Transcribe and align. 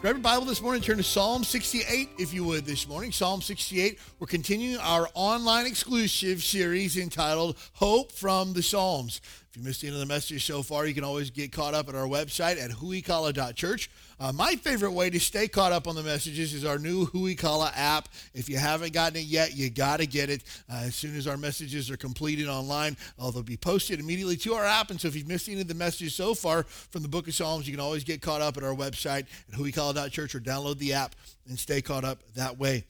Grab 0.00 0.14
your 0.14 0.22
Bible 0.22 0.46
this 0.46 0.62
morning, 0.62 0.80
turn 0.80 0.98
to 0.98 1.02
Psalm 1.02 1.42
68, 1.42 2.10
if 2.18 2.32
you 2.32 2.44
would, 2.44 2.64
this 2.64 2.86
morning. 2.86 3.10
Psalm 3.10 3.42
68. 3.42 3.98
We're 4.20 4.28
continuing 4.28 4.78
our 4.80 5.08
online 5.12 5.66
exclusive 5.66 6.40
series 6.44 6.96
entitled 6.96 7.56
Hope 7.72 8.12
from 8.12 8.52
the 8.52 8.62
Psalms. 8.62 9.20
If 9.50 9.56
you 9.56 9.62
missed 9.62 9.82
any 9.82 9.94
of 9.94 9.98
the 9.98 10.04
message 10.04 10.44
so 10.44 10.62
far, 10.62 10.86
you 10.86 10.92
can 10.92 11.04
always 11.04 11.30
get 11.30 11.52
caught 11.52 11.72
up 11.72 11.88
at 11.88 11.94
our 11.94 12.06
website 12.06 12.62
at 12.62 12.70
huikala.church. 12.70 13.90
Uh, 14.20 14.30
my 14.30 14.56
favorite 14.56 14.92
way 14.92 15.08
to 15.08 15.18
stay 15.18 15.48
caught 15.48 15.72
up 15.72 15.88
on 15.88 15.94
the 15.94 16.02
messages 16.02 16.52
is 16.52 16.66
our 16.66 16.78
new 16.78 17.06
Huikala 17.06 17.72
app. 17.74 18.10
If 18.34 18.50
you 18.50 18.58
haven't 18.58 18.92
gotten 18.92 19.20
it 19.20 19.24
yet, 19.24 19.56
you 19.56 19.70
got 19.70 20.00
to 20.00 20.06
get 20.06 20.28
it. 20.28 20.42
Uh, 20.70 20.82
as 20.84 20.94
soon 20.94 21.16
as 21.16 21.26
our 21.26 21.38
messages 21.38 21.90
are 21.90 21.96
completed 21.96 22.46
online, 22.46 22.94
uh, 23.18 23.30
they'll 23.30 23.42
be 23.42 23.56
posted 23.56 24.00
immediately 24.00 24.36
to 24.36 24.52
our 24.52 24.66
app. 24.66 24.90
And 24.90 25.00
so 25.00 25.08
if 25.08 25.16
you've 25.16 25.28
missed 25.28 25.48
any 25.48 25.62
of 25.62 25.68
the 25.68 25.74
messages 25.74 26.14
so 26.14 26.34
far 26.34 26.64
from 26.64 27.00
the 27.00 27.08
book 27.08 27.26
of 27.26 27.34
Psalms, 27.34 27.66
you 27.66 27.72
can 27.72 27.80
always 27.80 28.04
get 28.04 28.20
caught 28.20 28.42
up 28.42 28.58
at 28.58 28.64
our 28.64 28.74
website 28.74 29.26
at 29.50 29.58
huikala.church 29.58 30.34
or 30.34 30.40
download 30.40 30.76
the 30.76 30.92
app 30.92 31.16
and 31.48 31.58
stay 31.58 31.80
caught 31.80 32.04
up 32.04 32.18
that 32.34 32.58
way. 32.58 32.84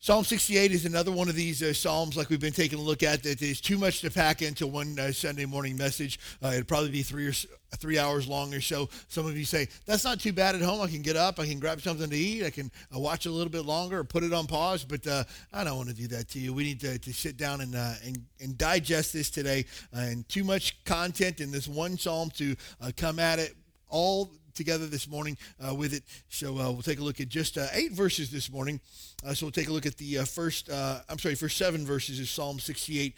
Psalm 0.00 0.22
68 0.22 0.70
is 0.70 0.84
another 0.84 1.10
one 1.10 1.28
of 1.28 1.34
these 1.34 1.60
uh, 1.60 1.72
psalms, 1.72 2.16
like 2.16 2.30
we've 2.30 2.40
been 2.40 2.52
taking 2.52 2.78
a 2.78 2.82
look 2.82 3.02
at, 3.02 3.24
that 3.24 3.42
is 3.42 3.60
too 3.60 3.76
much 3.76 4.00
to 4.00 4.08
pack 4.08 4.42
into 4.42 4.64
one 4.64 4.96
uh, 4.96 5.10
Sunday 5.10 5.44
morning 5.44 5.76
message. 5.76 6.20
Uh, 6.40 6.50
it'd 6.52 6.68
probably 6.68 6.92
be 6.92 7.02
three 7.02 7.26
or 7.26 7.32
three 7.78 7.98
hours 7.98 8.28
long 8.28 8.54
or 8.54 8.60
so. 8.60 8.88
Some 9.08 9.26
of 9.26 9.36
you 9.36 9.44
say 9.44 9.66
that's 9.86 10.04
not 10.04 10.20
too 10.20 10.32
bad 10.32 10.54
at 10.54 10.62
home. 10.62 10.80
I 10.80 10.86
can 10.86 11.02
get 11.02 11.16
up, 11.16 11.40
I 11.40 11.46
can 11.46 11.58
grab 11.58 11.80
something 11.80 12.08
to 12.08 12.16
eat, 12.16 12.44
I 12.44 12.50
can 12.50 12.70
uh, 12.94 13.00
watch 13.00 13.26
a 13.26 13.30
little 13.30 13.50
bit 13.50 13.64
longer, 13.64 13.98
or 13.98 14.04
put 14.04 14.22
it 14.22 14.32
on 14.32 14.46
pause. 14.46 14.84
But 14.84 15.04
uh, 15.04 15.24
I 15.52 15.64
don't 15.64 15.76
want 15.76 15.88
to 15.88 15.96
do 15.96 16.06
that 16.08 16.28
to 16.28 16.38
you. 16.38 16.54
We 16.54 16.62
need 16.62 16.78
to, 16.82 16.96
to 17.00 17.12
sit 17.12 17.36
down 17.36 17.60
and, 17.60 17.74
uh, 17.74 17.94
and 18.04 18.24
and 18.40 18.56
digest 18.56 19.12
this 19.12 19.30
today. 19.30 19.64
and 19.92 20.28
too 20.28 20.44
much 20.44 20.82
content 20.84 21.40
in 21.40 21.50
this 21.50 21.66
one 21.66 21.98
psalm 21.98 22.30
to 22.36 22.54
come 22.96 23.18
at 23.18 23.40
it 23.40 23.56
all 23.88 24.30
together 24.54 24.86
this 24.86 25.08
morning 25.08 25.36
uh, 25.66 25.74
with 25.74 25.94
it. 25.94 26.02
So 26.28 26.58
uh, 26.58 26.70
we'll 26.70 26.82
take 26.82 27.00
a 27.00 27.02
look 27.02 27.20
at 27.20 27.28
just 27.28 27.58
uh, 27.58 27.66
eight 27.72 27.92
verses 27.92 28.30
this 28.30 28.50
morning. 28.50 28.80
Uh, 29.26 29.34
so 29.34 29.46
we'll 29.46 29.52
take 29.52 29.68
a 29.68 29.72
look 29.72 29.86
at 29.86 29.96
the 29.96 30.18
uh, 30.18 30.24
first, 30.24 30.70
I'm 30.70 31.18
sorry, 31.18 31.34
first 31.34 31.56
seven 31.56 31.86
verses 31.86 32.20
of 32.20 32.28
Psalm 32.28 32.58
68 32.58 33.14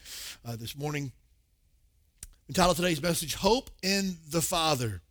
this 0.59 0.77
morning. 0.77 1.13
Entitled 2.49 2.77
today's 2.77 3.03
message, 3.03 3.35
Hope 3.37 3.71
in 3.83 4.17
the 4.31 4.43
Father. 4.43 5.03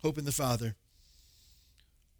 Hope 0.00 0.18
in 0.18 0.24
the 0.24 0.32
Father. 0.32 0.74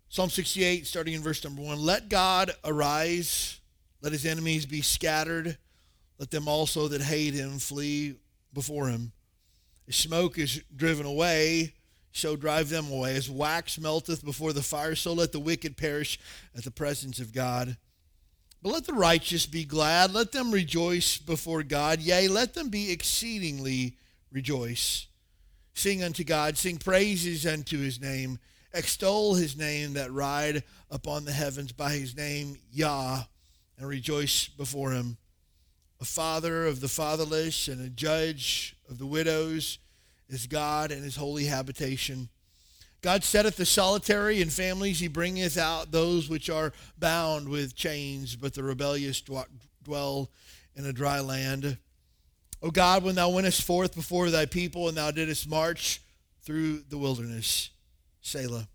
Psalm 0.08 0.28
68, 0.28 0.86
starting 0.86 1.14
in 1.14 1.22
verse 1.22 1.42
number 1.42 1.62
one. 1.62 1.78
Let 1.78 2.10
God 2.10 2.50
arise, 2.64 3.60
let 4.02 4.12
his 4.12 4.26
enemies 4.26 4.66
be 4.66 4.82
scattered, 4.82 5.56
let 6.18 6.30
them 6.30 6.48
also 6.48 6.86
that 6.88 7.00
hate 7.00 7.32
him 7.32 7.58
flee 7.58 8.16
before 8.52 8.88
him. 8.88 9.12
His 9.86 9.96
smoke 9.96 10.38
is 10.38 10.62
driven 10.76 11.06
away 11.06 11.72
so 12.12 12.36
drive 12.36 12.68
them 12.68 12.90
away. 12.90 13.16
As 13.16 13.30
wax 13.30 13.78
melteth 13.78 14.24
before 14.24 14.52
the 14.52 14.62
fire, 14.62 14.94
so 14.94 15.12
let 15.12 15.32
the 15.32 15.40
wicked 15.40 15.76
perish 15.76 16.18
at 16.56 16.64
the 16.64 16.70
presence 16.70 17.18
of 17.18 17.32
God. 17.32 17.76
But 18.62 18.72
let 18.72 18.86
the 18.86 18.92
righteous 18.92 19.46
be 19.46 19.64
glad. 19.64 20.14
Let 20.14 20.30
them 20.30 20.52
rejoice 20.52 21.18
before 21.18 21.64
God. 21.64 22.00
Yea, 22.00 22.28
let 22.28 22.54
them 22.54 22.68
be 22.68 22.92
exceedingly 22.92 23.96
rejoice. 24.30 25.08
Sing 25.74 26.02
unto 26.02 26.22
God, 26.22 26.56
sing 26.56 26.76
praises 26.76 27.46
unto 27.46 27.78
his 27.78 28.00
name. 28.00 28.38
Extol 28.72 29.34
his 29.34 29.56
name 29.56 29.94
that 29.94 30.12
ride 30.12 30.62
upon 30.90 31.24
the 31.24 31.32
heavens 31.32 31.72
by 31.72 31.92
his 31.92 32.16
name, 32.16 32.58
Yah, 32.70 33.24
and 33.76 33.88
rejoice 33.88 34.48
before 34.48 34.92
him. 34.92 35.16
A 36.00 36.04
father 36.04 36.66
of 36.66 36.80
the 36.80 36.88
fatherless 36.88 37.68
and 37.68 37.80
a 37.80 37.90
judge 37.90 38.76
of 38.88 38.98
the 38.98 39.06
widows 39.06 39.78
is 40.32 40.46
God 40.46 40.90
and 40.90 41.04
his 41.04 41.16
holy 41.16 41.44
habitation. 41.44 42.28
God 43.02 43.24
setteth 43.24 43.56
the 43.56 43.66
solitary 43.66 44.40
in 44.40 44.48
families. 44.48 45.00
He 45.00 45.08
bringeth 45.08 45.58
out 45.58 45.90
those 45.90 46.28
which 46.28 46.48
are 46.48 46.72
bound 46.98 47.48
with 47.48 47.74
chains, 47.74 48.36
but 48.36 48.54
the 48.54 48.62
rebellious 48.62 49.20
dwell 49.20 50.30
in 50.76 50.86
a 50.86 50.92
dry 50.92 51.20
land. 51.20 51.78
O 52.62 52.70
God, 52.70 53.02
when 53.02 53.16
thou 53.16 53.30
wentest 53.30 53.62
forth 53.62 53.96
before 53.96 54.30
thy 54.30 54.46
people 54.46 54.88
and 54.88 54.96
thou 54.96 55.10
didst 55.10 55.48
march 55.48 56.00
through 56.42 56.84
the 56.88 56.98
wilderness. 56.98 57.70
Selah. 58.20 58.68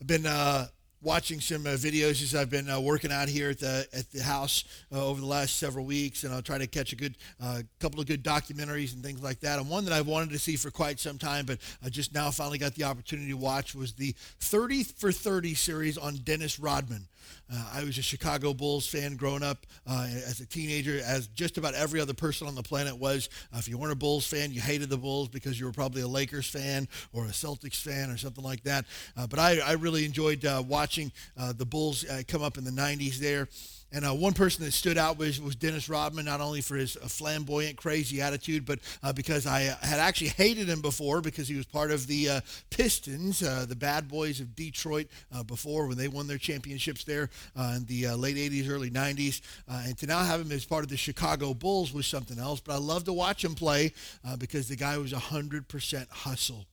I've 0.00 0.06
been 0.06 0.26
uh, 0.26 0.66
watching 1.02 1.40
some 1.40 1.66
uh, 1.66 1.70
videos 1.70 2.22
as 2.22 2.34
I've 2.34 2.50
been 2.50 2.68
uh, 2.68 2.80
working 2.80 3.12
out 3.12 3.28
here 3.28 3.50
at 3.50 3.58
the 3.58 3.86
at 3.92 4.10
the 4.10 4.22
house 4.22 4.64
uh, 4.92 5.04
over 5.04 5.20
the 5.20 5.26
last 5.26 5.56
several 5.56 5.84
weeks, 5.84 6.24
and 6.24 6.32
I'll 6.32 6.42
try 6.42 6.58
to 6.58 6.66
catch 6.66 6.92
a 6.92 6.96
good 6.96 7.16
uh, 7.40 7.62
couple 7.78 8.00
of 8.00 8.06
good 8.06 8.22
documentaries 8.22 8.94
and 8.94 9.02
things 9.02 9.22
like 9.22 9.40
that. 9.40 9.58
And 9.58 9.68
one 9.68 9.84
that 9.84 9.94
I've 9.94 10.06
wanted 10.06 10.30
to 10.30 10.38
see 10.38 10.56
for 10.56 10.70
quite 10.70 11.00
some 11.00 11.18
time, 11.18 11.46
but 11.46 11.58
I 11.84 11.88
just 11.88 12.14
now 12.14 12.30
finally 12.30 12.58
got 12.58 12.74
the 12.74 12.84
opportunity 12.84 13.28
to 13.30 13.36
watch 13.36 13.74
was 13.74 13.92
the 13.92 14.14
30 14.40 14.84
for 14.84 15.12
30 15.12 15.54
series 15.54 15.96
on 15.98 16.16
Dennis 16.16 16.58
Rodman. 16.58 17.06
Uh, 17.52 17.70
I 17.74 17.84
was 17.84 17.98
a 17.98 18.02
Chicago 18.02 18.54
Bulls 18.54 18.86
fan 18.86 19.16
growing 19.16 19.42
up 19.42 19.66
uh, 19.86 20.06
as 20.08 20.40
a 20.40 20.46
teenager, 20.46 21.00
as 21.04 21.26
just 21.28 21.58
about 21.58 21.74
every 21.74 22.00
other 22.00 22.14
person 22.14 22.46
on 22.46 22.54
the 22.54 22.62
planet 22.62 22.96
was. 22.96 23.28
Uh, 23.52 23.58
if 23.58 23.68
you 23.68 23.78
weren't 23.78 23.92
a 23.92 23.96
Bulls 23.96 24.26
fan, 24.26 24.52
you 24.52 24.60
hated 24.60 24.88
the 24.90 24.96
Bulls 24.96 25.28
because 25.28 25.58
you 25.58 25.66
were 25.66 25.72
probably 25.72 26.02
a 26.02 26.08
Lakers 26.08 26.46
fan 26.46 26.88
or 27.12 27.24
a 27.24 27.28
Celtics 27.28 27.80
fan 27.80 28.10
or 28.10 28.16
something 28.16 28.44
like 28.44 28.62
that. 28.64 28.84
Uh, 29.16 29.26
but 29.26 29.38
I, 29.38 29.58
I, 29.58 29.72
really 29.72 30.04
enjoyed 30.04 30.44
uh, 30.44 30.62
watching 30.66 31.10
uh, 31.38 31.52
the 31.52 31.64
Bulls 31.64 32.04
come 32.28 32.42
up 32.42 32.58
in 32.58 32.64
the 32.64 32.70
90s 32.70 33.16
there. 33.16 33.48
And 33.92 34.04
uh, 34.04 34.14
one 34.14 34.34
person 34.34 34.64
that 34.64 34.70
stood 34.72 34.96
out 34.96 35.18
was, 35.18 35.40
was 35.40 35.56
Dennis 35.56 35.88
Rodman, 35.88 36.24
not 36.24 36.40
only 36.40 36.60
for 36.60 36.76
his 36.76 36.96
uh, 36.96 37.08
flamboyant, 37.08 37.76
crazy 37.76 38.20
attitude, 38.20 38.64
but 38.64 38.78
uh, 39.02 39.12
because 39.12 39.46
I 39.46 39.60
had 39.60 39.98
actually 39.98 40.28
hated 40.30 40.68
him 40.68 40.80
before 40.80 41.20
because 41.20 41.48
he 41.48 41.56
was 41.56 41.66
part 41.66 41.90
of 41.90 42.06
the 42.06 42.28
uh, 42.28 42.40
Pistons, 42.70 43.42
uh, 43.42 43.66
the 43.68 43.74
bad 43.74 44.06
boys 44.06 44.38
of 44.38 44.54
Detroit, 44.54 45.08
uh, 45.34 45.42
before 45.42 45.88
when 45.88 45.96
they 45.96 46.06
won 46.06 46.28
their 46.28 46.38
championships 46.38 47.02
there 47.04 47.30
in 47.56 47.84
the 47.86 48.08
late 48.14 48.36
80s, 48.36 48.68
early 48.68 48.90
90s. 48.90 49.40
and 49.68 49.98
to 49.98 50.06
now 50.06 50.20
have 50.20 50.40
him 50.40 50.52
as 50.52 50.64
part 50.64 50.84
of 50.84 50.88
the 50.88 50.96
Chicago 50.96 51.52
Bulls 51.52 51.92
was 51.92 52.06
something 52.06 52.38
else. 52.38 52.60
But 52.60 52.74
I 52.74 52.78
love 52.78 53.04
to 53.04 53.12
watch 53.12 53.44
him 53.44 53.54
play 53.54 53.92
because 54.38 54.68
the 54.68 54.76
guy 54.76 54.98
was 54.98 55.12
100% 55.12 56.08
hustle. 56.10 56.66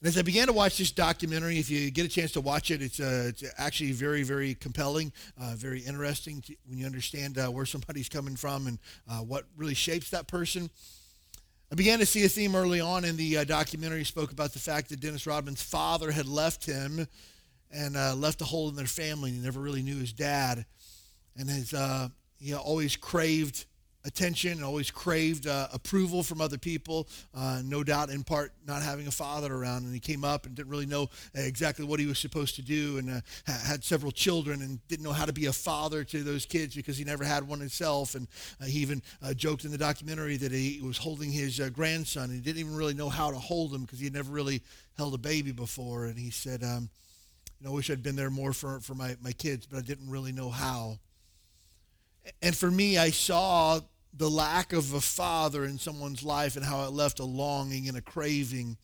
As 0.00 0.16
I 0.16 0.22
began 0.22 0.46
to 0.46 0.52
watch 0.52 0.78
this 0.78 0.92
documentary, 0.92 1.58
if 1.58 1.68
you 1.68 1.90
get 1.90 2.06
a 2.06 2.08
chance 2.08 2.30
to 2.32 2.40
watch 2.40 2.70
it, 2.70 2.80
it's, 2.80 3.00
uh, 3.00 3.24
it's 3.30 3.42
actually 3.58 3.90
very, 3.90 4.22
very 4.22 4.54
compelling, 4.54 5.12
uh, 5.36 5.54
very 5.56 5.80
interesting 5.80 6.40
to, 6.42 6.54
when 6.68 6.78
you 6.78 6.86
understand 6.86 7.36
uh, 7.36 7.48
where 7.48 7.66
somebody's 7.66 8.08
coming 8.08 8.36
from 8.36 8.68
and 8.68 8.78
uh, 9.10 9.18
what 9.18 9.46
really 9.56 9.74
shapes 9.74 10.10
that 10.10 10.28
person. 10.28 10.70
I 11.72 11.74
began 11.74 11.98
to 11.98 12.06
see 12.06 12.24
a 12.24 12.28
theme 12.28 12.54
early 12.54 12.80
on 12.80 13.04
in 13.04 13.16
the 13.16 13.38
uh, 13.38 13.44
documentary. 13.44 14.04
Spoke 14.04 14.30
about 14.30 14.52
the 14.52 14.60
fact 14.60 14.88
that 14.90 15.00
Dennis 15.00 15.26
Rodman's 15.26 15.62
father 15.62 16.12
had 16.12 16.28
left 16.28 16.64
him 16.64 17.08
and 17.72 17.96
uh, 17.96 18.14
left 18.14 18.40
a 18.40 18.44
hole 18.44 18.68
in 18.68 18.76
their 18.76 18.86
family. 18.86 19.32
He 19.32 19.38
never 19.40 19.58
really 19.58 19.82
knew 19.82 19.98
his 19.98 20.12
dad, 20.12 20.64
and 21.36 21.50
has 21.50 21.74
he 22.38 22.54
always 22.54 22.94
craved 22.94 23.66
attention 24.04 24.52
and 24.52 24.64
always 24.64 24.90
craved 24.90 25.46
uh, 25.46 25.68
approval 25.72 26.22
from 26.22 26.40
other 26.40 26.58
people. 26.58 27.08
Uh, 27.34 27.60
no 27.64 27.82
doubt, 27.84 28.10
in 28.10 28.24
part, 28.24 28.52
not 28.66 28.82
having 28.82 29.06
a 29.06 29.10
father 29.10 29.52
around. 29.52 29.84
And 29.84 29.92
he 29.92 30.00
came 30.00 30.24
up 30.24 30.46
and 30.46 30.54
didn't 30.54 30.70
really 30.70 30.86
know 30.86 31.10
exactly 31.34 31.84
what 31.84 32.00
he 32.00 32.06
was 32.06 32.18
supposed 32.18 32.56
to 32.56 32.62
do 32.62 32.98
and 32.98 33.10
uh, 33.10 33.20
had 33.46 33.84
several 33.84 34.12
children 34.12 34.62
and 34.62 34.86
didn't 34.88 35.04
know 35.04 35.12
how 35.12 35.24
to 35.24 35.32
be 35.32 35.46
a 35.46 35.52
father 35.52 36.04
to 36.04 36.22
those 36.22 36.46
kids 36.46 36.74
because 36.74 36.96
he 36.96 37.04
never 37.04 37.24
had 37.24 37.46
one 37.46 37.60
himself. 37.60 38.14
And 38.14 38.28
uh, 38.60 38.64
he 38.64 38.80
even 38.80 39.02
uh, 39.22 39.34
joked 39.34 39.64
in 39.64 39.70
the 39.70 39.78
documentary 39.78 40.36
that 40.38 40.52
he 40.52 40.80
was 40.82 40.98
holding 40.98 41.30
his 41.30 41.60
uh, 41.60 41.68
grandson 41.68 42.24
and 42.24 42.34
he 42.34 42.40
didn't 42.40 42.60
even 42.60 42.76
really 42.76 42.94
know 42.94 43.08
how 43.08 43.30
to 43.30 43.38
hold 43.38 43.74
him 43.74 43.82
because 43.82 44.00
he 44.00 44.10
never 44.10 44.32
really 44.32 44.62
held 44.96 45.14
a 45.14 45.18
baby 45.18 45.52
before. 45.52 46.06
And 46.06 46.18
he 46.18 46.30
said, 46.30 46.62
um, 46.62 46.88
you 47.60 47.66
know, 47.66 47.72
I 47.72 47.74
wish 47.74 47.90
I'd 47.90 48.02
been 48.02 48.16
there 48.16 48.30
more 48.30 48.52
for, 48.52 48.80
for 48.80 48.94
my, 48.94 49.16
my 49.22 49.32
kids, 49.32 49.66
but 49.66 49.78
I 49.78 49.82
didn't 49.82 50.08
really 50.08 50.32
know 50.32 50.50
how. 50.50 50.98
And 52.42 52.56
for 52.56 52.70
me, 52.70 52.98
I 52.98 53.10
saw 53.10 53.80
the 54.14 54.28
lack 54.28 54.72
of 54.72 54.94
a 54.94 55.00
father 55.00 55.64
in 55.64 55.78
someone's 55.78 56.22
life 56.22 56.56
and 56.56 56.64
how 56.64 56.84
it 56.84 56.92
left 56.92 57.20
a 57.20 57.24
longing 57.24 57.88
and 57.88 57.96
a 57.96 58.00
craving 58.00 58.76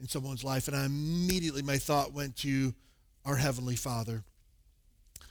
in 0.00 0.08
someone's 0.08 0.44
life. 0.44 0.68
And 0.68 0.76
I 0.76 0.86
immediately, 0.86 1.62
my 1.62 1.78
thought 1.78 2.12
went 2.12 2.36
to 2.38 2.74
our 3.24 3.36
Heavenly 3.36 3.76
Father. 3.76 4.24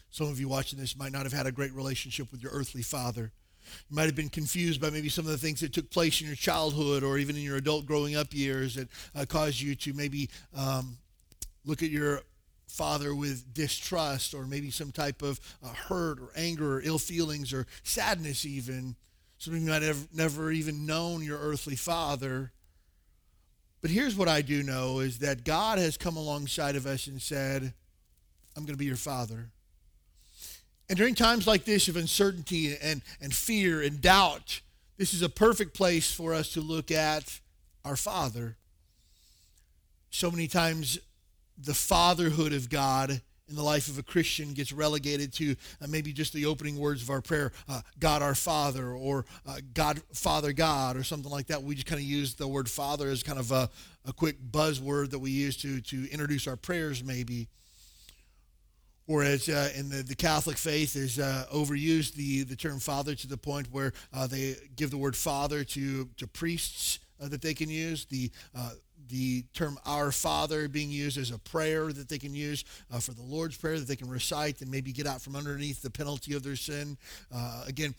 Some 0.09 0.27
of 0.27 0.39
you 0.39 0.47
watching 0.47 0.79
this 0.79 0.95
might 0.95 1.11
not 1.11 1.23
have 1.23 1.33
had 1.33 1.47
a 1.47 1.51
great 1.51 1.73
relationship 1.73 2.31
with 2.31 2.43
your 2.43 2.51
earthly 2.51 2.83
father. 2.83 3.31
You 3.89 3.95
might 3.95 4.05
have 4.05 4.15
been 4.15 4.29
confused 4.29 4.79
by 4.79 4.89
maybe 4.89 5.09
some 5.09 5.25
of 5.25 5.31
the 5.31 5.37
things 5.37 5.61
that 5.61 5.73
took 5.73 5.89
place 5.89 6.21
in 6.21 6.27
your 6.27 6.35
childhood 6.35 7.03
or 7.03 7.17
even 7.17 7.35
in 7.35 7.41
your 7.41 7.57
adult 7.57 7.85
growing 7.85 8.15
up 8.15 8.33
years 8.33 8.75
that 8.75 8.89
uh, 9.15 9.25
caused 9.27 9.59
you 9.59 9.73
to 9.75 9.93
maybe 9.93 10.29
um, 10.55 10.97
look 11.65 11.81
at 11.81 11.89
your 11.89 12.21
father 12.73 13.13
with 13.13 13.53
distrust 13.53 14.33
or 14.33 14.47
maybe 14.47 14.71
some 14.71 14.91
type 14.91 15.21
of 15.21 15.39
uh, 15.63 15.67
hurt 15.67 16.19
or 16.19 16.29
anger 16.35 16.77
or 16.77 16.81
ill 16.83 16.97
feelings 16.97 17.53
or 17.53 17.67
sadness 17.83 18.45
even 18.45 18.95
Some 19.37 19.53
of 19.53 19.61
you 19.61 19.69
might 19.69 19.83
have 19.83 20.07
never 20.11 20.51
even 20.51 20.85
known 20.85 21.23
your 21.23 21.37
earthly 21.37 21.75
father. 21.75 22.51
But 23.81 23.91
here's 23.91 24.15
what 24.15 24.27
I 24.27 24.41
do 24.41 24.63
know 24.63 24.99
is 24.99 25.19
that 25.19 25.43
God 25.43 25.77
has 25.77 25.97
come 25.97 26.17
alongside 26.17 26.75
of 26.75 26.87
us 26.87 27.05
and 27.05 27.21
said, 27.21 27.73
I'm 28.55 28.63
going 28.63 28.73
to 28.73 28.79
be 28.79 28.85
your 28.85 28.95
father. 28.95 29.49
And 30.89 30.97
during 30.97 31.13
times 31.13 31.45
like 31.45 31.65
this 31.65 31.87
of 31.87 31.95
uncertainty 31.95 32.75
and, 32.81 33.01
and 33.21 33.33
fear 33.35 33.81
and 33.81 34.01
doubt, 34.01 34.61
this 34.97 35.13
is 35.13 35.21
a 35.21 35.29
perfect 35.29 35.73
place 35.75 36.11
for 36.11 36.33
us 36.33 36.53
to 36.53 36.61
look 36.61 36.89
at 36.89 37.39
our 37.85 37.95
Father. 37.95 38.55
So 40.09 40.31
many 40.31 40.47
times, 40.47 40.99
the 41.57 41.73
fatherhood 41.73 42.53
of 42.53 42.69
God 42.69 43.21
in 43.49 43.55
the 43.55 43.63
life 43.63 43.87
of 43.87 43.97
a 43.97 44.03
Christian 44.03 44.53
gets 44.53 44.71
relegated 44.71 45.33
to 45.33 45.55
uh, 45.81 45.87
maybe 45.87 46.13
just 46.13 46.33
the 46.33 46.45
opening 46.45 46.79
words 46.79 47.01
of 47.03 47.09
our 47.09 47.21
prayer, 47.21 47.51
uh, 47.67 47.81
God 47.99 48.21
our 48.21 48.35
Father, 48.35 48.87
or 48.91 49.25
uh, 49.45 49.57
God, 49.73 50.01
Father 50.13 50.53
God, 50.53 50.95
or 50.95 51.03
something 51.03 51.31
like 51.31 51.47
that. 51.47 51.61
We 51.61 51.75
just 51.75 51.87
kind 51.87 51.99
of 51.99 52.05
use 52.05 52.35
the 52.35 52.47
word 52.47 52.69
Father 52.69 53.09
as 53.09 53.21
kind 53.21 53.39
of 53.39 53.51
a, 53.51 53.69
a 54.05 54.13
quick 54.13 54.41
buzzword 54.41 55.11
that 55.11 55.19
we 55.19 55.31
use 55.31 55.57
to, 55.57 55.81
to 55.81 56.09
introduce 56.11 56.47
our 56.47 56.55
prayers, 56.55 57.03
maybe. 57.03 57.47
Whereas 59.05 59.49
uh, 59.49 59.69
in 59.75 59.89
the, 59.89 60.01
the 60.01 60.15
Catholic 60.15 60.57
faith 60.57 60.95
is 60.95 61.19
uh, 61.19 61.45
overused 61.53 62.13
the, 62.13 62.43
the 62.43 62.55
term 62.55 62.79
father 62.79 63.13
to 63.15 63.27
the 63.27 63.37
point 63.37 63.67
where 63.71 63.91
uh, 64.13 64.27
they 64.27 64.55
give 64.77 64.91
the 64.91 64.97
word 64.97 65.17
father 65.17 65.65
to, 65.65 66.05
to 66.17 66.27
priests 66.27 66.99
that 67.19 67.41
they 67.41 67.53
can 67.53 67.69
use. 67.69 68.05
The, 68.05 68.31
the 69.09 69.43
term 69.53 69.77
Our 69.85 70.11
Father 70.11 70.67
being 70.67 70.91
used 70.91 71.17
as 71.17 71.31
a 71.31 71.37
prayer 71.37 71.91
that 71.91 72.09
they 72.09 72.17
can 72.17 72.33
use 72.33 72.63
uh, 72.91 72.99
for 72.99 73.13
the 73.13 73.21
Lord's 73.21 73.57
Prayer 73.57 73.79
that 73.79 73.87
they 73.87 73.95
can 73.95 74.09
recite 74.09 74.61
and 74.61 74.69
maybe 74.69 74.91
get 74.91 75.07
out 75.07 75.21
from 75.21 75.35
underneath 75.35 75.81
the 75.81 75.89
penalty 75.89 76.33
of 76.33 76.43
their 76.43 76.55
sin. 76.55 76.97
again, 77.67 77.95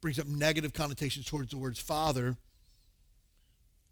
brings 0.00 0.18
up 0.18 0.26
negative 0.26 0.72
connotations 0.72 1.26
towards 1.26 1.50
the 1.50 1.58
words 1.58 1.80
Father. 1.80 2.36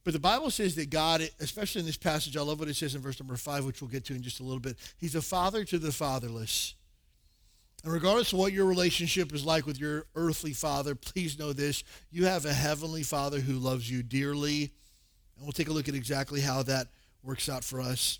But 0.05 0.13
the 0.13 0.21
Bible 0.21 0.51
says 0.51 0.75
that 0.75 0.91
God, 0.91 1.29
especially 1.41 1.81
in 1.81 1.87
this 1.87 1.97
passage, 1.97 2.37
I 2.37 2.43
love 2.43 2.61
what 2.61 2.69
it 2.69 2.77
says 2.77 2.95
in 2.95 3.01
verse 3.01 3.19
number 3.19 3.37
five, 3.37 3.65
which 3.65 3.81
we'll 3.81 3.91
get 3.91 4.05
to 4.07 4.15
in 4.15 4.23
just 4.23 4.41
a 4.41 4.43
little 4.43 4.61
bit. 4.61 4.77
He's 4.99 5.15
a 5.15 5.23
father 5.23 5.65
to 5.65 5.79
the 5.79 5.93
fatherless. 5.93 6.75
And 7.83 7.93
regardless 7.93 8.33
of 8.33 8.39
what 8.39 8.53
your 8.53 8.67
relationship 8.67 9.33
is 9.35 9.45
like 9.45 9.67
with 9.67 9.81
your 9.81 10.07
earthly 10.15 10.53
father, 10.53 10.95
please 10.95 11.39
know 11.39 11.53
this 11.53 11.85
you 12.11 12.27
have 12.27 12.45
a 12.45 12.53
heavenly 12.53 13.03
father 13.03 13.41
who 13.41 13.55
loves 13.55 13.91
you 13.91 14.03
dearly. 14.03 14.73
And 15.37 15.45
we'll 15.45 15.53
take 15.53 15.69
a 15.69 15.73
look 15.73 15.89
at 15.89 15.95
exactly 15.95 16.41
how 16.41 16.63
that 16.65 16.89
works 17.23 17.49
out 17.49 17.65
for 17.65 17.81
us. 17.81 18.19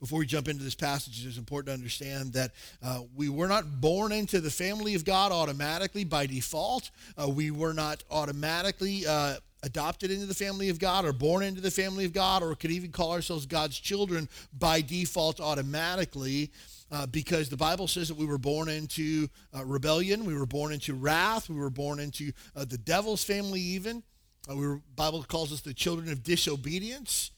Before 0.00 0.18
we 0.18 0.26
jump 0.26 0.48
into 0.48 0.62
this 0.62 0.74
passage, 0.74 1.24
it's 1.24 1.38
important 1.38 1.68
to 1.68 1.72
understand 1.72 2.34
that 2.34 2.50
uh, 2.82 3.00
we 3.16 3.30
were 3.30 3.48
not 3.48 3.80
born 3.80 4.12
into 4.12 4.40
the 4.40 4.50
family 4.50 4.94
of 4.94 5.04
God 5.04 5.32
automatically 5.32 6.04
by 6.04 6.26
default. 6.26 6.90
Uh, 7.16 7.28
we 7.28 7.50
were 7.50 7.72
not 7.72 8.02
automatically. 8.10 9.06
Uh, 9.06 9.36
adopted 9.64 10.10
into 10.10 10.26
the 10.26 10.34
family 10.34 10.68
of 10.68 10.78
God 10.78 11.04
or 11.06 11.12
born 11.12 11.42
into 11.42 11.60
the 11.60 11.70
family 11.70 12.04
of 12.04 12.12
God 12.12 12.42
or 12.42 12.54
could 12.54 12.70
even 12.70 12.92
call 12.92 13.12
ourselves 13.12 13.46
God's 13.46 13.78
children 13.78 14.28
by 14.58 14.82
default 14.82 15.40
automatically. 15.40 16.52
Uh, 16.92 17.06
because 17.06 17.48
the 17.48 17.56
Bible 17.56 17.88
says 17.88 18.08
that 18.08 18.16
we 18.16 18.26
were 18.26 18.38
born 18.38 18.68
into 18.68 19.26
uh, 19.56 19.64
rebellion, 19.64 20.26
we 20.26 20.36
were 20.36 20.46
born 20.46 20.70
into 20.70 20.94
wrath, 20.94 21.48
we 21.48 21.56
were 21.56 21.70
born 21.70 21.98
into 21.98 22.30
uh, 22.54 22.64
the 22.66 22.76
devil's 22.76 23.24
family, 23.24 23.58
even. 23.58 24.02
Uh, 24.50 24.56
we 24.56 24.66
were, 24.66 24.80
Bible 24.94 25.22
calls 25.22 25.52
us 25.52 25.60
the 25.60 25.74
children 25.74 26.10
of 26.10 26.22
disobedience, 26.22 27.30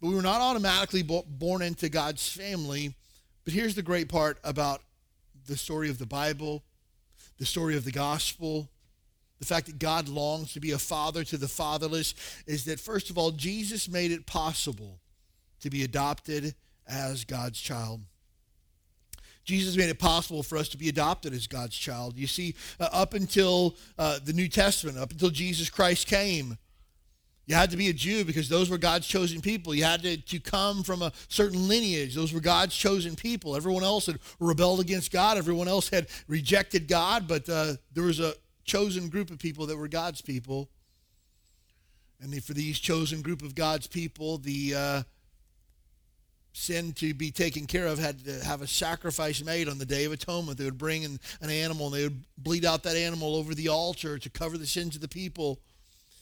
but 0.00 0.08
we 0.08 0.14
were 0.14 0.22
not 0.22 0.40
automatically 0.40 1.02
bo- 1.02 1.24
born 1.26 1.62
into 1.62 1.88
God's 1.88 2.28
family. 2.28 2.94
But 3.44 3.54
here's 3.54 3.74
the 3.74 3.82
great 3.82 4.08
part 4.08 4.38
about 4.42 4.82
the 5.46 5.56
story 5.56 5.90
of 5.90 5.98
the 5.98 6.06
Bible, 6.06 6.64
the 7.38 7.46
story 7.46 7.76
of 7.76 7.84
the 7.84 7.92
gospel, 7.92 8.68
the 9.38 9.46
fact 9.46 9.66
that 9.66 9.78
God 9.78 10.08
longs 10.08 10.52
to 10.52 10.60
be 10.60 10.72
a 10.72 10.78
father 10.78 11.24
to 11.24 11.36
the 11.36 11.48
fatherless 11.48 12.14
is 12.46 12.64
that, 12.66 12.78
first 12.78 13.10
of 13.10 13.16
all, 13.16 13.30
Jesus 13.30 13.88
made 13.88 14.12
it 14.12 14.26
possible 14.26 15.00
to 15.60 15.70
be 15.70 15.82
adopted 15.82 16.54
as 16.86 17.24
God's 17.24 17.58
child. 17.58 18.00
Jesus 19.50 19.76
made 19.76 19.88
it 19.88 19.98
possible 19.98 20.44
for 20.44 20.56
us 20.56 20.68
to 20.68 20.78
be 20.78 20.88
adopted 20.88 21.34
as 21.34 21.48
God's 21.48 21.76
child. 21.76 22.16
You 22.16 22.28
see, 22.28 22.54
uh, 22.78 22.88
up 22.92 23.14
until 23.14 23.74
uh, 23.98 24.20
the 24.24 24.32
New 24.32 24.46
Testament, 24.46 24.96
up 24.96 25.10
until 25.10 25.28
Jesus 25.28 25.68
Christ 25.68 26.06
came, 26.06 26.56
you 27.46 27.56
had 27.56 27.72
to 27.72 27.76
be 27.76 27.88
a 27.88 27.92
Jew 27.92 28.24
because 28.24 28.48
those 28.48 28.70
were 28.70 28.78
God's 28.78 29.08
chosen 29.08 29.40
people. 29.40 29.74
You 29.74 29.82
had 29.82 30.04
to, 30.04 30.16
to 30.18 30.38
come 30.38 30.84
from 30.84 31.02
a 31.02 31.10
certain 31.26 31.66
lineage. 31.66 32.14
Those 32.14 32.32
were 32.32 32.38
God's 32.38 32.76
chosen 32.76 33.16
people. 33.16 33.56
Everyone 33.56 33.82
else 33.82 34.06
had 34.06 34.20
rebelled 34.38 34.78
against 34.78 35.10
God. 35.10 35.36
Everyone 35.36 35.66
else 35.66 35.88
had 35.88 36.06
rejected 36.28 36.86
God, 36.86 37.26
but 37.26 37.48
uh, 37.48 37.72
there 37.92 38.04
was 38.04 38.20
a 38.20 38.34
chosen 38.64 39.08
group 39.08 39.32
of 39.32 39.40
people 39.40 39.66
that 39.66 39.76
were 39.76 39.88
God's 39.88 40.22
people. 40.22 40.70
And 42.20 42.32
for 42.44 42.54
these 42.54 42.78
chosen 42.78 43.20
group 43.20 43.42
of 43.42 43.56
God's 43.56 43.88
people, 43.88 44.38
the 44.38 44.74
uh, 44.76 45.02
sin 46.52 46.92
to 46.94 47.14
be 47.14 47.30
taken 47.30 47.66
care 47.66 47.86
of 47.86 47.98
had 47.98 48.24
to 48.24 48.44
have 48.44 48.62
a 48.62 48.66
sacrifice 48.66 49.42
made 49.42 49.68
on 49.68 49.78
the 49.78 49.86
Day 49.86 50.04
of 50.04 50.12
Atonement. 50.12 50.58
They 50.58 50.64
would 50.64 50.78
bring 50.78 51.04
an, 51.04 51.20
an 51.40 51.50
animal 51.50 51.86
and 51.86 51.94
they 51.94 52.04
would 52.04 52.24
bleed 52.38 52.64
out 52.64 52.82
that 52.82 52.96
animal 52.96 53.36
over 53.36 53.54
the 53.54 53.68
altar 53.68 54.18
to 54.18 54.30
cover 54.30 54.58
the 54.58 54.66
sins 54.66 54.94
of 54.94 55.00
the 55.00 55.08
people. 55.08 55.60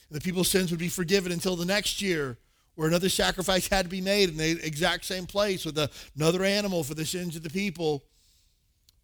And 0.08 0.16
the 0.16 0.25
people's 0.25 0.48
sins 0.48 0.70
would 0.70 0.80
be 0.80 0.88
forgiven 0.88 1.32
until 1.32 1.56
the 1.56 1.64
next 1.64 2.02
year 2.02 2.36
where 2.75 2.86
another 2.86 3.08
sacrifice 3.08 3.66
had 3.66 3.86
to 3.86 3.88
be 3.88 4.00
made 4.00 4.28
in 4.28 4.36
the 4.36 4.64
exact 4.64 5.04
same 5.04 5.26
place 5.26 5.64
with 5.64 5.76
another 6.16 6.44
animal 6.44 6.84
for 6.84 6.94
the 6.94 7.04
sins 7.04 7.34
of 7.34 7.42
the 7.42 7.50
people. 7.50 8.04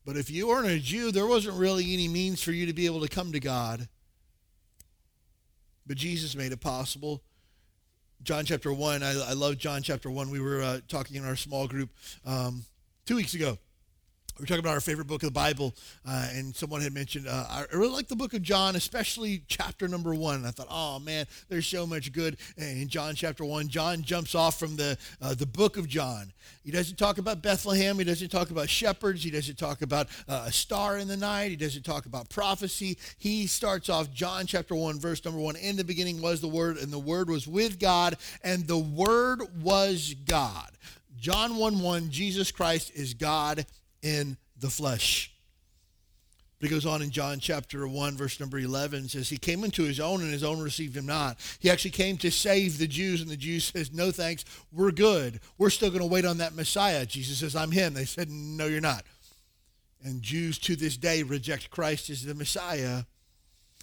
But 0.05 0.17
if 0.17 0.31
you 0.31 0.49
weren't 0.49 0.69
a 0.69 0.79
Jew, 0.79 1.11
there 1.11 1.27
wasn't 1.27 1.59
really 1.59 1.93
any 1.93 2.07
means 2.07 2.43
for 2.43 2.53
you 2.53 2.67
to 2.67 2.73
be 2.73 2.87
able 2.87 3.01
to 3.01 3.09
come 3.09 3.33
to 3.33 3.41
God. 3.41 3.89
But 5.87 5.97
Jesus 5.97 6.37
made 6.37 6.53
it 6.53 6.61
possible. 6.61 7.23
John 8.25 8.47
chapter 8.47 8.73
1, 8.73 9.03
I, 9.03 9.31
I 9.31 9.33
love 9.35 9.59
John 9.59 9.83
chapter 9.83 10.11
1. 10.11 10.31
We 10.31 10.41
were 10.41 10.63
uh, 10.63 10.81
talking 10.89 11.17
in 11.17 11.27
our 11.27 11.37
small 11.37 11.69
group 11.69 11.91
um, 12.25 12.65
two 13.05 13.17
weeks 13.17 13.35
ago 13.35 13.59
we're 14.39 14.47
talking 14.47 14.61
about 14.61 14.75
our 14.75 14.81
favorite 14.81 15.07
book 15.07 15.23
of 15.23 15.29
the 15.29 15.33
Bible, 15.33 15.75
uh, 16.07 16.29
and 16.33 16.55
someone 16.57 16.81
had 16.81 16.93
mentioned, 16.93 17.29
uh, 17.29 17.47
I 17.49 17.65
really 17.73 17.93
like 17.93 18.09
the 18.09 18.17
book 18.17 18.35
of 18.35 18.43
John, 18.43 18.75
especially 18.75 19.45
chapter 19.47 19.87
number 19.87 20.13
one. 20.13 20.37
And 20.37 20.47
I 20.47 20.51
thought, 20.51 20.67
oh 20.71 20.99
man, 20.99 21.27
there's 21.49 21.67
so 21.67 21.87
much 21.87 22.13
good 22.13 22.37
in 22.57 22.89
John 22.89 23.15
chapter 23.15 23.45
one. 23.45 23.69
John 23.69 24.03
jumps 24.03 24.35
off 24.35 24.59
from 24.59 24.75
the 24.75 24.99
uh, 25.23 25.35
the 25.35 25.47
book 25.47 25.77
of 25.77 25.89
John. 25.89 26.33
He 26.65 26.73
doesn't 26.73 26.97
talk 26.97 27.19
about 27.19 27.43
Bethlehem. 27.43 27.97
He 27.99 28.05
doesn't 28.05 28.31
talk 28.31 28.51
about 28.51 28.69
shepherds. 28.69 29.23
He 29.23 29.31
doesn't 29.31 29.57
talk 29.57 29.83
about 29.83 30.09
uh, 30.29 30.45
a 30.47 30.53
star 30.53 30.99
in 30.99 31.07
the 31.07 31.17
night. 31.17 31.51
He 31.51 31.57
doesn't 31.57 31.85
talk 31.85 32.07
about 32.07 32.29
prophecy. 32.29 32.99
He 33.19 33.47
starts 33.47 33.89
off 33.89 34.13
John 34.13 34.47
chapter 34.47 34.75
one, 34.75 34.99
verse 34.99 35.25
number 35.25 35.41
one. 35.41 35.55
In 35.57 35.77
the 35.77 35.85
beginning 35.85 36.21
was 36.21 36.41
the 36.41 36.49
Word, 36.49 36.79
and 36.79 36.93
the 36.93 36.99
Word 36.99 37.31
was 37.31 37.47
with 37.47 37.79
God, 37.79 38.17
and 38.43 38.67
the 38.67 38.79
Word 38.79 39.43
was 39.63 40.15
God. 40.27 40.71
John 41.17 41.57
1 41.57 41.81
1, 41.81 42.11
Jesus 42.11 42.51
Christ 42.51 42.91
is 42.95 43.15
God 43.15 43.65
in 44.05 44.37
the 44.61 44.71
flesh. 44.71 45.33
But 46.61 46.69
he 46.69 46.75
goes 46.75 46.87
on 46.87 47.03
in 47.03 47.11
John 47.11 47.41
chapter 47.41 47.89
1, 47.89 48.17
verse 48.17 48.39
number 48.39 48.59
11, 48.59 49.09
says, 49.09 49.29
He 49.29 49.37
came 49.39 49.65
into 49.65 49.83
his 49.83 49.99
own, 49.99 50.23
and 50.23 50.33
his 50.33 50.45
own 50.45 50.61
received 50.61 50.97
him 50.97 51.07
not. 51.07 51.37
He 51.59 51.71
actually 51.71 51.91
came 51.91 52.17
to 52.19 52.31
save 52.31 52.79
the 52.79 52.87
Jews, 52.87 53.21
and 53.21 53.31
the 53.31 53.37
Jews 53.37 53.65
says, 53.75 53.93
No 53.93 54.13
thanks, 54.13 54.45
we're 54.71 54.93
good. 54.93 55.41
We're 55.59 55.71
still 55.71 55.91
going 55.91 56.03
to 56.03 56.07
wait 56.07 56.25
on 56.25 56.39
that 56.39 56.55
Messiah. 56.55 57.07
Jesus 57.07 57.39
says, 57.39 57.57
I'm 57.57 57.73
him. 57.73 57.95
They 57.95 58.05
said, 58.05 58.31
No, 58.31 58.67
you're 58.67 58.81
not. 58.81 59.05
And 60.05 60.23
Jews 60.23 60.59
to 60.61 60.77
this 60.77 60.97
day 60.97 61.23
reject 61.23 61.71
Christ 61.71 62.11
as 62.11 62.23
the 62.23 62.35
Messiah. 62.35 63.05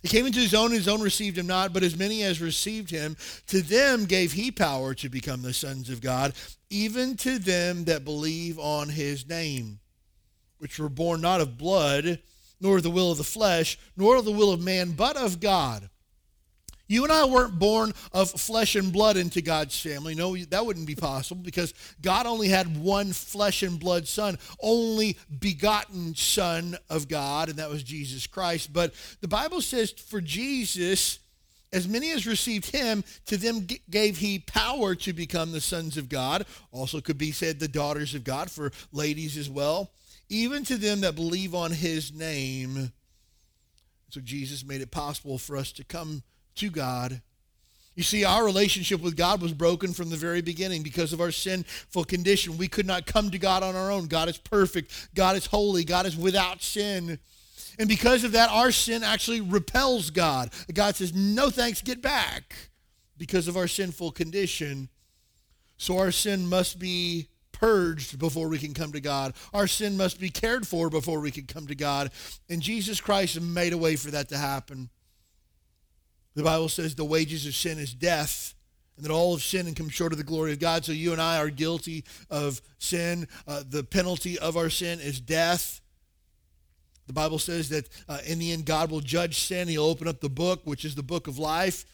He 0.04 0.08
came 0.08 0.26
into 0.26 0.40
his 0.40 0.56
own, 0.56 0.68
and 0.68 0.76
his 0.76 0.88
own 0.88 1.02
received 1.02 1.38
him 1.38 1.48
not, 1.48 1.74
but 1.74 1.84
as 1.84 1.98
many 1.98 2.24
as 2.24 2.42
received 2.42 2.90
him, 2.90 3.18
to 3.48 3.62
them 3.62 4.06
gave 4.06 4.32
he 4.32 4.50
power 4.50 4.94
to 4.96 5.10
become 5.10 5.42
the 5.42 5.54
sons 5.54 5.90
of 5.90 6.02
God, 6.02 6.34
even 6.72 7.18
to 7.18 7.38
them 7.38 7.86
that 7.86 8.06
believe 8.06 8.58
on 8.58 8.90
his 8.90 9.28
name 9.28 9.81
which 10.62 10.78
were 10.78 10.90
born 10.90 11.22
not 11.22 11.42
of 11.42 11.58
blood, 11.58 12.20
nor 12.60 12.80
the 12.80 12.92
will 12.92 13.12
of 13.12 13.18
the 13.18 13.24
flesh, 13.24 13.80
nor 13.98 14.16
of 14.16 14.26
the 14.26 14.32
will 14.32 14.52
of 14.52 14.62
man, 14.62 14.92
but 14.92 15.18
of 15.18 15.40
God. 15.40 15.90
You 16.88 17.04
and 17.04 17.12
I 17.12 17.26
weren't 17.26 17.58
born 17.58 17.94
of 18.14 18.30
flesh 18.30 18.76
and 18.76 18.94
blood 18.94 19.18
into 19.18 19.42
God's 19.42 19.80
family. 19.80 20.14
No, 20.14 20.36
that 20.36 20.66
wouldn't 20.66 20.86
be 20.86 20.94
possible 20.94 21.42
because 21.42 21.74
God 22.02 22.28
only 22.28 22.50
had 22.50 22.78
one 22.78 23.12
flesh 23.14 23.64
and 23.64 23.80
blood 23.80 24.08
son, 24.08 24.38
only 24.62 25.18
begotten 25.40 26.14
son 26.16 26.78
of 26.90 27.08
God, 27.08 27.50
and 27.50 27.58
that 27.58 27.70
was 27.70 27.82
Jesus 27.82 28.28
Christ. 28.28 28.72
But 28.72 28.94
the 29.22 29.28
Bible 29.28 29.62
says 29.62 29.92
for 29.92 30.22
Jesus, 30.22 31.20
as 31.74 31.88
many 31.88 32.12
as 32.12 32.28
received 32.28 32.70
him, 32.70 33.04
to 33.28 33.38
them 33.38 33.66
gave 33.90 34.18
he 34.18 34.40
power 34.40 34.94
to 34.94 35.14
become 35.14 35.54
the 35.54 35.62
sons 35.62 35.96
of 35.96 36.10
God. 36.10 36.46
Also 36.72 37.00
could 37.00 37.18
be 37.18 37.32
said 37.32 37.58
the 37.58 37.70
daughters 37.70 38.14
of 38.14 38.26
God 38.26 38.52
for 38.52 38.74
ladies 38.92 39.38
as 39.38 39.50
well 39.50 39.90
even 40.32 40.64
to 40.64 40.78
them 40.78 41.02
that 41.02 41.14
believe 41.14 41.54
on 41.54 41.72
his 41.72 42.14
name. 42.14 42.92
So 44.10 44.22
Jesus 44.22 44.64
made 44.66 44.80
it 44.80 44.90
possible 44.90 45.38
for 45.38 45.58
us 45.58 45.74
to 45.74 45.84
come 45.84 46.24
to 46.56 46.70
God. 46.70 47.22
You 47.96 48.04
see, 48.04 48.24
our 48.24 48.46
relationship 48.46 49.02
with 49.02 49.18
God 49.18 49.42
was 49.42 49.52
broken 49.52 49.92
from 49.92 50.10
the 50.10 50.16
very 50.16 50.42
beginning 50.42 50.84
because 50.84 51.12
of 51.12 51.20
our 51.20 51.32
sinful 51.32 52.06
condition. 52.06 52.58
We 52.58 52.70
could 52.70 52.86
not 52.86 53.06
come 53.06 53.30
to 53.32 53.38
God 53.38 53.62
on 53.62 53.76
our 53.76 53.92
own. 53.92 54.08
God 54.08 54.30
is 54.30 54.38
perfect. 54.38 55.10
God 55.14 55.36
is 55.36 55.46
holy. 55.48 55.84
God 55.84 56.06
is 56.06 56.16
without 56.16 56.62
sin. 56.62 57.20
And 57.78 57.90
because 57.90 58.24
of 58.24 58.32
that, 58.32 58.50
our 58.50 58.72
sin 58.72 59.04
actually 59.04 59.42
repels 59.42 60.10
God. 60.10 60.52
God 60.74 60.96
says, 60.96 61.14
No 61.14 61.50
thanks, 61.50 61.82
get 61.82 62.02
back 62.02 62.56
because 63.18 63.50
of 63.50 63.58
our 63.58 63.68
sinful 63.68 64.12
condition. 64.12 64.88
So 65.76 65.98
our 65.98 66.12
sin 66.12 66.48
must 66.48 66.80
be 66.80 67.28
purged 67.62 68.18
before 68.18 68.48
we 68.48 68.58
can 68.58 68.74
come 68.74 68.92
to 68.92 69.00
God. 69.00 69.36
Our 69.54 69.68
sin 69.68 69.96
must 69.96 70.20
be 70.20 70.32
cared 70.32 70.68
for 70.68 70.90
before 70.90 71.20
we 71.20 71.30
can 71.30 71.46
come 71.46 71.68
to 71.68 71.76
God. 71.76 72.12
And 72.50 72.60
Jesus 72.60 73.00
Christ 73.00 73.40
made 73.40 73.72
a 73.72 73.78
way 73.78 73.96
for 73.96 74.10
that 74.12 74.30
to 74.30 74.38
happen. 74.38 74.90
The 76.34 76.44
Bible 76.44 76.70
says 76.70 76.96
the 76.96 77.06
wages 77.06 77.46
of 77.46 77.54
sin 77.54 77.78
is 77.78 77.94
death, 77.94 78.56
and 78.98 79.06
that 79.06 79.12
all 79.12 79.36
of 79.36 79.44
sin 79.44 79.68
and 79.68 79.76
come 79.76 79.90
short 79.90 80.12
of 80.12 80.18
the 80.18 80.24
glory 80.24 80.54
of 80.54 80.60
God. 80.60 80.84
So 80.84 80.92
you 80.92 81.12
and 81.12 81.22
I 81.22 81.38
are 81.38 81.52
guilty 81.52 82.04
of 82.32 82.62
sin. 82.80 83.28
Uh, 83.48 83.62
the 83.70 83.84
penalty 83.84 84.40
of 84.40 84.58
our 84.58 84.72
sin 84.72 85.00
is 85.00 85.20
death. 85.20 85.82
The 87.06 87.14
Bible 87.14 87.40
says 87.40 87.70
that 87.70 87.90
uh, 88.10 88.20
in 88.26 88.40
the 88.40 88.54
end, 88.54 88.66
God 88.66 88.90
will 88.90 89.02
judge 89.02 89.40
sin. 89.40 89.68
He'll 89.68 89.84
open 89.84 90.08
up 90.08 90.20
the 90.20 90.30
book, 90.30 90.62
which 90.64 90.84
is 90.84 90.96
the 90.96 91.04
book 91.04 91.28
of 91.28 91.38
life. 91.38 91.86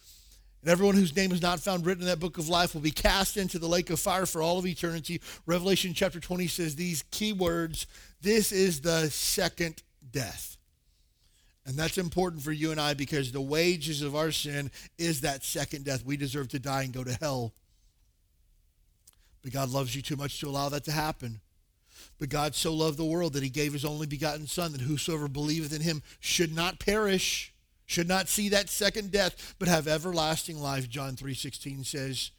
And 0.67 0.73
everyone 0.73 0.95
whose 0.95 1.15
name 1.15 1.31
is 1.31 1.41
not 1.41 1.61
found 1.61 1.85
written 1.85 2.01
in 2.03 2.09
that 2.09 2.19
book 2.19 2.37
of 2.37 2.49
life 2.49 2.73
will 2.73 2.81
be 2.81 2.91
cast 2.91 3.37
into 3.37 3.57
the 3.57 3.69
lake 3.69 3.89
of 3.89 4.01
fire 4.01 4.25
for 4.25 4.41
all 4.41 4.59
of 4.59 4.65
eternity. 4.65 5.21
Revelation 5.45 5.93
chapter 5.93 6.19
20 6.19 6.45
says 6.47 6.75
these 6.75 7.05
key 7.09 7.31
words 7.31 7.87
this 8.21 8.51
is 8.51 8.81
the 8.81 9.09
second 9.09 9.81
death. 10.11 10.57
And 11.65 11.77
that's 11.77 11.97
important 11.97 12.41
for 12.41 12.51
you 12.51 12.71
and 12.71 12.81
I 12.81 12.95
because 12.95 13.31
the 13.31 13.39
wages 13.39 14.01
of 14.01 14.13
our 14.13 14.29
sin 14.29 14.69
is 14.97 15.21
that 15.21 15.45
second 15.45 15.85
death. 15.85 16.03
We 16.03 16.17
deserve 16.17 16.49
to 16.49 16.59
die 16.59 16.83
and 16.83 16.91
go 16.91 17.05
to 17.05 17.13
hell. 17.13 17.53
But 19.43 19.53
God 19.53 19.69
loves 19.69 19.95
you 19.95 20.01
too 20.01 20.17
much 20.17 20.41
to 20.41 20.49
allow 20.49 20.67
that 20.67 20.83
to 20.83 20.91
happen. 20.91 21.39
But 22.19 22.27
God 22.27 22.55
so 22.55 22.73
loved 22.73 22.97
the 22.97 23.05
world 23.05 23.31
that 23.33 23.43
he 23.43 23.49
gave 23.49 23.71
his 23.71 23.85
only 23.85 24.05
begotten 24.05 24.47
Son, 24.47 24.73
that 24.73 24.81
whosoever 24.81 25.29
believeth 25.29 25.73
in 25.73 25.81
him 25.81 26.03
should 26.19 26.53
not 26.53 26.77
perish, 26.77 27.53
should 27.87 28.07
not 28.07 28.27
see 28.29 28.49
that 28.49 28.69
second 28.69 29.11
death, 29.11 29.55
but 29.57 29.67
have 29.67 29.87
everlasting 29.87 30.61
life. 30.61 30.87
John 30.87 31.15
3.16 31.15 31.85
says, 31.85 32.31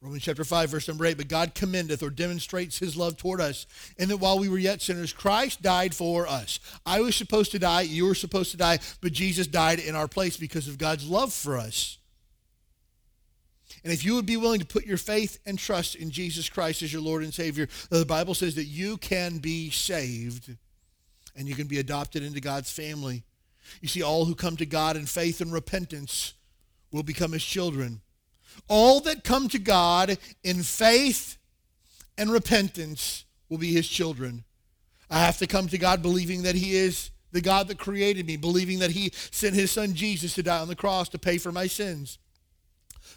Romans 0.00 0.22
chapter 0.22 0.44
5, 0.44 0.70
verse 0.70 0.88
number 0.88 1.06
8, 1.06 1.16
but 1.16 1.28
God 1.28 1.54
commendeth 1.54 2.02
or 2.02 2.10
demonstrates 2.10 2.78
his 2.78 2.96
love 2.96 3.16
toward 3.16 3.40
us, 3.40 3.66
in 3.98 4.08
that 4.08 4.18
while 4.18 4.38
we 4.38 4.48
were 4.48 4.58
yet 4.58 4.80
sinners, 4.80 5.12
Christ 5.12 5.60
died 5.60 5.92
for 5.94 6.26
us. 6.26 6.60
I 6.86 7.00
was 7.00 7.16
supposed 7.16 7.50
to 7.52 7.58
die, 7.58 7.82
you 7.82 8.06
were 8.06 8.14
supposed 8.14 8.52
to 8.52 8.56
die, 8.56 8.78
but 9.00 9.12
Jesus 9.12 9.48
died 9.48 9.80
in 9.80 9.96
our 9.96 10.08
place 10.08 10.36
because 10.36 10.68
of 10.68 10.78
God's 10.78 11.08
love 11.08 11.32
for 11.32 11.58
us. 11.58 11.98
And 13.84 13.92
if 13.92 14.04
you 14.04 14.14
would 14.14 14.26
be 14.26 14.36
willing 14.36 14.60
to 14.60 14.66
put 14.66 14.86
your 14.86 14.96
faith 14.98 15.38
and 15.44 15.58
trust 15.58 15.94
in 15.94 16.10
Jesus 16.10 16.48
Christ 16.48 16.82
as 16.82 16.92
your 16.92 17.02
Lord 17.02 17.22
and 17.22 17.34
Savior, 17.34 17.68
the 17.90 18.06
Bible 18.06 18.34
says 18.34 18.54
that 18.54 18.64
you 18.64 18.96
can 18.96 19.38
be 19.38 19.70
saved 19.70 20.56
and 21.36 21.48
you 21.48 21.54
can 21.54 21.66
be 21.66 21.78
adopted 21.78 22.22
into 22.22 22.40
God's 22.40 22.72
family. 22.72 23.24
You 23.80 23.88
see, 23.88 24.02
all 24.02 24.24
who 24.24 24.34
come 24.34 24.56
to 24.56 24.66
God 24.66 24.96
in 24.96 25.06
faith 25.06 25.40
and 25.40 25.52
repentance 25.52 26.34
will 26.92 27.02
become 27.02 27.32
his 27.32 27.44
children. 27.44 28.00
All 28.68 29.00
that 29.00 29.24
come 29.24 29.48
to 29.48 29.58
God 29.58 30.18
in 30.42 30.62
faith 30.62 31.36
and 32.16 32.30
repentance 32.30 33.24
will 33.48 33.58
be 33.58 33.72
his 33.72 33.88
children. 33.88 34.44
I 35.10 35.20
have 35.20 35.38
to 35.38 35.46
come 35.46 35.68
to 35.68 35.78
God 35.78 36.02
believing 36.02 36.42
that 36.42 36.54
he 36.54 36.76
is 36.76 37.10
the 37.32 37.40
God 37.40 37.68
that 37.68 37.78
created 37.78 38.26
me, 38.26 38.36
believing 38.36 38.78
that 38.80 38.90
he 38.90 39.12
sent 39.30 39.54
his 39.54 39.70
son 39.70 39.94
Jesus 39.94 40.34
to 40.34 40.42
die 40.42 40.58
on 40.58 40.68
the 40.68 40.76
cross 40.76 41.08
to 41.10 41.18
pay 41.18 41.38
for 41.38 41.52
my 41.52 41.66
sins 41.66 42.18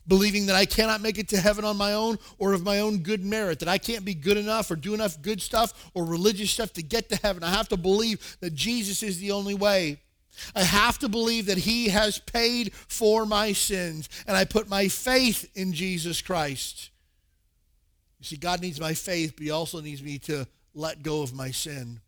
believing 0.08 0.48
that 0.48 0.56
I 0.56 0.66
cannot 0.66 1.02
make 1.02 1.18
it 1.18 1.30
to 1.30 1.38
heaven 1.38 1.66
on 1.66 1.78
my 1.78 1.94
own 1.94 2.18
or 2.38 2.54
of 2.54 2.64
my 2.64 2.80
own 2.80 3.00
good 3.00 3.24
merit, 3.24 3.60
that 3.60 3.70
I 3.70 3.78
can't 3.78 4.06
be 4.06 4.14
good 4.14 4.38
enough 4.38 4.72
or 4.72 4.76
do 4.76 4.94
enough 4.94 5.22
good 5.22 5.42
stuff 5.42 5.92
or 5.94 6.06
religious 6.06 6.52
stuff 6.52 6.74
to 6.74 6.84
get 6.84 7.10
to 7.10 7.16
heaven. 7.18 7.44
I 7.44 7.52
have 7.52 7.70
to 7.70 7.78
believe 7.78 8.38
that 8.42 8.54
Jesus 8.54 9.04
is 9.04 9.20
the 9.20 9.32
only 9.32 9.54
way. 9.54 10.02
I 10.56 10.64
have 10.64 11.00
to 11.00 11.10
believe 11.10 11.48
that 11.48 11.58
he 11.58 11.90
has 11.90 12.20
paid 12.20 12.74
for 12.74 13.26
my 13.26 13.54
sins, 13.54 14.10
and 14.28 14.36
I 14.36 14.46
put 14.46 14.70
my 14.70 14.88
faith 14.88 15.50
in 15.56 15.74
Jesus 15.74 16.22
Christ. 16.22 16.90
You 18.20 18.26
see, 18.26 18.38
God 18.38 18.62
needs 18.62 18.80
my 18.80 18.94
faith, 18.94 19.34
but 19.36 19.44
he 19.44 19.52
also 19.52 19.82
needs 19.82 20.04
me 20.04 20.20
to 20.20 20.48
let 20.74 21.04
go 21.04 21.22
of 21.22 21.34
my 21.34 21.52
sin. 21.52 22.02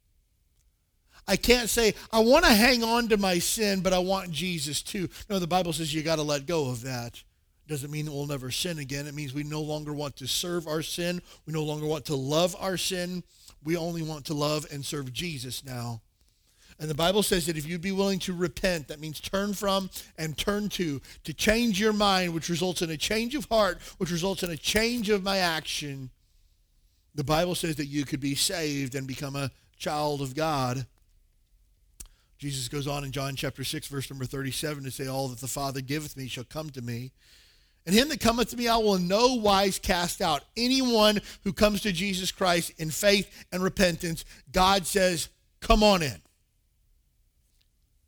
I 1.27 1.37
can't 1.37 1.69
say, 1.69 1.93
I 2.11 2.19
want 2.19 2.45
to 2.45 2.53
hang 2.53 2.83
on 2.83 3.07
to 3.09 3.17
my 3.17 3.39
sin, 3.39 3.81
but 3.81 3.93
I 3.93 3.99
want 3.99 4.31
Jesus 4.31 4.81
too. 4.81 5.09
No, 5.29 5.39
the 5.39 5.47
Bible 5.47 5.73
says 5.73 5.93
you 5.93 6.03
got 6.03 6.17
to 6.17 6.23
let 6.23 6.45
go 6.45 6.69
of 6.69 6.81
that 6.83 7.23
doesn't 7.67 7.91
mean 7.91 8.05
that 8.05 8.11
we'll 8.11 8.27
never 8.27 8.51
sin 8.51 8.79
again. 8.79 9.07
It 9.07 9.15
means 9.15 9.33
we 9.33 9.43
no 9.43 9.61
longer 9.61 9.93
want 9.93 10.17
to 10.17 10.27
serve 10.27 10.67
our 10.67 10.81
sin. 10.81 11.21
We 11.45 11.53
no 11.53 11.63
longer 11.63 11.85
want 11.85 12.05
to 12.05 12.15
love 12.15 12.55
our 12.59 12.77
sin. 12.77 13.23
We 13.63 13.77
only 13.77 14.01
want 14.01 14.25
to 14.25 14.33
love 14.33 14.67
and 14.71 14.83
serve 14.83 15.13
Jesus 15.13 15.63
now. 15.63 16.01
And 16.83 16.89
the 16.89 16.95
Bible 16.95 17.23
says 17.23 17.45
that 17.45 17.55
if 17.55 17.65
you'd 17.65 17.79
be 17.79 17.93
willing 17.93 18.19
to 18.19 18.33
repent, 18.33 18.89
that 18.89 18.99
means 18.99 19.21
turn 19.21 19.53
from 19.53 19.89
and 20.17 20.37
turn 20.37 20.67
to, 20.71 20.99
to 21.23 21.33
change 21.33 21.79
your 21.79 21.93
mind, 21.93 22.33
which 22.33 22.49
results 22.49 22.81
in 22.81 22.89
a 22.89 22.97
change 22.97 23.35
of 23.35 23.45
heart, 23.45 23.81
which 23.99 24.11
results 24.11 24.43
in 24.43 24.49
a 24.49 24.57
change 24.57 25.09
of 25.09 25.23
my 25.23 25.37
action. 25.37 26.09
The 27.15 27.23
Bible 27.23 27.55
says 27.55 27.77
that 27.77 27.85
you 27.85 28.03
could 28.03 28.19
be 28.19 28.35
saved 28.35 28.95
and 28.95 29.07
become 29.07 29.37
a 29.37 29.49
child 29.77 30.21
of 30.21 30.35
God. 30.35 30.85
Jesus 32.37 32.67
goes 32.67 32.85
on 32.85 33.05
in 33.05 33.13
John 33.13 33.37
chapter 33.37 33.63
6, 33.63 33.87
verse 33.87 34.09
number 34.09 34.25
37 34.25 34.83
to 34.83 34.91
say, 34.91 35.07
All 35.07 35.29
that 35.29 35.39
the 35.39 35.47
Father 35.47 35.79
giveth 35.79 36.17
me 36.17 36.27
shall 36.27 36.43
come 36.43 36.69
to 36.71 36.81
me. 36.81 37.13
And 37.85 37.95
him 37.95 38.09
that 38.09 38.19
cometh 38.19 38.49
to 38.49 38.57
me, 38.57 38.67
I 38.67 38.75
will 38.75 38.95
in 38.95 39.07
no 39.07 39.35
wise 39.35 39.79
cast 39.79 40.21
out. 40.21 40.43
Anyone 40.57 41.21
who 41.45 41.53
comes 41.53 41.79
to 41.83 41.93
Jesus 41.93 42.33
Christ 42.33 42.73
in 42.77 42.89
faith 42.89 43.45
and 43.53 43.63
repentance, 43.63 44.25
God 44.51 44.85
says, 44.85 45.29
come 45.61 45.81
on 45.81 46.03
in. 46.03 46.21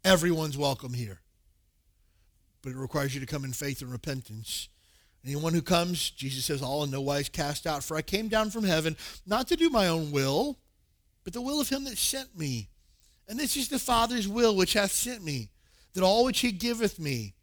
Everyone's 0.05 0.55
welcome 0.55 0.93
here. 0.93 1.19
But 2.61 2.73
it 2.73 2.77
requires 2.77 3.15
you 3.15 3.19
to 3.21 3.25
come 3.25 3.43
in 3.43 3.53
faith 3.53 3.81
and 3.81 3.91
repentance. 3.91 4.69
Anyone 5.25 5.55
who 5.55 5.63
comes, 5.63 6.11
Jesus 6.11 6.45
says, 6.45 6.61
all 6.61 6.83
in 6.83 6.91
no 6.91 7.01
wise 7.01 7.27
cast 7.27 7.65
out. 7.65 7.83
For 7.83 7.97
I 7.97 8.03
came 8.03 8.27
down 8.27 8.51
from 8.51 8.65
heaven 8.65 8.95
not 9.25 9.47
to 9.47 9.55
do 9.55 9.71
my 9.71 9.87
own 9.87 10.11
will, 10.11 10.59
but 11.23 11.33
the 11.33 11.41
will 11.41 11.59
of 11.59 11.69
him 11.69 11.85
that 11.85 11.97
sent 11.97 12.37
me. 12.37 12.69
And 13.27 13.39
this 13.39 13.57
is 13.57 13.67
the 13.67 13.79
Father's 13.79 14.27
will 14.27 14.55
which 14.55 14.73
hath 14.73 14.91
sent 14.91 15.23
me, 15.23 15.49
that 15.95 16.03
all 16.03 16.23
which 16.23 16.41
he 16.41 16.51
giveth 16.51 16.99
me, 16.99 17.33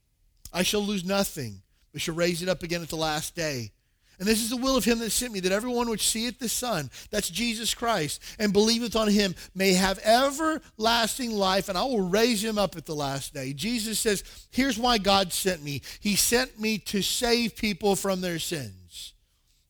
I 0.52 0.62
shall 0.62 0.82
lose 0.82 1.04
nothing 1.04 1.62
but 1.92 2.00
shall 2.00 2.14
raise 2.14 2.42
it 2.42 2.48
up 2.48 2.62
again 2.62 2.80
at 2.80 2.90
the 2.90 2.96
last 2.96 3.34
day. 3.34 3.72
And 4.18 4.28
this 4.28 4.42
is 4.42 4.50
the 4.50 4.56
will 4.56 4.76
of 4.76 4.84
him 4.84 4.98
that 5.00 5.10
sent 5.10 5.32
me, 5.32 5.40
that 5.40 5.52
everyone 5.52 5.88
which 5.88 6.08
seeth 6.08 6.38
the 6.38 6.48
Son, 6.48 6.90
that's 7.10 7.28
Jesus 7.28 7.74
Christ, 7.74 8.22
and 8.38 8.52
believeth 8.52 8.94
on 8.94 9.08
him, 9.08 9.34
may 9.54 9.72
have 9.72 9.98
everlasting 10.04 11.32
life, 11.32 11.68
and 11.68 11.76
I 11.76 11.82
will 11.82 12.08
raise 12.08 12.44
him 12.44 12.58
up 12.58 12.76
at 12.76 12.86
the 12.86 12.94
last 12.94 13.34
day. 13.34 13.52
Jesus 13.52 13.98
says, 13.98 14.22
Here's 14.50 14.78
why 14.78 14.98
God 14.98 15.32
sent 15.32 15.62
me. 15.62 15.82
He 16.00 16.16
sent 16.16 16.60
me 16.60 16.78
to 16.78 17.02
save 17.02 17.56
people 17.56 17.96
from 17.96 18.20
their 18.20 18.38
sins. 18.38 19.14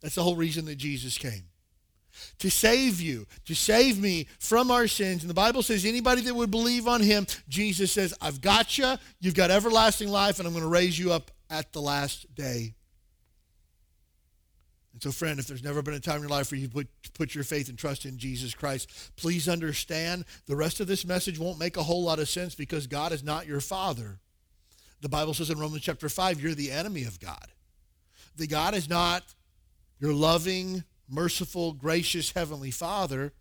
That's 0.02 0.16
the 0.16 0.22
whole 0.22 0.36
reason 0.36 0.64
that 0.66 0.76
Jesus 0.76 1.16
came. 1.16 1.44
To 2.40 2.50
save 2.50 3.00
you, 3.00 3.26
to 3.46 3.54
save 3.54 4.00
me 4.00 4.26
from 4.38 4.70
our 4.70 4.88
sins. 4.88 5.22
And 5.22 5.30
the 5.30 5.34
Bible 5.34 5.62
says, 5.62 5.84
anybody 5.84 6.22
that 6.22 6.34
would 6.34 6.50
believe 6.50 6.88
on 6.88 7.00
him, 7.00 7.26
Jesus 7.48 7.92
says, 7.92 8.12
I've 8.20 8.40
got 8.40 8.76
you, 8.78 8.96
you've 9.20 9.34
got 9.34 9.50
everlasting 9.50 10.08
life, 10.08 10.38
and 10.38 10.46
I'm 10.46 10.52
going 10.52 10.64
to 10.64 10.68
raise 10.68 10.98
you 10.98 11.12
up 11.12 11.30
at 11.48 11.72
the 11.72 11.80
last 11.80 12.34
day. 12.34 12.74
So, 15.02 15.10
friend, 15.10 15.40
if 15.40 15.48
there's 15.48 15.64
never 15.64 15.82
been 15.82 15.94
a 15.94 15.98
time 15.98 16.18
in 16.18 16.22
your 16.22 16.30
life 16.30 16.52
where 16.52 16.60
you 16.60 16.68
put, 16.68 16.86
put 17.12 17.34
your 17.34 17.42
faith 17.42 17.68
and 17.68 17.76
trust 17.76 18.06
in 18.06 18.18
Jesus 18.18 18.54
Christ, 18.54 18.88
please 19.16 19.48
understand 19.48 20.24
the 20.46 20.54
rest 20.54 20.78
of 20.78 20.86
this 20.86 21.04
message 21.04 21.40
won't 21.40 21.58
make 21.58 21.76
a 21.76 21.82
whole 21.82 22.04
lot 22.04 22.20
of 22.20 22.28
sense 22.28 22.54
because 22.54 22.86
God 22.86 23.10
is 23.10 23.24
not 23.24 23.48
your 23.48 23.58
father. 23.58 24.20
The 25.00 25.08
Bible 25.08 25.34
says 25.34 25.50
in 25.50 25.58
Romans 25.58 25.82
chapter 25.82 26.08
5, 26.08 26.40
you're 26.40 26.54
the 26.54 26.70
enemy 26.70 27.02
of 27.02 27.18
God. 27.18 27.48
The 28.36 28.46
God 28.46 28.76
is 28.76 28.88
not 28.88 29.24
your 29.98 30.12
loving, 30.12 30.84
merciful, 31.08 31.72
gracious 31.72 32.30
heavenly 32.30 32.70
father. 32.70 33.32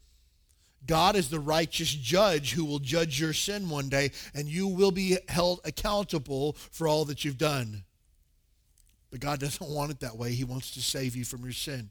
God 0.88 1.16
is 1.16 1.30
the 1.30 1.40
righteous 1.40 1.94
judge 1.94 2.54
who 2.54 2.66
will 2.66 2.80
judge 2.80 3.20
your 3.20 3.34
sin 3.34 3.70
one 3.70 3.88
day, 3.88 4.10
and 4.34 4.48
you 4.48 4.68
will 4.68 4.90
be 4.90 5.20
held 5.28 5.60
accountable 5.64 6.54
for 6.72 6.88
all 6.88 7.06
that 7.06 7.24
you've 7.24 7.38
done. 7.38 7.84
But 9.12 9.20
God 9.20 9.40
doesn't 9.40 9.70
want 9.70 9.92
it 9.92 10.00
that 10.00 10.18
way. 10.18 10.32
He 10.32 10.44
wants 10.44 10.72
to 10.72 10.82
save 10.82 11.16
you 11.16 11.26
from 11.26 11.44
your 11.44 11.54
sin. 11.54 11.90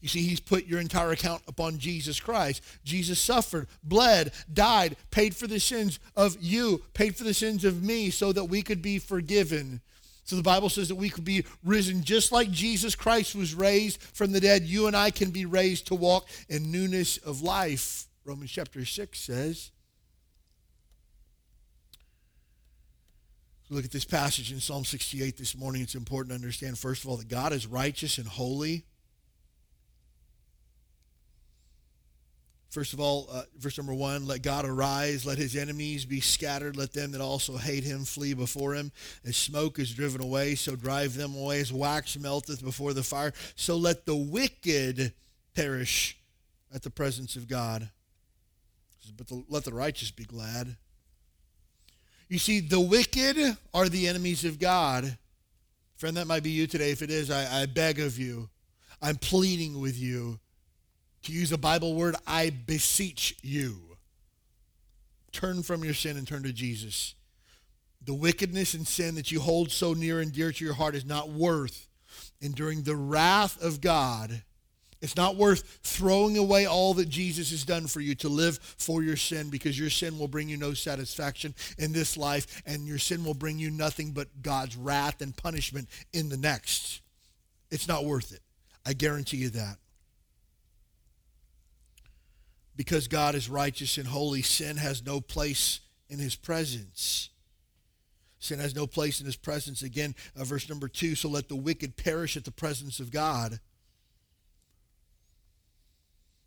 You 0.00 0.08
see, 0.08 0.22
He's 0.22 0.40
put 0.40 0.66
your 0.66 0.80
entire 0.80 1.10
account 1.10 1.42
upon 1.46 1.78
Jesus 1.78 2.18
Christ. 2.20 2.62
Jesus 2.84 3.18
suffered, 3.18 3.68
bled, 3.82 4.32
died, 4.52 4.96
paid 5.10 5.36
for 5.36 5.46
the 5.46 5.60
sins 5.60 5.98
of 6.16 6.36
you, 6.40 6.82
paid 6.94 7.16
for 7.16 7.24
the 7.24 7.34
sins 7.34 7.64
of 7.64 7.82
me 7.82 8.10
so 8.10 8.32
that 8.32 8.44
we 8.44 8.62
could 8.62 8.80
be 8.80 8.98
forgiven. 8.98 9.80
So 10.24 10.36
the 10.36 10.42
Bible 10.42 10.70
says 10.70 10.88
that 10.88 10.94
we 10.94 11.10
could 11.10 11.24
be 11.24 11.44
risen 11.62 12.02
just 12.02 12.32
like 12.32 12.50
Jesus 12.50 12.94
Christ 12.94 13.34
was 13.34 13.54
raised 13.54 14.00
from 14.00 14.32
the 14.32 14.40
dead. 14.40 14.62
You 14.62 14.86
and 14.86 14.96
I 14.96 15.10
can 15.10 15.30
be 15.30 15.44
raised 15.44 15.88
to 15.88 15.94
walk 15.94 16.26
in 16.48 16.70
newness 16.70 17.18
of 17.18 17.42
life. 17.42 18.06
Romans 18.24 18.50
chapter 18.50 18.86
6 18.86 19.18
says. 19.18 19.70
Look 23.74 23.84
at 23.84 23.90
this 23.90 24.04
passage 24.04 24.52
in 24.52 24.60
Psalm 24.60 24.84
68 24.84 25.36
this 25.36 25.56
morning, 25.56 25.82
it's 25.82 25.94
important 25.94 26.30
to 26.30 26.34
understand, 26.36 26.78
first 26.78 27.02
of 27.02 27.10
all, 27.10 27.16
that 27.16 27.28
God 27.28 27.52
is 27.52 27.66
righteous 27.66 28.18
and 28.18 28.26
holy. 28.26 28.84
First 32.70 32.92
of 32.92 33.00
all, 33.00 33.28
uh, 33.30 33.42
verse 33.58 33.78
number 33.78 33.94
one, 33.94 34.26
let 34.26 34.42
God 34.42 34.64
arise, 34.64 35.24
let 35.24 35.38
his 35.38 35.54
enemies 35.54 36.04
be 36.04 36.20
scattered, 36.20 36.76
let 36.76 36.92
them 36.92 37.12
that 37.12 37.20
also 37.20 37.56
hate 37.56 37.84
him 37.84 38.04
flee 38.04 38.34
before 38.34 38.74
him. 38.74 38.90
As 39.24 39.36
smoke 39.36 39.78
is 39.78 39.92
driven 39.92 40.20
away, 40.20 40.54
so 40.56 40.74
drive 40.74 41.14
them 41.14 41.36
away. 41.36 41.60
As 41.60 41.72
wax 41.72 42.18
melteth 42.18 42.64
before 42.64 42.92
the 42.92 43.04
fire, 43.04 43.32
so 43.54 43.76
let 43.76 44.06
the 44.06 44.16
wicked 44.16 45.12
perish 45.54 46.18
at 46.74 46.82
the 46.82 46.90
presence 46.90 47.36
of 47.36 47.48
God. 47.48 47.90
But 49.16 49.28
the, 49.28 49.44
let 49.48 49.64
the 49.64 49.72
righteous 49.72 50.10
be 50.10 50.24
glad. 50.24 50.76
You 52.28 52.38
see, 52.38 52.60
the 52.60 52.80
wicked 52.80 53.56
are 53.72 53.88
the 53.88 54.08
enemies 54.08 54.44
of 54.44 54.58
God. 54.58 55.18
Friend, 55.96 56.16
that 56.16 56.26
might 56.26 56.42
be 56.42 56.50
you 56.50 56.66
today. 56.66 56.90
If 56.90 57.02
it 57.02 57.10
is, 57.10 57.30
I, 57.30 57.62
I 57.62 57.66
beg 57.66 58.00
of 58.00 58.18
you. 58.18 58.48
I'm 59.00 59.16
pleading 59.16 59.80
with 59.80 59.98
you 59.98 60.38
to 61.24 61.32
use 61.32 61.52
a 61.52 61.58
Bible 61.58 61.94
word, 61.94 62.16
I 62.26 62.50
beseech 62.50 63.36
you. 63.42 63.96
Turn 65.32 65.62
from 65.62 65.82
your 65.82 65.94
sin 65.94 66.16
and 66.16 66.28
turn 66.28 66.42
to 66.44 66.52
Jesus. 66.52 67.14
The 68.04 68.14
wickedness 68.14 68.74
and 68.74 68.86
sin 68.86 69.14
that 69.14 69.32
you 69.32 69.40
hold 69.40 69.70
so 69.70 69.94
near 69.94 70.20
and 70.20 70.32
dear 70.32 70.52
to 70.52 70.64
your 70.64 70.74
heart 70.74 70.94
is 70.94 71.04
not 71.04 71.30
worth 71.30 71.88
enduring 72.40 72.82
the 72.82 72.96
wrath 72.96 73.60
of 73.62 73.80
God. 73.80 74.42
It's 75.04 75.16
not 75.16 75.36
worth 75.36 75.80
throwing 75.82 76.38
away 76.38 76.64
all 76.64 76.94
that 76.94 77.10
Jesus 77.10 77.50
has 77.50 77.62
done 77.62 77.86
for 77.86 78.00
you 78.00 78.14
to 78.14 78.30
live 78.30 78.58
for 78.78 79.02
your 79.02 79.16
sin 79.16 79.50
because 79.50 79.78
your 79.78 79.90
sin 79.90 80.18
will 80.18 80.28
bring 80.28 80.48
you 80.48 80.56
no 80.56 80.72
satisfaction 80.72 81.54
in 81.76 81.92
this 81.92 82.16
life 82.16 82.62
and 82.64 82.86
your 82.86 82.96
sin 82.96 83.22
will 83.22 83.34
bring 83.34 83.58
you 83.58 83.70
nothing 83.70 84.12
but 84.12 84.28
God's 84.40 84.76
wrath 84.78 85.20
and 85.20 85.36
punishment 85.36 85.90
in 86.14 86.30
the 86.30 86.38
next. 86.38 87.02
It's 87.70 87.86
not 87.86 88.06
worth 88.06 88.32
it. 88.32 88.40
I 88.86 88.94
guarantee 88.94 89.36
you 89.36 89.50
that 89.50 89.76
because 92.74 93.06
God 93.06 93.34
is 93.34 93.50
righteous 93.50 93.98
and 93.98 94.06
holy, 94.06 94.40
sin 94.40 94.78
has 94.78 95.04
no 95.04 95.20
place 95.20 95.80
in 96.08 96.18
his 96.18 96.34
presence. 96.34 97.28
Sin 98.38 98.58
has 98.58 98.74
no 98.74 98.86
place 98.86 99.20
in 99.20 99.26
his 99.26 99.36
presence. 99.36 99.82
Again, 99.82 100.14
uh, 100.34 100.44
verse 100.44 100.66
number 100.66 100.88
two 100.88 101.14
so 101.14 101.28
let 101.28 101.50
the 101.50 101.56
wicked 101.56 101.98
perish 101.98 102.38
at 102.38 102.44
the 102.44 102.50
presence 102.50 103.00
of 103.00 103.10
God. 103.10 103.60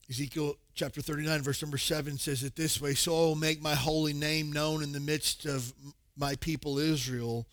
Ezekiel 0.09 0.55
chapter 0.73 1.01
39, 1.01 1.41
verse 1.41 1.61
number 1.61 1.77
7 1.77 2.17
says 2.17 2.43
it 2.43 2.55
this 2.55 2.79
way 2.79 2.93
So 2.93 3.13
I 3.13 3.19
will 3.19 3.35
make 3.35 3.61
my 3.61 3.75
holy 3.75 4.13
name 4.13 4.51
known 4.51 4.83
in 4.83 4.91
the 4.93 4.99
midst 4.99 5.45
of 5.45 5.73
my 6.15 6.35
people 6.35 6.79
Israel 6.79 7.45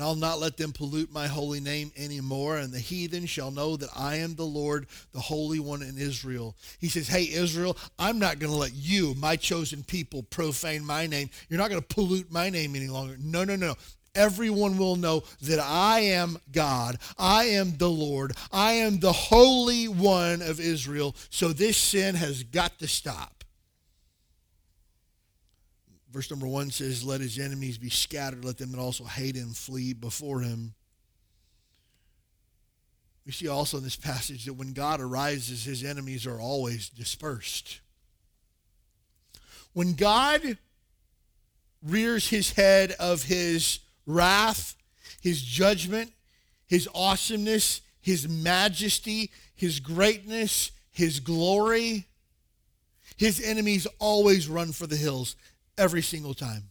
and 0.00 0.04
I'll 0.04 0.14
not 0.14 0.38
let 0.38 0.56
them 0.56 0.72
pollute 0.72 1.12
my 1.12 1.26
holy 1.26 1.60
name 1.60 1.92
anymore. 1.96 2.58
And 2.58 2.72
the 2.72 2.78
heathen 2.78 3.26
shall 3.26 3.50
know 3.50 3.76
that 3.76 3.90
I 3.94 4.16
am 4.16 4.34
the 4.34 4.46
Lord, 4.46 4.86
the 5.12 5.20
Holy 5.20 5.58
One 5.58 5.82
in 5.82 5.98
Israel. 5.98 6.56
He 6.78 6.88
says, 6.88 7.08
Hey, 7.08 7.28
Israel, 7.30 7.76
I'm 7.98 8.18
not 8.18 8.38
going 8.38 8.52
to 8.52 8.58
let 8.58 8.72
you, 8.74 9.14
my 9.16 9.36
chosen 9.36 9.82
people, 9.82 10.22
profane 10.22 10.84
my 10.84 11.06
name. 11.06 11.28
You're 11.48 11.58
not 11.58 11.70
going 11.70 11.82
to 11.82 11.94
pollute 11.94 12.30
my 12.30 12.50
name 12.50 12.76
any 12.76 12.88
longer. 12.88 13.16
No, 13.20 13.44
no, 13.44 13.56
no. 13.56 13.74
Everyone 14.14 14.76
will 14.76 14.96
know 14.96 15.22
that 15.42 15.60
I 15.60 16.00
am 16.00 16.38
God. 16.50 16.98
I 17.18 17.44
am 17.44 17.76
the 17.76 17.90
Lord. 17.90 18.32
I 18.50 18.72
am 18.72 18.98
the 18.98 19.12
Holy 19.12 19.86
One 19.86 20.42
of 20.42 20.58
Israel. 20.58 21.14
So 21.30 21.52
this 21.52 21.76
sin 21.76 22.16
has 22.16 22.42
got 22.42 22.78
to 22.80 22.88
stop. 22.88 23.44
Verse 26.10 26.28
number 26.28 26.46
one 26.46 26.70
says, 26.70 27.04
Let 27.04 27.20
his 27.20 27.38
enemies 27.38 27.78
be 27.78 27.90
scattered, 27.90 28.44
let 28.44 28.58
them 28.58 28.72
that 28.72 28.80
also 28.80 29.04
hate 29.04 29.36
him 29.36 29.50
flee 29.50 29.92
before 29.92 30.40
him. 30.40 30.74
We 33.24 33.32
see 33.32 33.46
also 33.46 33.76
in 33.76 33.84
this 33.84 33.96
passage 33.96 34.46
that 34.46 34.54
when 34.54 34.72
God 34.72 35.00
arises, 35.00 35.64
his 35.64 35.84
enemies 35.84 36.26
are 36.26 36.40
always 36.40 36.88
dispersed. 36.88 37.80
When 39.72 39.94
God 39.94 40.58
rears 41.80 42.28
his 42.28 42.52
head 42.52 42.92
of 42.98 43.22
his 43.22 43.78
wrath, 44.14 44.76
his 45.20 45.42
judgment, 45.42 46.12
his 46.66 46.88
awesomeness, 46.94 47.80
his 48.00 48.28
majesty, 48.28 49.30
his 49.54 49.80
greatness, 49.80 50.72
his 50.90 51.20
glory, 51.20 52.06
his 53.16 53.40
enemies 53.42 53.86
always 53.98 54.48
run 54.48 54.72
for 54.72 54.86
the 54.86 54.96
hills 54.96 55.36
every 55.76 56.02
single 56.02 56.34
time. 56.34 56.70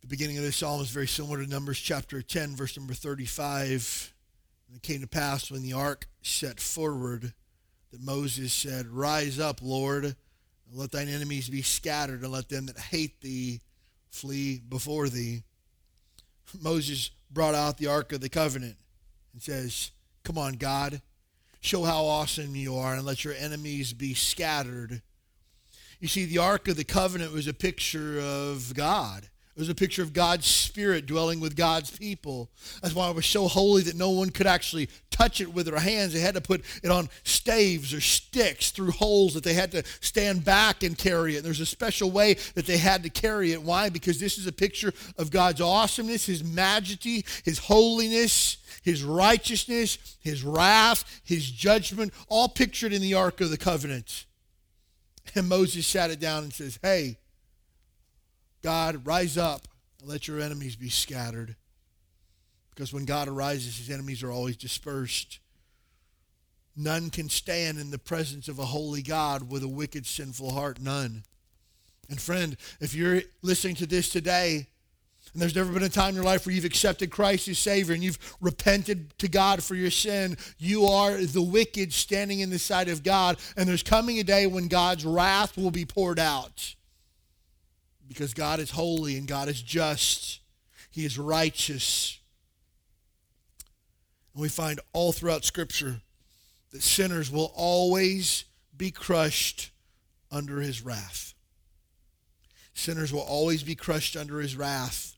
The 0.00 0.06
beginning 0.06 0.38
of 0.38 0.44
this 0.44 0.56
psalm 0.56 0.80
is 0.80 0.90
very 0.90 1.06
similar 1.06 1.42
to 1.42 1.48
Numbers 1.48 1.78
chapter 1.78 2.22
10, 2.22 2.56
verse 2.56 2.76
number 2.76 2.94
35. 2.94 4.12
And 4.68 4.76
it 4.76 4.82
came 4.82 5.00
to 5.00 5.06
pass 5.06 5.50
when 5.50 5.62
the 5.62 5.74
ark 5.74 6.08
set 6.22 6.58
forward 6.58 7.34
that 7.90 8.00
Moses 8.00 8.52
said, 8.52 8.86
Rise 8.86 9.38
up, 9.38 9.60
Lord, 9.62 10.04
and 10.04 10.14
let 10.72 10.90
thine 10.90 11.08
enemies 11.08 11.48
be 11.48 11.62
scattered, 11.62 12.22
and 12.22 12.32
let 12.32 12.48
them 12.48 12.66
that 12.66 12.78
hate 12.78 13.20
thee 13.20 13.60
flee 14.12 14.62
before 14.68 15.08
thee. 15.08 15.42
Moses 16.60 17.10
brought 17.30 17.54
out 17.54 17.78
the 17.78 17.88
ark 17.88 18.12
of 18.12 18.20
the 18.20 18.28
covenant 18.28 18.76
and 19.32 19.42
says, 19.42 19.90
Come 20.22 20.38
on, 20.38 20.54
God, 20.54 21.02
show 21.60 21.82
how 21.82 22.04
awesome 22.04 22.54
you 22.54 22.76
are, 22.76 22.94
and 22.94 23.04
let 23.04 23.24
your 23.24 23.34
enemies 23.34 23.92
be 23.92 24.14
scattered 24.14 25.02
you 26.02 26.08
see, 26.08 26.24
the 26.24 26.38
Ark 26.38 26.66
of 26.66 26.76
the 26.76 26.82
Covenant 26.82 27.32
was 27.32 27.46
a 27.46 27.54
picture 27.54 28.18
of 28.18 28.74
God. 28.74 29.28
It 29.54 29.60
was 29.60 29.68
a 29.68 29.74
picture 29.74 30.02
of 30.02 30.14
God's 30.14 30.46
Spirit 30.46 31.04
dwelling 31.04 31.38
with 31.38 31.56
God's 31.56 31.90
people. 31.90 32.50
That's 32.80 32.94
why 32.94 33.10
it 33.10 33.14
was 33.14 33.26
so 33.26 33.48
holy 33.48 33.82
that 33.82 33.96
no 33.96 34.08
one 34.08 34.30
could 34.30 34.46
actually 34.46 34.88
touch 35.10 35.42
it 35.42 35.52
with 35.52 35.66
their 35.66 35.78
hands. 35.78 36.14
They 36.14 36.20
had 36.20 36.36
to 36.36 36.40
put 36.40 36.64
it 36.82 36.90
on 36.90 37.10
staves 37.22 37.92
or 37.92 38.00
sticks 38.00 38.70
through 38.70 38.92
holes 38.92 39.34
that 39.34 39.44
they 39.44 39.52
had 39.52 39.70
to 39.72 39.84
stand 40.00 40.42
back 40.42 40.82
and 40.82 40.96
carry 40.96 41.34
it. 41.34 41.38
And 41.38 41.44
there's 41.44 41.60
a 41.60 41.66
special 41.66 42.10
way 42.10 42.34
that 42.54 42.64
they 42.64 42.78
had 42.78 43.02
to 43.02 43.10
carry 43.10 43.52
it. 43.52 43.62
Why? 43.62 43.90
Because 43.90 44.18
this 44.18 44.38
is 44.38 44.46
a 44.46 44.52
picture 44.52 44.94
of 45.18 45.30
God's 45.30 45.60
awesomeness, 45.60 46.24
His 46.24 46.42
majesty, 46.42 47.26
His 47.44 47.58
holiness, 47.58 48.56
His 48.82 49.04
righteousness, 49.04 50.16
His 50.20 50.42
wrath, 50.42 51.20
His 51.24 51.50
judgment, 51.50 52.14
all 52.28 52.48
pictured 52.48 52.94
in 52.94 53.02
the 53.02 53.12
Ark 53.12 53.42
of 53.42 53.50
the 53.50 53.58
Covenant. 53.58 54.24
And 55.34 55.46
Moses 55.46 55.86
sat 55.86 56.10
it 56.10 56.20
down 56.20 56.44
and 56.44 56.52
says, 56.54 56.78
Hey, 56.82 57.18
God, 58.62 59.06
rise 59.06 59.36
up 59.36 59.68
and 60.00 60.08
let 60.08 60.28
your 60.28 60.40
enemies 60.40 60.76
be 60.76 60.88
scattered. 60.88 61.56
Because 62.70 62.92
when 62.92 63.04
God 63.04 63.28
arises, 63.28 63.76
his 63.76 63.90
enemies 63.90 64.22
are 64.22 64.32
always 64.32 64.56
dispersed. 64.56 65.40
None 66.74 67.10
can 67.10 67.28
stand 67.28 67.78
in 67.78 67.90
the 67.90 67.98
presence 67.98 68.48
of 68.48 68.58
a 68.58 68.64
holy 68.64 69.02
God 69.02 69.50
with 69.50 69.62
a 69.62 69.68
wicked, 69.68 70.06
sinful 70.06 70.52
heart. 70.52 70.80
None. 70.80 71.24
And 72.08 72.20
friend, 72.20 72.56
if 72.80 72.94
you're 72.94 73.22
listening 73.42 73.76
to 73.76 73.86
this 73.86 74.08
today 74.08 74.68
and 75.32 75.40
there's 75.40 75.54
never 75.54 75.72
been 75.72 75.82
a 75.82 75.88
time 75.88 76.10
in 76.10 76.14
your 76.16 76.24
life 76.24 76.44
where 76.44 76.54
you've 76.54 76.64
accepted 76.64 77.10
Christ 77.10 77.48
as 77.48 77.58
Savior 77.58 77.94
and 77.94 78.02
you've 78.02 78.18
repented 78.40 79.16
to 79.18 79.28
God 79.28 79.62
for 79.62 79.74
your 79.74 79.90
sin. 79.90 80.36
You 80.58 80.86
are 80.86 81.16
the 81.16 81.42
wicked 81.42 81.92
standing 81.92 82.40
in 82.40 82.50
the 82.50 82.58
sight 82.58 82.88
of 82.88 83.02
God. 83.02 83.38
And 83.56 83.68
there's 83.68 83.82
coming 83.82 84.18
a 84.18 84.24
day 84.24 84.46
when 84.46 84.68
God's 84.68 85.06
wrath 85.06 85.56
will 85.56 85.70
be 85.70 85.86
poured 85.86 86.18
out. 86.18 86.74
Because 88.12 88.34
God 88.34 88.60
is 88.60 88.70
holy 88.70 89.16
and 89.16 89.26
God 89.26 89.48
is 89.48 89.62
just. 89.62 90.40
He 90.90 91.04
is 91.04 91.18
righteous. 91.18 92.18
And 94.34 94.42
we 94.42 94.48
find 94.48 94.80
all 94.92 95.12
throughout 95.12 95.44
Scripture 95.44 96.00
that 96.72 96.82
sinners 96.82 97.30
will 97.30 97.52
always 97.54 98.44
be 98.76 98.90
crushed 98.90 99.70
under 100.30 100.60
his 100.60 100.82
wrath. 100.82 101.34
Sinners 102.74 103.12
will 103.12 103.20
always 103.20 103.62
be 103.62 103.74
crushed 103.74 104.16
under 104.16 104.40
his 104.40 104.56
wrath. 104.56 105.16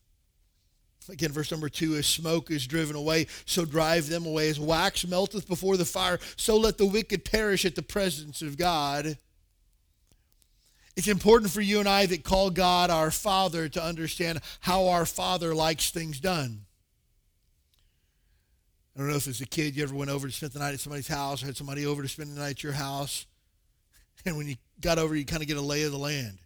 Again, 1.08 1.32
verse 1.32 1.50
number 1.50 1.68
two, 1.68 1.94
as 1.96 2.06
smoke 2.06 2.50
is 2.50 2.66
driven 2.66 2.96
away, 2.96 3.26
so 3.44 3.64
drive 3.64 4.08
them 4.08 4.26
away. 4.26 4.48
As 4.48 4.58
wax 4.58 5.06
melteth 5.06 5.46
before 5.46 5.76
the 5.76 5.84
fire, 5.84 6.18
so 6.36 6.56
let 6.56 6.78
the 6.78 6.86
wicked 6.86 7.24
perish 7.24 7.64
at 7.64 7.74
the 7.74 7.82
presence 7.82 8.40
of 8.42 8.56
God. 8.56 9.18
It's 10.96 11.08
important 11.08 11.50
for 11.50 11.60
you 11.60 11.80
and 11.80 11.88
I 11.88 12.06
that 12.06 12.22
call 12.22 12.50
God 12.50 12.90
our 12.90 13.10
Father 13.10 13.68
to 13.68 13.82
understand 13.82 14.40
how 14.60 14.88
our 14.88 15.04
Father 15.04 15.54
likes 15.54 15.90
things 15.90 16.20
done. 16.20 16.66
I 18.94 19.00
don't 19.00 19.08
know 19.08 19.16
if 19.16 19.26
as 19.26 19.40
a 19.40 19.46
kid 19.46 19.74
you 19.74 19.82
ever 19.82 19.94
went 19.94 20.10
over 20.10 20.28
to 20.28 20.32
spend 20.32 20.52
the 20.52 20.60
night 20.60 20.74
at 20.74 20.80
somebody's 20.80 21.08
house 21.08 21.42
or 21.42 21.46
had 21.46 21.56
somebody 21.56 21.84
over 21.84 22.00
to 22.02 22.08
spend 22.08 22.30
the 22.30 22.40
night 22.40 22.50
at 22.50 22.62
your 22.62 22.72
house. 22.72 23.26
And 24.26 24.38
when 24.38 24.46
you 24.46 24.54
got 24.80 24.98
over, 24.98 25.14
you 25.14 25.26
kind 25.26 25.42
of 25.42 25.48
get 25.48 25.58
a 25.58 25.60
lay 25.60 25.82
of 25.82 25.92
the 25.92 25.98
land. 25.98 26.38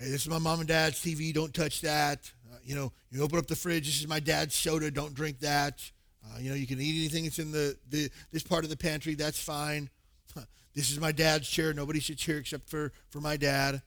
Hey, 0.00 0.10
this 0.10 0.22
is 0.22 0.28
my 0.28 0.38
mom 0.38 0.58
and 0.58 0.66
dad's 0.66 0.98
TV. 0.98 1.32
Don't 1.32 1.54
touch 1.54 1.80
that. 1.82 2.32
Uh, 2.50 2.56
you 2.64 2.74
know, 2.74 2.92
you 3.12 3.22
open 3.22 3.38
up 3.38 3.46
the 3.46 3.54
fridge. 3.54 3.86
This 3.86 4.00
is 4.00 4.08
my 4.08 4.18
dad's 4.18 4.56
soda. 4.56 4.90
Don't 4.90 5.14
drink 5.14 5.38
that. 5.40 5.88
Uh, 6.24 6.38
you 6.40 6.50
know, 6.50 6.56
you 6.56 6.66
can 6.66 6.80
eat 6.80 6.98
anything 6.98 7.22
that's 7.22 7.38
in 7.38 7.52
the, 7.52 7.76
the 7.90 8.10
this 8.32 8.42
part 8.42 8.64
of 8.64 8.70
the 8.70 8.76
pantry. 8.76 9.14
That's 9.14 9.40
fine. 9.40 9.90
This 10.74 10.90
is 10.90 10.98
my 10.98 11.12
dad's 11.12 11.50
chair. 11.50 11.74
Nobody 11.74 12.00
sits 12.00 12.24
here 12.24 12.38
except 12.38 12.70
for, 12.70 12.92
for 13.10 13.20
my 13.20 13.36
dad. 13.36 13.82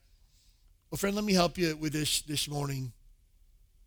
Well, 0.92 0.98
friend, 0.98 1.16
let 1.16 1.26
me 1.26 1.34
help 1.34 1.58
you 1.58 1.76
with 1.76 1.94
this 1.94 2.22
this 2.22 2.48
morning. 2.48 2.94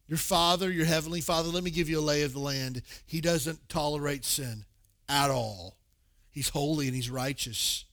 Your 0.09 0.19
father, 0.19 0.69
your 0.69 0.87
heavenly 0.87 1.21
father, 1.21 1.49
let 1.49 1.63
me 1.63 1.71
give 1.71 1.89
you 1.89 2.01
a 2.01 2.01
lay 2.01 2.23
of 2.23 2.33
the 2.33 2.41
land. 2.41 2.83
He 3.07 3.21
doesn't 3.21 3.69
tolerate 3.69 4.25
sin 4.25 4.65
at 5.09 5.31
all. 5.31 5.77
He's 6.31 6.49
holy 6.49 6.87
and 6.87 6.97
he's 6.97 7.11
righteous. 7.11 7.85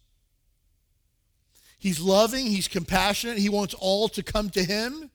He's 1.78 2.00
loving, 2.00 2.48
he's 2.48 2.68
compassionate, 2.68 3.38
he 3.38 3.50
wants 3.50 3.76
all 3.76 4.10
to 4.10 4.24
come 4.24 4.50
to 4.52 4.64
him. 4.64 5.12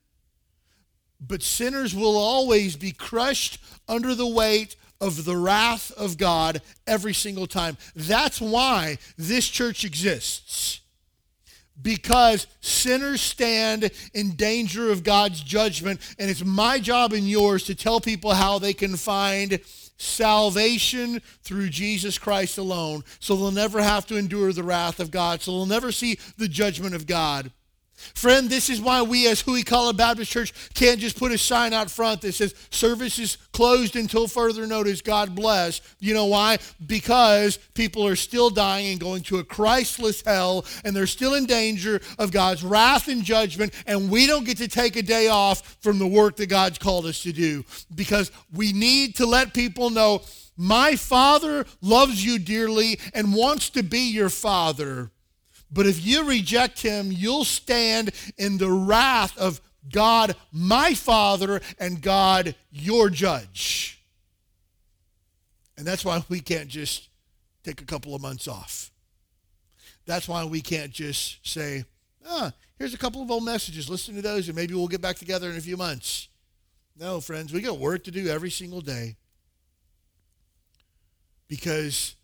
But 1.21 1.43
sinners 1.43 1.95
will 1.95 2.17
always 2.17 2.77
be 2.77 2.93
crushed 2.93 3.59
under 3.89 4.15
the 4.15 4.27
weight 4.27 4.77
of 5.01 5.25
the 5.25 5.37
wrath 5.37 5.91
of 5.93 6.19
God 6.19 6.61
every 6.87 7.15
single 7.15 7.47
time. 7.47 7.77
That's 7.97 8.41
why 8.41 8.99
this 9.17 9.49
church 9.49 9.85
exists. 9.85 10.81
Because 11.81 12.47
sinners 12.61 13.23
stand 13.23 13.91
in 14.13 14.33
danger 14.37 14.93
of 14.93 15.03
God's 15.03 15.43
judgment, 15.43 16.01
and 16.19 16.29
it's 16.29 16.45
my 16.45 16.79
job 16.79 17.15
and 17.15 17.29
yours 17.29 17.65
to 17.65 17.75
tell 17.75 18.01
people 18.01 18.35
how 18.35 18.59
they 18.59 18.75
can 18.75 18.97
find 18.97 19.59
salvation 19.97 21.21
through 21.43 21.71
Jesus 21.71 22.19
Christ 22.19 22.59
alone, 22.59 23.03
so 23.19 23.35
they'll 23.35 23.51
never 23.51 23.83
have 23.83 24.07
to 24.07 24.17
endure 24.17 24.53
the 24.53 24.63
wrath 24.63 25.01
of 25.01 25.11
God, 25.11 25.41
so 25.41 25.53
they'll 25.53 25.67
never 25.67 25.93
see 25.93 26.19
the 26.37 26.49
judgment 26.49 26.95
of 26.95 27.07
God. 27.07 27.51
Friend, 28.15 28.49
this 28.49 28.71
is 28.71 28.81
why 28.81 29.03
we 29.03 29.29
as 29.29 29.43
Huikala 29.43 29.97
Baptist 29.97 30.31
Church 30.31 30.53
can't 30.75 31.01
just 31.01 31.19
put 31.19 31.33
a 31.33 31.39
sign 31.39 31.73
out 31.73 31.91
front 31.91 32.21
that 32.23 32.33
says 32.33 32.55
service 32.71 33.19
is 33.19 33.37
closed 33.53 33.97
until 33.97 34.27
further 34.27 34.67
notice, 34.67 35.03
God 35.03 35.35
bless. 35.35 35.81
You 35.99 36.15
know 36.15 36.27
why? 36.27 36.59
Because 36.87 37.59
people 37.75 38.07
are 38.07 38.17
still 38.17 38.51
dying 38.51 38.93
and 38.93 39.01
going 39.01 39.23
to 39.25 39.39
a 39.39 39.45
Christless 39.45 40.23
hell, 40.23 40.65
and 40.85 40.95
they're 40.95 41.07
still 41.07 41.35
in 41.35 41.47
danger 41.47 42.01
of 42.19 42.33
God's 42.33 42.63
wrath 42.63 43.09
and 43.09 43.23
judgment, 43.23 43.73
and 43.87 44.11
we 44.11 44.27
don't 44.27 44.45
get 44.45 44.59
to 44.59 44.69
take 44.69 44.97
a 44.97 45.03
day 45.03 45.29
off 45.29 45.77
from 45.81 45.99
the 45.99 46.07
work 46.07 46.37
that 46.37 46.47
God's 46.47 46.79
called 46.79 47.07
us 47.07 47.23
to 47.23 47.33
do 47.33 47.65
because 47.95 48.31
we 48.53 48.73
need 48.73 49.17
to 49.17 49.27
let 49.27 49.55
people 49.55 49.91
know 49.91 50.23
my 50.57 50.97
Father 50.97 51.65
loves 51.81 52.25
you 52.25 52.39
dearly 52.39 52.99
and 53.15 53.35
wants 53.35 53.71
to 53.71 53.83
be 53.83 54.11
your 54.11 54.29
Father. 54.29 55.11
But 55.73 55.87
if 55.87 56.05
you 56.05 56.29
reject 56.29 56.83
him, 56.83 57.13
you'll 57.13 57.45
stand 57.45 58.11
in 58.37 58.59
the 58.59 58.71
wrath 58.71 59.39
of 59.39 59.61
God, 59.93 60.35
my 60.53 60.95
Father, 60.95 61.61
and 61.79 62.03
God, 62.03 62.55
your 62.71 63.09
judge. 63.09 64.03
And 65.77 65.87
that's 65.87 66.05
why 66.05 66.23
we 66.29 66.41
can't 66.41 66.69
just 66.69 67.09
take 67.65 67.81
a 67.81 67.87
couple 67.87 68.15
of 68.15 68.21
months 68.21 68.49
off. 68.49 68.91
That's 70.07 70.29
why 70.29 70.45
we 70.45 70.61
can't 70.61 70.91
just 70.91 71.47
say, 71.47 71.85
ah, 72.27 72.53
here's 72.79 72.95
a 72.95 72.99
couple 72.99 73.23
of 73.23 73.31
old 73.31 73.45
messages. 73.45 73.89
Listen 73.89 74.17
to 74.17 74.23
those, 74.23 74.49
and 74.49 74.57
maybe 74.57 74.75
we'll 74.75 74.89
get 74.89 75.01
back 75.01 75.17
together 75.17 75.51
in 75.51 75.57
a 75.57 75.61
few 75.61 75.77
months. 75.77 76.29
No, 76.99 77.21
friends, 77.21 77.53
we 77.53 77.61
got 77.61 77.79
work 77.79 78.05
to 78.05 78.11
do 78.11 78.29
every 78.29 78.51
single 78.51 78.81
day. 78.81 79.17
Because 81.49 82.17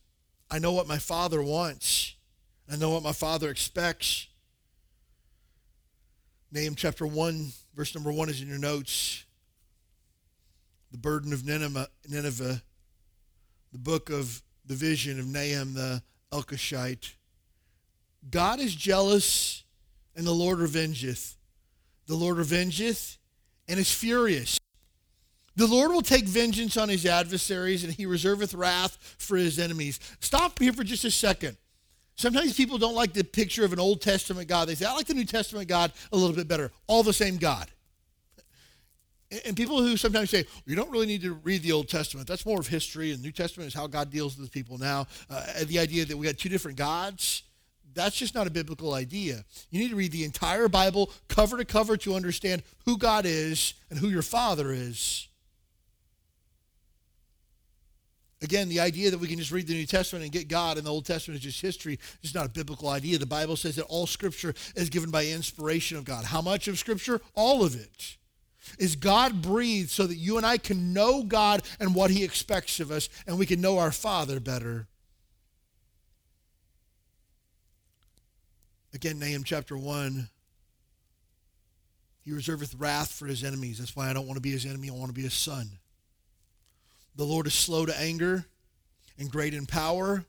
I 0.51 0.59
know 0.59 0.73
what 0.73 0.89
my 0.89 0.99
Father 0.99 1.43
wants. 1.43 2.16
I 2.71 2.77
know 2.77 2.91
what 2.91 3.03
my 3.03 3.13
Father 3.13 3.51
expects. 3.51 4.27
Nahum 6.53 6.75
chapter 6.75 7.07
1, 7.07 7.53
verse 7.75 7.95
number 7.95 8.13
1 8.13 8.29
is 8.29 8.41
in 8.41 8.49
your 8.49 8.59
notes. 8.59 9.25
The 10.91 10.99
burden 10.99 11.33
of 11.33 11.45
Nineveh, 11.45 11.89
Nineveh 12.09 12.63
the 13.73 13.79
book 13.79 14.11
of 14.11 14.43
the 14.65 14.75
vision 14.75 15.21
of 15.21 15.27
Nahum 15.27 15.75
the 15.75 16.03
Elkoshite. 16.33 17.13
God 18.31 18.59
is 18.59 18.75
jealous, 18.75 19.65
and 20.15 20.27
the 20.27 20.33
Lord 20.33 20.59
revengeth. 20.59 21.37
The 22.07 22.15
Lord 22.15 22.39
revengeth 22.39 23.19
and 23.69 23.79
is 23.79 23.93
furious. 23.93 24.59
The 25.57 25.67
Lord 25.67 25.91
will 25.91 26.03
take 26.03 26.25
vengeance 26.25 26.77
on 26.77 26.89
his 26.89 27.05
adversaries, 27.05 27.85
and 27.85 27.93
he 27.93 28.07
reserveth 28.07 28.57
wrath 28.57 28.97
for 29.19 29.37
his 29.37 29.59
enemies. 29.59 30.01
Stop 30.21 30.59
here 30.59 30.73
for 30.73 30.85
just 30.85 31.05
a 31.05 31.11
second. 31.11 31.57
Sometimes 32.17 32.55
people 32.55 32.79
don't 32.79 32.95
like 32.95 33.13
the 33.13 33.25
picture 33.25 33.65
of 33.65 33.73
an 33.73 33.79
Old 33.79 34.01
Testament 34.01 34.49
God. 34.49 34.69
They 34.69 34.75
say, 34.75 34.87
I 34.87 34.93
like 34.95 35.07
the 35.07 35.15
New 35.15 35.27
Testament 35.27 35.69
God 35.69 35.93
a 36.13 36.17
little 36.17 36.35
bit 36.35 36.49
better. 36.49 36.73
All 36.87 37.03
the 37.03 37.13
same 37.13 37.37
God. 37.37 37.69
And 39.45 39.57
people 39.57 39.83
who 39.83 39.97
sometimes 39.97 40.31
say, 40.31 40.47
you 40.65 40.77
don't 40.77 40.91
really 40.91 41.07
need 41.07 41.21
to 41.23 41.35
read 41.35 41.63
the 41.63 41.73
Old 41.73 41.89
Testament. 41.89 42.29
That's 42.29 42.47
more 42.47 42.61
of 42.61 42.69
history, 42.69 43.13
and 43.13 43.23
New 43.23 43.33
Testament 43.33 43.67
is 43.69 43.75
how 43.75 43.87
God 43.87 44.11
deals 44.11 44.39
with 44.39 44.53
people 44.53 44.79
now. 44.79 45.07
Uh, 45.29 45.45
the 45.65 45.79
idea 45.79 46.05
that 46.05 46.17
we 46.17 46.27
got 46.27 46.39
two 46.39 46.49
different 46.49 46.79
gods, 46.79 47.43
that's 47.93 48.17
just 48.17 48.35
not 48.35 48.47
a 48.47 48.51
biblical 48.51 48.95
idea. 48.95 49.45
You 49.71 49.81
need 49.81 49.91
to 49.91 49.97
read 49.97 50.13
the 50.13 50.25
entire 50.25 50.69
Bible 50.69 51.11
cover 51.29 51.57
to 51.59 51.65
cover 51.65 51.97
to 51.99 52.15
understand 52.15 52.63
who 52.85 52.97
God 52.97 53.27
is 53.27 53.75
and 53.91 53.99
who 53.99 54.09
your 54.09 54.23
Father 54.23 54.71
is. 54.71 55.29
Again, 58.43 58.69
the 58.69 58.81
idea 58.81 59.11
that 59.11 59.19
we 59.19 59.29
can 59.29 59.39
just 59.39 59.51
read 59.51 59.67
the 59.67 59.75
New 59.75 59.87
Testament 59.87 60.23
and 60.25 60.33
get 60.33 60.49
God 60.49 60.77
and 60.77 60.87
the 60.87 60.91
Old 60.91 61.07
Testament 61.07 61.39
is 61.39 61.45
just 61.45 61.61
history 61.61 61.99
is 62.23 62.35
not 62.35 62.47
a 62.47 62.51
biblical 62.51 62.91
idea. 62.91 63.19
The 63.19 63.25
Bible 63.25 63.57
says 63.57 63.77
that 63.77 63.85
all 63.85 64.07
Scripture 64.07 64.55
is 64.75 64.91
given 64.91 65.11
by 65.11 65.27
inspiration 65.27 65.97
of 65.97 66.05
God. 66.05 66.25
How 66.25 66.43
much 66.43 66.69
of 66.69 66.79
Scripture? 66.79 67.21
All 67.35 67.65
of 67.65 67.75
it. 67.75 68.17
Is 68.79 68.95
God 68.95 69.41
breathed 69.41 69.91
so 69.91 70.07
that 70.07 70.17
you 70.17 70.37
and 70.37 70.45
I 70.45 70.59
can 70.59 70.93
know 70.93 71.23
God 71.23 71.63
and 71.81 71.95
what 71.95 72.11
He 72.11 72.25
expects 72.25 72.79
of 72.79 72.91
us 72.91 73.09
and 73.27 73.39
we 73.39 73.47
can 73.47 73.61
know 73.61 73.79
our 73.79 73.93
Father 73.93 74.39
better? 74.39 74.87
Again, 78.93 79.19
Nahum 79.19 79.45
chapter 79.45 79.79
1. 79.79 80.29
He 82.23 82.33
reserveth 82.33 82.75
wrath 82.79 83.13
for 83.13 83.27
his 83.27 83.45
enemies. 83.45 83.79
That's 83.79 83.95
why 83.95 84.11
I 84.11 84.13
don't 84.13 84.27
want 84.27 84.37
to 84.37 84.43
be 84.43 84.51
his 84.51 84.67
enemy. 84.67 84.91
I 84.91 84.95
want 84.95 85.09
to 85.09 85.15
be 85.15 85.23
his 85.23 85.35
son. 85.35 85.71
The 87.17 87.25
Lord 87.25 87.47
is 87.47 87.55
slow 87.55 87.87
to 87.87 87.99
anger 87.99 88.45
and 89.19 89.31
great 89.31 89.55
in 89.55 89.67
power. 89.67 90.25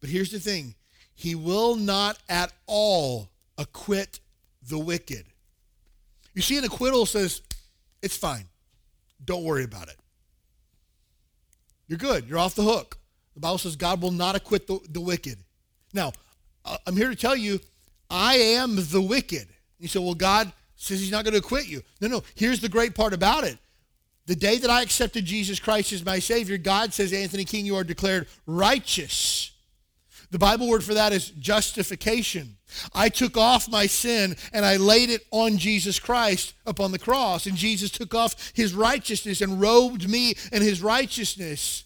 But 0.00 0.10
here's 0.10 0.30
the 0.30 0.40
thing 0.40 0.74
He 1.14 1.34
will 1.34 1.76
not 1.76 2.18
at 2.28 2.52
all 2.66 3.30
acquit 3.58 4.20
the 4.62 4.78
wicked. 4.78 5.26
You 6.34 6.42
see, 6.42 6.56
an 6.56 6.64
acquittal 6.64 7.06
says, 7.06 7.42
it's 8.02 8.16
fine. 8.16 8.44
Don't 9.24 9.44
worry 9.44 9.64
about 9.64 9.88
it. 9.88 9.96
You're 11.88 11.98
good. 11.98 12.28
You're 12.28 12.38
off 12.38 12.54
the 12.54 12.62
hook. 12.62 12.96
The 13.34 13.40
Bible 13.40 13.58
says 13.58 13.76
God 13.76 14.00
will 14.00 14.12
not 14.12 14.36
acquit 14.36 14.66
the, 14.66 14.80
the 14.88 15.00
wicked. 15.00 15.38
Now, 15.92 16.12
uh, 16.64 16.76
I'm 16.86 16.96
here 16.96 17.10
to 17.10 17.16
tell 17.16 17.36
you, 17.36 17.60
I 18.08 18.36
am 18.36 18.76
the 18.76 19.02
wicked. 19.02 19.48
You 19.78 19.88
say, 19.88 19.98
well, 19.98 20.14
God 20.14 20.52
says 20.76 21.00
he's 21.00 21.10
not 21.10 21.24
going 21.24 21.32
to 21.32 21.40
acquit 21.40 21.68
you. 21.68 21.82
No, 22.00 22.08
no. 22.08 22.22
Here's 22.34 22.60
the 22.60 22.68
great 22.68 22.94
part 22.94 23.12
about 23.12 23.44
it. 23.44 23.58
The 24.30 24.36
day 24.36 24.58
that 24.58 24.70
I 24.70 24.82
accepted 24.82 25.24
Jesus 25.24 25.58
Christ 25.58 25.92
as 25.92 26.04
my 26.04 26.20
Savior, 26.20 26.56
God 26.56 26.94
says, 26.94 27.12
Anthony 27.12 27.44
King, 27.44 27.66
you 27.66 27.74
are 27.74 27.82
declared 27.82 28.28
righteous. 28.46 29.50
The 30.30 30.38
Bible 30.38 30.68
word 30.68 30.84
for 30.84 30.94
that 30.94 31.12
is 31.12 31.30
justification. 31.30 32.56
I 32.94 33.08
took 33.08 33.36
off 33.36 33.68
my 33.68 33.86
sin 33.86 34.36
and 34.52 34.64
I 34.64 34.76
laid 34.76 35.10
it 35.10 35.26
on 35.32 35.58
Jesus 35.58 35.98
Christ 35.98 36.54
upon 36.64 36.92
the 36.92 36.98
cross. 37.00 37.46
And 37.46 37.56
Jesus 37.56 37.90
took 37.90 38.14
off 38.14 38.52
his 38.54 38.72
righteousness 38.72 39.40
and 39.40 39.60
robed 39.60 40.08
me 40.08 40.34
in 40.52 40.62
his 40.62 40.80
righteousness. 40.80 41.82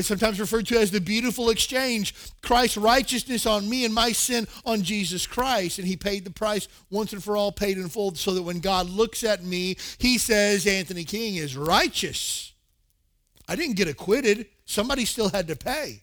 It's 0.00 0.08
sometimes 0.08 0.40
referred 0.40 0.66
to 0.68 0.78
as 0.78 0.90
the 0.90 1.00
beautiful 1.00 1.50
exchange 1.50 2.14
Christ's 2.42 2.78
righteousness 2.78 3.44
on 3.44 3.68
me 3.68 3.84
and 3.84 3.92
my 3.92 4.12
sin 4.12 4.48
on 4.64 4.82
Jesus 4.82 5.26
Christ. 5.26 5.78
And 5.78 5.86
he 5.86 5.94
paid 5.94 6.24
the 6.24 6.30
price 6.30 6.68
once 6.88 7.12
and 7.12 7.22
for 7.22 7.36
all, 7.36 7.52
paid 7.52 7.76
in 7.76 7.90
full, 7.90 8.14
so 8.14 8.32
that 8.32 8.42
when 8.42 8.60
God 8.60 8.88
looks 8.88 9.22
at 9.24 9.44
me, 9.44 9.76
he 9.98 10.16
says, 10.16 10.66
Anthony 10.66 11.04
King 11.04 11.36
is 11.36 11.54
righteous. 11.54 12.54
I 13.46 13.56
didn't 13.56 13.76
get 13.76 13.88
acquitted, 13.88 14.46
somebody 14.64 15.04
still 15.04 15.28
had 15.28 15.48
to 15.48 15.56
pay. 15.56 16.02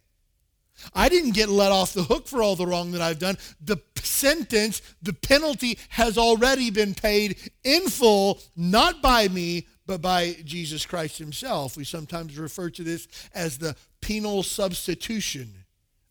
I 0.93 1.09
didn't 1.09 1.31
get 1.31 1.49
let 1.49 1.71
off 1.71 1.93
the 1.93 2.03
hook 2.03 2.27
for 2.27 2.43
all 2.43 2.55
the 2.55 2.67
wrong 2.67 2.91
that 2.91 3.01
I've 3.01 3.17
done. 3.17 3.37
The 3.59 3.81
sentence, 3.95 4.83
the 5.01 5.13
penalty 5.13 5.79
has 5.89 6.19
already 6.19 6.69
been 6.69 6.93
paid 6.93 7.37
in 7.63 7.87
full, 7.87 8.41
not 8.55 9.01
by 9.01 9.27
me, 9.27 9.65
but 9.87 10.01
by 10.01 10.35
Jesus 10.43 10.85
Christ 10.85 11.17
himself. 11.17 11.77
We 11.77 11.85
sometimes 11.85 12.37
refer 12.37 12.69
to 12.71 12.83
this 12.83 13.07
as 13.33 13.57
the 13.57 13.75
penal 14.01 14.43
substitution 14.43 15.63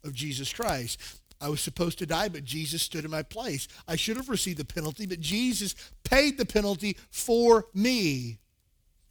of 0.02 0.14
Jesus 0.14 0.52
Christ. 0.52 0.98
I 1.40 1.50
was 1.50 1.60
supposed 1.60 1.98
to 1.98 2.06
die, 2.06 2.28
but 2.28 2.44
Jesus 2.44 2.82
stood 2.82 3.04
in 3.04 3.10
my 3.10 3.22
place. 3.22 3.68
I 3.86 3.96
should 3.96 4.16
have 4.16 4.30
received 4.30 4.58
the 4.58 4.64
penalty, 4.64 5.06
but 5.06 5.20
Jesus 5.20 5.74
paid 6.02 6.38
the 6.38 6.46
penalty 6.46 6.96
for 7.10 7.66
me. 7.74 8.38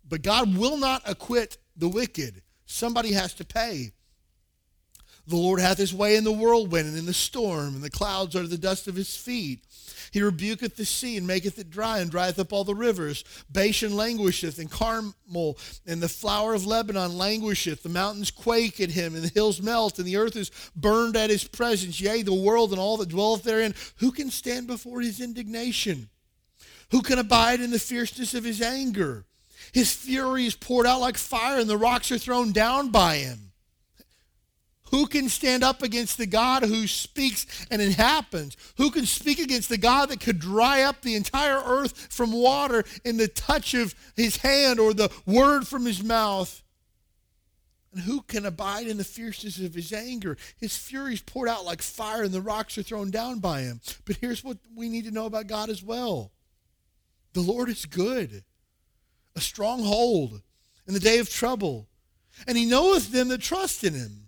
But 0.07 0.23
God 0.23 0.57
will 0.57 0.77
not 0.77 1.07
acquit 1.07 1.57
the 1.75 1.87
wicked. 1.87 2.41
Somebody 2.65 3.13
has 3.13 3.33
to 3.35 3.45
pay. 3.45 3.91
The 5.27 5.35
Lord 5.35 5.59
hath 5.59 5.77
his 5.77 5.93
way 5.93 6.15
in 6.15 6.23
the 6.23 6.31
whirlwind 6.31 6.87
and 6.87 6.97
in 6.97 7.05
the 7.05 7.13
storm, 7.13 7.75
and 7.75 7.83
the 7.83 7.89
clouds 7.89 8.35
are 8.35 8.45
the 8.45 8.57
dust 8.57 8.87
of 8.87 8.95
his 8.95 9.15
feet. 9.15 9.63
He 10.11 10.21
rebuketh 10.21 10.75
the 10.75 10.85
sea 10.85 11.17
and 11.17 11.27
maketh 11.27 11.59
it 11.59 11.69
dry 11.69 11.99
and 11.99 12.11
drieth 12.11 12.39
up 12.39 12.53
all 12.53 12.63
the 12.63 12.75
rivers. 12.75 13.23
Bashan 13.49 13.95
languisheth 13.95 14.59
and 14.59 14.69
Carmel 14.69 15.57
and 15.85 16.01
the 16.01 16.07
flower 16.07 16.53
of 16.53 16.65
Lebanon 16.65 17.17
languisheth. 17.17 17.83
The 17.83 17.89
mountains 17.89 18.31
quake 18.31 18.79
at 18.79 18.91
him 18.91 19.15
and 19.15 19.23
the 19.23 19.33
hills 19.33 19.61
melt 19.61 19.97
and 19.99 20.07
the 20.07 20.17
earth 20.17 20.35
is 20.35 20.51
burned 20.75 21.17
at 21.17 21.29
his 21.29 21.43
presence. 21.43 21.99
Yea, 21.99 22.21
the 22.21 22.33
world 22.33 22.71
and 22.71 22.79
all 22.79 22.97
that 22.97 23.09
dwelleth 23.09 23.43
therein. 23.43 23.73
Who 23.97 24.11
can 24.11 24.29
stand 24.29 24.67
before 24.67 25.01
his 25.01 25.19
indignation? 25.19 26.09
Who 26.91 27.01
can 27.01 27.19
abide 27.19 27.59
in 27.59 27.71
the 27.71 27.79
fierceness 27.79 28.33
of 28.33 28.43
his 28.43 28.61
anger? 28.61 29.25
His 29.73 29.91
fury 29.91 30.45
is 30.45 30.55
poured 30.55 30.85
out 30.85 31.01
like 31.01 31.17
fire 31.17 31.59
and 31.59 31.69
the 31.69 31.77
rocks 31.77 32.11
are 32.11 32.17
thrown 32.17 32.51
down 32.51 32.89
by 32.89 33.17
him. 33.17 33.51
Who 34.91 35.07
can 35.07 35.29
stand 35.29 35.63
up 35.63 35.81
against 35.81 36.17
the 36.17 36.27
God 36.27 36.63
who 36.63 36.87
speaks 36.87 37.65
and 37.71 37.81
it 37.81 37.95
happens? 37.95 38.55
Who 38.77 38.91
can 38.91 39.05
speak 39.05 39.39
against 39.39 39.69
the 39.69 39.77
God 39.77 40.09
that 40.09 40.19
could 40.19 40.39
dry 40.39 40.81
up 40.81 41.01
the 41.01 41.15
entire 41.15 41.57
earth 41.57 42.13
from 42.13 42.31
water 42.31 42.83
in 43.03 43.17
the 43.17 43.27
touch 43.27 43.73
of 43.73 43.95
his 44.15 44.37
hand 44.37 44.79
or 44.79 44.93
the 44.93 45.11
word 45.25 45.67
from 45.67 45.85
his 45.85 46.03
mouth? 46.03 46.61
And 47.95 48.03
who 48.03 48.21
can 48.21 48.45
abide 48.45 48.87
in 48.87 48.97
the 48.97 49.05
fierceness 49.05 49.57
of 49.59 49.73
his 49.73 49.93
anger? 49.93 50.37
His 50.59 50.75
fury 50.75 51.13
is 51.13 51.21
poured 51.21 51.47
out 51.47 51.63
like 51.63 51.81
fire, 51.81 52.23
and 52.23 52.33
the 52.33 52.41
rocks 52.41 52.77
are 52.77 52.83
thrown 52.83 53.09
down 53.09 53.39
by 53.39 53.61
him. 53.61 53.79
But 54.03 54.17
here's 54.17 54.43
what 54.43 54.57
we 54.75 54.89
need 54.89 55.05
to 55.05 55.11
know 55.11 55.25
about 55.25 55.47
God 55.47 55.69
as 55.69 55.81
well 55.81 56.31
the 57.33 57.41
Lord 57.41 57.69
is 57.69 57.85
good, 57.85 58.43
a 59.35 59.41
stronghold 59.41 60.41
in 60.87 60.93
the 60.93 60.99
day 60.99 61.19
of 61.19 61.29
trouble, 61.29 61.87
and 62.47 62.57
he 62.57 62.65
knoweth 62.65 63.11
them 63.11 63.29
that 63.29 63.41
trust 63.41 63.83
in 63.83 63.93
him. 63.93 64.24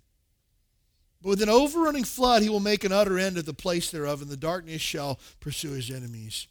But 1.22 1.30
with 1.30 1.42
an 1.42 1.48
overrunning 1.48 2.04
flood, 2.04 2.42
he 2.42 2.48
will 2.48 2.60
make 2.60 2.84
an 2.84 2.92
utter 2.92 3.18
end 3.18 3.38
of 3.38 3.44
the 3.44 3.54
place 3.54 3.90
thereof, 3.90 4.22
and 4.22 4.30
the 4.30 4.36
darkness 4.36 4.80
shall 4.80 5.18
pursue 5.40 5.72
his 5.72 5.90
enemies. 5.90 6.46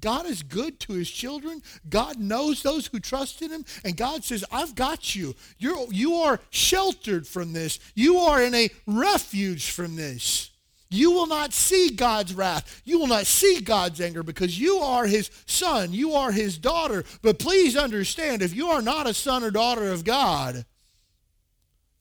God 0.00 0.26
is 0.26 0.42
good 0.42 0.80
to 0.80 0.94
his 0.94 1.10
children. 1.10 1.62
God 1.88 2.18
knows 2.18 2.62
those 2.62 2.86
who 2.86 2.98
trust 2.98 3.42
in 3.42 3.50
him. 3.50 3.64
And 3.84 3.96
God 3.96 4.24
says, 4.24 4.44
I've 4.50 4.74
got 4.74 5.14
you. 5.14 5.34
You're, 5.58 5.86
you 5.90 6.14
are 6.14 6.40
sheltered 6.50 7.26
from 7.26 7.52
this. 7.52 7.78
You 7.94 8.18
are 8.18 8.42
in 8.42 8.54
a 8.54 8.70
refuge 8.86 9.70
from 9.70 9.96
this. 9.96 10.50
You 10.88 11.10
will 11.10 11.26
not 11.26 11.52
see 11.52 11.90
God's 11.90 12.34
wrath. 12.34 12.82
You 12.84 12.98
will 12.98 13.06
not 13.06 13.26
see 13.26 13.60
God's 13.60 14.00
anger 14.00 14.22
because 14.22 14.58
you 14.58 14.78
are 14.78 15.06
his 15.06 15.30
son. 15.46 15.92
You 15.92 16.14
are 16.14 16.32
his 16.32 16.58
daughter. 16.58 17.04
But 17.22 17.38
please 17.38 17.76
understand 17.76 18.42
if 18.42 18.54
you 18.54 18.68
are 18.68 18.82
not 18.82 19.06
a 19.06 19.14
son 19.14 19.42
or 19.42 19.50
daughter 19.50 19.90
of 19.90 20.04
God, 20.04 20.66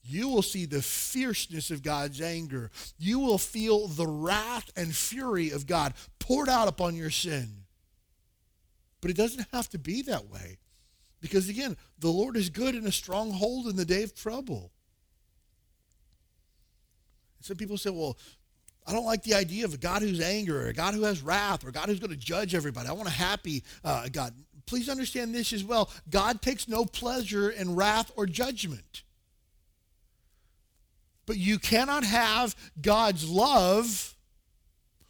you 0.03 0.29
will 0.29 0.41
see 0.41 0.65
the 0.65 0.81
fierceness 0.81 1.69
of 1.69 1.83
God's 1.83 2.21
anger. 2.21 2.71
You 2.97 3.19
will 3.19 3.37
feel 3.37 3.87
the 3.87 4.07
wrath 4.07 4.71
and 4.75 4.95
fury 4.95 5.51
of 5.51 5.67
God 5.67 5.93
poured 6.19 6.49
out 6.49 6.67
upon 6.67 6.95
your 6.95 7.11
sin. 7.11 7.65
But 8.99 9.11
it 9.11 9.17
doesn't 9.17 9.47
have 9.51 9.69
to 9.69 9.79
be 9.79 10.01
that 10.03 10.27
way. 10.27 10.57
Because 11.21 11.49
again, 11.49 11.77
the 11.99 12.09
Lord 12.09 12.35
is 12.35 12.49
good 12.49 12.73
and 12.73 12.87
a 12.87 12.91
stronghold 12.91 13.67
in 13.67 13.75
the 13.75 13.85
day 13.85 14.03
of 14.03 14.15
trouble. 14.15 14.71
Some 17.41 17.57
people 17.57 17.77
say, 17.77 17.91
well, 17.91 18.17
I 18.85 18.93
don't 18.93 19.05
like 19.05 19.23
the 19.23 19.35
idea 19.35 19.65
of 19.65 19.73
a 19.75 19.77
God 19.77 20.01
who's 20.01 20.19
angry 20.19 20.57
or 20.57 20.67
a 20.67 20.73
God 20.73 20.95
who 20.95 21.03
has 21.03 21.21
wrath 21.21 21.63
or 21.63 21.69
a 21.69 21.71
God 21.71 21.89
who's 21.89 21.99
going 21.99 22.11
to 22.11 22.17
judge 22.17 22.55
everybody. 22.55 22.89
I 22.89 22.93
want 22.93 23.07
a 23.07 23.11
happy 23.11 23.63
uh, 23.83 24.07
God. 24.11 24.33
Please 24.65 24.89
understand 24.89 25.33
this 25.33 25.53
as 25.53 25.63
well. 25.63 25.91
God 26.09 26.41
takes 26.41 26.67
no 26.67 26.85
pleasure 26.85 27.49
in 27.51 27.75
wrath 27.75 28.11
or 28.15 28.25
judgment. 28.25 29.03
But 31.25 31.37
you 31.37 31.59
cannot 31.59 32.03
have 32.03 32.55
God's 32.81 33.29
love 33.29 34.15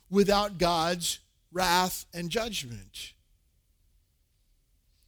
without 0.09 0.57
God's 0.57 1.19
wrath 1.51 2.05
and 2.13 2.29
judgment. 2.29 3.13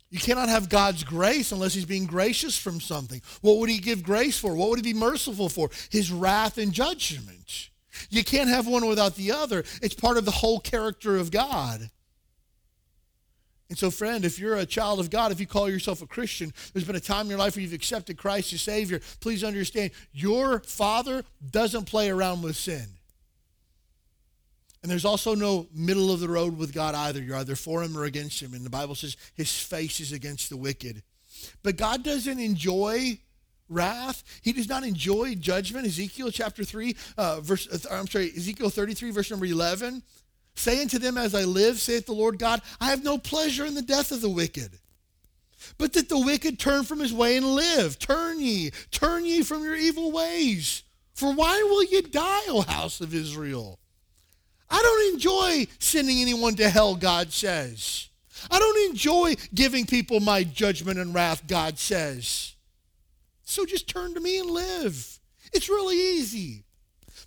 You 0.10 0.20
cannot 0.20 0.48
have 0.48 0.70
God's 0.70 1.04
grace 1.04 1.52
unless 1.52 1.74
he's 1.74 1.86
being 1.86 2.06
gracious 2.06 2.58
from 2.58 2.80
something. 2.80 3.22
What 3.42 3.58
would 3.58 3.70
he 3.70 3.80
give 3.80 4.04
grace 4.04 4.38
for? 4.38 4.56
What 4.56 4.70
would 4.70 4.78
he 4.78 4.94
be 4.94 4.98
merciful 4.98 5.50
for? 5.50 5.72
His 5.90 6.12
wrath 6.12 6.60
and 6.60 6.72
judgment. 6.72 7.70
You 8.10 8.24
can't 8.24 8.50
have 8.50 8.68
one 8.68 8.86
without 8.86 9.16
the 9.16 9.32
other. 9.32 9.64
It's 9.82 9.96
part 9.96 10.18
of 10.18 10.26
the 10.26 10.32
whole 10.32 10.60
character 10.60 11.18
of 11.18 11.32
God. 11.32 11.90
And 13.74 13.78
so, 13.80 13.90
friend, 13.90 14.24
if 14.24 14.38
you're 14.38 14.58
a 14.58 14.68
child 14.68 15.00
of 15.00 15.10
God, 15.10 15.32
if 15.32 15.40
you 15.40 15.48
call 15.48 15.68
yourself 15.68 16.04
a 16.04 16.06
Christian, 16.06 16.54
there's 16.72 16.86
been 16.86 16.96
a 16.96 17.00
time 17.00 17.22
in 17.22 17.32
your 17.32 17.40
life 17.40 17.56
where 17.56 17.64
you've 17.64 17.74
accepted 17.74 18.20
Christ 18.20 18.54
as 18.54 18.62
Savior, 18.62 19.02
please 19.20 19.44
understand 19.44 19.90
your 20.12 20.60
Father 20.60 21.24
doesn't 21.50 21.86
play 21.86 22.12
around 22.12 22.44
with 22.44 22.56
sin. 22.56 22.86
And 24.84 24.92
there's 24.92 25.06
also 25.06 25.34
no 25.34 25.66
middle 25.74 26.14
of 26.14 26.20
the 26.20 26.30
road 26.30 26.56
with 26.56 26.72
God 26.72 26.94
either. 26.94 27.20
You're 27.20 27.38
either 27.38 27.56
for 27.56 27.82
him 27.82 27.98
or 27.98 28.04
against 28.04 28.40
him. 28.40 28.54
And 28.54 28.64
the 28.64 28.70
Bible 28.70 28.94
says 28.94 29.18
his 29.34 29.52
face 29.60 30.00
is 30.00 30.12
against 30.12 30.52
the 30.52 30.58
wicked. 30.58 31.02
But 31.64 31.76
God 31.76 32.04
doesn't 32.04 32.40
enjoy 32.40 33.18
wrath. 33.70 34.24
He 34.44 34.54
does 34.54 34.70
not 34.70 34.84
enjoy 34.84 35.34
judgment. 35.34 35.88
Ezekiel 35.88 36.30
chapter 36.30 36.64
3, 36.64 36.96
uh, 37.18 37.40
verse, 37.42 37.68
uh, 37.68 37.92
I'm 37.92 38.06
sorry, 38.06 38.32
Ezekiel 38.38 38.70
33, 38.70 39.10
verse 39.10 39.32
number 39.32 39.48
11. 39.48 40.04
Say 40.56 40.82
unto 40.82 41.00
them, 41.00 41.18
As 41.18 41.34
I 41.34 41.44
live, 41.44 41.80
saith 41.80 42.06
the 42.06 42.14
Lord 42.14 42.40
God, 42.40 42.62
I 42.80 42.90
have 42.90 43.04
no 43.04 43.18
pleasure 43.18 43.66
in 43.66 43.76
the 43.76 43.82
death 43.82 44.12
of 44.12 44.22
the 44.22 44.30
wicked. 44.30 44.80
But 45.78 45.94
that 45.94 46.10
the 46.10 46.20
wicked 46.20 46.60
turn 46.60 46.84
from 46.84 47.00
his 47.00 47.14
way 47.14 47.38
and 47.38 47.56
live. 47.56 47.98
Turn 48.00 48.40
ye, 48.40 48.72
turn 48.92 49.26
ye 49.26 49.44
from 49.44 49.64
your 49.64 49.76
evil 49.76 50.12
ways. 50.12 50.84
For 51.14 51.34
why 51.34 51.62
will 51.64 51.84
ye 51.84 52.02
die, 52.02 52.42
O 52.48 52.62
house 52.62 53.02
of 53.02 53.14
Israel? 53.14 53.80
I 54.70 54.82
don't 54.82 55.14
enjoy 55.14 55.68
sending 55.80 56.20
anyone 56.20 56.56
to 56.56 56.70
hell, 56.70 56.96
God 56.96 57.32
says. 57.32 58.10
I 58.50 58.60
don't 58.60 58.90
enjoy 58.90 59.36
giving 59.54 59.86
people 59.86 60.20
my 60.20 60.44
judgment 60.44 61.00
and 61.00 61.14
wrath, 61.14 61.48
God 61.48 61.78
says. 61.78 62.56
So 63.44 63.66
just 63.66 63.88
turn 63.88 64.14
to 64.16 64.20
me 64.20 64.40
and 64.40 64.50
live. 64.50 65.20
It's 65.54 65.70
really 65.70 65.98
easy. 65.98 66.64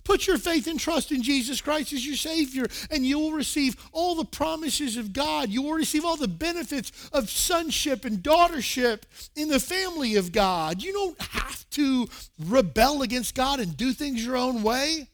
Put 0.07 0.25
your 0.25 0.37
faith 0.37 0.67
and 0.67 0.79
trust 0.79 1.11
in 1.11 1.21
Jesus 1.21 1.59
Christ 1.59 1.91
as 1.91 2.07
your 2.07 2.15
Savior, 2.15 2.65
and 2.89 3.05
you 3.05 3.19
will 3.19 3.33
receive 3.33 3.75
all 3.91 4.15
the 4.15 4.23
promises 4.23 4.95
of 4.95 5.11
God. 5.11 5.49
You 5.49 5.63
will 5.63 5.73
receive 5.73 6.05
all 6.05 6.15
the 6.15 6.29
benefits 6.29 7.09
of 7.11 7.29
sonship 7.29 8.05
and 8.05 8.19
daughtership 8.19 9.01
in 9.35 9.49
the 9.49 9.59
family 9.59 10.15
of 10.15 10.31
God. 10.31 10.81
You 10.81 10.93
don't 10.93 11.21
have 11.21 11.69
to 11.71 12.07
rebel 12.39 13.01
against 13.01 13.35
God 13.35 13.59
and 13.59 13.75
do 13.75 13.91
things 13.91 14.25
your 14.25 14.37
own 14.37 14.63
way 14.63 15.09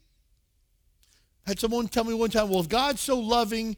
had 1.48 1.60
someone 1.60 1.88
tell 1.88 2.04
me 2.04 2.14
one 2.14 2.30
time, 2.30 2.48
well, 2.50 2.60
if 2.60 2.70
God's 2.70 3.02
so 3.02 3.20
loving 3.20 3.76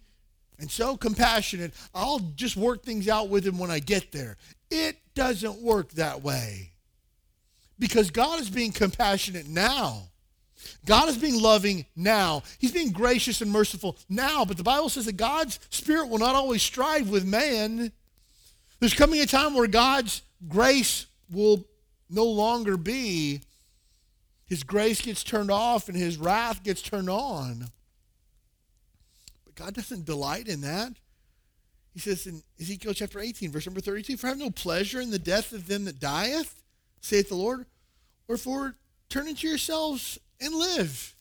and 0.60 0.70
so 0.70 0.98
compassionate, 0.98 1.74
I'll 1.94 2.20
just 2.36 2.58
work 2.58 2.84
things 2.84 3.08
out 3.08 3.30
with 3.30 3.48
him 3.48 3.58
when 3.58 3.72
I 3.72 3.80
get 3.80 4.12
there. 4.12 4.36
It 4.70 4.98
doesn't 5.16 5.62
work 5.62 5.92
that 5.92 6.22
way. 6.22 6.74
Because 7.80 8.12
God 8.12 8.42
is 8.42 8.50
being 8.50 8.74
compassionate 8.74 9.48
now. 9.48 10.10
God 10.86 11.10
is 11.10 11.18
being 11.18 11.42
loving 11.42 11.86
now. 11.96 12.44
He's 12.60 12.72
being 12.72 12.92
gracious 12.92 13.42
and 13.42 13.52
merciful 13.52 13.98
now. 14.10 14.46
But 14.46 14.58
the 14.58 14.64
Bible 14.64 14.90
says 14.90 15.06
that 15.06 15.18
God's 15.18 15.60
Spirit 15.70 16.10
will 16.10 16.20
not 16.20 16.36
always 16.36 16.62
strive 16.62 17.10
with 17.10 17.26
man. 17.26 17.92
There's 18.80 18.94
coming 18.94 19.22
a 19.22 19.26
time 19.26 19.54
where 19.54 19.68
God's 19.68 20.22
grace 20.48 21.06
will 21.32 21.66
no 22.10 22.26
longer 22.26 22.78
be 22.78 23.42
his 24.46 24.64
grace 24.64 25.02
gets 25.02 25.24
turned 25.24 25.52
off 25.52 25.90
and 25.90 25.98
his 25.98 26.18
wrath 26.18 26.64
gets 26.64 26.82
turned 26.82 27.10
on. 27.10 27.66
But 29.44 29.56
God 29.56 29.74
doesn't 29.74 30.06
delight 30.06 30.48
in 30.48 30.62
that. 30.62 30.94
He 31.94 32.00
says 32.00 32.28
in 32.28 32.44
Ezekiel 32.60 32.94
chapter 32.94 33.20
18, 33.20 33.52
verse 33.52 33.66
number 33.66 33.82
32, 33.82 34.18
For 34.18 34.28
I 34.28 34.32
have 34.32 34.38
no 34.38 34.50
pleasure 34.50 35.02
in 35.02 35.12
the 35.12 35.20
death 35.20 35.52
of 35.52 35.68
them 35.68 35.86
that 35.86 36.00
dieth, 36.00 36.62
saith 37.02 37.30
the 37.30 37.36
Lord. 37.36 37.66
Wherefore, 38.28 38.76
turn 39.10 39.28
into 39.28 39.48
yourselves 39.48 40.20
and 40.40 40.54
live. 40.54 41.16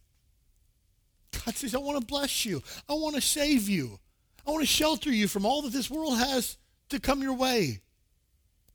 God 1.44 1.55
says, 1.57 1.74
I 1.74 1.79
want 1.79 2.00
to 2.00 2.07
bless 2.07 2.44
you. 2.44 2.62
I 2.88 2.94
want 2.94 3.14
to 3.16 3.20
save 3.20 3.68
you. 3.68 3.98
I 4.46 4.50
want 4.50 4.62
to 4.62 4.66
shelter 4.66 5.11
you 5.11 5.29
from 5.29 5.46
all 5.46 5.62
that 5.62 5.72
this 5.72 5.90
world 5.90 6.18
has 6.18 6.57
to 6.90 7.00
come 7.00 7.22
your 7.22 7.35
way. 7.35 7.81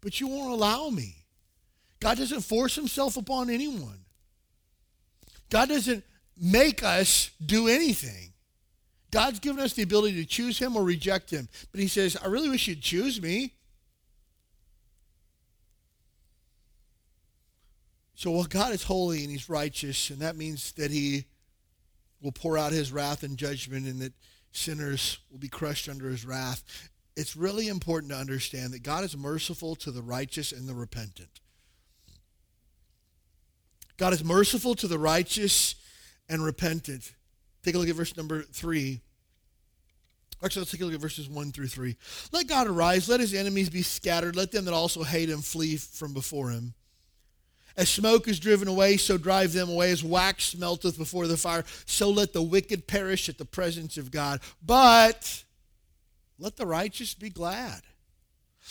But 0.01 0.19
you 0.19 0.27
won't 0.27 0.51
allow 0.51 0.89
me. 0.89 1.25
God 1.99 2.17
doesn't 2.17 2.41
force 2.41 2.75
himself 2.75 3.17
upon 3.17 3.49
anyone. 3.49 3.99
God 5.49 5.69
doesn't 5.69 6.03
make 6.39 6.83
us 6.83 7.31
do 7.43 7.67
anything. 7.67 8.33
God's 9.11 9.39
given 9.39 9.61
us 9.61 9.73
the 9.73 9.83
ability 9.83 10.15
to 10.15 10.25
choose 10.25 10.59
him 10.59 10.75
or 10.75 10.83
reject 10.83 11.29
him. 11.31 11.49
But 11.71 11.81
he 11.81 11.87
says, 11.87 12.15
I 12.15 12.27
really 12.27 12.49
wish 12.49 12.67
you'd 12.67 12.81
choose 12.81 13.21
me. 13.21 13.53
So, 18.19 18.31
well, 18.31 18.43
God 18.43 18.73
is 18.73 18.83
holy 18.83 19.21
and 19.21 19.31
he's 19.31 19.47
righteous, 19.47 20.09
and 20.09 20.19
that 20.19 20.35
means 20.35 20.73
that 20.73 20.91
he 20.91 21.23
will 22.21 22.33
pour 22.33 22.57
out 22.57 22.73
his 22.73 22.91
wrath 22.91 23.23
and 23.23 23.37
judgment 23.37 23.87
and 23.87 24.01
that 24.01 24.11
sinners 24.51 25.19
will 25.31 25.37
be 25.37 25.47
crushed 25.47 25.87
under 25.87 26.09
his 26.09 26.25
wrath. 26.25 26.89
It's 27.15 27.37
really 27.37 27.69
important 27.69 28.11
to 28.11 28.17
understand 28.17 28.73
that 28.73 28.83
God 28.83 29.05
is 29.05 29.15
merciful 29.15 29.73
to 29.77 29.91
the 29.91 30.01
righteous 30.01 30.51
and 30.51 30.67
the 30.67 30.73
repentant. 30.73 31.39
God 33.95 34.11
is 34.11 34.21
merciful 34.21 34.75
to 34.75 34.89
the 34.89 34.99
righteous 34.99 35.75
and 36.27 36.43
repentant. 36.43 37.13
Take 37.63 37.75
a 37.75 37.77
look 37.77 37.87
at 37.87 37.95
verse 37.95 38.17
number 38.17 38.41
three. 38.41 38.99
Actually, 40.43 40.63
let's 40.63 40.71
take 40.71 40.81
a 40.81 40.85
look 40.85 40.93
at 40.93 40.99
verses 40.99 41.29
one 41.29 41.53
through 41.53 41.67
three. 41.67 41.95
Let 42.33 42.47
God 42.47 42.67
arise, 42.67 43.07
let 43.07 43.21
his 43.21 43.33
enemies 43.33 43.69
be 43.69 43.81
scattered, 43.81 44.35
let 44.35 44.51
them 44.51 44.65
that 44.65 44.73
also 44.73 45.03
hate 45.03 45.29
him 45.29 45.39
flee 45.39 45.77
from 45.77 46.13
before 46.13 46.49
him. 46.49 46.73
As 47.77 47.89
smoke 47.89 48.27
is 48.27 48.39
driven 48.39 48.67
away, 48.67 48.97
so 48.97 49.17
drive 49.17 49.53
them 49.53 49.69
away. 49.69 49.91
As 49.91 50.03
wax 50.03 50.55
melteth 50.55 50.97
before 50.97 51.27
the 51.27 51.37
fire, 51.37 51.63
so 51.85 52.09
let 52.09 52.33
the 52.33 52.41
wicked 52.41 52.87
perish 52.87 53.29
at 53.29 53.37
the 53.37 53.45
presence 53.45 53.97
of 53.97 54.11
God. 54.11 54.41
But 54.65 55.43
let 56.37 56.57
the 56.57 56.65
righteous 56.65 57.13
be 57.13 57.29
glad. 57.29 57.81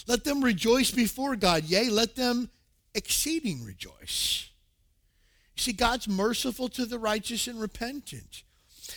Let 0.07 0.25
them 0.25 0.45
rejoice 0.45 0.91
before 0.91 1.37
God. 1.37 1.65
Yea, 1.65 1.91
let 1.91 2.15
them 2.15 2.51
exceeding 2.95 3.65
rejoice. 3.65 4.51
See, 5.57 5.73
God's 5.73 6.07
merciful 6.07 6.69
to 6.71 6.87
the 6.87 6.99
righteous 6.99 7.49
and 7.49 7.61
repentant. 7.61 8.45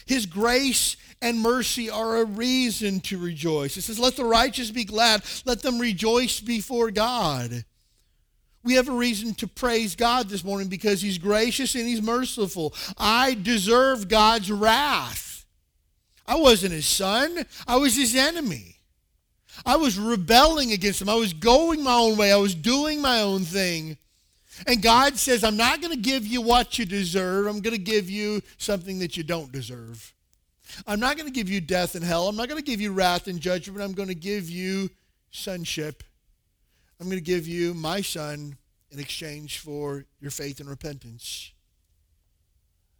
His 0.05 0.25
grace 0.25 0.95
and 1.21 1.39
mercy 1.39 1.89
are 1.89 2.17
a 2.17 2.25
reason 2.25 3.01
to 3.01 3.17
rejoice. 3.17 3.77
It 3.77 3.81
says, 3.81 3.99
Let 3.99 4.15
the 4.15 4.25
righteous 4.25 4.71
be 4.71 4.85
glad, 4.85 5.23
let 5.45 5.61
them 5.61 5.79
rejoice 5.79 6.39
before 6.39 6.91
God. 6.91 7.65
We 8.63 8.75
have 8.75 8.87
a 8.87 8.93
reason 8.93 9.33
to 9.35 9.47
praise 9.47 9.95
God 9.95 10.29
this 10.29 10.43
morning 10.43 10.67
because 10.67 11.01
He's 11.01 11.17
gracious 11.17 11.73
and 11.75 11.87
He's 11.87 12.01
merciful. 12.01 12.73
I 12.97 13.33
deserve 13.33 14.07
God's 14.07 14.51
wrath. 14.51 15.45
I 16.27 16.35
wasn't 16.35 16.73
His 16.73 16.85
son, 16.85 17.45
I 17.67 17.77
was 17.77 17.95
His 17.95 18.15
enemy. 18.15 18.75
I 19.65 19.75
was 19.75 19.99
rebelling 19.99 20.71
against 20.71 21.01
Him. 21.01 21.09
I 21.09 21.15
was 21.15 21.33
going 21.33 21.83
my 21.83 21.93
own 21.93 22.17
way, 22.17 22.31
I 22.31 22.37
was 22.37 22.55
doing 22.55 23.01
my 23.01 23.21
own 23.21 23.41
thing. 23.41 23.97
And 24.67 24.81
God 24.81 25.17
says, 25.17 25.43
I'm 25.43 25.57
not 25.57 25.81
going 25.81 25.93
to 25.93 25.99
give 25.99 26.27
you 26.27 26.41
what 26.41 26.77
you 26.77 26.85
deserve. 26.85 27.47
I'm 27.47 27.61
going 27.61 27.75
to 27.75 27.81
give 27.81 28.09
you 28.09 28.41
something 28.57 28.99
that 28.99 29.17
you 29.17 29.23
don't 29.23 29.51
deserve. 29.51 30.13
I'm 30.85 30.99
not 30.99 31.17
going 31.17 31.27
to 31.27 31.33
give 31.33 31.49
you 31.49 31.61
death 31.61 31.95
and 31.95 32.03
hell. 32.03 32.27
I'm 32.27 32.35
not 32.35 32.47
going 32.47 32.61
to 32.61 32.65
give 32.65 32.81
you 32.81 32.91
wrath 32.91 33.27
and 33.27 33.39
judgment. 33.39 33.81
I'm 33.81 33.93
going 33.93 34.09
to 34.09 34.15
give 34.15 34.49
you 34.49 34.89
sonship. 35.31 36.03
I'm 37.01 37.07
going 37.07 37.17
to 37.17 37.23
give 37.23 37.47
you 37.47 37.73
my 37.73 38.01
son 38.01 38.55
in 38.91 38.99
exchange 38.99 39.57
for 39.57 40.05
your 40.19 40.29
faith 40.29 40.59
and 40.59 40.69
repentance. 40.69 41.51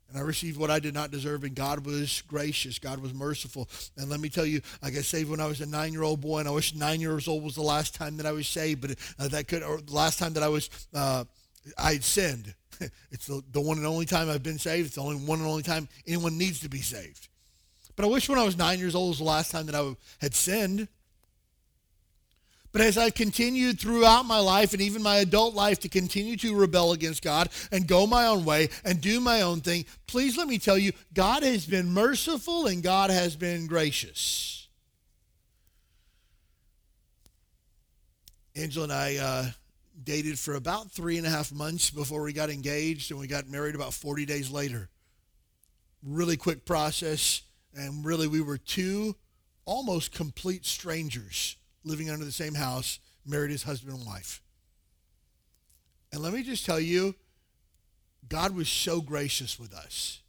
And 0.10 0.18
I 0.18 0.22
received 0.22 0.60
what 0.60 0.72
I 0.72 0.80
did 0.80 0.96
not 0.96 1.12
deserve, 1.12 1.44
and 1.44 1.54
God 1.54 1.86
was 1.86 2.24
gracious. 2.24 2.80
God 2.80 3.00
was 3.00 3.14
merciful. 3.14 3.70
And 3.96 4.10
let 4.10 4.20
me 4.20 4.28
tell 4.28 4.46
you, 4.46 4.62
I 4.82 4.90
got 4.90 5.04
saved 5.04 5.30
when 5.30 5.40
I 5.40 5.46
was 5.46 5.62
a 5.62 5.68
nine-year-old 5.68 6.20
boy, 6.20 6.40
and 6.40 6.48
I 6.48 6.52
wish 6.52 6.74
nine 6.74 7.00
years 7.00 7.28
old 7.28 7.44
was 7.44 7.54
the 7.54 7.62
last 7.62 7.94
time 7.94 8.18
that 8.18 8.26
I 8.26 8.32
was 8.32 8.48
saved, 8.48 8.82
but 8.82 8.96
uh, 9.20 9.28
that 9.28 9.48
could, 9.48 9.62
or 9.62 9.80
the 9.80 9.94
last 9.94 10.18
time 10.18 10.34
that 10.34 10.42
I 10.42 10.50
was 10.50 10.72
uh, 10.96 11.24
I 11.78 11.94
had 11.94 12.04
sinned. 12.04 12.56
It's 13.12 13.28
the, 13.28 13.44
the 13.52 13.62
one 13.62 13.78
and 13.78 13.86
only 13.86 14.08
time 14.08 14.32
I've 14.32 14.42
been 14.42 14.58
saved. 14.58 14.88
It's 14.88 14.96
the 14.96 15.02
only 15.02 15.18
one 15.18 15.38
and 15.38 15.48
only 15.48 15.62
time 15.62 15.88
anyone 16.08 16.40
needs 16.40 16.62
to 16.62 16.70
be 16.70 16.82
saved. 16.82 17.28
But 17.96 18.06
I 18.06 18.08
wish 18.08 18.28
when 18.28 18.40
I 18.40 18.44
was 18.44 18.58
nine 18.58 18.80
years 18.80 18.96
old 18.96 19.10
was 19.10 19.20
the 19.20 19.26
last 19.26 19.52
time 19.52 19.68
that 19.68 19.76
I 19.76 19.96
had 20.20 20.34
sinned. 20.34 20.88
But 22.72 22.82
as 22.82 22.98
I've 22.98 23.16
continued 23.16 23.80
throughout 23.80 24.26
my 24.26 24.40
life 24.40 24.72
and 24.72 24.82
even 24.82 25.04
my 25.04 25.18
adult 25.18 25.54
life 25.54 25.80
to 25.80 25.90
continue 25.90 26.38
to 26.38 26.56
rebel 26.56 26.94
against 26.94 27.22
God 27.22 27.50
and 27.72 27.86
go 27.86 28.08
my 28.08 28.28
own 28.28 28.46
way 28.46 28.70
and 28.86 29.02
do 29.02 29.20
my 29.20 29.42
own 29.42 29.60
thing, 29.60 29.86
please 30.08 30.38
let 30.38 30.48
me 30.48 30.58
tell 30.58 30.78
you, 30.78 30.94
God 31.14 31.44
has 31.44 31.66
been 31.66 31.94
merciful 31.94 32.68
and 32.68 32.82
God 32.82 33.10
has 33.10 33.36
been 33.36 33.68
gracious. 33.68 34.70
Angela 38.56 38.84
and 38.84 38.94
I 38.94 39.16
uh, 39.18 39.46
dated 40.04 40.40
for 40.40 40.56
about 40.56 40.92
three 40.92 41.18
and 41.18 41.28
a 41.28 41.30
half 41.30 41.52
months 41.52 41.90
before 41.90 42.22
we 42.22 42.34
got 42.34 42.50
engaged, 42.50 43.12
and 43.12 43.20
we 43.20 43.28
got 43.28 43.48
married 43.48 43.76
about 43.76 43.94
40 43.94 44.26
days 44.26 44.52
later. 44.52 44.90
Really 46.04 46.36
quick 46.36 46.66
process, 46.66 47.44
and 47.74 48.04
really 48.04 48.28
we 48.28 48.42
were 48.42 48.58
two 48.58 49.16
almost 49.66 50.12
complete 50.12 50.66
strangers 50.66 51.56
living 51.84 52.10
under 52.10 52.26
the 52.26 52.32
same 52.32 52.54
house, 52.54 53.00
married 53.26 53.52
as 53.52 53.64
husband 53.64 53.98
and 53.98 54.06
wife. 54.06 54.42
And 56.12 56.22
let 56.22 56.34
me 56.34 56.44
just 56.44 56.66
tell 56.66 56.80
you, 56.80 57.16
God 58.28 58.56
was 58.56 58.70
so 58.70 59.02
gracious 59.02 59.60
with 59.60 59.74
us. 59.74 60.22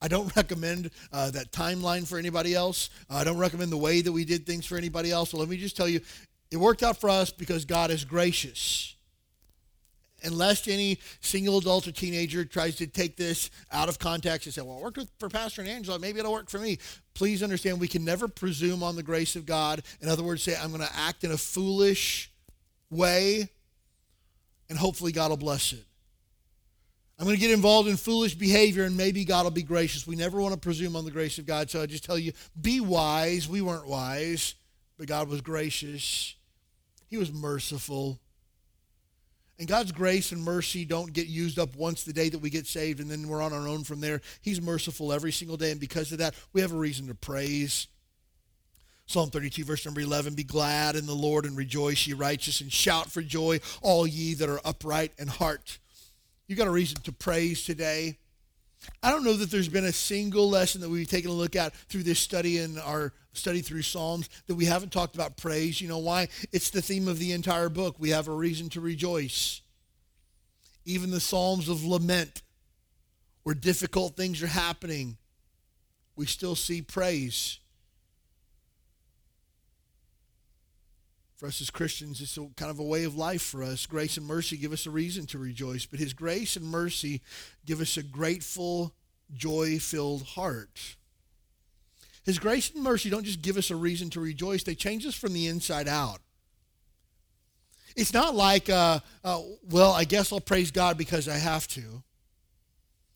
I 0.00 0.08
don't 0.08 0.34
recommend 0.36 0.90
uh, 1.12 1.30
that 1.32 1.50
timeline 1.50 2.06
for 2.06 2.18
anybody 2.18 2.54
else. 2.54 2.90
I 3.10 3.24
don't 3.24 3.38
recommend 3.38 3.72
the 3.72 3.78
way 3.78 4.00
that 4.00 4.12
we 4.12 4.24
did 4.24 4.46
things 4.46 4.66
for 4.66 4.76
anybody 4.76 5.10
else. 5.10 5.30
So 5.30 5.38
let 5.38 5.48
me 5.48 5.56
just 5.56 5.76
tell 5.76 5.88
you, 5.88 6.00
it 6.50 6.56
worked 6.56 6.82
out 6.82 6.96
for 6.96 7.10
us 7.10 7.30
because 7.30 7.64
God 7.64 7.90
is 7.90 8.04
gracious. 8.04 8.94
Unless 10.24 10.66
any 10.66 10.98
single 11.20 11.58
adult 11.58 11.86
or 11.86 11.92
teenager 11.92 12.44
tries 12.44 12.74
to 12.76 12.86
take 12.88 13.16
this 13.16 13.50
out 13.70 13.88
of 13.88 14.00
context 14.00 14.46
and 14.46 14.54
say, 14.54 14.62
well, 14.62 14.78
it 14.78 14.82
worked 14.82 14.96
with, 14.96 15.10
for 15.20 15.28
Pastor 15.28 15.60
and 15.60 15.70
Angela, 15.70 15.98
maybe 15.98 16.18
it'll 16.18 16.32
work 16.32 16.50
for 16.50 16.58
me. 16.58 16.78
Please 17.14 17.42
understand, 17.42 17.78
we 17.80 17.86
can 17.86 18.04
never 18.04 18.26
presume 18.26 18.82
on 18.82 18.96
the 18.96 19.02
grace 19.02 19.36
of 19.36 19.46
God. 19.46 19.82
In 20.00 20.08
other 20.08 20.24
words, 20.24 20.42
say, 20.42 20.56
I'm 20.60 20.70
going 20.70 20.82
to 20.82 20.96
act 20.96 21.22
in 21.22 21.30
a 21.30 21.36
foolish 21.36 22.32
way, 22.90 23.48
and 24.68 24.76
hopefully 24.76 25.12
God 25.12 25.30
will 25.30 25.36
bless 25.36 25.72
it. 25.72 25.84
I'm 27.18 27.24
going 27.24 27.36
to 27.36 27.40
get 27.40 27.50
involved 27.50 27.88
in 27.88 27.96
foolish 27.96 28.34
behavior, 28.34 28.84
and 28.84 28.96
maybe 28.96 29.24
God 29.24 29.44
will 29.44 29.50
be 29.50 29.64
gracious. 29.64 30.06
We 30.06 30.14
never 30.14 30.40
want 30.40 30.54
to 30.54 30.60
presume 30.60 30.94
on 30.94 31.04
the 31.04 31.10
grace 31.10 31.38
of 31.38 31.46
God. 31.46 31.68
So 31.68 31.82
I 31.82 31.86
just 31.86 32.04
tell 32.04 32.18
you, 32.18 32.32
be 32.60 32.80
wise. 32.80 33.48
We 33.48 33.60
weren't 33.60 33.88
wise, 33.88 34.54
but 34.96 35.08
God 35.08 35.28
was 35.28 35.40
gracious. 35.40 36.36
He 37.08 37.16
was 37.16 37.32
merciful. 37.32 38.20
And 39.58 39.66
God's 39.66 39.90
grace 39.90 40.30
and 40.30 40.42
mercy 40.42 40.84
don't 40.84 41.12
get 41.12 41.26
used 41.26 41.58
up 41.58 41.74
once 41.74 42.04
the 42.04 42.12
day 42.12 42.28
that 42.28 42.38
we 42.38 42.48
get 42.48 42.66
saved 42.66 43.00
and 43.00 43.10
then 43.10 43.26
we're 43.26 43.42
on 43.42 43.52
our 43.52 43.66
own 43.66 43.82
from 43.82 44.00
there. 44.00 44.20
He's 44.40 44.62
merciful 44.62 45.12
every 45.12 45.32
single 45.32 45.56
day. 45.56 45.72
And 45.72 45.80
because 45.80 46.12
of 46.12 46.18
that, 46.18 46.34
we 46.52 46.60
have 46.60 46.72
a 46.72 46.76
reason 46.76 47.08
to 47.08 47.14
praise. 47.14 47.88
Psalm 49.06 49.30
32, 49.30 49.64
verse 49.64 49.84
number 49.84 50.00
11 50.00 50.34
Be 50.34 50.44
glad 50.44 50.94
in 50.94 51.06
the 51.06 51.14
Lord 51.14 51.44
and 51.44 51.56
rejoice, 51.56 52.06
ye 52.06 52.12
righteous, 52.12 52.60
and 52.60 52.70
shout 52.70 53.10
for 53.10 53.22
joy, 53.22 53.58
all 53.82 54.06
ye 54.06 54.34
that 54.34 54.50
are 54.50 54.60
upright 54.64 55.12
in 55.18 55.26
heart. 55.26 55.78
You've 56.46 56.58
got 56.58 56.68
a 56.68 56.72
reason 56.72 57.00
to 57.02 57.12
praise 57.12 57.64
today. 57.64 58.18
I 59.02 59.10
don't 59.10 59.24
know 59.24 59.32
that 59.32 59.50
there's 59.50 59.68
been 59.68 59.86
a 59.86 59.92
single 59.92 60.48
lesson 60.48 60.82
that 60.82 60.90
we've 60.90 61.08
taken 61.08 61.30
a 61.30 61.34
look 61.34 61.56
at 61.56 61.74
through 61.74 62.04
this 62.04 62.20
study 62.20 62.58
in 62.58 62.78
our 62.78 63.12
study 63.38 63.60
through 63.60 63.82
Psalms 63.82 64.28
that 64.46 64.54
we 64.54 64.66
haven't 64.66 64.92
talked 64.92 65.14
about 65.14 65.36
praise. 65.36 65.80
You 65.80 65.88
know 65.88 65.98
why? 65.98 66.28
It's 66.52 66.70
the 66.70 66.82
theme 66.82 67.08
of 67.08 67.18
the 67.18 67.32
entire 67.32 67.68
book. 67.68 67.96
We 67.98 68.10
have 68.10 68.28
a 68.28 68.32
reason 68.32 68.68
to 68.70 68.80
rejoice. 68.80 69.62
Even 70.84 71.10
the 71.10 71.20
Psalms 71.20 71.68
of 71.68 71.84
lament, 71.84 72.42
where 73.42 73.54
difficult 73.54 74.16
things 74.16 74.42
are 74.42 74.48
happening, 74.48 75.16
we 76.16 76.26
still 76.26 76.56
see 76.56 76.82
praise. 76.82 77.60
For 81.36 81.46
us 81.46 81.60
as 81.60 81.70
Christians, 81.70 82.20
it's 82.20 82.36
a, 82.36 82.46
kind 82.56 82.70
of 82.70 82.80
a 82.80 82.84
way 82.84 83.04
of 83.04 83.16
life 83.16 83.42
for 83.42 83.62
us. 83.62 83.86
Grace 83.86 84.16
and 84.16 84.26
mercy 84.26 84.56
give 84.56 84.72
us 84.72 84.86
a 84.86 84.90
reason 84.90 85.24
to 85.26 85.38
rejoice, 85.38 85.86
but 85.86 86.00
His 86.00 86.12
grace 86.12 86.56
and 86.56 86.66
mercy 86.66 87.22
give 87.64 87.80
us 87.80 87.96
a 87.96 88.02
grateful, 88.02 88.92
joy 89.32 89.78
filled 89.78 90.24
heart. 90.24 90.96
His 92.28 92.38
grace 92.38 92.70
and 92.74 92.84
mercy 92.84 93.08
don't 93.08 93.24
just 93.24 93.40
give 93.40 93.56
us 93.56 93.70
a 93.70 93.76
reason 93.76 94.10
to 94.10 94.20
rejoice, 94.20 94.62
they 94.62 94.74
change 94.74 95.06
us 95.06 95.14
from 95.14 95.32
the 95.32 95.46
inside 95.46 95.88
out. 95.88 96.20
It's 97.96 98.12
not 98.12 98.34
like, 98.34 98.68
uh, 98.68 99.00
uh, 99.24 99.40
well, 99.70 99.92
I 99.92 100.04
guess 100.04 100.30
I'll 100.30 100.38
praise 100.38 100.70
God 100.70 100.98
because 100.98 101.26
I 101.26 101.38
have 101.38 101.66
to. 101.68 102.02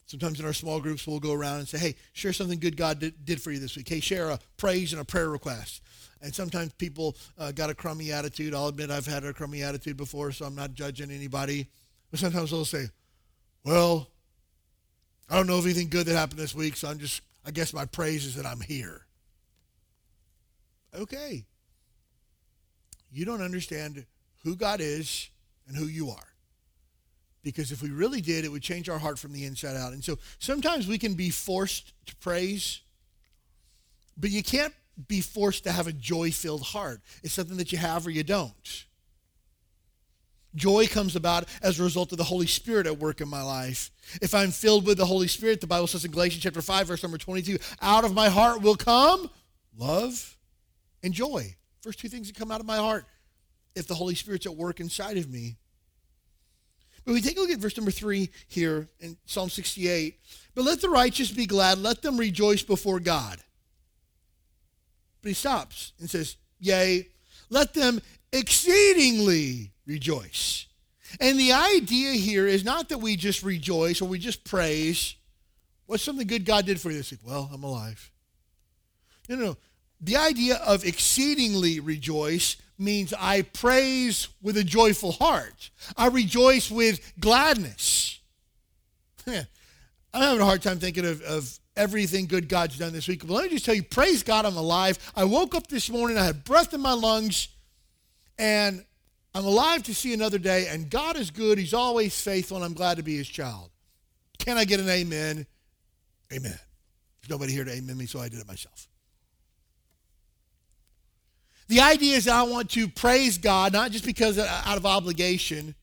Sometimes 0.07 0.41
in 0.41 0.47
our 0.47 0.55
small 0.55 0.81
groups, 0.81 1.07
we'll 1.07 1.21
go 1.21 1.35
around 1.35 1.59
and 1.59 1.69
say, 1.69 1.77
hey, 1.77 1.95
share 2.15 2.33
something 2.33 2.59
good 2.59 2.75
God 2.75 3.01
did, 3.01 3.23
did 3.27 3.43
for 3.43 3.51
you 3.51 3.59
this 3.59 3.77
week. 3.77 3.87
Hey, 3.87 4.01
share 4.01 4.31
a 4.31 4.39
praise 4.57 4.95
and 4.95 5.03
a 5.03 5.05
prayer 5.05 5.29
request. 5.29 5.83
And 6.23 6.35
sometimes 6.35 6.73
people 6.73 7.15
uh, 7.39 7.53
got 7.53 7.69
a 7.69 7.75
crummy 7.75 8.13
attitude. 8.13 8.55
I'll 8.55 8.69
admit 8.69 8.91
I've 8.91 9.07
had 9.07 9.25
a 9.25 9.35
crummy 9.35 9.63
attitude 9.63 9.99
before, 9.99 10.33
so 10.33 10.47
I'm 10.47 10.55
not 10.55 10.73
judging 10.73 11.11
anybody. 11.11 11.69
But 12.11 12.21
sometimes 12.21 12.51
they'll 12.51 12.65
say, 12.65 12.87
well, 13.63 14.09
I 15.29 15.37
don't 15.37 15.47
know 15.47 15.59
of 15.59 15.67
anything 15.67 15.91
good 15.91 16.07
that 16.07 16.17
happened 16.17 16.41
this 16.41 16.55
week, 16.55 16.77
so 16.77 16.89
I'm 16.89 16.99
just, 16.99 17.21
I 17.45 17.51
guess 17.51 17.73
my 17.73 17.87
praise 17.87 18.25
is 18.25 18.37
that 18.37 18.47
I'm 18.47 18.61
here. 18.61 19.07
Okay. 20.95 21.45
You 23.11 23.25
don't 23.25 23.43
understand 23.43 24.07
who 24.45 24.57
God 24.57 24.81
is 24.81 25.29
and 25.67 25.77
who 25.77 25.87
you 25.87 26.11
are. 26.11 26.29
Because 27.43 27.73
if 27.73 27.83
we 27.83 27.91
really 27.91 28.21
did, 28.21 28.45
it 28.45 28.53
would 28.53 28.63
change 28.63 28.89
our 28.89 28.99
heart 28.99 29.19
from 29.19 29.33
the 29.33 29.45
inside 29.45 29.77
out. 29.77 29.93
And 29.93 30.05
so 30.05 30.19
sometimes 30.39 30.87
we 30.87 30.99
can 30.99 31.15
be 31.15 31.31
forced 31.31 31.93
to 32.07 32.17
praise, 32.17 32.81
but 34.17 34.31
you 34.31 34.43
can't 34.43 34.75
be 35.09 35.21
forced 35.21 35.65
to 35.65 35.73
have 35.73 35.87
a 35.87 35.93
joy 35.93 36.31
filled 36.31 36.63
heart. 36.63 37.01
It's 37.23 37.35
something 37.35 37.57
that 37.57 37.73
you 37.73 37.79
have 37.79 38.07
or 38.07 38.11
you 38.11 38.23
don't. 38.23 38.85
Joy 40.55 40.87
comes 40.87 41.17
about 41.17 41.49
as 41.63 41.81
a 41.81 41.83
result 41.83 42.13
of 42.13 42.19
the 42.19 42.25
Holy 42.25 42.47
Spirit 42.47 42.87
at 42.87 42.99
work 42.99 43.21
in 43.21 43.29
my 43.29 43.43
life. 43.43 43.91
If 44.21 44.35
I'm 44.35 44.51
filled 44.51 44.87
with 44.87 44.99
the 44.99 45.07
Holy 45.07 45.29
Spirit, 45.29 45.61
the 45.61 45.67
Bible 45.67 45.87
says 45.87 46.05
in 46.05 46.11
Galatians 46.11 46.43
chapter 46.43 46.61
5, 46.61 46.87
verse 46.87 47.03
number 47.03 47.19
22, 47.19 47.59
out 47.81 48.05
of 48.05 48.15
my 48.15 48.29
heart 48.29 48.61
will 48.61 48.77
come 48.77 49.31
love 49.77 50.37
and 51.03 51.15
joy. 51.15 51.55
First 51.81 52.01
two 52.01 52.09
things 52.09 52.29
that 52.29 52.39
come 52.39 52.51
out 52.51 52.61
of 52.61 52.67
my 52.67 52.77
heart 52.77 53.07
if 53.75 53.87
the 53.87 53.95
Holy 53.95 54.15
Spirit's 54.15 54.47
at 54.47 54.55
work 54.55 54.81
inside 54.81 55.17
of 55.17 55.31
me. 55.31 55.57
But 57.05 57.15
we 57.15 57.21
take 57.21 57.37
a 57.37 57.41
look 57.41 57.51
at 57.51 57.59
verse 57.59 57.77
number 57.77 57.91
three 57.91 58.31
here 58.47 58.89
in 59.01 59.17
Psalm 59.25 59.49
68. 59.49 60.19
But 60.55 60.65
let 60.65 60.81
the 60.81 60.89
righteous 60.89 61.31
be 61.31 61.47
glad, 61.47 61.79
let 61.79 62.03
them 62.03 62.17
rejoice 62.17 62.63
before 62.63 63.01
God. 63.01 63.39
But 65.23 65.29
he 65.29 65.35
stops 65.35 65.93
and 65.99 66.09
says, 66.09 66.37
Yea, 66.61 67.09
let 67.51 67.75
them 67.75 68.01
exceedingly 68.33 69.73
rejoice. 69.87 70.67
And 71.21 71.39
the 71.39 71.53
idea 71.53 72.13
here 72.13 72.47
is 72.47 72.65
not 72.65 72.89
that 72.89 72.99
we 72.99 73.17
just 73.17 73.43
rejoice 73.43 74.01
or 74.01 74.09
we 74.09 74.19
just 74.19 74.45
praise. 74.45 75.15
What's 75.87 76.03
something 76.03 76.27
good 76.27 76.45
God 76.45 76.67
did 76.67 76.81
for 76.81 76.91
you 76.91 76.97
this 76.97 77.11
week? 77.11 77.21
Well, 77.25 77.51
I'm 77.53 77.63
alive. 77.63 78.11
No, 79.29 79.37
no, 79.37 79.45
no. 79.45 79.57
The 80.01 80.17
idea 80.17 80.57
of 80.57 80.85
exceedingly 80.85 81.81
rejoice 81.81 82.57
means 82.79 83.15
I 83.17 83.43
praise 83.43 84.29
with 84.41 84.57
a 84.57 84.65
joyful 84.65 85.13
heart. 85.13 85.71
I 85.97 86.09
rejoice 86.09 86.71
with 86.71 87.13
gladness. 87.21 88.21
I'm 89.27 89.47
having 90.13 90.41
a 90.41 90.45
hard 90.45 90.63
time 90.63 90.79
thinking 90.79 91.07
of, 91.07 91.23
of 91.23 91.59
everything 91.77 92.27
good 92.27 92.49
God's 92.49 92.79
done 92.79 92.93
this 92.93 93.09
week. 93.09 93.27
But 93.27 93.35
let 93.35 93.45
me 93.45 93.51
just 93.51 93.65
tell 93.65 93.75
you, 93.75 93.83
praise 93.83 94.23
God, 94.23 94.45
I'm 94.45 94.57
alive. 94.57 94.99
I 95.15 95.25
woke 95.25 95.55
up 95.55 95.69
this 95.69 95.89
morning, 95.89 96.19
I 96.19 96.25
had 96.25 96.45
breath 96.45 96.75
in 96.75 96.81
my 96.81 96.93
lungs, 96.93 97.49
and 98.39 98.85
I'm 99.35 99.45
alive 99.45 99.83
to 99.85 99.95
see 99.95 100.13
another 100.13 100.39
day. 100.39 100.67
And 100.69 100.91
God 100.91 101.17
is 101.17 101.31
good. 101.31 101.59
He's 101.59 101.75
always 101.75 102.19
faithful, 102.21 102.57
and 102.57 102.65
I'm 102.65 102.75
glad 102.75 102.99
to 102.99 103.03
be 103.03 103.17
his 103.17 103.29
child. 103.29 103.71
Can 104.39 104.59
I 104.59 104.65
get 104.65 104.81
an 104.81 104.89
amen? 104.89 105.47
Amen. 106.33 106.59
There's 107.21 107.31
nobody 107.31 107.53
here 107.53 107.65
to 107.65 107.73
amen 107.73 107.97
me, 107.97 108.07
so 108.07 108.19
I 108.21 108.29
did 108.29 108.41
it 108.41 108.49
myself. 108.49 108.89
The 111.69 111.81
idea 111.81 112.17
is 112.17 112.29
I 112.29 112.43
want 112.43 112.71
to 112.73 112.89
praise 112.89 113.39
God, 113.39 113.73
not 113.73 113.93
just 113.93 114.05
because 114.05 114.39
out 114.39 114.77
of 114.77 114.85
obligation. 114.85 115.75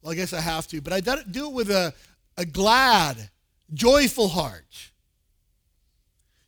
Well, 0.00 0.12
I 0.12 0.14
guess 0.14 0.32
I 0.32 0.40
have 0.40 0.66
to, 0.68 0.80
but 0.80 0.92
I 0.92 1.00
do 1.00 1.48
it 1.48 1.52
with 1.52 1.70
a, 1.70 1.92
a 2.36 2.46
glad, 2.46 3.30
joyful 3.72 4.28
heart. 4.28 4.90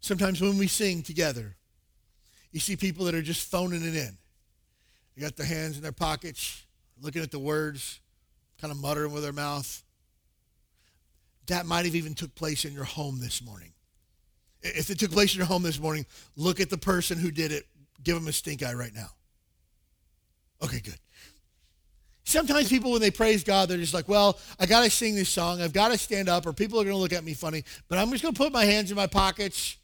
Sometimes 0.01 0.41
when 0.41 0.57
we 0.57 0.69
sing 0.69 1.03
together, 1.03 1.57
you 2.53 2.61
see 2.61 2.77
people 2.77 3.07
that 3.07 3.15
are 3.15 3.23
just 3.23 3.51
phoning 3.51 3.83
it 3.83 3.97
in. 3.97 4.17
They 5.17 5.23
got 5.23 5.37
their 5.37 5.47
hands 5.47 5.77
in 5.77 5.83
their 5.83 5.93
pockets, 5.93 6.65
looking 7.01 7.23
at 7.23 7.31
the 7.31 7.39
words, 7.39 8.01
kind 8.61 8.71
of 8.71 8.79
muttering 8.79 9.13
with 9.13 9.23
their 9.23 9.33
mouth. 9.33 9.83
That 11.47 11.65
might 11.65 11.87
have 11.87 11.95
even 11.95 12.15
took 12.15 12.35
place 12.35 12.65
in 12.65 12.73
your 12.73 12.85
home 12.85 13.21
this 13.21 13.43
morning. 13.43 13.73
If 14.63 14.91
it 14.91 14.99
took 14.99 15.13
place 15.13 15.33
in 15.33 15.39
your 15.39 15.47
home 15.47 15.63
this 15.63 15.79
morning, 15.79 16.07
look 16.37 16.61
at 16.61 16.71
the 16.71 16.79
person 16.79 17.19
who 17.19 17.31
did 17.31 17.53
it. 17.53 17.67
Give 18.03 18.15
them 18.15 18.27
a 18.27 18.33
stink 18.33 18.63
eye 18.63 18.75
right 18.75 18.95
now. 18.95 19.09
Okay, 20.63 20.81
good. 20.81 20.99
Sometimes 22.25 22.69
people, 22.69 22.91
when 22.91 23.01
they 23.01 23.13
praise 23.13 23.45
God, 23.45 23.69
they're 23.69 23.79
just 23.79 23.95
like, 23.95 24.09
well, 24.09 24.39
I 24.59 24.67
got 24.67 24.83
to 24.83 24.91
sing 24.91 25.15
this 25.15 25.29
song. 25.29 25.63
I've 25.63 25.73
got 25.73 25.93
to 25.93 25.99
stand 25.99 26.29
up, 26.29 26.45
or 26.45 26.53
people 26.53 26.81
are 26.81 26.85
going 26.85 26.97
to 26.97 27.01
look 27.01 27.13
at 27.13 27.23
me 27.23 27.35
funny. 27.35 27.63
But 27.89 27.99
I'm 27.99 28.11
just 28.11 28.23
going 28.23 28.35
to 28.35 28.39
put 28.39 28.53
my 28.53 28.65
hands 28.65 28.91
in 28.91 28.97
my 28.97 29.07
pockets. 29.07 29.77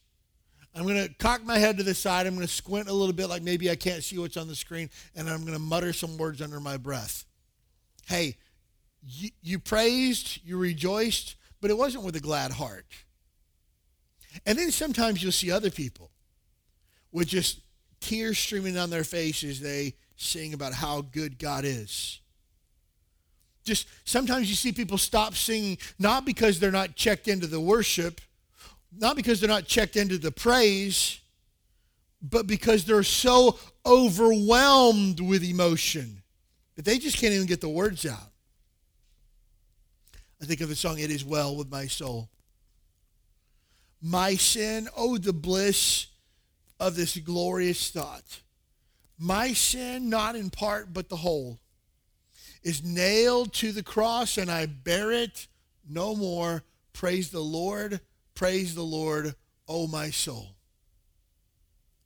I'm 0.74 0.84
going 0.84 1.06
to 1.06 1.14
cock 1.14 1.44
my 1.44 1.58
head 1.58 1.76
to 1.78 1.82
the 1.82 1.94
side. 1.94 2.26
I'm 2.26 2.34
going 2.34 2.46
to 2.46 2.52
squint 2.52 2.88
a 2.88 2.92
little 2.92 3.12
bit 3.12 3.28
like 3.28 3.42
maybe 3.42 3.70
I 3.70 3.76
can't 3.76 4.02
see 4.02 4.18
what's 4.18 4.36
on 4.36 4.48
the 4.48 4.54
screen. 4.54 4.88
And 5.14 5.28
I'm 5.28 5.42
going 5.42 5.52
to 5.52 5.58
mutter 5.58 5.92
some 5.92 6.16
words 6.16 6.40
under 6.40 6.60
my 6.60 6.78
breath. 6.78 7.24
Hey, 8.06 8.36
you, 9.02 9.30
you 9.42 9.58
praised, 9.58 10.40
you 10.44 10.56
rejoiced, 10.56 11.36
but 11.60 11.70
it 11.70 11.76
wasn't 11.76 12.04
with 12.04 12.16
a 12.16 12.20
glad 12.20 12.52
heart. 12.52 12.86
And 14.46 14.58
then 14.58 14.70
sometimes 14.70 15.22
you'll 15.22 15.32
see 15.32 15.50
other 15.50 15.70
people 15.70 16.10
with 17.10 17.28
just 17.28 17.60
tears 18.00 18.38
streaming 18.38 18.74
down 18.74 18.88
their 18.88 19.04
faces. 19.04 19.60
They 19.60 19.94
sing 20.16 20.54
about 20.54 20.72
how 20.72 21.02
good 21.02 21.38
God 21.38 21.64
is. 21.64 22.20
Just 23.64 23.86
sometimes 24.04 24.48
you 24.48 24.56
see 24.56 24.72
people 24.72 24.98
stop 24.98 25.34
singing, 25.34 25.78
not 25.98 26.24
because 26.24 26.58
they're 26.58 26.72
not 26.72 26.96
checked 26.96 27.28
into 27.28 27.46
the 27.46 27.60
worship, 27.60 28.20
not 28.96 29.16
because 29.16 29.40
they're 29.40 29.48
not 29.48 29.66
checked 29.66 29.96
into 29.96 30.18
the 30.18 30.32
praise, 30.32 31.18
but 32.20 32.46
because 32.46 32.84
they're 32.84 33.02
so 33.02 33.58
overwhelmed 33.84 35.20
with 35.20 35.42
emotion 35.42 36.22
that 36.76 36.84
they 36.84 36.98
just 36.98 37.18
can't 37.18 37.32
even 37.32 37.46
get 37.46 37.60
the 37.60 37.68
words 37.68 38.06
out. 38.06 38.30
I 40.40 40.44
think 40.44 40.60
of 40.60 40.68
the 40.68 40.76
song, 40.76 40.98
It 40.98 41.10
Is 41.10 41.24
Well 41.24 41.56
with 41.56 41.70
My 41.70 41.86
Soul. 41.86 42.28
My 44.00 44.34
sin, 44.34 44.88
oh, 44.96 45.16
the 45.16 45.32
bliss 45.32 46.06
of 46.80 46.96
this 46.96 47.16
glorious 47.18 47.90
thought. 47.90 48.40
My 49.18 49.52
sin, 49.52 50.10
not 50.10 50.34
in 50.34 50.50
part, 50.50 50.92
but 50.92 51.08
the 51.08 51.16
whole 51.16 51.60
is 52.62 52.82
nailed 52.84 53.52
to 53.54 53.72
the 53.72 53.82
cross 53.82 54.38
and 54.38 54.50
I 54.50 54.66
bear 54.66 55.12
it 55.12 55.46
no 55.88 56.14
more. 56.14 56.64
Praise 56.92 57.30
the 57.30 57.40
Lord, 57.40 58.00
praise 58.34 58.74
the 58.74 58.82
Lord, 58.82 59.34
O 59.68 59.86
my 59.86 60.10
soul. 60.10 60.56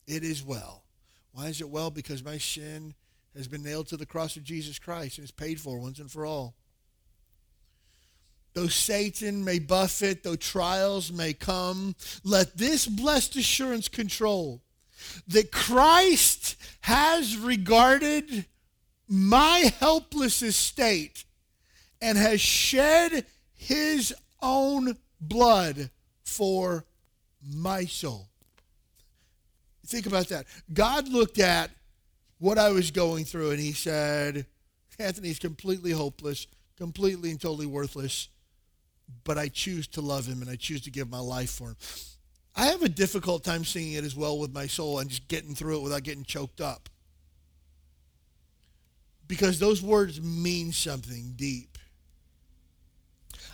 It 0.06 0.22
is 0.22 0.42
well. 0.42 0.84
Why 1.32 1.46
is 1.46 1.60
it 1.60 1.68
well? 1.68 1.90
Because 1.90 2.24
my 2.24 2.38
sin 2.38 2.94
has 3.36 3.48
been 3.48 3.62
nailed 3.62 3.88
to 3.88 3.96
the 3.96 4.06
cross 4.06 4.36
of 4.36 4.44
Jesus 4.44 4.78
Christ 4.78 5.18
and 5.18 5.24
is 5.24 5.30
paid 5.30 5.60
for 5.60 5.78
once 5.78 5.98
and 5.98 6.10
for 6.10 6.24
all. 6.24 6.54
Though 8.54 8.68
Satan 8.68 9.44
may 9.44 9.58
buffet, 9.58 10.22
though 10.22 10.36
trials 10.36 11.12
may 11.12 11.34
come, 11.34 11.94
let 12.24 12.56
this 12.56 12.86
blessed 12.86 13.36
assurance 13.36 13.88
control 13.88 14.62
that 15.28 15.52
Christ 15.52 16.56
has 16.80 17.36
regarded 17.36 18.46
my 19.08 19.70
helpless 19.78 20.40
estate 20.42 21.24
and 22.00 22.16
has 22.16 22.40
shed 22.40 23.26
his 23.52 24.14
own 24.40 24.96
blood 25.20 25.90
for 26.26 26.84
my 27.42 27.84
soul. 27.84 28.28
Think 29.86 30.06
about 30.06 30.28
that. 30.28 30.46
God 30.72 31.08
looked 31.08 31.38
at 31.38 31.70
what 32.38 32.58
I 32.58 32.70
was 32.70 32.90
going 32.90 33.24
through 33.24 33.52
and 33.52 33.60
he 33.60 33.72
said, 33.72 34.46
Anthony's 34.98 35.38
completely 35.38 35.92
hopeless, 35.92 36.46
completely 36.76 37.30
and 37.30 37.40
totally 37.40 37.66
worthless, 37.66 38.28
but 39.24 39.38
I 39.38 39.48
choose 39.48 39.86
to 39.88 40.00
love 40.00 40.26
him 40.26 40.42
and 40.42 40.50
I 40.50 40.56
choose 40.56 40.82
to 40.82 40.90
give 40.90 41.08
my 41.08 41.20
life 41.20 41.50
for 41.50 41.68
him. 41.68 41.76
I 42.56 42.66
have 42.66 42.82
a 42.82 42.88
difficult 42.88 43.44
time 43.44 43.64
singing 43.64 43.92
it 43.92 44.04
as 44.04 44.16
well 44.16 44.38
with 44.38 44.52
my 44.52 44.66
soul 44.66 44.98
and 44.98 45.08
just 45.08 45.28
getting 45.28 45.54
through 45.54 45.78
it 45.78 45.82
without 45.82 46.02
getting 46.02 46.24
choked 46.24 46.60
up 46.60 46.88
because 49.28 49.58
those 49.58 49.82
words 49.82 50.20
mean 50.20 50.72
something 50.72 51.34
deep. 51.36 51.75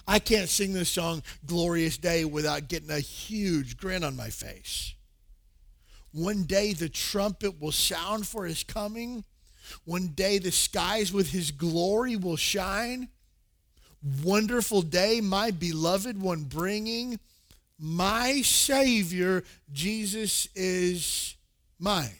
I 0.07 0.19
can't 0.19 0.49
sing 0.49 0.73
this 0.73 0.89
song, 0.89 1.23
Glorious 1.47 1.97
Day, 1.97 2.25
without 2.25 2.69
getting 2.69 2.91
a 2.91 3.01
huge 3.01 3.77
grin 3.77 4.05
on 4.05 4.17
my 4.17 4.31
face. 4.31 4.95
One 6.13 6.43
day 6.45 6.73
the 6.73 6.89
trumpet 6.89 7.61
will 7.61 7.73
sound 7.73 8.27
for 8.27 8.45
his 8.45 8.65
coming. 8.65 9.25
One 9.85 10.09
day 10.09 10.39
the 10.39 10.53
skies 10.53 11.13
with 11.13 11.31
his 11.31 11.51
glory 11.51 12.17
will 12.17 12.37
shine. 12.37 13.09
Wonderful 14.23 14.83
day, 14.83 15.21
my 15.21 15.53
beloved 15.53 16.21
one 16.21 16.45
bringing. 16.45 17.19
My 17.79 18.43
Savior, 18.43 19.45
Jesus 19.73 20.49
is 20.55 21.37
mine. 21.79 22.19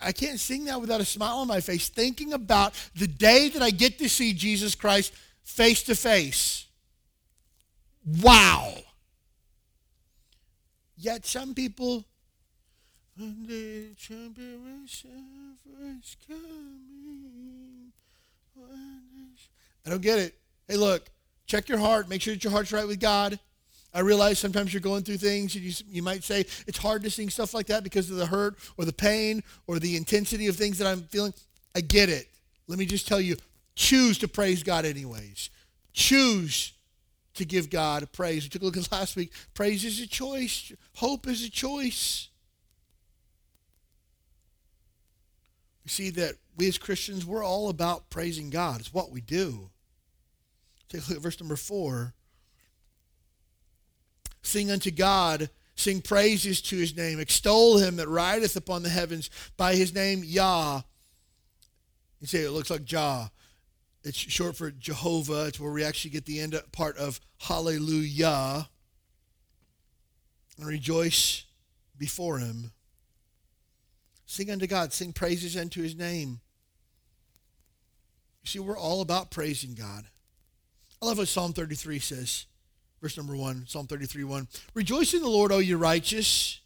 I 0.00 0.12
can't 0.12 0.38
sing 0.38 0.64
that 0.66 0.80
without 0.80 1.00
a 1.00 1.04
smile 1.04 1.38
on 1.38 1.48
my 1.48 1.60
face, 1.60 1.88
thinking 1.88 2.32
about 2.32 2.74
the 2.94 3.08
day 3.08 3.48
that 3.48 3.62
I 3.62 3.70
get 3.70 3.98
to 3.98 4.08
see 4.08 4.32
Jesus 4.32 4.74
Christ 4.76 5.12
face 5.42 5.82
to 5.84 5.96
face. 5.96 6.66
Wow. 8.22 8.74
Yet 10.96 11.26
some 11.26 11.54
people, 11.54 12.04
the 13.16 13.94
trumpet 14.00 14.42
coming. 16.26 17.92
I 19.86 19.90
don't 19.90 20.02
get 20.02 20.18
it. 20.18 20.34
Hey, 20.66 20.76
look, 20.76 21.08
check 21.46 21.68
your 21.68 21.78
heart. 21.78 22.08
Make 22.08 22.22
sure 22.22 22.34
that 22.34 22.42
your 22.42 22.50
heart's 22.50 22.72
right 22.72 22.86
with 22.86 23.00
God. 23.00 23.38
I 23.94 24.00
realize 24.00 24.38
sometimes 24.38 24.72
you're 24.72 24.80
going 24.80 25.02
through 25.02 25.16
things 25.16 25.54
and 25.54 25.64
you, 25.64 25.72
you 25.88 26.02
might 26.02 26.24
say 26.24 26.40
it's 26.66 26.78
hard 26.78 27.02
to 27.04 27.10
sing 27.10 27.30
stuff 27.30 27.54
like 27.54 27.66
that 27.66 27.84
because 27.84 28.10
of 28.10 28.16
the 28.16 28.26
hurt 28.26 28.56
or 28.76 28.84
the 28.84 28.92
pain 28.92 29.42
or 29.66 29.78
the 29.78 29.96
intensity 29.96 30.46
of 30.46 30.56
things 30.56 30.78
that 30.78 30.86
I'm 30.86 31.02
feeling. 31.02 31.32
I 31.74 31.80
get 31.80 32.08
it. 32.08 32.28
Let 32.66 32.78
me 32.78 32.86
just 32.86 33.08
tell 33.08 33.20
you 33.20 33.36
choose 33.74 34.18
to 34.18 34.28
praise 34.28 34.62
God 34.62 34.84
anyways. 34.84 35.50
Choose 35.92 36.72
to 37.38 37.44
give 37.44 37.70
God 37.70 38.10
praise. 38.12 38.44
We 38.44 38.48
took 38.50 38.62
a 38.62 38.64
look 38.64 38.76
at 38.76 38.92
last 38.92 39.16
week. 39.16 39.32
Praise 39.54 39.84
is 39.84 40.00
a 40.00 40.06
choice, 40.06 40.72
hope 40.96 41.26
is 41.26 41.44
a 41.44 41.50
choice. 41.50 42.28
We 45.84 45.90
see 45.90 46.10
that 46.10 46.34
we 46.56 46.68
as 46.68 46.76
Christians, 46.76 47.24
we're 47.24 47.44
all 47.44 47.70
about 47.70 48.10
praising 48.10 48.50
God. 48.50 48.80
It's 48.80 48.92
what 48.92 49.10
we 49.10 49.20
do. 49.20 49.70
Take 50.88 51.02
a 51.02 51.08
look 51.08 51.16
at 51.16 51.22
verse 51.22 51.40
number 51.40 51.56
four. 51.56 52.14
Sing 54.42 54.70
unto 54.70 54.90
God, 54.90 55.50
sing 55.74 56.00
praises 56.00 56.60
to 56.62 56.76
his 56.76 56.96
name, 56.96 57.20
extol 57.20 57.78
him 57.78 57.96
that 57.96 58.08
rideth 58.08 58.56
upon 58.56 58.82
the 58.82 58.88
heavens 58.88 59.30
by 59.56 59.74
his 59.74 59.94
name 59.94 60.22
Yah. 60.24 60.82
You 62.20 62.26
say 62.26 62.40
it 62.40 62.50
looks 62.50 62.70
like 62.70 62.84
Jah. 62.84 63.30
It's 64.08 64.18
short 64.18 64.56
for 64.56 64.70
Jehovah. 64.70 65.46
It's 65.46 65.60
where 65.60 65.70
we 65.70 65.84
actually 65.84 66.12
get 66.12 66.24
the 66.24 66.40
end 66.40 66.58
part 66.72 66.96
of 66.96 67.20
Hallelujah. 67.36 68.68
And 70.56 70.66
rejoice 70.66 71.44
before 71.98 72.38
him. 72.38 72.72
Sing 74.24 74.50
unto 74.50 74.66
God, 74.66 74.94
sing 74.94 75.12
praises 75.12 75.56
unto 75.56 75.82
his 75.82 75.94
name. 75.94 76.40
You 78.42 78.48
see, 78.48 78.58
we're 78.60 78.78
all 78.78 79.02
about 79.02 79.30
praising 79.30 79.74
God. 79.74 80.06
I 81.02 81.06
love 81.06 81.18
what 81.18 81.28
Psalm 81.28 81.52
33 81.52 81.98
says. 81.98 82.46
Verse 83.02 83.16
number 83.16 83.36
one, 83.36 83.66
Psalm 83.66 83.86
33 83.86 84.24
1. 84.24 84.48
Rejoice 84.74 85.12
in 85.12 85.20
the 85.20 85.28
Lord, 85.28 85.52
O 85.52 85.58
you 85.58 85.76
righteous. 85.76 86.60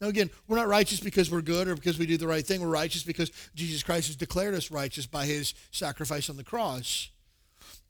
Now, 0.00 0.08
again, 0.08 0.30
we're 0.46 0.58
not 0.58 0.68
righteous 0.68 1.00
because 1.00 1.30
we're 1.30 1.40
good 1.40 1.68
or 1.68 1.74
because 1.74 1.98
we 1.98 2.06
do 2.06 2.18
the 2.18 2.28
right 2.28 2.46
thing. 2.46 2.60
We're 2.60 2.68
righteous 2.68 3.02
because 3.02 3.32
Jesus 3.54 3.82
Christ 3.82 4.08
has 4.08 4.16
declared 4.16 4.54
us 4.54 4.70
righteous 4.70 5.06
by 5.06 5.24
his 5.24 5.54
sacrifice 5.70 6.28
on 6.28 6.36
the 6.36 6.44
cross. 6.44 7.08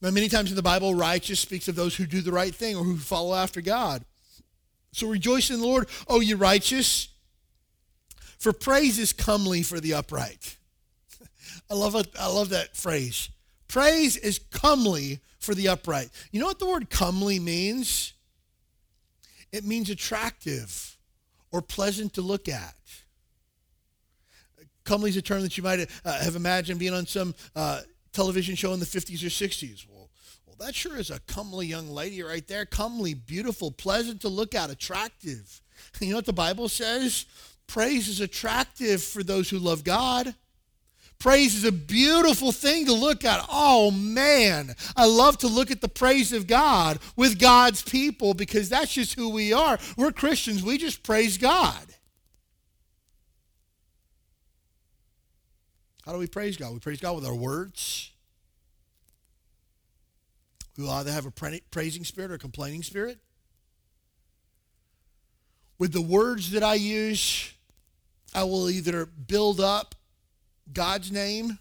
Now, 0.00 0.10
many 0.10 0.28
times 0.28 0.50
in 0.50 0.56
the 0.56 0.62
Bible, 0.62 0.94
righteous 0.94 1.40
speaks 1.40 1.68
of 1.68 1.74
those 1.74 1.96
who 1.96 2.06
do 2.06 2.20
the 2.20 2.32
right 2.32 2.54
thing 2.54 2.76
or 2.76 2.84
who 2.84 2.96
follow 2.96 3.34
after 3.34 3.60
God. 3.60 4.04
So 4.92 5.08
rejoice 5.08 5.50
in 5.50 5.60
the 5.60 5.66
Lord, 5.66 5.88
O 6.08 6.20
you 6.20 6.36
righteous, 6.36 7.08
for 8.38 8.52
praise 8.52 8.98
is 8.98 9.12
comely 9.12 9.62
for 9.62 9.80
the 9.80 9.94
upright. 9.94 10.56
I 11.70 11.74
love. 11.74 11.96
I 12.18 12.28
love 12.28 12.50
that 12.50 12.76
phrase. 12.76 13.30
Praise 13.68 14.16
is 14.16 14.38
comely 14.38 15.20
for 15.38 15.54
the 15.54 15.68
upright. 15.68 16.10
You 16.30 16.40
know 16.40 16.46
what 16.46 16.58
the 16.58 16.66
word 16.66 16.88
comely 16.88 17.38
means? 17.38 18.14
It 19.52 19.64
means 19.64 19.90
attractive 19.90 20.95
or 21.52 21.62
pleasant 21.62 22.14
to 22.14 22.22
look 22.22 22.48
at. 22.48 22.74
Comely 24.84 25.10
is 25.10 25.16
a 25.16 25.22
term 25.22 25.42
that 25.42 25.56
you 25.56 25.62
might 25.62 25.88
uh, 26.04 26.18
have 26.20 26.36
imagined 26.36 26.78
being 26.78 26.94
on 26.94 27.06
some 27.06 27.34
uh, 27.56 27.80
television 28.12 28.54
show 28.54 28.72
in 28.72 28.80
the 28.80 28.86
50s 28.86 29.22
or 29.22 29.26
60s. 29.26 29.86
Well, 29.88 30.08
well, 30.46 30.56
that 30.66 30.74
sure 30.74 30.96
is 30.96 31.10
a 31.10 31.18
comely 31.20 31.66
young 31.66 31.90
lady 31.90 32.22
right 32.22 32.46
there. 32.46 32.64
Comely, 32.64 33.14
beautiful, 33.14 33.70
pleasant 33.70 34.20
to 34.22 34.28
look 34.28 34.54
at, 34.54 34.70
attractive. 34.70 35.60
You 36.00 36.10
know 36.10 36.16
what 36.16 36.26
the 36.26 36.32
Bible 36.32 36.68
says? 36.68 37.26
Praise 37.66 38.08
is 38.08 38.20
attractive 38.20 39.02
for 39.02 39.22
those 39.22 39.50
who 39.50 39.58
love 39.58 39.84
God. 39.84 40.34
Praise 41.18 41.56
is 41.56 41.64
a 41.64 41.72
beautiful 41.72 42.52
thing 42.52 42.86
to 42.86 42.92
look 42.92 43.24
at. 43.24 43.44
Oh 43.50 43.90
man, 43.90 44.74
I 44.96 45.06
love 45.06 45.38
to 45.38 45.48
look 45.48 45.70
at 45.70 45.80
the 45.80 45.88
praise 45.88 46.32
of 46.32 46.46
God 46.46 46.98
with 47.16 47.38
God's 47.38 47.82
people 47.82 48.34
because 48.34 48.68
that's 48.68 48.92
just 48.92 49.14
who 49.14 49.30
we 49.30 49.52
are. 49.52 49.78
We're 49.96 50.12
Christians, 50.12 50.62
we 50.62 50.78
just 50.78 51.02
praise 51.02 51.38
God. 51.38 51.82
How 56.04 56.12
do 56.12 56.18
we 56.18 56.28
praise 56.28 56.56
God? 56.56 56.72
We 56.72 56.78
praise 56.78 57.00
God 57.00 57.16
with 57.16 57.26
our 57.26 57.34
words. 57.34 58.12
We 60.78 60.84
will 60.84 60.92
either 60.92 61.10
have 61.10 61.26
a 61.26 61.32
praising 61.32 62.04
spirit 62.04 62.30
or 62.30 62.34
a 62.34 62.38
complaining 62.38 62.84
spirit. 62.84 63.18
With 65.78 65.92
the 65.92 66.00
words 66.00 66.52
that 66.52 66.62
I 66.62 66.74
use, 66.74 67.52
I 68.32 68.44
will 68.44 68.70
either 68.70 69.06
build 69.06 69.58
up 69.60 69.95
God's 70.72 71.10
name 71.12 71.58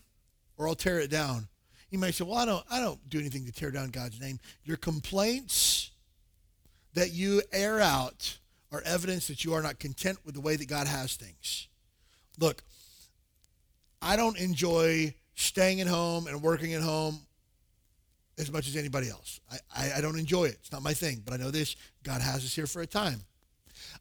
or 0.57 0.67
I'll 0.67 0.75
tear 0.75 0.99
it 0.99 1.09
down. 1.09 1.47
You 1.89 1.99
might 1.99 2.15
say, 2.15 2.23
"Well, 2.23 2.37
I 2.37 2.45
don't 2.45 2.65
I 2.69 2.79
don't 2.79 3.09
do 3.09 3.19
anything 3.19 3.45
to 3.45 3.51
tear 3.51 3.71
down 3.71 3.89
God's 3.89 4.19
name." 4.19 4.39
Your 4.63 4.77
complaints 4.77 5.91
that 6.93 7.11
you 7.11 7.41
air 7.51 7.79
out 7.79 8.37
are 8.71 8.81
evidence 8.81 9.27
that 9.27 9.45
you 9.45 9.53
are 9.53 9.61
not 9.61 9.79
content 9.79 10.17
with 10.25 10.33
the 10.33 10.41
way 10.41 10.55
that 10.55 10.67
God 10.67 10.87
has 10.87 11.15
things. 11.15 11.67
Look, 12.39 12.63
I 14.01 14.15
don't 14.15 14.37
enjoy 14.37 15.13
staying 15.35 15.81
at 15.81 15.87
home 15.87 16.27
and 16.27 16.41
working 16.41 16.73
at 16.73 16.81
home 16.81 17.19
as 18.37 18.51
much 18.51 18.67
as 18.67 18.75
anybody 18.75 19.09
else. 19.09 19.39
I, 19.51 19.57
I, 19.75 19.91
I, 19.97 20.01
don't 20.01 20.19
enjoy 20.19 20.45
it. 20.45 20.57
It's 20.59 20.71
not 20.71 20.81
my 20.81 20.93
thing. 20.93 21.21
But 21.23 21.33
I 21.33 21.37
know 21.37 21.51
this 21.51 21.75
God 22.03 22.21
has 22.21 22.37
us 22.37 22.53
here 22.53 22.67
for 22.67 22.81
a 22.81 22.87
time. 22.87 23.21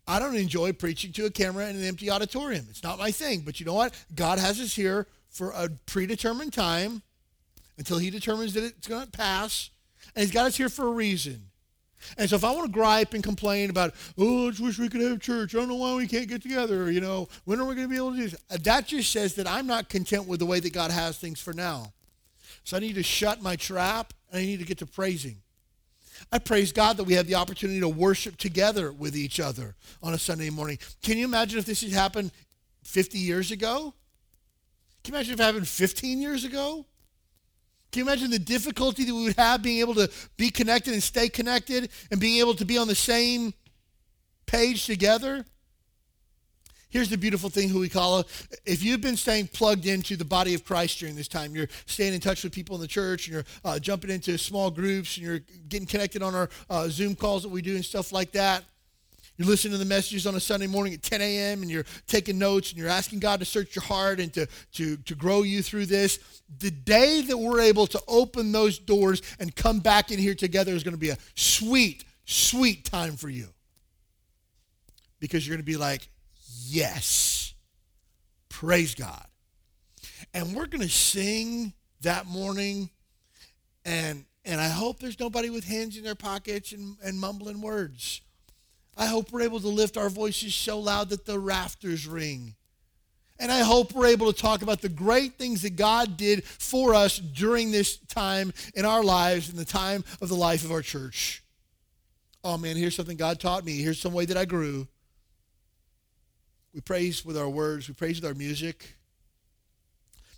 I 0.06 0.18
don't 0.18 0.36
enjoy 0.36 0.72
preaching 0.72 1.12
to 1.12 1.26
a 1.26 1.30
camera 1.30 1.68
in 1.68 1.76
an 1.76 1.84
empty 1.84 2.10
auditorium. 2.10 2.66
It's 2.68 2.82
not 2.82 2.98
my 2.98 3.10
thing. 3.10 3.40
But 3.40 3.58
you 3.58 3.66
know 3.66 3.74
what? 3.74 3.94
God 4.14 4.38
has 4.38 4.60
us 4.60 4.74
here 4.74 5.06
for 5.30 5.50
a 5.50 5.68
predetermined 5.86 6.52
time 6.52 7.02
until 7.78 7.98
He 7.98 8.10
determines 8.10 8.54
that 8.54 8.64
it's 8.64 8.86
going 8.86 9.04
to 9.04 9.10
pass. 9.10 9.70
And 10.14 10.22
He's 10.22 10.32
got 10.32 10.46
us 10.46 10.56
here 10.56 10.68
for 10.68 10.86
a 10.86 10.92
reason. 10.92 11.50
And 12.18 12.28
so 12.28 12.36
if 12.36 12.44
I 12.44 12.50
want 12.50 12.66
to 12.66 12.72
gripe 12.72 13.14
and 13.14 13.22
complain 13.22 13.70
about, 13.70 13.94
oh, 14.18 14.48
I 14.48 14.50
just 14.50 14.62
wish 14.62 14.78
we 14.78 14.88
could 14.88 15.00
have 15.00 15.20
church. 15.20 15.54
I 15.54 15.58
don't 15.58 15.68
know 15.68 15.76
why 15.76 15.94
we 15.94 16.06
can't 16.06 16.28
get 16.28 16.42
together. 16.42 16.90
You 16.90 17.00
know, 17.00 17.28
when 17.44 17.58
are 17.60 17.64
we 17.64 17.74
going 17.74 17.88
to 17.88 17.90
be 17.90 17.96
able 17.96 18.12
to 18.12 18.16
do 18.16 18.28
this? 18.28 18.40
Uh, 18.50 18.58
that 18.62 18.86
just 18.86 19.10
says 19.10 19.34
that 19.36 19.48
I'm 19.48 19.66
not 19.66 19.88
content 19.88 20.28
with 20.28 20.40
the 20.40 20.46
way 20.46 20.60
that 20.60 20.72
God 20.72 20.90
has 20.90 21.18
things 21.18 21.40
for 21.40 21.52
now. 21.52 21.92
So 22.62 22.76
I 22.76 22.80
need 22.80 22.94
to 22.96 23.02
shut 23.02 23.42
my 23.42 23.56
trap 23.56 24.12
and 24.30 24.40
I 24.40 24.44
need 24.44 24.58
to 24.58 24.66
get 24.66 24.78
to 24.78 24.86
praising. 24.86 25.36
I 26.32 26.38
praise 26.38 26.72
God 26.72 26.96
that 26.96 27.04
we 27.04 27.14
have 27.14 27.26
the 27.26 27.36
opportunity 27.36 27.80
to 27.80 27.88
worship 27.88 28.36
together 28.36 28.92
with 28.92 29.16
each 29.16 29.40
other 29.40 29.74
on 30.02 30.14
a 30.14 30.18
Sunday 30.18 30.50
morning. 30.50 30.78
Can 31.02 31.18
you 31.18 31.24
imagine 31.24 31.58
if 31.58 31.66
this 31.66 31.82
had 31.82 31.92
happened 31.92 32.32
50 32.82 33.18
years 33.18 33.50
ago? 33.50 33.94
Can 35.02 35.12
you 35.12 35.18
imagine 35.18 35.34
if 35.34 35.40
it 35.40 35.42
happened 35.42 35.68
15 35.68 36.20
years 36.20 36.44
ago? 36.44 36.86
Can 37.92 38.00
you 38.00 38.06
imagine 38.06 38.30
the 38.30 38.38
difficulty 38.38 39.04
that 39.04 39.14
we 39.14 39.24
would 39.24 39.36
have 39.36 39.62
being 39.62 39.78
able 39.78 39.94
to 39.94 40.10
be 40.36 40.50
connected 40.50 40.94
and 40.94 41.02
stay 41.02 41.28
connected 41.28 41.90
and 42.10 42.18
being 42.18 42.40
able 42.40 42.54
to 42.54 42.64
be 42.64 42.76
on 42.76 42.88
the 42.88 42.94
same 42.94 43.54
page 44.46 44.86
together? 44.86 45.44
Here's 46.94 47.08
the 47.08 47.18
beautiful 47.18 47.50
thing, 47.50 47.70
who 47.70 47.80
we 47.80 47.88
call. 47.88 48.22
If 48.64 48.84
you've 48.84 49.00
been 49.00 49.16
staying 49.16 49.48
plugged 49.48 49.84
into 49.84 50.16
the 50.16 50.24
body 50.24 50.54
of 50.54 50.64
Christ 50.64 51.00
during 51.00 51.16
this 51.16 51.26
time, 51.26 51.52
you're 51.52 51.66
staying 51.86 52.14
in 52.14 52.20
touch 52.20 52.44
with 52.44 52.52
people 52.52 52.76
in 52.76 52.80
the 52.80 52.86
church, 52.86 53.26
and 53.26 53.34
you're 53.34 53.44
uh, 53.64 53.80
jumping 53.80 54.10
into 54.10 54.38
small 54.38 54.70
groups, 54.70 55.16
and 55.16 55.26
you're 55.26 55.40
getting 55.68 55.88
connected 55.88 56.22
on 56.22 56.36
our 56.36 56.48
uh, 56.70 56.86
Zoom 56.88 57.16
calls 57.16 57.42
that 57.42 57.48
we 57.48 57.62
do 57.62 57.74
and 57.74 57.84
stuff 57.84 58.12
like 58.12 58.30
that. 58.30 58.62
You're 59.36 59.48
listening 59.48 59.72
to 59.72 59.78
the 59.78 59.84
messages 59.84 60.24
on 60.24 60.36
a 60.36 60.40
Sunday 60.40 60.68
morning 60.68 60.94
at 60.94 61.02
10 61.02 61.20
a.m. 61.20 61.62
and 61.62 61.68
you're 61.68 61.86
taking 62.06 62.38
notes 62.38 62.70
and 62.70 62.78
you're 62.78 62.88
asking 62.88 63.18
God 63.18 63.40
to 63.40 63.44
search 63.44 63.74
your 63.74 63.82
heart 63.82 64.20
and 64.20 64.32
to, 64.34 64.46
to, 64.74 64.96
to 64.96 65.16
grow 65.16 65.42
you 65.42 65.64
through 65.64 65.86
this. 65.86 66.20
The 66.60 66.70
day 66.70 67.22
that 67.22 67.36
we're 67.36 67.60
able 67.60 67.88
to 67.88 68.00
open 68.06 68.52
those 68.52 68.78
doors 68.78 69.20
and 69.40 69.52
come 69.56 69.80
back 69.80 70.12
in 70.12 70.20
here 70.20 70.36
together 70.36 70.72
is 70.72 70.84
going 70.84 70.94
to 70.94 71.00
be 71.00 71.10
a 71.10 71.18
sweet, 71.34 72.04
sweet 72.24 72.84
time 72.84 73.16
for 73.16 73.28
you. 73.28 73.48
Because 75.18 75.44
you're 75.44 75.56
going 75.56 75.64
to 75.64 75.68
be 75.68 75.76
like, 75.76 76.08
yes, 76.66 77.54
praise 78.48 78.94
God. 78.94 79.26
And 80.32 80.54
we're 80.54 80.66
going 80.66 80.82
to 80.82 80.88
sing 80.88 81.72
that 82.00 82.26
morning 82.26 82.90
and 83.84 84.24
and 84.46 84.60
I 84.60 84.68
hope 84.68 84.98
there's 84.98 85.18
nobody 85.18 85.48
with 85.48 85.64
hands 85.64 85.96
in 85.96 86.04
their 86.04 86.14
pockets 86.14 86.72
and, 86.72 86.96
and 87.02 87.18
mumbling 87.18 87.62
words. 87.62 88.20
I 88.96 89.06
hope 89.06 89.32
we're 89.32 89.40
able 89.40 89.60
to 89.60 89.68
lift 89.68 89.96
our 89.96 90.10
voices 90.10 90.54
so 90.54 90.78
loud 90.78 91.08
that 91.08 91.24
the 91.24 91.38
rafters 91.38 92.06
ring. 92.06 92.54
And 93.38 93.50
I 93.50 93.60
hope 93.60 93.92
we're 93.92 94.06
able 94.06 94.32
to 94.32 94.38
talk 94.38 94.62
about 94.62 94.80
the 94.80 94.88
great 94.88 95.38
things 95.38 95.62
that 95.62 95.76
God 95.76 96.16
did 96.16 96.44
for 96.44 96.94
us 96.94 97.18
during 97.18 97.70
this 97.70 97.96
time 97.96 98.52
in 98.74 98.84
our 98.84 99.02
lives, 99.02 99.48
in 99.48 99.56
the 99.56 99.64
time 99.64 100.04
of 100.20 100.28
the 100.28 100.36
life 100.36 100.64
of 100.64 100.70
our 100.70 100.82
church. 100.82 101.42
Oh 102.44 102.58
man, 102.58 102.76
here's 102.76 102.94
something 102.94 103.16
God 103.16 103.40
taught 103.40 103.64
me. 103.64 103.78
Here's 103.78 103.98
some 103.98 104.12
way 104.12 104.26
that 104.26 104.36
I 104.36 104.44
grew. 104.44 104.86
We 106.74 106.80
praise 106.80 107.24
with 107.24 107.38
our 107.38 107.48
words, 107.48 107.88
we 107.88 107.94
praise 107.94 108.20
with 108.20 108.28
our 108.28 108.34
music. 108.34 108.96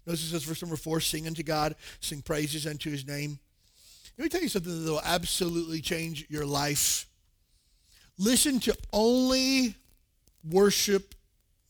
Notice 0.06 0.24
it 0.24 0.30
says, 0.30 0.44
verse 0.44 0.62
number 0.62 0.76
four, 0.76 1.00
sing 1.00 1.26
unto 1.26 1.42
God, 1.42 1.74
sing 2.00 2.22
praises 2.22 2.66
unto 2.66 2.90
his 2.90 3.06
name. 3.06 3.38
Let 4.16 4.24
me 4.24 4.28
tell 4.28 4.42
you 4.42 4.48
something 4.48 4.84
that 4.84 4.90
will 4.90 5.00
absolutely 5.04 5.80
change 5.80 6.26
your 6.28 6.46
life 6.46 7.06
listen 8.18 8.60
to 8.60 8.76
only 8.92 9.74
worship 10.48 11.14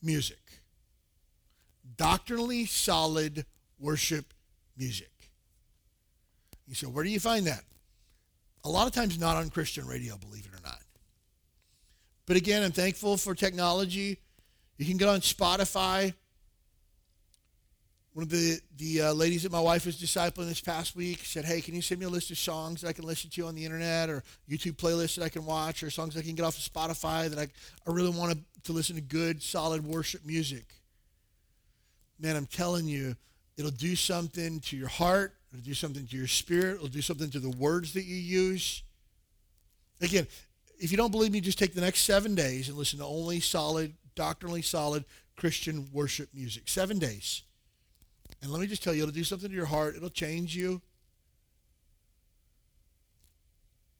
music. 0.01 0.39
Doctrinally 1.95 2.65
solid 2.65 3.45
worship 3.79 4.33
music. 4.77 5.11
You 6.67 6.75
say, 6.75 6.87
where 6.87 7.03
do 7.03 7.09
you 7.09 7.19
find 7.19 7.47
that? 7.47 7.63
A 8.63 8.69
lot 8.69 8.87
of 8.87 8.93
times 8.93 9.19
not 9.19 9.37
on 9.37 9.49
Christian 9.49 9.87
radio, 9.87 10.17
believe 10.17 10.45
it 10.45 10.57
or 10.57 10.61
not. 10.63 10.81
But 12.25 12.35
again, 12.35 12.63
I'm 12.63 12.71
thankful 12.71 13.15
for 13.15 13.33
technology. 13.33 14.19
You 14.77 14.85
can 14.85 14.97
get 14.97 15.09
on 15.09 15.21
Spotify, 15.21 16.13
one 18.17 18.23
of 18.23 18.29
the, 18.29 18.59
the 18.77 19.01
uh, 19.01 19.13
ladies 19.13 19.43
that 19.43 19.51
my 19.51 19.59
wife 19.59 19.85
was 19.85 19.95
discipling 19.95 20.47
this 20.47 20.59
past 20.59 20.95
week 20.95 21.19
said, 21.23 21.45
Hey, 21.45 21.61
can 21.61 21.75
you 21.75 21.83
send 21.83 21.99
me 21.99 22.07
a 22.07 22.09
list 22.09 22.31
of 22.31 22.39
songs 22.39 22.81
that 22.81 22.87
I 22.87 22.93
can 22.93 23.05
listen 23.05 23.29
to 23.29 23.45
on 23.45 23.53
the 23.53 23.63
internet 23.63 24.09
or 24.09 24.23
YouTube 24.49 24.75
playlists 24.75 25.17
that 25.17 25.23
I 25.23 25.29
can 25.29 25.45
watch 25.45 25.83
or 25.83 25.91
songs 25.91 26.17
I 26.17 26.23
can 26.23 26.33
get 26.33 26.43
off 26.43 26.57
of 26.57 26.63
Spotify 26.63 27.29
that 27.29 27.37
I, 27.37 27.47
I 27.87 27.93
really 27.93 28.09
want 28.09 28.31
to, 28.31 28.39
to 28.63 28.71
listen 28.71 28.95
to 28.95 29.03
good, 29.03 29.43
solid 29.43 29.85
worship 29.85 30.25
music? 30.25 30.65
Man, 32.19 32.35
I'm 32.35 32.47
telling 32.47 32.87
you, 32.87 33.15
it'll 33.55 33.69
do 33.69 33.95
something 33.95 34.61
to 34.61 34.75
your 34.75 34.87
heart, 34.87 35.35
it'll 35.53 35.63
do 35.63 35.75
something 35.75 36.07
to 36.07 36.17
your 36.17 36.25
spirit, 36.25 36.77
it'll 36.77 36.87
do 36.87 37.03
something 37.03 37.29
to 37.29 37.39
the 37.39 37.51
words 37.51 37.93
that 37.93 38.05
you 38.05 38.15
use. 38.15 38.81
Again, 40.01 40.25
if 40.79 40.89
you 40.89 40.97
don't 40.97 41.11
believe 41.11 41.31
me, 41.31 41.39
just 41.39 41.59
take 41.59 41.75
the 41.75 41.81
next 41.81 41.99
seven 41.99 42.33
days 42.33 42.67
and 42.67 42.79
listen 42.79 42.97
to 42.97 43.05
only 43.05 43.41
solid, 43.41 43.93
doctrinally 44.17 44.61
solid 44.61 45.05
Christian 45.37 45.87
worship 45.93 46.29
music. 46.33 46.63
Seven 46.65 46.99
days. 46.99 47.43
And 48.41 48.51
let 48.51 48.59
me 48.59 48.67
just 48.67 48.83
tell 48.83 48.93
you, 48.93 49.03
it'll 49.03 49.13
do 49.13 49.23
something 49.23 49.49
to 49.49 49.55
your 49.55 49.65
heart. 49.65 49.95
It'll 49.95 50.09
change 50.09 50.55
you. 50.55 50.81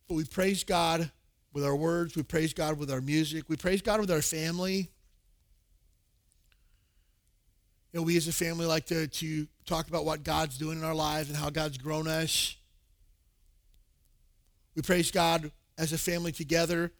But 0.07 0.15
we 0.15 0.26
praise 0.26 0.63
God 0.63 1.11
with 1.53 1.63
our 1.63 1.76
words. 1.76 2.15
We 2.15 2.24
praise 2.24 2.53
God 2.53 2.78
with 2.78 2.91
our 2.91 3.01
music. 3.01 3.45
We 3.47 3.55
praise 3.55 3.82
God 3.82 3.99
with 3.99 4.11
our 4.11 4.22
family. 4.22 4.89
You 7.91 7.99
know, 7.99 8.03
we 8.03 8.18
as 8.18 8.28
a 8.28 8.34
family 8.34 8.65
like 8.65 8.86
to, 8.88 9.07
to 9.07 9.47
talk 9.65 9.88
about 9.88 10.05
what 10.05 10.24
God's 10.24 10.57
doing 10.57 10.78
in 10.78 10.84
our 10.84 10.95
lives 10.95 11.30
and 11.30 11.38
how 11.38 11.49
God's 11.49 11.78
grown 11.78 12.07
us. 12.07 12.55
We 14.76 14.82
praise 14.82 15.09
God 15.09 15.51
as 15.78 15.93
a 15.93 15.97
family 15.97 16.32
together. 16.32 16.91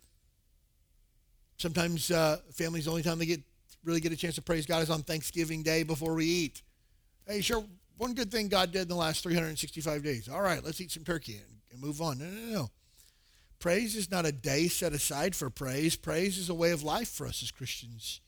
Sometimes 1.58 2.12
uh, 2.12 2.38
families, 2.54 2.86
the 2.86 2.92
only 2.92 3.04
time 3.04 3.20
they 3.20 3.26
get 3.26 3.42
really 3.84 4.00
get 4.00 4.12
a 4.12 4.18
chance 4.18 4.36
to 4.36 4.42
praise 4.42 4.66
God 4.66 4.84
is 4.84 4.90
on 4.90 5.02
Thanksgiving 5.02 5.64
Day 5.64 5.84
before 5.84 6.14
we 6.14 6.26
eat. 6.26 6.62
Hey, 7.26 7.42
sure, 7.42 7.64
one 7.98 8.14
good 8.14 8.32
thing 8.32 8.48
God 8.48 8.72
did 8.72 8.84
in 8.84 8.88
the 8.90 8.96
last 8.96 9.24
365 9.24 10.04
days. 10.04 10.30
All 10.30 10.42
right, 10.42 10.64
let's 10.64 10.80
eat 10.82 10.92
some 10.92 11.04
turkey 11.04 11.38
and, 11.38 11.62
and 11.72 11.82
move 11.82 12.02
on. 12.02 12.20
No, 12.20 12.26
no, 12.26 12.54
no. 12.54 12.70
Praise 13.60 13.96
is 13.96 14.12
not 14.12 14.26
a 14.26 14.32
day 14.32 14.68
set 14.68 14.94
aside 14.94 15.36
for 15.36 15.50
praise. 15.50 15.96
Praise 15.96 16.38
is 16.38 16.50
a 16.50 16.54
way 16.54 16.72
of 16.72 16.84
life 16.84 17.10
for 17.10 17.26
us 17.26 17.42
as 17.42 17.50
Christians. 17.50 18.22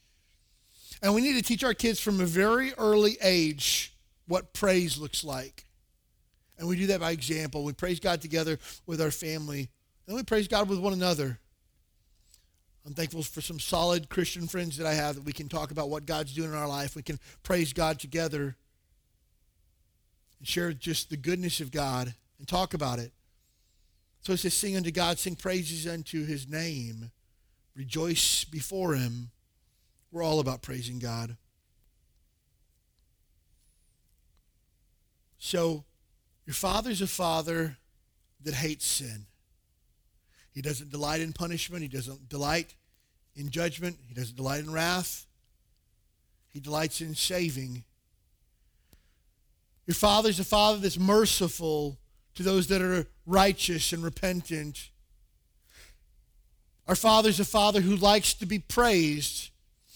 And 1.02 1.14
we 1.14 1.20
need 1.20 1.34
to 1.34 1.42
teach 1.42 1.62
our 1.62 1.74
kids 1.74 2.00
from 2.00 2.20
a 2.20 2.26
very 2.26 2.72
early 2.74 3.16
age 3.22 3.94
what 4.26 4.52
praise 4.52 4.98
looks 4.98 5.22
like. 5.22 5.66
And 6.58 6.68
we 6.68 6.76
do 6.76 6.88
that 6.88 7.00
by 7.00 7.12
example. 7.12 7.64
We 7.64 7.72
praise 7.72 8.00
God 8.00 8.20
together 8.20 8.58
with 8.86 9.00
our 9.00 9.10
family, 9.10 9.70
and 10.06 10.16
we 10.16 10.22
praise 10.22 10.46
God 10.46 10.68
with 10.68 10.78
one 10.78 10.92
another. 10.92 11.38
I'm 12.86 12.94
thankful 12.94 13.22
for 13.22 13.40
some 13.40 13.60
solid 13.60 14.08
Christian 14.08 14.46
friends 14.46 14.76
that 14.78 14.86
I 14.86 14.94
have 14.94 15.16
that 15.16 15.24
we 15.24 15.32
can 15.32 15.48
talk 15.48 15.70
about 15.70 15.90
what 15.90 16.06
God's 16.06 16.34
doing 16.34 16.50
in 16.50 16.56
our 16.56 16.68
life. 16.68 16.96
We 16.96 17.02
can 17.02 17.18
praise 17.42 17.72
God 17.72 17.98
together 17.98 18.56
and 20.38 20.48
share 20.48 20.72
just 20.72 21.10
the 21.10 21.16
goodness 21.16 21.60
of 21.60 21.70
God 21.70 22.14
and 22.38 22.48
talk 22.48 22.72
about 22.72 22.98
it. 22.98 23.12
So 24.22 24.32
it 24.32 24.38
says, 24.38 24.54
Sing 24.54 24.76
unto 24.76 24.90
God, 24.90 25.18
sing 25.18 25.36
praises 25.36 25.86
unto 25.86 26.24
his 26.24 26.48
name, 26.48 27.10
rejoice 27.74 28.44
before 28.44 28.94
him. 28.94 29.30
We're 30.10 30.22
all 30.22 30.40
about 30.40 30.62
praising 30.62 30.98
God. 30.98 31.36
So, 35.38 35.84
your 36.46 36.54
father's 36.54 37.00
a 37.00 37.06
father 37.06 37.78
that 38.42 38.54
hates 38.54 38.86
sin. 38.86 39.26
He 40.60 40.68
doesn't 40.68 40.90
delight 40.90 41.22
in 41.22 41.32
punishment. 41.32 41.80
He 41.80 41.88
doesn't 41.88 42.28
delight 42.28 42.74
in 43.34 43.48
judgment. 43.48 43.96
He 44.06 44.12
doesn't 44.12 44.36
delight 44.36 44.60
in 44.60 44.70
wrath. 44.70 45.24
He 46.50 46.60
delights 46.60 47.00
in 47.00 47.14
saving. 47.14 47.82
Your 49.86 49.94
Father 49.94 50.28
is 50.28 50.38
a 50.38 50.44
father 50.44 50.76
that's 50.76 50.98
merciful 50.98 51.98
to 52.34 52.42
those 52.42 52.66
that 52.66 52.82
are 52.82 53.06
righteous 53.24 53.94
and 53.94 54.04
repentant. 54.04 54.90
Our 56.86 56.94
Father 56.94 57.30
is 57.30 57.40
a 57.40 57.46
father 57.46 57.80
who 57.80 57.96
likes 57.96 58.34
to 58.34 58.44
be 58.44 58.58
praised. 58.58 59.48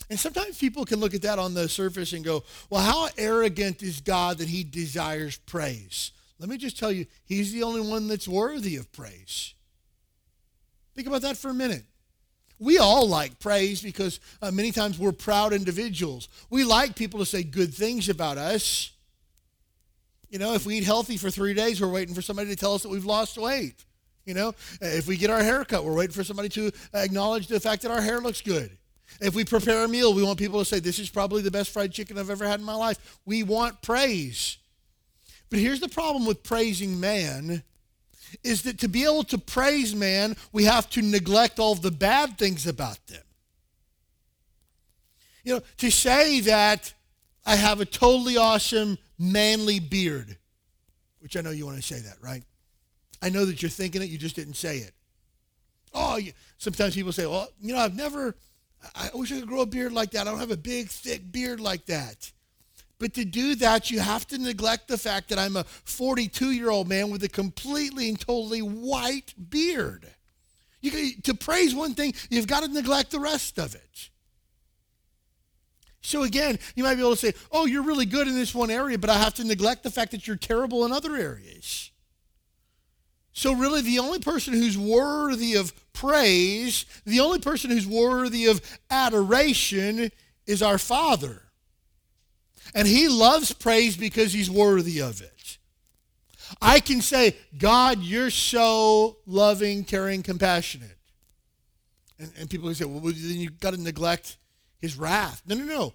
And 0.08 0.18
sometimes 0.18 0.56
people 0.56 0.86
can 0.86 0.98
look 0.98 1.12
at 1.12 1.20
that 1.20 1.38
on 1.38 1.52
the 1.52 1.68
surface 1.68 2.14
and 2.14 2.24
go, 2.24 2.42
well, 2.70 2.80
how 2.80 3.10
arrogant 3.18 3.82
is 3.82 4.00
God 4.00 4.38
that 4.38 4.48
he 4.48 4.64
desires 4.64 5.36
praise? 5.36 6.12
Let 6.38 6.48
me 6.48 6.56
just 6.56 6.78
tell 6.78 6.90
you, 6.90 7.04
he's 7.26 7.52
the 7.52 7.64
only 7.64 7.82
one 7.82 8.08
that's 8.08 8.26
worthy 8.26 8.76
of 8.76 8.90
praise. 8.92 9.53
Think 10.95 11.09
about 11.09 11.22
that 11.22 11.36
for 11.36 11.51
a 11.51 11.55
minute. 11.55 11.84
We 12.59 12.78
all 12.78 13.09
like 13.09 13.38
praise 13.40 13.82
because 13.82 14.20
uh, 14.40 14.51
many 14.51 14.70
times 14.70 14.99
we're 14.99 15.12
proud 15.12 15.53
individuals. 15.53 16.28
We 16.51 16.64
like 16.64 16.95
people 16.95 17.18
to 17.20 17.26
say 17.26 17.42
good 17.42 17.74
things 17.74 18.09
about 18.09 18.38
us. 18.38 18.92
You 20.30 20.38
know, 20.38 20.55
if 20.55 20.64
we 20.64 20.76
eat 20.76 20.84
healthy 20.84 21.16
for 21.16 21.30
three 21.30 21.55
days, 21.55 21.80
we're 21.80 21.90
waiting 21.90 22.14
for 22.14 22.22
somebody 22.22 22.51
to 22.51 22.57
tell 22.57 22.74
us 22.74 22.82
that 22.82 22.88
we've 22.88 23.05
lost 23.05 23.36
weight. 23.38 23.84
You 24.24 24.34
know, 24.34 24.55
if 24.80 25.07
we 25.07 25.16
get 25.16 25.30
our 25.30 25.42
hair 25.42 25.64
cut, 25.64 25.84
we're 25.84 25.95
waiting 25.95 26.14
for 26.14 26.24
somebody 26.24 26.49
to 26.51 26.72
acknowledge 26.95 27.47
the 27.47 27.61
fact 27.61 27.82
that 27.82 27.90
our 27.90 28.01
hair 28.01 28.20
looks 28.20 28.40
good. 28.40 28.70
If 29.20 29.34
we 29.34 29.45
prepare 29.45 29.84
a 29.84 29.88
meal, 29.88 30.14
we 30.14 30.22
want 30.22 30.38
people 30.38 30.59
to 30.59 30.64
say, 30.64 30.80
This 30.80 30.99
is 30.99 31.11
probably 31.11 31.42
the 31.42 31.51
best 31.51 31.70
fried 31.70 31.92
chicken 31.92 32.18
I've 32.18 32.30
ever 32.30 32.47
had 32.47 32.61
in 32.61 32.66
my 32.66 32.74
life. 32.74 33.18
We 33.26 33.42
want 33.42 33.82
praise. 33.82 34.59
But 35.51 35.59
here's 35.59 35.80
the 35.80 35.88
problem 35.88 36.24
with 36.26 36.42
praising 36.42 36.99
man 36.99 37.62
is 38.43 38.62
that 38.62 38.79
to 38.81 38.89
be 38.89 39.05
able 39.05 39.25
to 39.25 39.39
praise 39.39 39.95
man, 39.95 40.37
we 40.53 40.64
have 40.64 40.89
to 40.91 41.03
neglect 41.03 41.59
all 41.59 41.75
the 41.75 41.91
bad 41.91 42.39
things 42.39 42.66
about 42.66 43.07
them. 43.07 43.22
You 45.45 45.55
know, 45.55 45.62
to 45.79 45.91
say 45.91 46.41
that 46.41 46.93
I 47.45 47.57
have 47.57 47.81
a 47.81 47.85
totally 47.85 48.37
awesome 48.37 48.99
manly 49.18 49.79
beard, 49.79 50.37
which 51.20 51.37
I 51.37 51.43
know 51.43 51.51
you 51.51 51.66
want 51.66 51.77
to 51.77 51.83
say 51.83 52.01
that, 52.01 52.16
right? 52.20 52.43
I 53.20 53.29
know 53.29 53.45
that 53.45 53.62
you're 53.62 53.70
thinking 53.70 54.03
it, 54.03 54.09
you 54.09 54.18
just 54.18 54.37
didn't 54.37 54.55
say 54.55 54.79
it. 54.79 54.93
Oh, 55.93 56.18
sometimes 56.59 56.95
people 56.95 57.12
say, 57.12 57.27
well, 57.27 57.49
you 57.61 57.75
know, 57.75 57.79
I've 57.79 57.95
never, 57.95 58.35
I 58.95 59.11
wish 59.14 59.33
I 59.33 59.41
could 59.41 59.49
grow 59.49 59.61
a 59.61 59.66
beard 59.66 59.93
like 59.93 60.11
that. 60.11 60.27
I 60.27 60.31
don't 60.31 60.41
have 60.41 60.51
a 60.51 60.57
big, 60.57 60.89
thick 60.89 61.31
beard 61.31 61.61
like 61.61 61.87
that. 61.87 62.33
But 63.05 63.12
to 63.12 63.26
do 63.26 63.55
that, 63.57 63.90
you 63.90 64.00
have 64.00 64.26
to 64.28 64.38
neglect 64.38 64.88
the 64.88 64.96
fact 64.96 65.28
that 65.28 65.38
I'm 65.38 65.59
a 65.59 65.64
42 65.64 66.52
year 66.52 66.70
old 66.70 66.88
man 66.88 67.11
with 67.11 67.22
a 67.22 67.28
completely 67.28 68.09
and 68.09 68.18
totally 68.18 68.61
white 68.62 69.34
beard. 69.50 70.07
You, 70.80 71.12
to 71.24 71.34
praise 71.34 71.74
one 71.74 71.92
thing, 71.92 72.14
you've 72.30 72.46
got 72.46 72.62
to 72.62 72.68
neglect 72.68 73.11
the 73.11 73.20
rest 73.20 73.59
of 73.59 73.74
it. 73.74 74.09
So 76.00 76.22
again, 76.22 76.59
you 76.76 76.82
might 76.82 76.94
be 76.94 77.02
able 77.02 77.11
to 77.11 77.16
say, 77.18 77.34
oh, 77.52 77.66
you're 77.66 77.82
really 77.82 78.07
good 78.07 78.26
in 78.26 78.36
this 78.36 78.55
one 78.55 78.70
area, 78.70 78.98
but 78.98 79.11
I 79.11 79.18
have 79.18 79.34
to 79.34 79.44
neglect 79.44 79.82
the 79.82 79.90
fact 79.90 80.12
that 80.12 80.26
you're 80.26 80.36
terrible 80.36 80.86
in 80.86 80.90
other 80.90 81.14
areas. 81.14 81.90
So, 83.34 83.52
really, 83.52 83.82
the 83.82 83.98
only 83.98 84.20
person 84.20 84.55
who's 84.55 84.78
worthy 84.78 85.57
of 85.57 85.74
praise, 85.92 86.86
the 87.05 87.20
only 87.20 87.40
person 87.40 87.70
who's 87.70 87.86
worthy 87.86 88.46
of 88.46 88.62
adoration 88.88 90.11
is 90.46 90.62
our 90.62 90.78
Father. 90.78 91.43
And 92.74 92.86
He 92.86 93.08
loves 93.08 93.52
praise 93.52 93.96
because 93.96 94.32
He's 94.32 94.50
worthy 94.50 95.00
of 95.00 95.20
it. 95.20 95.58
I 96.60 96.80
can 96.80 97.00
say, 97.00 97.36
God, 97.58 98.00
you're 98.02 98.30
so 98.30 99.16
loving, 99.26 99.84
caring, 99.84 100.22
compassionate. 100.22 100.96
And, 102.18 102.32
and 102.38 102.50
people 102.50 102.68
can 102.68 102.74
say, 102.74 102.84
well, 102.84 103.00
then 103.00 103.40
you've 103.40 103.60
got 103.60 103.74
to 103.74 103.80
neglect 103.80 104.36
His 104.78 104.96
wrath. 104.96 105.42
No, 105.46 105.56
no, 105.56 105.64
no. 105.64 105.94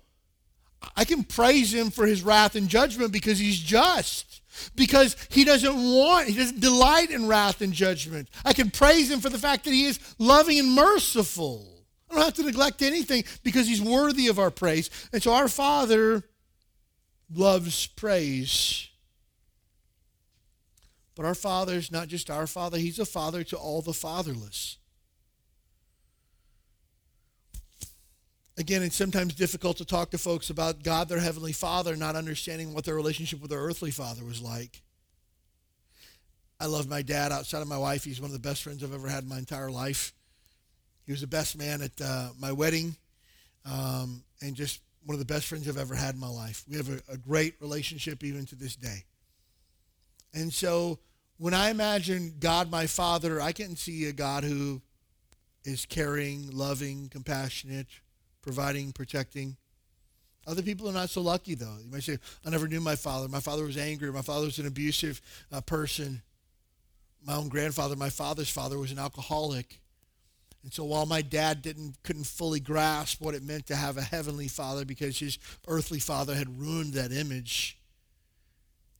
I 0.96 1.06
can 1.06 1.24
praise 1.24 1.74
Him 1.74 1.92
for 1.92 2.06
His 2.06 2.24
wrath 2.24 2.56
and 2.56 2.68
judgment 2.68 3.12
because 3.12 3.40
He's 3.40 3.60
just 3.60 4.40
because 4.76 5.16
he 5.30 5.44
doesn't 5.44 5.76
want, 5.76 6.28
he 6.28 6.36
doesn't 6.36 6.60
delight 6.60 7.12
in 7.12 7.28
wrath 7.28 7.62
and 7.62 7.74
judgment. 7.74 8.30
I 8.46 8.54
can 8.54 8.72
praise 8.72 9.10
him 9.10 9.20
for 9.20 9.30
the 9.30 9.38
fact 9.38 9.66
that 9.66 9.74
he 9.74 9.86
is 9.86 10.00
loving 10.18 10.60
and 10.60 10.74
merciful. 10.74 11.86
I 12.10 12.16
don't 12.16 12.24
have 12.24 12.34
to 12.36 12.44
neglect 12.44 12.82
anything 12.82 13.24
because 13.44 13.68
he's 13.68 13.82
worthy 13.82 14.28
of 14.28 14.40
our 14.40 14.52
praise. 14.52 14.90
And 15.14 15.22
so 15.22 15.34
our 15.34 15.48
Father 15.48 16.24
loves 17.34 17.88
praise. 17.88 18.90
But 21.16 21.26
our 21.26 21.36
Father 21.36 21.74
is 21.74 21.92
not 21.92 22.08
just 22.08 22.30
our 22.30 22.48
Father, 22.48 22.78
he's 22.78 23.00
a 23.00 23.06
Father 23.06 23.44
to 23.46 23.58
all 23.58 23.82
the 23.82 23.94
fatherless. 23.94 24.78
Again, 28.58 28.84
it's 28.84 28.96
sometimes 28.98 29.34
difficult 29.36 29.78
to 29.78 29.86
talk 29.86 30.12
to 30.12 30.18
folks 30.18 30.50
about 30.50 30.84
God, 30.84 31.08
their 31.08 31.20
Heavenly 31.20 31.54
Father, 31.54 31.96
not 31.96 32.18
understanding 32.18 32.74
what 32.74 32.84
their 32.84 32.96
relationship 32.96 33.42
with 33.42 33.52
their 33.52 33.62
earthly 33.62 33.90
father 33.90 34.26
was 34.26 34.42
like. 34.42 34.82
I 36.60 36.66
love 36.66 36.90
my 36.90 37.02
dad 37.02 37.32
outside 37.32 37.62
of 37.62 37.70
my 37.70 37.78
wife. 37.78 38.04
He's 38.04 38.20
one 38.20 38.30
of 38.30 38.34
the 38.34 38.48
best 38.48 38.64
friends 38.64 38.84
I've 38.84 38.94
ever 38.94 39.08
had 39.08 39.24
in 39.24 39.30
my 39.30 39.38
entire 39.38 39.72
life. 39.72 40.12
He 41.06 41.14
was 41.14 41.22
the 41.22 41.28
best 41.28 41.58
man 41.58 41.82
at 41.82 42.02
uh, 42.04 42.30
my 42.38 42.52
wedding 42.52 42.98
um, 43.66 44.24
and 44.42 44.56
just 44.56 44.82
one 45.10 45.16
of 45.16 45.28
the 45.28 45.34
best 45.34 45.48
friends 45.48 45.68
I've 45.68 45.76
ever 45.76 45.96
had 45.96 46.14
in 46.14 46.22
my 46.22 46.30
life. 46.30 46.64
We 46.70 46.78
have 46.78 46.88
a, 46.88 47.14
a 47.14 47.18
great 47.18 47.56
relationship 47.60 48.24
even 48.24 48.46
to 48.46 48.56
this 48.56 48.76
day. 48.76 49.06
And 50.36 50.54
so 50.54 51.00
when 51.40 51.56
I 51.56 51.72
imagine 51.72 52.36
God, 52.40 52.70
my 52.70 52.86
Father, 52.86 53.42
I 53.42 53.52
can 53.52 53.76
see 53.76 54.06
a 54.06 54.12
God 54.12 54.44
who 54.44 54.84
is 55.64 55.88
caring, 55.88 56.52
loving, 56.52 57.10
compassionate, 57.10 57.88
providing, 58.44 58.92
protecting. 58.92 59.58
Other 60.46 60.62
people 60.62 60.88
are 60.88 60.94
not 60.94 61.10
so 61.10 61.22
lucky, 61.22 61.56
though. 61.56 61.78
You 61.84 61.92
might 61.92 62.04
say, 62.04 62.20
I 62.46 62.52
never 62.52 62.68
knew 62.68 62.80
my 62.80 62.96
father. 62.96 63.28
My 63.28 63.40
father 63.40 63.64
was 63.64 63.78
angry. 63.78 64.12
My 64.12 64.22
father 64.22 64.46
was 64.46 64.60
an 64.60 64.68
abusive 64.68 65.22
uh, 65.52 65.62
person. 65.62 66.22
My 67.26 67.34
own 67.34 67.50
grandfather, 67.50 67.96
my 67.96 68.12
father's 68.12 68.52
father, 68.52 68.78
was 68.78 68.92
an 68.92 69.00
alcoholic. 69.00 69.82
And 70.64 70.74
so 70.74 70.84
while 70.84 71.06
my 71.06 71.22
dad 71.22 71.62
didn't 71.62 71.96
couldn't 72.04 72.26
fully 72.26 72.60
grasp 72.60 73.22
what 73.22 73.36
it 73.36 73.44
meant 73.44 73.68
to 73.68 73.76
have 73.76 73.98
a 73.98 74.02
heavenly 74.02 74.48
father 74.48 74.86
because 74.86 75.18
his 75.18 75.40
earthly 75.68 76.00
father 76.00 76.36
had 76.36 76.60
ruined 76.60 76.94
that 76.94 77.12
image, 77.12 77.78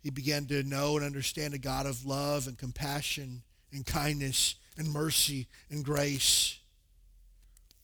he 0.02 0.10
began 0.10 0.46
to 0.48 0.64
know 0.64 0.96
and 0.96 1.06
understand 1.06 1.54
a 1.54 1.58
God 1.58 1.86
of 1.86 2.06
love 2.06 2.48
and 2.48 2.58
compassion 2.58 3.44
and 3.74 3.86
kindness 3.86 4.56
and 4.78 4.92
mercy 4.92 5.48
and 5.70 5.84
grace. 5.84 6.60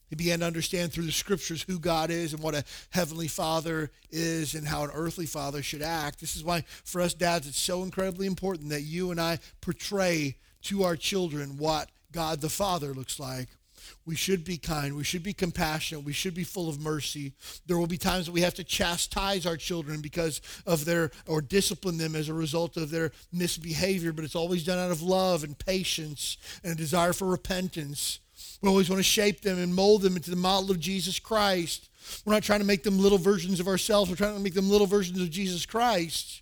He 0.10 0.16
began 0.16 0.40
to 0.40 0.46
understand 0.46 0.94
through 0.94 1.06
the 1.06 1.12
scriptures 1.12 1.64
who 1.64 1.80
God 1.80 2.12
is 2.12 2.34
and 2.34 2.42
what 2.42 2.56
a 2.56 2.64
heavenly 2.92 3.28
father 3.28 3.92
is 4.12 4.54
and 4.54 4.68
how 4.68 4.84
an 4.84 4.92
earthly 4.94 5.26
father 5.26 5.64
should 5.64 5.82
act. 5.82 6.22
This 6.22 6.36
is 6.36 6.44
why, 6.44 6.64
for 6.84 7.02
us 7.02 7.14
dads, 7.14 7.48
it's 7.48 7.60
so 7.60 7.84
incredibly 7.84 8.28
important 8.28 8.70
that 8.70 8.84
you 8.84 9.12
and 9.12 9.20
I 9.20 9.40
portray 9.62 10.38
to 10.64 10.84
our 10.84 10.96
children 10.96 11.58
what 11.58 11.90
God 12.12 12.40
the 12.40 12.50
Father 12.50 12.94
looks 12.94 13.20
like. 13.20 13.50
We 14.06 14.16
should 14.16 14.44
be 14.44 14.58
kind. 14.58 14.96
We 14.96 15.04
should 15.04 15.24
be 15.24 15.34
compassionate. 15.34 16.04
We 16.04 16.14
should 16.14 16.34
be 16.34 16.44
full 16.44 16.70
of 16.70 16.80
mercy. 16.80 17.34
There 17.66 17.78
will 17.78 17.88
be 17.88 17.98
times 17.98 18.26
that 18.26 18.32
we 18.32 18.42
have 18.42 18.54
to 18.56 18.64
chastise 18.64 19.46
our 19.46 19.58
children 19.58 20.02
because 20.02 20.42
of 20.66 20.86
their, 20.86 21.12
or 21.28 21.42
discipline 21.42 21.98
them 21.98 22.16
as 22.16 22.30
a 22.30 22.34
result 22.34 22.78
of 22.78 22.92
their 22.92 23.12
misbehavior, 23.32 24.14
but 24.14 24.26
it's 24.26 24.36
always 24.36 24.64
done 24.64 24.80
out 24.80 24.92
of 24.92 25.02
love 25.02 25.44
and 25.44 25.58
patience 25.58 26.38
and 26.64 26.74
a 26.74 26.76
desire 26.76 27.14
for 27.14 27.28
repentance. 27.28 28.20
We 28.62 28.70
always 28.70 28.90
want 28.90 29.00
to 29.00 29.04
shape 29.04 29.42
them 29.42 29.60
and 29.60 29.74
mold 29.74 30.02
them 30.02 30.16
into 30.16 30.30
the 30.30 30.36
model 30.36 30.72
of 30.72 30.80
Jesus 30.80 31.20
Christ. 31.20 31.90
We're 32.26 32.34
not 32.34 32.44
trying 32.44 32.60
to 32.60 32.66
make 32.66 32.84
them 32.84 33.00
little 33.00 33.18
versions 33.18 33.60
of 33.60 33.68
ourselves. 33.68 34.10
We're 34.10 34.16
trying 34.16 34.36
to 34.36 34.42
make 34.42 34.54
them 34.54 34.70
little 34.70 34.88
versions 34.88 35.22
of 35.22 35.30
Jesus 35.30 35.66
Christ. 35.66 36.42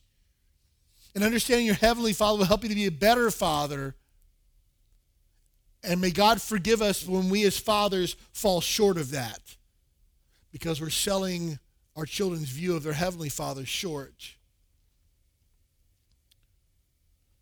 And 1.15 1.23
understanding 1.23 1.65
your 1.65 1.75
heavenly 1.75 2.13
Father 2.13 2.39
will 2.39 2.45
help 2.45 2.63
you 2.63 2.69
to 2.69 2.75
be 2.75 2.85
a 2.85 2.91
better 2.91 3.29
father. 3.29 3.95
And 5.83 5.99
may 5.99 6.11
God 6.11 6.41
forgive 6.41 6.81
us 6.81 7.05
when 7.05 7.29
we 7.29 7.43
as 7.43 7.57
fathers 7.57 8.15
fall 8.31 8.61
short 8.61 8.97
of 8.97 9.11
that 9.11 9.39
because 10.51 10.79
we're 10.79 10.89
selling 10.89 11.59
our 11.95 12.05
children's 12.05 12.49
view 12.49 12.75
of 12.75 12.83
their 12.83 12.93
heavenly 12.93 13.29
Father 13.29 13.65
short. 13.65 14.35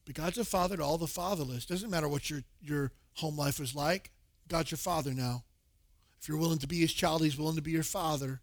But 0.06 0.16
God's 0.16 0.40
a 0.40 0.46
father 0.46 0.78
to 0.78 0.84
all 0.84 0.98
the 0.98 1.08
fatherless. 1.08 1.66
Doesn't 1.66 1.92
matter 1.92 2.10
what 2.10 2.30
your, 2.30 2.42
your 2.62 2.92
home 3.16 3.38
life 3.38 3.60
was 3.60 3.76
like. 3.76 4.12
God's 4.48 4.72
your 4.72 4.78
father 4.78 5.14
now. 5.14 5.44
If 6.20 6.28
you're 6.28 6.38
willing 6.38 6.60
to 6.60 6.68
be 6.68 6.80
his 6.80 6.94
child, 6.94 7.24
he's 7.24 7.38
willing 7.38 7.56
to 7.56 7.62
be 7.62 7.72
your 7.72 7.84
father. 7.84 8.42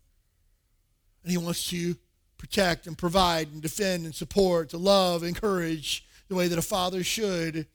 And 1.22 1.32
he 1.32 1.38
wants 1.38 1.68
to 1.70 1.96
protect 2.38 2.86
and 2.86 2.96
provide 2.96 3.53
and 3.53 3.61
defend 3.61 4.05
and 4.05 4.14
support, 4.14 4.70
to 4.70 4.78
love, 4.78 5.22
and 5.22 5.28
encourage 5.28 6.07
the 6.28 6.34
way 6.34 6.49
that 6.49 6.59
a 6.59 6.62
father 6.62 7.03
should. 7.03 7.66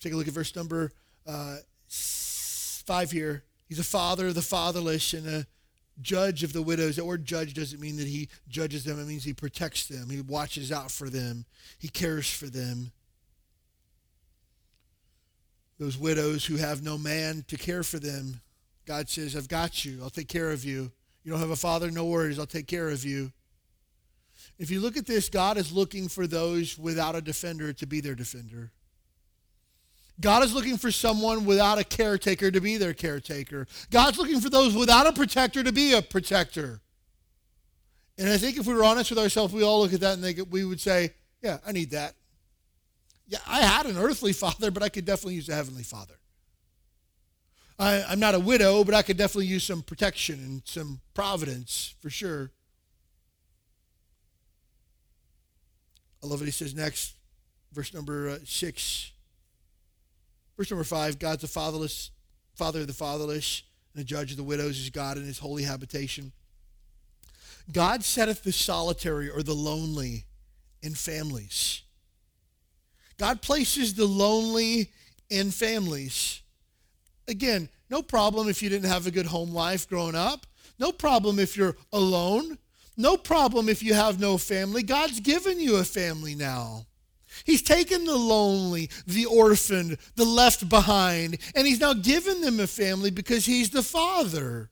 Take 0.00 0.12
a 0.12 0.16
look 0.16 0.28
at 0.28 0.34
verse 0.34 0.54
number 0.56 0.92
uh, 1.26 1.56
five 1.88 3.10
here. 3.10 3.44
He's 3.68 3.78
a 3.78 3.84
father 3.84 4.28
of 4.28 4.34
the 4.34 4.42
fatherless 4.42 5.12
and 5.12 5.26
a 5.28 5.46
judge 6.00 6.42
of 6.42 6.52
the 6.52 6.62
widows. 6.62 6.96
That 6.96 7.04
word 7.04 7.24
judge 7.24 7.54
doesn't 7.54 7.80
mean 7.80 7.96
that 7.98 8.06
he 8.06 8.28
judges 8.48 8.84
them, 8.84 8.98
it 8.98 9.06
means 9.06 9.24
he 9.24 9.32
protects 9.32 9.86
them, 9.86 10.08
he 10.10 10.20
watches 10.20 10.72
out 10.72 10.90
for 10.90 11.08
them, 11.08 11.44
he 11.78 11.88
cares 11.88 12.28
for 12.28 12.46
them. 12.46 12.92
Those 15.78 15.96
widows 15.96 16.44
who 16.44 16.56
have 16.56 16.82
no 16.82 16.98
man 16.98 17.44
to 17.48 17.56
care 17.56 17.82
for 17.82 17.98
them, 17.98 18.40
God 18.86 19.08
says, 19.08 19.34
I've 19.34 19.48
got 19.48 19.84
you. 19.84 20.00
I'll 20.02 20.10
take 20.10 20.28
care 20.28 20.50
of 20.50 20.62
you. 20.64 20.90
You 21.22 21.30
don't 21.30 21.40
have 21.40 21.50
a 21.50 21.56
father, 21.56 21.90
no 21.90 22.04
worries. 22.04 22.38
I'll 22.38 22.46
take 22.46 22.66
care 22.66 22.90
of 22.90 23.04
you. 23.04 23.32
If 24.58 24.70
you 24.70 24.80
look 24.80 24.98
at 24.98 25.06
this, 25.06 25.30
God 25.30 25.56
is 25.56 25.72
looking 25.72 26.08
for 26.08 26.26
those 26.26 26.78
without 26.78 27.14
a 27.14 27.22
defender 27.22 27.72
to 27.74 27.86
be 27.86 28.00
their 28.00 28.14
defender. 28.14 28.72
God 30.20 30.44
is 30.44 30.52
looking 30.52 30.76
for 30.76 30.90
someone 30.90 31.44
without 31.44 31.78
a 31.78 31.84
caretaker 31.84 32.50
to 32.50 32.60
be 32.60 32.76
their 32.76 32.92
caretaker. 32.94 33.66
God's 33.90 34.18
looking 34.18 34.40
for 34.40 34.50
those 34.50 34.74
without 34.74 35.06
a 35.06 35.12
protector 35.12 35.62
to 35.62 35.72
be 35.72 35.94
a 35.94 36.02
protector. 36.02 36.80
And 38.18 38.28
I 38.28 38.36
think 38.36 38.58
if 38.58 38.66
we 38.66 38.74
were 38.74 38.84
honest 38.84 39.10
with 39.10 39.18
ourselves, 39.18 39.54
we 39.54 39.62
all 39.62 39.80
look 39.80 39.94
at 39.94 40.00
that 40.00 40.18
and 40.18 40.50
we 40.50 40.64
would 40.64 40.80
say, 40.80 41.14
yeah, 41.42 41.58
I 41.66 41.72
need 41.72 41.92
that. 41.92 42.14
Yeah, 43.26 43.38
I 43.46 43.60
had 43.60 43.86
an 43.86 43.96
earthly 43.96 44.32
father, 44.34 44.70
but 44.70 44.82
I 44.82 44.88
could 44.88 45.04
definitely 45.04 45.36
use 45.36 45.48
a 45.48 45.54
heavenly 45.54 45.84
father. 45.84 46.14
I, 47.78 48.04
I'm 48.06 48.20
not 48.20 48.34
a 48.34 48.40
widow, 48.40 48.84
but 48.84 48.94
I 48.94 49.00
could 49.00 49.16
definitely 49.16 49.46
use 49.46 49.64
some 49.64 49.80
protection 49.80 50.34
and 50.34 50.62
some 50.66 51.00
providence 51.14 51.94
for 52.00 52.10
sure. 52.10 52.50
I 56.22 56.26
love 56.26 56.40
what 56.40 56.46
he 56.46 56.52
says 56.52 56.74
next, 56.74 57.14
verse 57.72 57.94
number 57.94 58.28
uh, 58.28 58.38
six. 58.44 59.12
Verse 60.60 60.70
number 60.70 60.84
five 60.84 61.18
God's 61.18 61.40
the 61.40 61.48
fatherless, 61.48 62.10
father 62.54 62.82
of 62.82 62.86
the 62.86 62.92
fatherless, 62.92 63.62
and 63.94 64.00
the 64.02 64.04
judge 64.04 64.30
of 64.30 64.36
the 64.36 64.42
widows 64.42 64.78
is 64.78 64.90
God 64.90 65.16
in 65.16 65.24
his 65.24 65.38
holy 65.38 65.62
habitation. 65.62 66.32
God 67.72 68.04
setteth 68.04 68.42
the 68.42 68.52
solitary 68.52 69.30
or 69.30 69.42
the 69.42 69.54
lonely 69.54 70.26
in 70.82 70.94
families. 70.94 71.80
God 73.16 73.40
places 73.40 73.94
the 73.94 74.04
lonely 74.04 74.90
in 75.30 75.50
families. 75.50 76.42
Again, 77.26 77.70
no 77.88 78.02
problem 78.02 78.46
if 78.46 78.62
you 78.62 78.68
didn't 78.68 78.90
have 78.90 79.06
a 79.06 79.10
good 79.10 79.24
home 79.24 79.54
life 79.54 79.88
growing 79.88 80.14
up. 80.14 80.46
No 80.78 80.92
problem 80.92 81.38
if 81.38 81.56
you're 81.56 81.76
alone. 81.90 82.58
No 82.98 83.16
problem 83.16 83.70
if 83.70 83.82
you 83.82 83.94
have 83.94 84.20
no 84.20 84.36
family. 84.36 84.82
God's 84.82 85.20
given 85.20 85.58
you 85.58 85.76
a 85.76 85.84
family 85.84 86.34
now. 86.34 86.84
He's 87.44 87.62
taken 87.62 88.04
the 88.04 88.16
lonely, 88.16 88.90
the 89.06 89.26
orphaned, 89.26 89.98
the 90.16 90.24
left 90.24 90.68
behind, 90.68 91.38
and 91.54 91.66
he's 91.66 91.80
now 91.80 91.94
given 91.94 92.40
them 92.40 92.60
a 92.60 92.66
family 92.66 93.10
because 93.10 93.46
he's 93.46 93.70
the 93.70 93.82
father. 93.82 94.70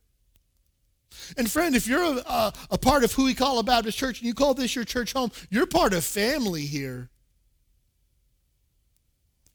And 1.37 1.51
friend, 1.51 1.75
if 1.75 1.87
you're 1.87 2.03
a, 2.03 2.17
a, 2.19 2.53
a, 2.71 2.79
part 2.79 3.05
of 3.05 3.13
who 3.13 3.25
we 3.25 3.35
call 3.35 3.59
a 3.59 3.63
Baptist 3.63 3.99
church 3.99 4.21
and 4.21 4.27
you 4.27 4.35
call 4.35 4.55
this 4.55 4.75
your 4.75 4.85
church 4.85 5.13
home, 5.13 5.31
you're 5.51 5.67
part 5.67 5.93
of 5.93 6.05
family 6.05 6.63
here. 6.63 7.11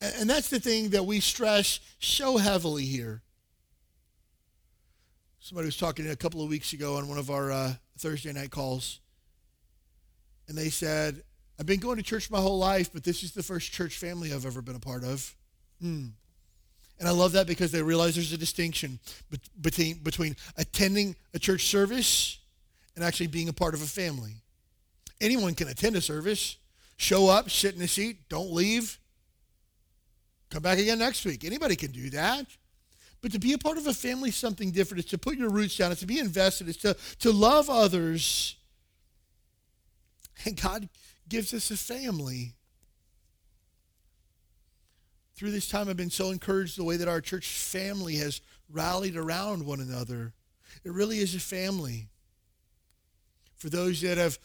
And 0.02 0.30
that's 0.30 0.50
the 0.50 0.60
thing 0.60 0.90
that 0.90 1.06
we 1.06 1.20
stress 1.20 1.80
so 2.00 2.38
heavily 2.38 2.84
here. 2.84 3.22
Somebody 5.40 5.68
was 5.68 5.78
talking 5.78 6.10
a 6.10 6.16
couple 6.16 6.42
of 6.42 6.50
weeks 6.50 6.74
ago 6.74 6.98
on 6.98 7.08
one 7.08 7.18
of 7.18 7.30
our 7.30 7.52
uh, 7.52 7.74
Thursday 7.98 8.32
night 8.34 8.52
calls, 8.52 9.00
and 10.48 10.58
they 10.58 10.70
said, 10.70 11.24
I've 11.60 11.66
been 11.66 11.80
going 11.80 11.98
to 11.98 12.04
church 12.04 12.32
my 12.32 12.40
whole 12.40 12.58
life, 12.58 12.92
but 12.94 13.04
this 13.04 13.24
is 13.24 13.34
the 13.34 13.44
first 13.44 13.72
church 13.72 13.98
family 13.98 14.34
I've 14.34 14.46
ever 14.46 14.62
been 14.62 14.76
a 14.76 14.80
part 14.80 15.04
of. 15.04 15.36
Mm. 15.84 16.12
And 17.00 17.08
I 17.08 17.12
love 17.12 17.34
that 17.34 17.48
because 17.48 17.72
they 17.72 17.82
realize 17.82 18.16
there's 18.16 18.34
a 18.34 18.38
distinction 18.38 19.00
between, 19.60 20.00
between 20.00 20.36
attending 20.58 21.16
a 21.34 21.40
church 21.40 21.66
service 21.66 22.40
and 22.96 23.04
actually 23.04 23.28
being 23.28 23.50
a 23.50 23.54
part 23.54 23.74
of 23.74 23.82
a 23.82 23.86
family. 23.86 24.36
Anyone 25.22 25.54
can 25.56 25.68
attend 25.68 25.96
a 25.96 26.02
service, 26.02 26.58
show 26.98 27.28
up, 27.28 27.50
sit 27.50 27.76
in 27.76 27.82
a 27.82 27.88
seat, 27.88 28.30
don't 28.30 28.52
leave, 28.52 29.00
Come 30.54 30.62
back 30.62 30.78
again 30.78 31.00
next 31.00 31.26
week. 31.26 31.44
Anybody 31.46 31.76
can 31.76 31.90
do 31.90 32.12
that. 32.12 32.46
But 33.24 33.32
to 33.32 33.40
be 33.40 33.54
a 33.54 33.58
part 33.58 33.80
of 33.80 33.88
a 33.88 33.94
family 33.94 34.30
is 34.30 34.36
something 34.36 34.70
different. 34.70 35.00
It's 35.00 35.10
to 35.10 35.18
put 35.18 35.36
your 35.36 35.50
roots 35.50 35.76
down. 35.78 35.92
It's 35.92 36.02
to 36.02 36.06
be 36.06 36.20
invested. 36.20 36.70
It's 36.70 36.78
to, 36.84 36.96
to 37.22 37.32
love 37.32 37.72
others. 37.72 38.56
And 40.46 40.62
God 40.62 40.90
gives 41.34 41.52
us 41.52 41.72
a 41.72 41.76
family. 41.76 42.54
Through 45.36 45.50
this 45.50 45.68
time, 45.68 45.90
I've 45.90 45.98
been 45.98 46.12
so 46.12 46.30
encouraged 46.30 46.78
the 46.78 46.84
way 46.84 46.96
that 46.98 47.08
our 47.08 47.22
church 47.22 47.48
family 47.48 48.18
has 48.18 48.40
rallied 48.70 49.18
around 49.18 49.66
one 49.66 49.80
another. 49.80 50.32
It 50.84 50.92
really 50.92 51.18
is 51.18 51.34
a 51.34 51.40
family. 51.40 52.10
For 53.56 53.72
those 53.72 54.02
that 54.02 54.20
have 54.20 54.38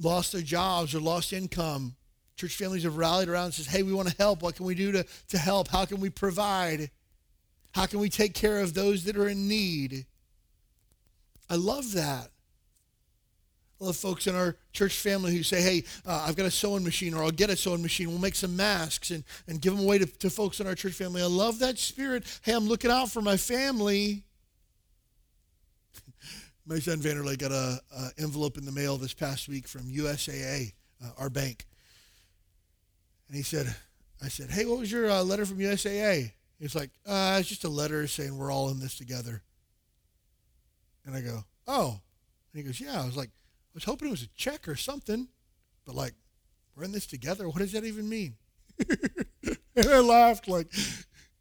lost 0.00 0.32
their 0.32 0.42
jobs 0.42 0.96
or 0.96 1.00
lost 1.00 1.32
income, 1.32 1.94
Church 2.34 2.56
families 2.56 2.82
have 2.82 2.96
rallied 2.96 3.28
around 3.28 3.44
and 3.44 3.54
says, 3.54 3.66
hey, 3.66 3.84
we 3.84 3.92
want 3.92 4.08
to 4.08 4.16
help. 4.18 4.42
What 4.42 4.56
can 4.56 4.66
we 4.66 4.74
do 4.74 4.90
to, 4.90 5.06
to 5.28 5.38
help? 5.38 5.68
How 5.68 5.84
can 5.84 6.00
we 6.00 6.10
provide? 6.10 6.90
How 7.72 7.86
can 7.86 8.00
we 8.00 8.08
take 8.08 8.34
care 8.34 8.58
of 8.58 8.74
those 8.74 9.04
that 9.04 9.16
are 9.16 9.28
in 9.28 9.46
need? 9.46 10.06
I 11.48 11.54
love 11.54 11.92
that. 11.92 12.31
Love 13.82 13.96
folks 13.96 14.28
in 14.28 14.36
our 14.36 14.54
church 14.72 14.94
family 14.94 15.36
who 15.36 15.42
say, 15.42 15.60
hey, 15.60 15.82
uh, 16.06 16.24
I've 16.28 16.36
got 16.36 16.46
a 16.46 16.52
sewing 16.52 16.84
machine 16.84 17.14
or 17.14 17.24
I'll 17.24 17.32
get 17.32 17.50
a 17.50 17.56
sewing 17.56 17.82
machine. 17.82 18.08
We'll 18.08 18.20
make 18.20 18.36
some 18.36 18.56
masks 18.56 19.10
and, 19.10 19.24
and 19.48 19.60
give 19.60 19.74
them 19.74 19.84
away 19.84 19.98
to, 19.98 20.06
to 20.06 20.30
folks 20.30 20.60
in 20.60 20.68
our 20.68 20.76
church 20.76 20.92
family. 20.92 21.20
I 21.20 21.26
love 21.26 21.58
that 21.58 21.80
spirit. 21.80 22.22
Hey, 22.42 22.52
I'm 22.52 22.68
looking 22.68 22.92
out 22.92 23.10
for 23.10 23.20
my 23.20 23.36
family. 23.36 24.22
my 26.66 26.78
son 26.78 26.98
Vanderlei 26.98 27.36
got 27.36 27.50
a, 27.50 27.80
envelope 28.18 28.56
in 28.56 28.64
the 28.64 28.70
mail 28.70 28.98
this 28.98 29.14
past 29.14 29.48
week 29.48 29.66
from 29.66 29.82
USAA, 29.82 30.74
uh, 31.04 31.10
our 31.18 31.28
bank. 31.28 31.66
And 33.26 33.36
he 33.36 33.42
said, 33.42 33.74
I 34.22 34.28
said, 34.28 34.50
hey, 34.50 34.64
what 34.64 34.78
was 34.78 34.92
your 34.92 35.10
uh, 35.10 35.24
letter 35.24 35.44
from 35.44 35.58
USAA? 35.58 36.30
He's 36.60 36.76
like, 36.76 36.90
uh, 37.04 37.38
it's 37.40 37.48
just 37.48 37.64
a 37.64 37.68
letter 37.68 38.06
saying 38.06 38.38
we're 38.38 38.52
all 38.52 38.70
in 38.70 38.78
this 38.78 38.96
together. 38.96 39.42
And 41.04 41.16
I 41.16 41.20
go, 41.20 41.42
oh. 41.66 41.98
And 42.52 42.62
he 42.62 42.62
goes, 42.62 42.80
yeah. 42.80 43.02
I 43.02 43.04
was 43.04 43.16
like, 43.16 43.30
was 43.74 43.84
hoping 43.84 44.08
it 44.08 44.10
was 44.10 44.22
a 44.22 44.28
check 44.36 44.68
or 44.68 44.76
something, 44.76 45.28
but 45.84 45.94
like, 45.94 46.14
we're 46.76 46.84
in 46.84 46.92
this 46.92 47.06
together. 47.06 47.48
What 47.48 47.58
does 47.58 47.72
that 47.72 47.84
even 47.84 48.08
mean? 48.08 48.34
and 48.88 49.88
I 49.88 50.00
laughed 50.00 50.48
like, 50.48 50.68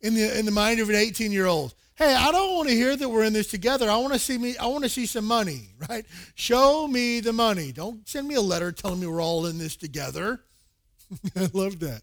in 0.02 0.16
the 0.16 0.38
in 0.38 0.46
the 0.46 0.52
mind 0.52 0.80
of 0.80 0.90
an 0.90 0.96
18 0.96 1.32
year 1.32 1.46
old. 1.46 1.74
Hey, 1.96 2.16
I 2.16 2.32
don't 2.32 2.56
want 2.56 2.70
to 2.70 2.76
hear 2.76 2.96
that 2.96 3.10
we're 3.10 3.24
in 3.24 3.34
this 3.34 3.48
together. 3.48 3.90
I 3.90 3.98
want 3.98 4.14
to 4.14 4.20
see 4.20 4.38
me. 4.38 4.58
I 4.58 4.66
want 4.66 4.84
to 4.84 4.90
see 4.90 5.06
some 5.06 5.26
money, 5.26 5.70
right? 5.90 6.06
Show 6.36 6.88
me 6.88 7.20
the 7.20 7.34
money. 7.34 7.72
Don't 7.72 8.08
send 8.08 8.28
me 8.28 8.36
a 8.36 8.42
letter 8.42 8.72
telling 8.72 9.00
me 9.00 9.08
we're 9.08 9.22
all 9.22 9.46
in 9.46 9.58
this 9.58 9.76
together. 9.76 10.42
I 11.36 11.50
love 11.54 11.80
that. 11.80 12.02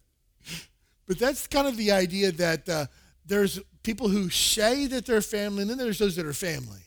But 1.07 1.19
that's 1.19 1.47
kind 1.47 1.67
of 1.67 1.77
the 1.77 1.91
idea 1.91 2.33
that 2.33 2.69
uh, 2.69 2.87
there's 3.25 3.61
people 3.83 4.09
who 4.09 4.29
say 4.29 4.87
that 4.87 5.07
they're 5.07 5.23
family, 5.23 5.63
and 5.63 5.71
then 5.71 5.79
there's 5.79 5.99
those 5.99 6.17
that 6.17 6.27
are 6.27 6.35
family. 6.35 6.83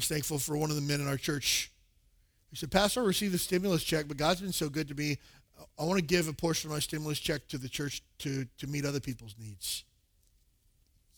Was 0.00 0.08
thankful 0.08 0.38
for 0.38 0.56
one 0.56 0.70
of 0.70 0.76
the 0.76 0.82
men 0.82 1.02
in 1.02 1.06
our 1.06 1.18
church. 1.18 1.70
He 2.48 2.56
said, 2.56 2.70
Pastor, 2.70 3.02
I 3.02 3.04
received 3.04 3.34
a 3.34 3.38
stimulus 3.38 3.84
check, 3.84 4.08
but 4.08 4.16
God's 4.16 4.40
been 4.40 4.50
so 4.50 4.70
good 4.70 4.88
to 4.88 4.94
me. 4.94 5.18
I 5.78 5.84
want 5.84 5.98
to 5.98 6.04
give 6.04 6.26
a 6.26 6.32
portion 6.32 6.70
of 6.70 6.74
my 6.74 6.80
stimulus 6.80 7.18
check 7.18 7.46
to 7.48 7.58
the 7.58 7.68
church 7.68 8.02
to, 8.20 8.46
to 8.56 8.66
meet 8.66 8.86
other 8.86 8.98
people's 8.98 9.34
needs. 9.38 9.84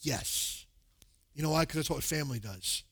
Yes. 0.01 0.67
You 1.33 1.45
know 1.45 1.51
why? 1.51 1.61
Because 1.61 1.77
that's 1.77 1.91
what 1.91 2.03
family 2.03 2.41
does. 2.41 2.83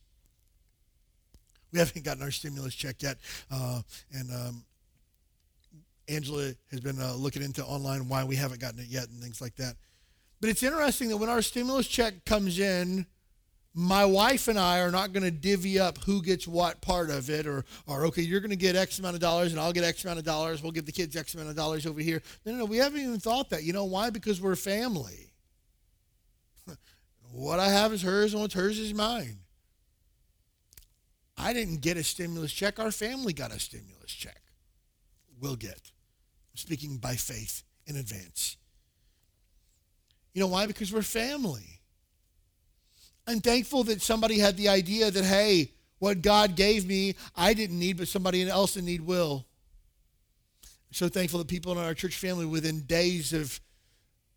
We 1.73 1.81
haven't 1.81 2.05
gotten 2.05 2.23
our 2.23 2.31
stimulus 2.31 2.77
check 2.77 3.03
yet. 3.03 3.19
Uh, 3.51 3.83
and 4.13 4.31
um, 4.33 4.65
Angela 6.09 6.53
has 6.71 6.79
been 6.79 7.01
uh, 7.01 7.15
looking 7.15 7.43
into 7.43 7.65
online 7.65 8.09
why 8.09 8.23
we 8.23 8.37
haven't 8.37 8.61
gotten 8.61 8.79
it 8.79 8.87
yet 8.87 9.09
and 9.09 9.21
things 9.21 9.41
like 9.41 9.57
that. 9.57 9.75
But 10.41 10.51
it's 10.51 10.63
interesting 10.63 11.09
that 11.09 11.17
when 11.17 11.31
our 11.31 11.43
stimulus 11.43 11.89
check 11.89 12.25
comes 12.25 12.61
in, 12.61 13.07
my 13.75 14.05
wife 14.05 14.49
and 14.49 14.59
I 14.59 14.81
are 14.81 14.91
not 14.91 15.13
going 15.13 15.23
to 15.23 15.31
divvy 15.31 15.79
up 15.79 15.99
who 15.99 16.23
gets 16.23 16.49
what 16.49 16.81
part 16.81 17.09
of 17.09 17.31
it 17.31 17.47
or, 17.47 17.65
or 17.87 18.07
okay, 18.07 18.23
you're 18.23 18.41
going 18.41 18.51
to 18.51 18.57
get 18.57 18.75
X 18.75 18.99
amount 18.99 19.15
of 19.15 19.21
dollars 19.21 19.53
and 19.53 19.61
I'll 19.61 19.73
get 19.73 19.85
X 19.85 20.05
amount 20.05 20.19
of 20.19 20.25
dollars. 20.25 20.63
We'll 20.63 20.73
give 20.73 20.87
the 20.87 20.93
kids 20.93 21.15
X 21.17 21.35
amount 21.35 21.51
of 21.51 21.57
dollars 21.57 21.87
over 21.87 22.01
here. 22.01 22.21
No, 22.45 22.53
no, 22.53 22.59
no. 22.59 22.65
We 22.65 22.79
haven't 22.79 23.01
even 23.01 23.21
thought 23.21 23.51
that. 23.51 23.63
You 23.63 23.73
know 23.73 23.85
why? 23.85 24.11
Because 24.11 24.41
we're 24.41 24.57
family. 24.57 25.31
what 27.33 27.61
I 27.61 27.69
have 27.69 27.93
is 27.93 28.03
hers 28.03 28.33
and 28.33 28.43
what's 28.43 28.55
hers 28.55 28.79
is 28.79 28.93
mine. 28.93 29.39
I 31.39 31.53
didn't 31.53 31.81
get 31.81 31.97
a 31.97 32.03
stimulus 32.03 32.53
check. 32.53 32.79
Our 32.79 32.91
family 32.91 33.33
got 33.33 33.53
a 33.53 33.61
stimulus 33.61 34.11
check. 34.11 34.43
We'll 35.41 35.57
get. 35.57 35.93
I'm 36.53 36.57
speaking 36.57 36.99
by 36.99 37.15
faith 37.15 37.63
in 37.87 37.97
advance. 37.97 38.57
You 40.35 40.41
know 40.41 40.49
why? 40.49 40.67
Because 40.67 40.93
we're 40.93 41.03
family. 41.03 41.80
I'm 43.31 43.41
thankful 43.41 43.85
that 43.85 44.03
somebody 44.03 44.41
had 44.41 44.57
the 44.57 44.69
idea 44.69 45.09
that, 45.09 45.25
hey, 45.25 45.71
what 46.01 46.21
God 46.21 46.57
gave 46.57 46.85
me, 46.85 47.15
I 47.37 47.55
didn't 47.55 47.79
need, 47.79 47.99
but 47.99 48.09
somebody 48.09 48.49
else 48.49 48.77
in 48.77 48.85
need 48.85 49.03
will. 49.03 49.47
I'm 50.65 50.95
so 50.95 51.09
thankful 51.09 51.39
that 51.39 51.47
people 51.47 51.71
in 51.71 51.79
our 51.79 51.95
church 51.95 52.17
family, 52.17 52.45
within 52.45 52.81
days 52.81 53.33
of 53.33 53.61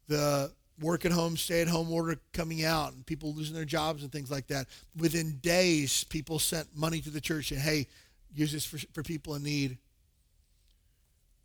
the 0.07 0.51
work 0.79 1.05
at 1.05 1.11
home, 1.11 1.37
stay 1.37 1.63
at 1.63 1.67
home 1.67 1.91
order 1.91 2.19
coming 2.33 2.63
out, 2.65 2.93
and 2.93 3.03
people 3.03 3.33
losing 3.33 3.55
their 3.55 3.65
jobs 3.65 4.03
and 4.03 4.11
things 4.11 4.29
like 4.29 4.45
that, 4.47 4.67
within 4.95 5.39
days, 5.41 6.03
people 6.03 6.37
sent 6.37 6.67
money 6.77 7.01
to 7.01 7.09
the 7.09 7.21
church 7.21 7.51
and, 7.51 7.59
hey, 7.59 7.87
use 8.35 8.51
this 8.51 8.63
for, 8.65 8.77
for 8.93 9.01
people 9.01 9.33
in 9.33 9.41
need. 9.41 9.79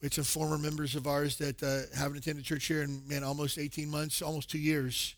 It's 0.03 0.17
some 0.17 0.25
former 0.25 0.59
members 0.59 0.97
of 0.97 1.07
ours 1.07 1.39
that 1.39 1.63
uh, 1.63 1.97
haven't 1.99 2.19
attended 2.19 2.45
church 2.45 2.67
here 2.67 2.83
in, 2.83 3.09
man, 3.09 3.25
almost 3.25 3.57
18 3.57 3.89
months, 3.89 4.21
almost 4.21 4.51
two 4.51 4.59
years 4.59 5.15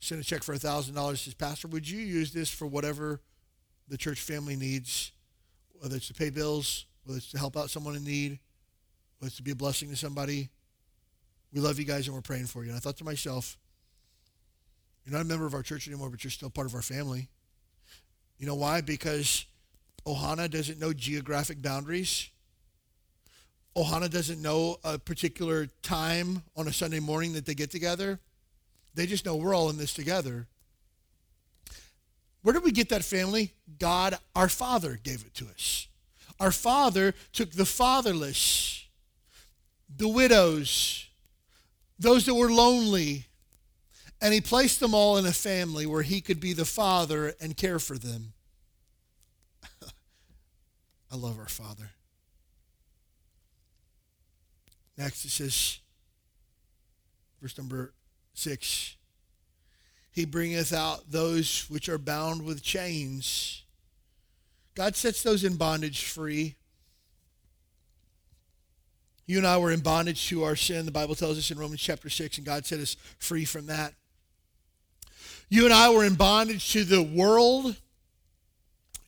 sent 0.00 0.20
a 0.20 0.24
check 0.24 0.42
for 0.42 0.54
$1,000. 0.54 1.18
Says, 1.18 1.34
Pastor, 1.34 1.68
would 1.68 1.88
you 1.88 2.00
use 2.00 2.32
this 2.32 2.50
for 2.50 2.66
whatever 2.66 3.20
the 3.88 3.96
church 3.96 4.20
family 4.20 4.56
needs, 4.56 5.12
whether 5.78 5.96
it's 5.96 6.08
to 6.08 6.14
pay 6.14 6.30
bills, 6.30 6.86
whether 7.04 7.18
it's 7.18 7.30
to 7.30 7.38
help 7.38 7.56
out 7.56 7.70
someone 7.70 7.94
in 7.94 8.04
need, 8.04 8.38
whether 9.18 9.28
it's 9.28 9.36
to 9.36 9.42
be 9.42 9.52
a 9.52 9.56
blessing 9.56 9.90
to 9.90 9.96
somebody? 9.96 10.48
We 11.52 11.60
love 11.60 11.78
you 11.78 11.84
guys 11.84 12.06
and 12.06 12.14
we're 12.14 12.22
praying 12.22 12.46
for 12.46 12.62
you. 12.62 12.70
And 12.70 12.76
I 12.76 12.80
thought 12.80 12.96
to 12.98 13.04
myself, 13.04 13.58
you're 15.04 15.12
not 15.12 15.22
a 15.22 15.28
member 15.28 15.46
of 15.46 15.54
our 15.54 15.62
church 15.62 15.86
anymore, 15.88 16.10
but 16.10 16.22
you're 16.24 16.30
still 16.30 16.50
part 16.50 16.66
of 16.66 16.74
our 16.74 16.82
family. 16.82 17.28
You 18.38 18.46
know 18.46 18.54
why? 18.54 18.80
Because 18.80 19.44
Ohana 20.06 20.50
doesn't 20.50 20.78
know 20.78 20.92
geographic 20.92 21.60
boundaries. 21.60 22.30
Ohana 23.76 24.10
doesn't 24.10 24.40
know 24.40 24.76
a 24.82 24.98
particular 24.98 25.68
time 25.82 26.42
on 26.56 26.68
a 26.68 26.72
Sunday 26.72 27.00
morning 27.00 27.34
that 27.34 27.46
they 27.46 27.54
get 27.54 27.70
together. 27.70 28.18
They 29.00 29.06
just 29.06 29.24
know 29.24 29.34
we're 29.34 29.54
all 29.54 29.70
in 29.70 29.78
this 29.78 29.94
together. 29.94 30.46
Where 32.42 32.52
did 32.52 32.62
we 32.62 32.70
get 32.70 32.90
that 32.90 33.02
family? 33.02 33.54
God, 33.78 34.18
our 34.36 34.50
Father, 34.50 35.00
gave 35.02 35.24
it 35.24 35.32
to 35.36 35.46
us. 35.46 35.88
Our 36.38 36.52
Father 36.52 37.14
took 37.32 37.52
the 37.52 37.64
fatherless, 37.64 38.84
the 39.88 40.06
widows, 40.06 41.06
those 41.98 42.26
that 42.26 42.34
were 42.34 42.52
lonely, 42.52 43.24
and 44.20 44.34
He 44.34 44.42
placed 44.42 44.80
them 44.80 44.92
all 44.92 45.16
in 45.16 45.24
a 45.24 45.32
family 45.32 45.86
where 45.86 46.02
He 46.02 46.20
could 46.20 46.38
be 46.38 46.52
the 46.52 46.66
Father 46.66 47.32
and 47.40 47.56
care 47.56 47.78
for 47.78 47.96
them. 47.96 48.34
I 51.10 51.16
love 51.16 51.38
our 51.38 51.48
Father. 51.48 51.92
Next, 54.98 55.24
it 55.24 55.30
says, 55.30 55.78
verse 57.40 57.56
number 57.56 57.94
6 58.40 58.96
He 60.10 60.24
bringeth 60.24 60.72
out 60.72 61.10
those 61.10 61.66
which 61.68 61.88
are 61.88 61.98
bound 61.98 62.42
with 62.42 62.62
chains. 62.62 63.64
God 64.74 64.96
sets 64.96 65.22
those 65.22 65.44
in 65.44 65.56
bondage 65.56 66.04
free. 66.04 66.56
You 69.26 69.38
and 69.38 69.46
I 69.46 69.58
were 69.58 69.70
in 69.70 69.80
bondage 69.80 70.28
to 70.28 70.42
our 70.42 70.56
sin. 70.56 70.86
The 70.86 70.90
Bible 70.90 71.14
tells 71.14 71.38
us 71.38 71.50
in 71.50 71.58
Romans 71.58 71.82
chapter 71.82 72.08
6, 72.08 72.38
and 72.38 72.46
God 72.46 72.64
set 72.64 72.80
us 72.80 72.96
free 73.18 73.44
from 73.44 73.66
that. 73.66 73.92
You 75.50 75.66
and 75.66 75.74
I 75.74 75.90
were 75.90 76.04
in 76.04 76.14
bondage 76.14 76.72
to 76.72 76.84
the 76.84 77.02
world. 77.02 77.76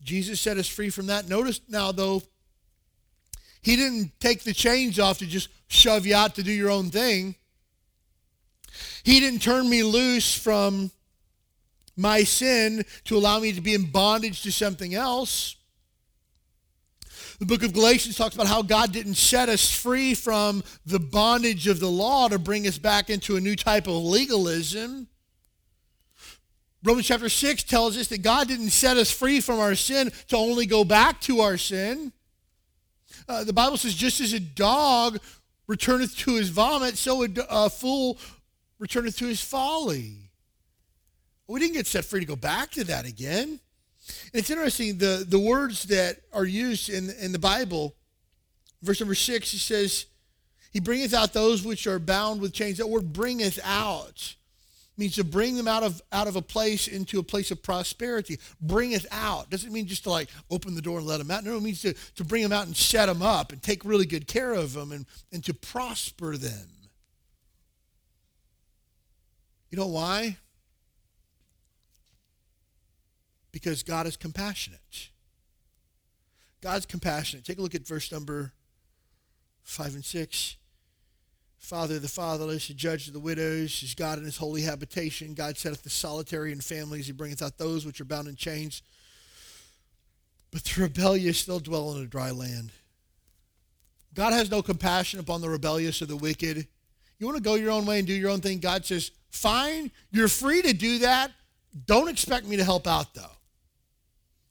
Jesus 0.04 0.40
set 0.40 0.58
us 0.58 0.68
free 0.68 0.90
from 0.90 1.06
that. 1.06 1.28
Notice 1.28 1.60
now, 1.68 1.90
though, 1.90 2.22
he 3.62 3.76
didn't 3.76 4.12
take 4.20 4.42
the 4.42 4.52
chains 4.52 4.98
off 4.98 5.18
to 5.18 5.26
just 5.26 5.48
shove 5.68 6.04
you 6.04 6.14
out 6.14 6.34
to 6.34 6.42
do 6.42 6.52
your 6.52 6.70
own 6.70 6.90
thing. 6.90 7.36
He 9.02 9.20
didn't 9.20 9.40
turn 9.40 9.68
me 9.68 9.82
loose 9.82 10.34
from 10.36 10.90
my 11.96 12.24
sin 12.24 12.84
to 13.04 13.16
allow 13.16 13.38
me 13.38 13.52
to 13.52 13.60
be 13.60 13.74
in 13.74 13.90
bondage 13.90 14.42
to 14.42 14.52
something 14.52 14.94
else. 14.94 15.56
The 17.38 17.46
book 17.46 17.64
of 17.64 17.72
Galatians 17.72 18.16
talks 18.16 18.34
about 18.34 18.46
how 18.46 18.62
God 18.62 18.92
didn't 18.92 19.16
set 19.16 19.48
us 19.48 19.68
free 19.68 20.14
from 20.14 20.62
the 20.86 21.00
bondage 21.00 21.66
of 21.66 21.80
the 21.80 21.90
law 21.90 22.28
to 22.28 22.38
bring 22.38 22.66
us 22.68 22.78
back 22.78 23.10
into 23.10 23.36
a 23.36 23.40
new 23.40 23.56
type 23.56 23.88
of 23.88 23.94
legalism. 23.94 25.08
Romans 26.84 27.06
chapter 27.06 27.28
6 27.28 27.62
tells 27.64 27.96
us 27.96 28.08
that 28.08 28.22
God 28.22 28.48
didn't 28.48 28.70
set 28.70 28.96
us 28.96 29.10
free 29.10 29.40
from 29.40 29.60
our 29.60 29.74
sin 29.74 30.12
to 30.28 30.36
only 30.36 30.66
go 30.66 30.84
back 30.84 31.20
to 31.22 31.40
our 31.40 31.56
sin. 31.56 32.12
Uh, 33.28 33.44
the 33.44 33.52
Bible 33.52 33.76
says, 33.76 33.94
just 33.94 34.20
as 34.20 34.32
a 34.32 34.40
dog 34.40 35.18
returneth 35.66 36.16
to 36.18 36.34
his 36.34 36.48
vomit, 36.48 36.96
so 36.96 37.24
a, 37.24 37.28
a 37.48 37.70
fool 37.70 38.18
returneth 38.82 39.16
to 39.16 39.26
his 39.26 39.40
folly. 39.40 40.16
We 41.46 41.60
didn't 41.60 41.74
get 41.74 41.86
set 41.86 42.04
free 42.04 42.18
to 42.18 42.26
go 42.26 42.34
back 42.34 42.72
to 42.72 42.84
that 42.84 43.06
again. 43.06 43.48
And 43.48 43.60
it's 44.34 44.50
interesting, 44.50 44.98
the, 44.98 45.24
the 45.26 45.38
words 45.38 45.84
that 45.84 46.16
are 46.32 46.44
used 46.44 46.90
in, 46.90 47.10
in 47.10 47.30
the 47.30 47.38
Bible, 47.38 47.94
verse 48.82 48.98
number 48.98 49.14
six, 49.14 49.52
he 49.52 49.58
says, 49.58 50.06
He 50.72 50.80
bringeth 50.80 51.14
out 51.14 51.32
those 51.32 51.64
which 51.64 51.86
are 51.86 52.00
bound 52.00 52.40
with 52.40 52.52
chains. 52.52 52.78
That 52.78 52.88
word 52.88 53.12
bringeth 53.12 53.60
out 53.62 54.34
means 54.98 55.14
to 55.14 55.24
bring 55.24 55.56
them 55.56 55.68
out 55.68 55.84
of 55.84 56.02
out 56.10 56.26
of 56.26 56.34
a 56.34 56.42
place 56.42 56.88
into 56.88 57.20
a 57.20 57.22
place 57.22 57.52
of 57.52 57.62
prosperity. 57.62 58.40
Bringeth 58.60 59.06
out 59.12 59.48
doesn't 59.48 59.72
mean 59.72 59.86
just 59.86 60.02
to 60.04 60.10
like 60.10 60.28
open 60.50 60.74
the 60.74 60.82
door 60.82 60.98
and 60.98 61.06
let 61.06 61.18
them 61.18 61.30
out. 61.30 61.44
No, 61.44 61.56
it 61.56 61.62
means 61.62 61.82
to, 61.82 61.94
to 62.16 62.24
bring 62.24 62.42
them 62.42 62.52
out 62.52 62.66
and 62.66 62.76
set 62.76 63.06
them 63.06 63.22
up 63.22 63.52
and 63.52 63.62
take 63.62 63.84
really 63.84 64.06
good 64.06 64.26
care 64.26 64.52
of 64.52 64.72
them 64.72 64.90
and, 64.90 65.06
and 65.32 65.44
to 65.44 65.54
prosper 65.54 66.36
them. 66.36 66.71
You 69.72 69.78
know 69.78 69.86
why? 69.86 70.36
Because 73.52 73.82
God 73.82 74.06
is 74.06 74.18
compassionate. 74.18 75.08
God's 76.60 76.84
compassionate. 76.84 77.46
Take 77.46 77.58
a 77.58 77.62
look 77.62 77.74
at 77.74 77.86
verse 77.86 78.12
number 78.12 78.52
5 79.62 79.94
and 79.94 80.04
6. 80.04 80.56
Father 81.56 81.96
of 81.96 82.02
the 82.02 82.08
fatherless, 82.08 82.68
the 82.68 82.74
judge 82.74 83.06
of 83.06 83.14
the 83.14 83.20
widows, 83.20 83.82
is 83.82 83.94
God 83.94 84.18
in 84.18 84.24
his 84.24 84.36
holy 84.36 84.60
habitation. 84.60 85.32
God 85.32 85.56
setteth 85.56 85.82
the 85.82 85.90
solitary 85.90 86.52
in 86.52 86.60
families. 86.60 87.06
He 87.06 87.12
bringeth 87.12 87.40
out 87.40 87.56
those 87.56 87.86
which 87.86 88.00
are 88.00 88.04
bound 88.04 88.28
in 88.28 88.36
chains. 88.36 88.82
But 90.50 90.64
the 90.64 90.82
rebellious 90.82 91.38
still 91.38 91.60
dwell 91.60 91.92
in 91.94 92.02
a 92.02 92.06
dry 92.06 92.30
land. 92.30 92.72
God 94.12 94.34
has 94.34 94.50
no 94.50 94.60
compassion 94.60 95.18
upon 95.18 95.40
the 95.40 95.48
rebellious 95.48 96.02
or 96.02 96.06
the 96.06 96.16
wicked. 96.16 96.66
You 97.22 97.26
want 97.26 97.38
to 97.38 97.44
go 97.44 97.54
your 97.54 97.70
own 97.70 97.86
way 97.86 98.00
and 98.00 98.06
do 98.08 98.12
your 98.12 98.30
own 98.30 98.40
thing? 98.40 98.58
God 98.58 98.84
says, 98.84 99.12
Fine, 99.30 99.92
you're 100.10 100.26
free 100.26 100.60
to 100.60 100.72
do 100.72 100.98
that. 100.98 101.30
Don't 101.86 102.08
expect 102.08 102.48
me 102.48 102.56
to 102.56 102.64
help 102.64 102.88
out, 102.88 103.14
though. 103.14 103.30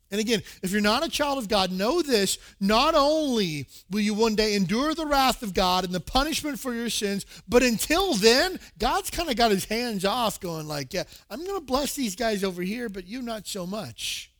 And 0.09 0.21
again, 0.21 0.41
if 0.63 0.71
you're 0.71 0.79
not 0.79 1.05
a 1.05 1.09
child 1.09 1.37
of 1.37 1.49
God, 1.49 1.69
know 1.69 2.01
this 2.01 2.37
not 2.61 2.95
only 2.95 3.67
will 3.89 3.99
you 3.99 4.13
one 4.13 4.35
day 4.35 4.55
endure 4.55 4.93
the 4.93 5.05
wrath 5.05 5.43
of 5.43 5.53
God 5.53 5.83
and 5.83 5.93
the 5.93 5.99
punishment 5.99 6.61
for 6.61 6.73
your 6.73 6.89
sins, 6.89 7.25
but 7.45 7.61
until 7.61 8.13
then, 8.13 8.57
God's 8.79 9.09
kind 9.09 9.29
of 9.29 9.35
got 9.35 9.51
his 9.51 9.65
hands 9.65 10.05
off, 10.05 10.39
going 10.39 10.65
like, 10.65 10.93
Yeah, 10.93 11.03
I'm 11.29 11.45
going 11.45 11.59
to 11.59 11.65
bless 11.65 11.93
these 11.93 12.15
guys 12.15 12.41
over 12.41 12.61
here, 12.61 12.87
but 12.87 13.05
you 13.05 13.21
not 13.21 13.47
so 13.47 13.67
much. 13.67 14.31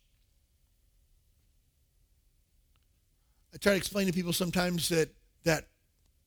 I 3.52 3.58
try 3.58 3.72
to 3.72 3.78
explain 3.78 4.06
to 4.06 4.14
people 4.14 4.32
sometimes 4.32 4.88
that 4.88 5.10
that 5.44 5.66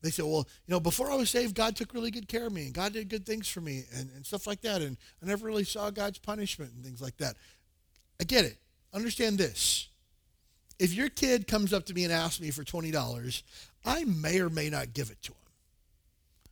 they 0.02 0.12
say, 0.12 0.24
well, 0.24 0.48
you 0.68 0.72
know, 0.72 0.80
before 0.80 1.12
I 1.12 1.16
was 1.16 1.30
saved, 1.30 1.56
God 1.56 1.76
took 1.76 1.94
really 1.94 2.12
good 2.12 2.28
care 2.28 2.48
of 2.48 2.54
me 2.54 2.66
and 2.66 2.74
God 2.74 2.94
did 2.94 3.10
good 3.10 3.26
things 3.26 3.48
for 3.48 3.62
me 3.62 3.86
and, 3.96 4.10
and 4.16 4.26
stuff 4.26 4.46
like 4.46 4.62
that. 4.62 4.82
And 4.82 4.98
I 5.22 5.26
never 5.26 5.46
really 5.46 5.64
saw 5.64 5.90
God's 5.90 6.20
punishment 6.20 6.72
and 6.76 6.84
things 6.84 7.02
like 7.02 7.18
that. 7.18 7.36
I 8.20 8.24
get 8.24 8.46
it. 8.46 8.58
Understand 8.94 9.38
this. 9.38 9.88
If 10.78 10.94
your 10.94 11.10
kid 11.10 11.48
comes 11.48 11.74
up 11.74 11.86
to 11.86 11.94
me 11.94 12.04
and 12.04 12.14
asks 12.14 12.42
me 12.42 12.52
for 12.52 12.64
$20, 12.64 13.44
I 13.86 14.04
may 14.04 14.40
or 14.40 14.50
may 14.50 14.70
not 14.70 14.94
give 14.94 15.10
it 15.10 15.22
to 15.24 15.32
him. 15.32 15.38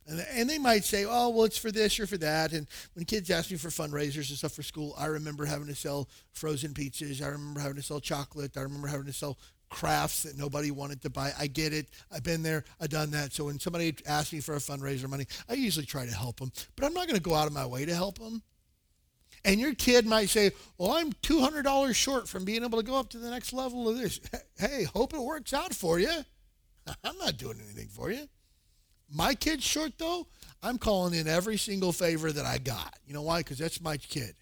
And, 0.06 0.26
and 0.32 0.50
they 0.50 0.58
might 0.58 0.84
say, 0.84 1.06
oh, 1.08 1.30
well, 1.30 1.44
it's 1.44 1.58
for 1.58 1.70
this 1.70 1.98
or 1.98 2.06
for 2.06 2.18
that. 2.18 2.52
And 2.52 2.66
when 2.94 3.04
kids 3.04 3.30
ask 3.30 3.50
me 3.50 3.56
for 3.56 3.68
fundraisers 3.68 4.28
and 4.28 4.38
stuff 4.38 4.52
for 4.52 4.62
school, 4.62 4.94
I 4.98 5.06
remember 5.06 5.44
having 5.46 5.68
to 5.68 5.74
sell 5.74 6.08
frozen 6.32 6.72
pizzas. 6.74 7.22
I 7.22 7.28
remember 7.28 7.60
having 7.60 7.76
to 7.76 7.82
sell 7.82 8.00
chocolate. 8.00 8.56
I 8.56 8.60
remember 8.60 8.88
having 8.88 9.06
to 9.06 9.12
sell 9.12 9.38
crafts 9.74 10.22
that 10.22 10.38
nobody 10.38 10.70
wanted 10.70 11.02
to 11.02 11.10
buy. 11.10 11.32
I 11.36 11.48
get 11.48 11.72
it. 11.72 11.88
I've 12.12 12.22
been 12.22 12.42
there. 12.42 12.64
I've 12.80 12.90
done 12.90 13.10
that. 13.10 13.32
So 13.32 13.46
when 13.46 13.58
somebody 13.58 13.94
asks 14.06 14.32
me 14.32 14.40
for 14.40 14.54
a 14.54 14.58
fundraiser 14.58 15.08
money, 15.08 15.26
I 15.48 15.54
usually 15.54 15.84
try 15.84 16.06
to 16.06 16.14
help 16.14 16.38
them. 16.38 16.52
But 16.76 16.86
I'm 16.86 16.94
not 16.94 17.08
going 17.08 17.16
to 17.16 17.22
go 17.22 17.34
out 17.34 17.48
of 17.48 17.52
my 17.52 17.66
way 17.66 17.84
to 17.84 17.94
help 17.94 18.18
them. 18.18 18.40
And 19.44 19.60
your 19.60 19.74
kid 19.74 20.06
might 20.06 20.30
say, 20.30 20.52
Well, 20.78 20.92
I'm 20.92 21.12
$200 21.12 21.94
short 21.94 22.28
from 22.28 22.44
being 22.44 22.64
able 22.64 22.78
to 22.78 22.84
go 22.84 22.96
up 22.96 23.10
to 23.10 23.18
the 23.18 23.28
next 23.28 23.52
level 23.52 23.88
of 23.88 23.98
this. 23.98 24.20
Hey, 24.56 24.84
hope 24.84 25.12
it 25.12 25.20
works 25.20 25.52
out 25.52 25.74
for 25.74 25.98
you. 25.98 26.24
I'm 27.04 27.18
not 27.18 27.36
doing 27.36 27.58
anything 27.60 27.88
for 27.88 28.12
you. 28.12 28.28
My 29.12 29.34
kid's 29.34 29.64
short, 29.64 29.98
though. 29.98 30.28
I'm 30.62 30.78
calling 30.78 31.12
in 31.12 31.26
every 31.26 31.58
single 31.58 31.92
favor 31.92 32.30
that 32.30 32.46
I 32.46 32.58
got. 32.58 32.94
You 33.04 33.14
know 33.14 33.22
why? 33.22 33.40
Because 33.40 33.58
that's 33.58 33.80
my 33.80 33.96
kid. 33.96 34.36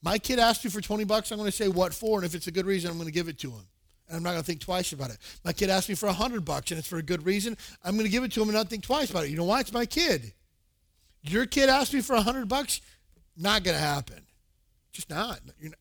My 0.00 0.18
kid 0.18 0.38
asked 0.38 0.62
you 0.62 0.70
for 0.70 0.80
20 0.80 1.04
bucks. 1.04 1.32
I'm 1.32 1.38
going 1.38 1.50
to 1.50 1.56
say 1.56 1.66
what 1.66 1.92
for, 1.92 2.18
and 2.18 2.24
if 2.24 2.34
it's 2.34 2.46
a 2.46 2.52
good 2.52 2.64
reason, 2.64 2.90
I'm 2.90 2.96
going 2.96 3.08
to 3.08 3.12
give 3.12 3.28
it 3.28 3.40
to 3.40 3.50
him. 3.50 3.66
I'm 4.14 4.22
not 4.22 4.30
going 4.30 4.42
to 4.42 4.46
think 4.46 4.60
twice 4.60 4.92
about 4.92 5.10
it. 5.10 5.18
My 5.44 5.52
kid 5.52 5.70
asked 5.70 5.88
me 5.88 5.94
for 5.94 6.06
a 6.06 6.10
100 6.10 6.44
bucks, 6.44 6.70
and 6.70 6.78
it's 6.78 6.88
for 6.88 6.98
a 6.98 7.02
good 7.02 7.24
reason. 7.24 7.56
I'm 7.82 7.94
going 7.94 8.04
to 8.06 8.10
give 8.10 8.24
it 8.24 8.32
to 8.32 8.42
him 8.42 8.48
and 8.48 8.56
not 8.56 8.68
think 8.68 8.84
twice 8.84 9.10
about 9.10 9.24
it. 9.24 9.30
You 9.30 9.36
know 9.36 9.44
why? 9.44 9.60
It's 9.60 9.72
my 9.72 9.86
kid. 9.86 10.32
Your 11.22 11.46
kid 11.46 11.68
asked 11.68 11.94
me 11.94 12.00
for 12.00 12.12
a 12.14 12.16
100 12.16 12.48
bucks. 12.48 12.80
Not 13.36 13.64
going 13.64 13.76
to 13.76 13.82
happen. 13.82 14.22
Just 14.92 15.10
not. 15.10 15.40
not. 15.60 15.74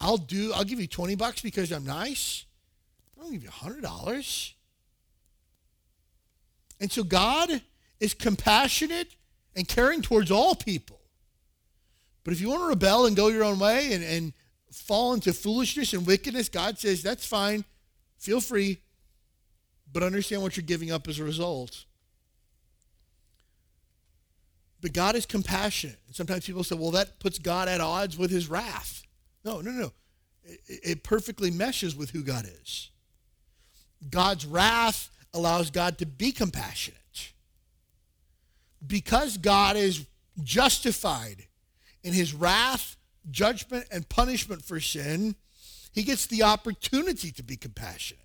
I'll 0.00 0.16
do. 0.16 0.52
I'll 0.54 0.64
give 0.64 0.80
you 0.80 0.86
20 0.86 1.14
bucks 1.16 1.40
because 1.40 1.72
I'm 1.72 1.84
nice. 1.84 2.44
I 3.16 3.22
don't 3.22 3.32
give 3.32 3.42
you 3.42 3.48
a 3.48 3.52
$100. 3.52 4.52
And 6.80 6.90
so 6.90 7.02
God 7.02 7.62
is 8.00 8.14
compassionate 8.14 9.14
and 9.56 9.66
caring 9.66 10.02
towards 10.02 10.30
all 10.30 10.54
people. 10.54 11.00
But 12.24 12.32
if 12.32 12.40
you 12.40 12.50
want 12.50 12.62
to 12.62 12.68
rebel 12.68 13.06
and 13.06 13.16
go 13.16 13.28
your 13.28 13.44
own 13.44 13.58
way 13.58 13.92
and, 13.92 14.04
and 14.04 14.32
fall 14.80 15.14
into 15.14 15.32
foolishness 15.32 15.92
and 15.92 16.06
wickedness, 16.06 16.48
God 16.48 16.78
says, 16.78 17.02
that's 17.02 17.26
fine. 17.26 17.64
Feel 18.18 18.40
free. 18.40 18.78
But 19.92 20.02
understand 20.02 20.42
what 20.42 20.56
you're 20.56 20.64
giving 20.64 20.90
up 20.90 21.08
as 21.08 21.18
a 21.18 21.24
result. 21.24 21.84
But 24.80 24.92
God 24.92 25.16
is 25.16 25.26
compassionate. 25.26 25.98
And 26.06 26.14
sometimes 26.14 26.46
people 26.46 26.62
say, 26.62 26.76
well, 26.76 26.92
that 26.92 27.18
puts 27.18 27.38
God 27.38 27.68
at 27.68 27.80
odds 27.80 28.16
with 28.16 28.30
his 28.30 28.48
wrath. 28.48 29.02
No, 29.44 29.60
no, 29.60 29.70
no. 29.70 29.92
It, 30.44 30.60
it 30.66 31.02
perfectly 31.02 31.50
meshes 31.50 31.96
with 31.96 32.10
who 32.10 32.22
God 32.22 32.46
is. 32.62 32.90
God's 34.08 34.46
wrath 34.46 35.10
allows 35.34 35.70
God 35.70 35.98
to 35.98 36.06
be 36.06 36.32
compassionate. 36.32 37.32
Because 38.86 39.36
God 39.36 39.76
is 39.76 40.06
justified 40.42 41.46
in 42.04 42.12
his 42.12 42.32
wrath, 42.32 42.96
judgment, 43.30 43.86
and 43.90 44.08
punishment 44.08 44.64
for 44.64 44.80
sin, 44.80 45.34
he 45.92 46.02
gets 46.02 46.26
the 46.26 46.42
opportunity 46.42 47.30
to 47.32 47.42
be 47.42 47.56
compassionate. 47.56 48.22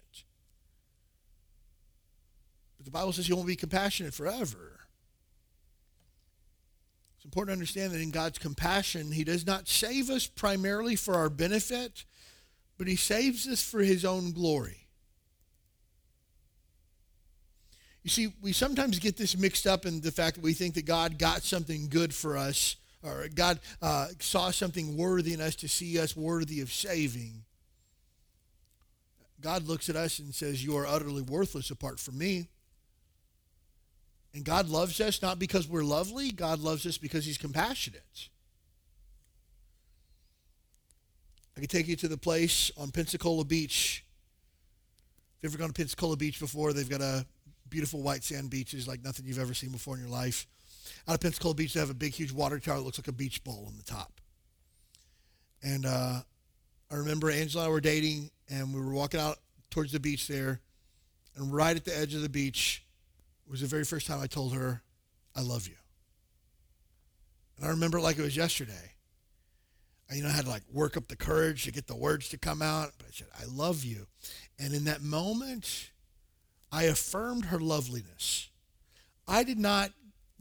But 2.78 2.86
the 2.86 2.92
Bible 2.92 3.14
says 3.14 3.28
he 3.28 3.34
won't 3.34 3.48
be 3.48 3.56
compassionate 3.56 4.14
forever. 4.14 4.80
It's 7.18 7.26
important 7.26 7.56
to 7.56 7.60
understand 7.60 7.94
that 7.94 8.02
in 8.02 8.12
God's 8.12 8.38
compassion, 8.38 9.12
he 9.12 9.24
does 9.24 9.46
not 9.46 9.70
save 9.70 10.10
us 10.10 10.28
primarily 10.28 10.98
for 10.98 11.16
our 11.16 11.30
benefit, 11.30 12.04
but 12.78 12.88
he 12.88 12.98
saves 12.98 13.48
us 13.48 13.64
for 13.64 13.80
his 13.80 14.04
own 14.04 14.34
glory. 14.34 14.88
You 18.04 18.10
see, 18.10 18.34
we 18.42 18.52
sometimes 18.52 19.00
get 19.00 19.16
this 19.16 19.38
mixed 19.38 19.66
up 19.66 19.86
in 19.86 20.02
the 20.02 20.12
fact 20.12 20.36
that 20.36 20.44
we 20.44 20.54
think 20.54 20.74
that 20.74 20.86
God 20.86 21.18
got 21.18 21.44
something 21.44 21.88
good 21.88 22.14
for 22.14 22.38
us, 22.38 22.76
or 23.04 23.28
God 23.34 23.60
uh, 23.82 24.08
saw 24.20 24.52
something 24.52 24.98
worthy 24.98 25.34
in 25.34 25.42
us 25.42 25.56
to 25.58 25.68
see 25.68 26.00
us 26.00 26.16
worthy 26.16 26.62
of 26.62 26.72
saving. 26.72 27.44
God 29.42 29.68
looks 29.68 29.90
at 29.90 29.96
us 29.96 30.20
and 30.20 30.34
says, 30.34 30.64
You 30.64 30.78
are 30.78 30.88
utterly 30.88 31.22
worthless 31.22 31.70
apart 31.70 32.00
from 32.00 32.18
me. 32.18 32.48
And 34.34 34.44
God 34.44 34.68
loves 34.68 35.00
us 35.00 35.22
not 35.22 35.38
because 35.38 35.68
we're 35.68 35.84
lovely, 35.84 36.32
God 36.32 36.60
loves 36.60 36.86
us 36.86 36.98
because 36.98 37.26
He's 37.26 37.38
compassionate. 37.38 38.30
I 41.56 41.60
can 41.60 41.70
take 41.70 41.88
you 41.88 41.96
to 41.98 42.08
the 42.08 42.18
place 42.18 42.72
on 42.78 42.90
Pensacola 42.90 43.46
Beach. 43.46 44.04
If 45.38 45.44
you've 45.44 45.54
ever 45.54 45.60
gone 45.60 45.68
to 45.68 45.74
Pensacola 45.74 46.16
Beach 46.16 46.40
before, 46.40 46.74
they've 46.74 46.90
got 46.90 47.02
a 47.02 47.26
beautiful 47.70 48.02
white 48.02 48.24
sand 48.24 48.50
beaches 48.50 48.88
like 48.88 49.04
nothing 49.04 49.26
you've 49.26 49.40
ever 49.40 49.54
seen 49.54 49.72
before 49.72 49.96
in 49.96 50.02
your 50.02 50.10
life. 50.10 50.48
Out 51.08 51.16
of 51.16 51.20
Pensacola 51.22 51.54
Beach, 51.54 51.74
they 51.74 51.80
have 51.80 51.90
a 51.90 51.96
big, 51.96 52.14
huge 52.14 52.32
water 52.32 52.60
tower 52.60 52.78
that 52.78 52.84
looks 52.84 52.98
like 52.98 53.08
a 53.08 53.14
beach 53.14 53.44
ball 53.44 53.66
on 53.68 53.76
the 53.76 53.84
top. 53.84 54.22
And 55.62 55.86
uh, 55.86 56.22
I 56.92 56.96
remember 56.96 57.30
Angela 57.30 57.64
and 57.64 57.70
I 57.70 57.74
were 57.74 57.82
dating, 57.82 58.32
and 58.50 58.74
we 58.74 58.80
were 58.80 58.94
walking 58.94 59.20
out 59.20 59.38
towards 59.70 59.92
the 59.92 60.00
beach 60.00 60.28
there, 60.28 60.62
and 61.36 61.54
right 61.54 61.76
at 61.76 61.86
the 61.86 61.98
edge 61.98 62.14
of 62.14 62.22
the 62.22 62.30
beach 62.30 62.86
was 63.48 63.62
the 63.62 63.68
very 63.68 63.84
first 63.84 64.08
time 64.08 64.22
I 64.22 64.28
told 64.28 64.54
her, 64.54 64.82
I 65.36 65.42
love 65.42 65.68
you. 65.68 65.76
And 67.58 67.66
I 67.66 67.70
remember 67.70 67.98
it 67.98 68.02
like 68.02 68.18
it 68.18 68.22
was 68.22 68.38
yesterday. 68.38 68.92
I, 70.10 70.16
you 70.16 70.24
know, 70.24 70.30
I 70.30 70.32
had 70.32 70.46
to 70.46 70.52
like 70.52 70.64
work 70.72 70.96
up 70.96 71.08
the 71.08 71.16
courage 71.16 71.64
to 71.66 71.72
get 71.72 71.88
the 71.88 71.96
words 71.96 72.30
to 72.30 72.38
come 72.38 72.62
out, 72.62 72.92
but 72.98 73.08
I 73.08 73.12
said, 73.12 73.28
I 73.40 73.46
love 73.46 73.84
you. 73.84 74.08
And 74.60 74.74
in 74.74 74.86
that 74.86 75.02
moment, 75.02 75.92
I 76.72 76.84
affirmed 76.84 77.46
her 77.46 77.60
loveliness. 77.60 78.50
I 79.28 79.44
did 79.44 79.60
not 79.60 79.92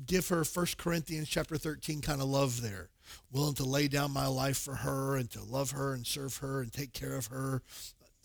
give 0.07 0.29
her 0.29 0.45
1 0.45 0.67
Corinthians 0.79 1.29
chapter 1.29 1.57
13 1.57 2.01
kind 2.01 2.21
of 2.21 2.29
love 2.29 2.63
there, 2.63 2.91
willing 3.31 3.55
to 3.55 3.65
lay 3.65 3.89
down 3.89 4.13
my 4.13 4.27
life 4.27 4.59
for 4.59 4.77
her 4.77 5.17
and 5.17 5.31
to 5.31 5.43
love 5.43 5.73
her 5.73 5.93
and 5.95 6.07
serve 6.07 6.39
her 6.39 6.61
and 6.61 6.73
take 6.73 6.93
care 6.93 7.17
of 7.17 7.27
her. 7.27 7.63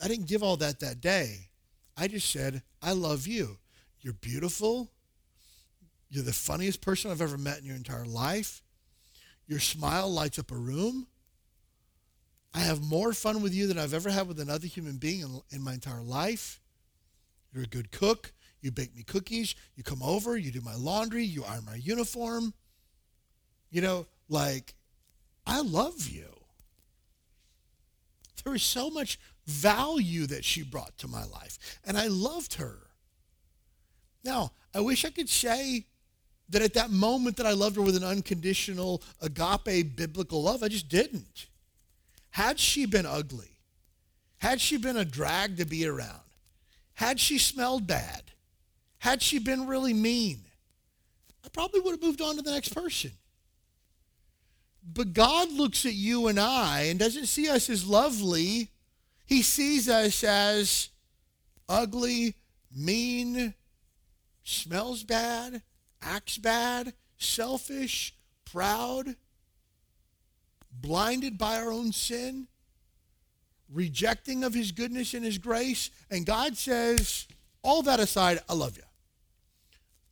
I 0.02 0.08
didn't 0.08 0.28
give 0.28 0.44
all 0.44 0.58
that 0.58 0.80
that 0.80 1.02
day. 1.02 1.50
I 1.98 2.08
just 2.08 2.30
said, 2.30 2.62
I 2.82 2.92
love 2.92 3.26
you. 3.26 3.58
You're 4.02 4.14
beautiful. 4.14 4.90
You're 6.10 6.24
the 6.24 6.34
funniest 6.34 6.82
person 6.82 7.12
I've 7.12 7.22
ever 7.22 7.38
met 7.38 7.60
in 7.60 7.66
your 7.66 7.76
entire 7.76 8.06
life. 8.06 8.62
Your 9.48 9.60
smile 9.60 10.10
lights 10.12 10.40
up 10.40 10.52
a 10.52 10.56
room. 10.56 11.08
I 12.54 12.60
have 12.60 12.82
more 12.82 13.14
fun 13.14 13.42
with 13.42 13.54
you 13.54 13.68
than 13.68 13.78
I've 13.78 13.94
ever 13.94 14.10
had 14.10 14.28
with 14.28 14.40
another 14.40 14.68
human 14.68 14.98
being 14.98 15.22
in, 15.22 15.42
in 15.52 15.62
my 15.62 15.74
entire 15.74 16.02
life. 16.02 16.60
You're 17.54 17.64
a 17.64 17.68
good 17.68 17.92
cook. 17.92 18.34
You 18.62 18.72
bake 18.72 18.96
me 18.96 19.04
cookies. 19.04 19.56
You 19.76 19.84
come 19.84 20.02
over. 20.02 20.38
You 20.38 20.52
do 20.52 20.62
my 20.62 20.76
laundry. 20.76 21.24
You 21.24 21.44
iron 21.44 21.66
my 21.66 21.76
uniform. 21.76 22.54
You 23.70 23.82
know, 23.82 24.08
like, 24.30 24.74
I 25.46 25.62
love 25.62 26.08
you. 26.08 26.28
There 28.44 28.54
was 28.54 28.64
so 28.64 28.90
much 28.90 29.20
value 29.46 30.26
that 30.28 30.46
she 30.46 30.64
brought 30.64 30.98
to 31.00 31.08
my 31.08 31.26
life, 31.26 31.80
and 31.86 31.98
I 31.98 32.08
loved 32.08 32.56
her. 32.56 32.78
Now, 34.24 34.52
I 34.74 34.80
wish 34.80 35.04
I 35.04 35.10
could 35.10 35.30
say 35.30 35.86
that 36.50 36.62
at 36.62 36.74
that 36.76 36.90
moment 36.90 37.38
that 37.38 37.46
I 37.46 37.52
loved 37.52 37.76
her 37.76 37.82
with 37.82 37.98
an 37.98 38.04
unconditional 38.04 39.04
agape 39.22 39.96
biblical 39.96 40.44
love. 40.44 40.64
I 40.64 40.70
just 40.70 40.88
didn't. 40.88 41.48
Had 42.30 42.60
she 42.60 42.86
been 42.86 43.06
ugly, 43.06 43.60
had 44.38 44.62
she 44.62 44.78
been 44.78 44.98
a 44.98 45.06
drag 45.06 45.58
to 45.58 45.66
be 45.66 45.86
around, 45.86 46.22
had 46.94 47.20
she 47.20 47.38
smelled 47.38 47.86
bad, 47.86 48.24
had 49.00 49.22
she 49.22 49.40
been 49.40 49.68
really 49.68 49.94
mean, 49.94 50.42
I 51.46 51.50
probably 51.50 51.80
would 51.82 51.92
have 51.92 52.02
moved 52.02 52.22
on 52.22 52.36
to 52.36 52.42
the 52.42 52.52
next 52.52 52.74
person. 52.74 53.12
But 54.84 55.14
God 55.14 55.52
looks 55.52 55.86
at 55.86 55.94
you 55.94 56.28
and 56.28 56.40
I 56.40 56.84
and 56.84 56.98
doesn't 56.98 57.28
see 57.28 57.50
us 57.50 57.70
as 57.70 57.86
lovely. 57.86 58.70
He 59.26 59.42
sees 59.42 59.90
us 59.90 60.24
as 60.24 60.90
ugly, 61.68 62.36
mean, 62.74 63.54
smells 64.44 65.04
bad, 65.04 65.62
acts 66.02 66.38
bad, 66.38 66.94
selfish, 67.18 68.16
proud, 68.46 69.16
blinded 70.72 71.38
by 71.38 71.60
our 71.60 71.72
own 71.72 71.92
sin 71.92 72.48
rejecting 73.70 74.44
of 74.44 74.54
his 74.54 74.72
goodness 74.72 75.14
and 75.14 75.26
his 75.26 75.38
grace. 75.38 75.90
And 76.10 76.26
God 76.26 76.58
says, 76.58 77.28
all 77.64 77.82
that 77.84 78.00
aside, 78.00 78.40
I 78.48 78.54
love 78.54 78.78
you. 78.78 78.84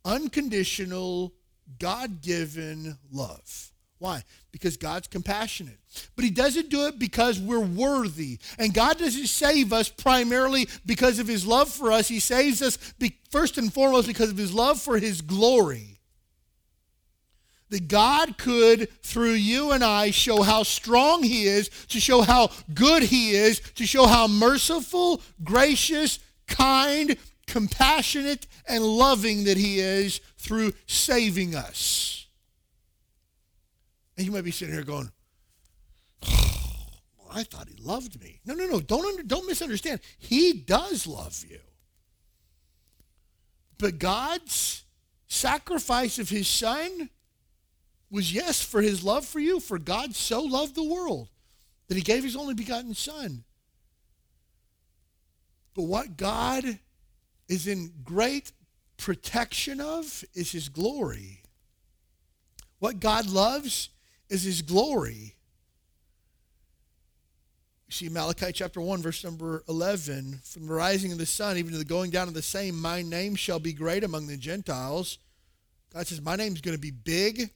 Unconditional, 0.06 1.34
God 1.80 2.22
given 2.22 2.98
love. 3.12 3.72
Why? 3.98 4.24
Because 4.52 4.78
God's 4.78 5.08
compassionate. 5.08 5.80
But 6.16 6.26
he 6.26 6.32
doesn't 6.32 6.70
do 6.70 6.86
it 6.86 7.00
because 7.00 7.40
we're 7.40 7.60
worthy. 7.60 8.40
And 8.60 8.74
God 8.74 8.98
doesn't 9.00 9.28
save 9.28 9.74
us 9.74 9.90
primarily 9.90 10.70
because 10.86 11.20
of 11.20 11.28
his 11.28 11.46
love 11.46 11.70
for 11.70 11.92
us. 11.92 12.08
He 12.08 12.20
saves 12.20 12.62
us 12.62 12.78
first 13.32 13.58
and 13.58 13.74
foremost 13.74 14.08
because 14.08 14.30
of 14.30 14.38
his 14.38 14.54
love 14.54 14.80
for 14.80 14.98
his 14.98 15.22
glory 15.22 15.96
that 17.70 17.88
God 17.88 18.38
could, 18.38 18.90
through 19.02 19.34
you 19.34 19.72
and 19.72 19.84
I, 19.84 20.12
show 20.12 20.44
how 20.44 20.64
strong 20.64 21.24
He 21.24 21.46
is, 21.46 21.70
to 21.90 22.00
show 22.00 22.22
how 22.22 22.52
good 22.74 23.04
He 23.04 23.32
is, 23.32 23.60
to 23.76 23.86
show 23.86 24.06
how 24.06 24.28
merciful, 24.28 25.22
gracious, 25.44 26.20
kind, 26.48 27.18
compassionate, 27.48 28.48
and 28.68 28.84
loving 28.84 29.46
that 29.46 29.58
He 29.58 29.80
is 29.80 30.20
through 30.38 30.74
saving 30.88 31.56
us. 31.56 32.28
And 34.18 34.26
you 34.26 34.32
might 34.32 34.44
be 34.44 34.52
sitting 34.52 34.74
here 34.74 34.84
going, 34.84 35.12
oh, 36.28 36.88
I 37.32 37.44
thought 37.44 37.68
He 37.68 37.82
loved 37.82 38.22
me. 38.22 38.40
No, 38.46 38.54
no, 38.54 38.66
no. 38.68 38.80
Don't, 38.80 39.06
under, 39.06 39.24
don't 39.24 39.48
misunderstand. 39.48 40.00
He 40.18 40.54
does 40.54 41.06
love 41.06 41.44
you. 41.48 41.60
But 43.78 44.00
God's 44.00 44.84
sacrifice 45.28 46.18
of 46.18 46.30
His 46.30 46.48
Son 46.48 47.10
was 48.10 48.34
yes, 48.34 48.62
for 48.62 48.82
his 48.82 49.04
love 49.04 49.26
for 49.26 49.40
you, 49.40 49.60
for 49.60 49.78
God 49.78 50.16
so 50.16 50.42
loved 50.42 50.76
the 50.76 50.84
world 50.84 51.30
that 51.88 51.96
he 51.96 52.02
gave 52.02 52.24
his 52.24 52.36
only 52.36 52.54
begotten 52.54 52.94
Son. 52.94 53.44
But 55.74 55.84
what 55.84 56.18
God 56.18 56.80
is 57.48 57.68
in 57.68 57.92
great 58.04 58.52
protection 58.98 59.82
of 59.82 60.24
is 60.34 60.52
his 60.52 60.70
glory. 60.70 61.42
What 62.80 63.00
God 63.00 63.28
loves 63.30 63.90
is 64.30 64.44
his 64.44 64.62
glory. 64.62 65.36
You 67.88 67.92
see 67.92 68.10
Malachi 68.10 68.52
chapter 68.52 68.82
1, 68.82 69.02
verse 69.02 69.24
number 69.24 69.64
11 69.70 70.40
from 70.44 70.68
the 70.68 70.74
rising 70.74 71.12
of 71.12 71.18
the 71.18 71.26
sun, 71.26 71.58
even 71.58 71.72
to 71.72 71.78
the 71.78 71.86
going 71.86 72.10
down 72.10 72.28
of 72.28 72.34
the 72.34 72.42
same, 72.42 72.80
my 72.80 73.02
name 73.02 73.36
shall 73.36 73.60
be 73.60 73.74
great 73.74 74.04
among 74.04 74.28
the 74.28 74.38
Gentiles. 74.38 75.20
God 75.94 76.08
says, 76.08 76.22
My 76.22 76.36
name's 76.36 76.62
going 76.62 76.76
to 76.76 76.82
be 76.82 76.92
big 76.92 77.52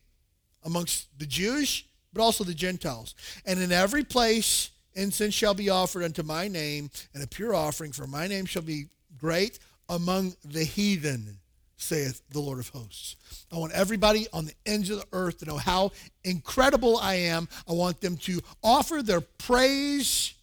amongst 0.64 1.08
the 1.18 1.26
Jews, 1.26 1.84
but 2.14 2.22
also 2.22 2.44
the 2.44 2.54
Gentiles. 2.54 3.16
And 3.46 3.60
in 3.60 3.72
every 3.72 4.04
place, 4.04 4.70
incense 4.94 5.34
shall 5.34 5.56
be 5.56 5.70
offered 5.70 6.04
unto 6.04 6.22
my 6.22 6.48
name, 6.48 6.92
and 7.14 7.24
a 7.24 7.28
pure 7.28 7.56
offering 7.56 7.92
for 7.92 8.06
my 8.06 8.28
name 8.28 8.46
shall 8.46 8.62
be 8.62 8.86
great 9.18 9.60
among 9.90 10.36
the 10.46 10.64
heathen, 10.64 11.40
saith 11.78 12.22
the 12.30 12.40
Lord 12.40 12.60
of 12.60 12.70
hosts. 12.70 13.16
I 13.52 13.58
want 13.58 13.74
everybody 13.74 14.28
on 14.32 14.46
the 14.46 14.54
ends 14.66 14.90
of 14.90 15.00
the 15.00 15.08
earth 15.12 15.40
to 15.40 15.46
know 15.46 15.58
how 15.58 15.92
incredible 16.24 16.98
I 16.98 17.16
am. 17.16 17.50
I 17.68 17.74
want 17.74 18.00
them 18.00 18.16
to 18.18 18.40
offer 18.64 19.02
their 19.02 19.22
praise 19.22 20.34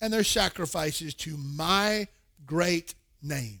and 0.00 0.12
their 0.12 0.24
sacrifices 0.24 1.14
to 1.14 1.36
my 1.36 2.06
great 2.46 2.94
name. 3.22 3.60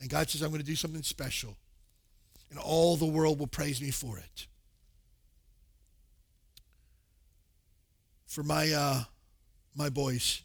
And 0.00 0.08
God 0.08 0.30
says, 0.30 0.42
I'm 0.42 0.50
going 0.50 0.60
to 0.60 0.66
do 0.66 0.76
something 0.76 1.02
special, 1.02 1.56
and 2.50 2.58
all 2.58 2.96
the 2.96 3.06
world 3.06 3.40
will 3.40 3.48
praise 3.48 3.80
me 3.80 3.90
for 3.90 4.18
it. 4.18 4.46
For 8.26 8.42
my 8.44 8.70
uh, 8.70 9.02
my 9.74 9.88
boys, 9.88 10.42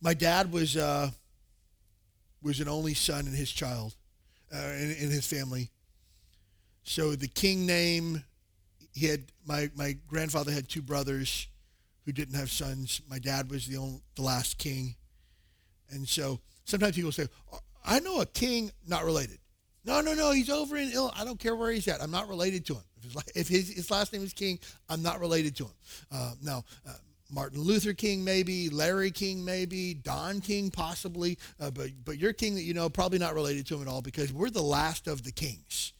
my 0.00 0.14
dad 0.14 0.52
was 0.52 0.76
uh, 0.76 1.10
was 2.44 2.60
an 2.60 2.68
only 2.68 2.94
son 2.94 3.26
in 3.26 3.32
his 3.32 3.50
child, 3.50 3.96
uh, 4.54 4.58
in, 4.58 4.90
in 4.90 5.10
his 5.10 5.26
family. 5.26 5.70
So 6.82 7.16
the 7.16 7.28
king 7.28 7.66
name, 7.66 8.22
he 8.92 9.06
had 9.06 9.24
my 9.46 9.70
my 9.74 9.96
grandfather 10.06 10.52
had 10.52 10.68
two 10.68 10.82
brothers 10.82 11.48
who 12.04 12.12
didn't 12.12 12.34
have 12.34 12.50
sons. 12.50 13.00
My 13.08 13.18
dad 13.18 13.50
was 13.50 13.66
the 13.66 13.78
only, 13.78 14.02
the 14.14 14.22
last 14.22 14.58
king, 14.58 14.94
and 15.90 16.06
so 16.06 16.40
sometimes 16.64 16.94
people 16.94 17.12
say, 17.12 17.26
oh, 17.52 17.58
"I 17.84 18.00
know 18.00 18.20
a 18.20 18.26
king 18.26 18.70
not 18.86 19.04
related." 19.04 19.38
No, 19.84 20.00
no, 20.00 20.14
no. 20.14 20.30
He's 20.32 20.50
over 20.50 20.76
in 20.76 20.90
ill. 20.92 21.12
I 21.14 21.24
don't 21.24 21.38
care 21.38 21.54
where 21.54 21.70
he's 21.70 21.88
at. 21.88 22.02
I'm 22.02 22.10
not 22.10 22.28
related 22.28 22.64
to 22.66 22.74
him. 22.74 22.82
If 22.96 23.04
his, 23.04 23.22
if 23.34 23.48
his, 23.48 23.68
his 23.74 23.90
last 23.90 24.12
name 24.12 24.22
is 24.22 24.32
King, 24.32 24.58
I'm 24.88 25.02
not 25.02 25.20
related 25.20 25.54
to 25.56 25.64
him. 25.64 25.72
Uh, 26.10 26.32
now, 26.42 26.64
uh, 26.88 26.92
Martin 27.30 27.60
Luther 27.60 27.92
King, 27.92 28.22
maybe 28.22 28.68
Larry 28.68 29.10
King, 29.10 29.44
maybe 29.44 29.94
Don 29.94 30.40
King, 30.40 30.70
possibly, 30.70 31.38
uh, 31.58 31.70
but 31.70 31.90
but 32.04 32.18
your 32.18 32.32
king 32.32 32.54
that 32.54 32.62
you 32.62 32.74
know 32.74 32.88
probably 32.88 33.18
not 33.18 33.34
related 33.34 33.66
to 33.66 33.76
him 33.76 33.82
at 33.82 33.88
all 33.88 34.02
because 34.02 34.32
we're 34.32 34.50
the 34.50 34.62
last 34.62 35.06
of 35.06 35.24
the 35.24 35.32
kings, 35.32 35.92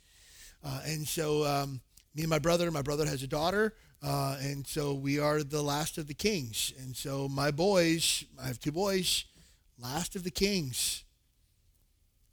uh, 0.64 0.80
and 0.84 1.06
so 1.06 1.44
um, 1.44 1.80
me 2.14 2.22
and 2.22 2.30
my 2.30 2.38
brother, 2.38 2.70
my 2.70 2.82
brother 2.82 3.06
has 3.06 3.22
a 3.22 3.26
daughter, 3.26 3.74
uh, 4.02 4.36
and 4.40 4.66
so 4.66 4.94
we 4.94 5.18
are 5.18 5.42
the 5.42 5.62
last 5.62 5.98
of 5.98 6.06
the 6.06 6.14
kings, 6.14 6.72
and 6.78 6.94
so 6.94 7.28
my 7.28 7.50
boys, 7.50 8.24
I 8.42 8.46
have 8.46 8.60
two 8.60 8.72
boys, 8.72 9.24
last 9.78 10.14
of 10.14 10.24
the 10.24 10.30
kings, 10.30 11.04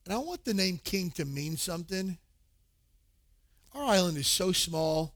and 0.05 0.13
I 0.13 0.17
want 0.17 0.43
the 0.43 0.53
name 0.53 0.79
King 0.83 1.11
to 1.11 1.25
mean 1.25 1.55
something. 1.55 2.17
Our 3.73 3.83
island 3.83 4.17
is 4.17 4.27
so 4.27 4.51
small 4.51 5.13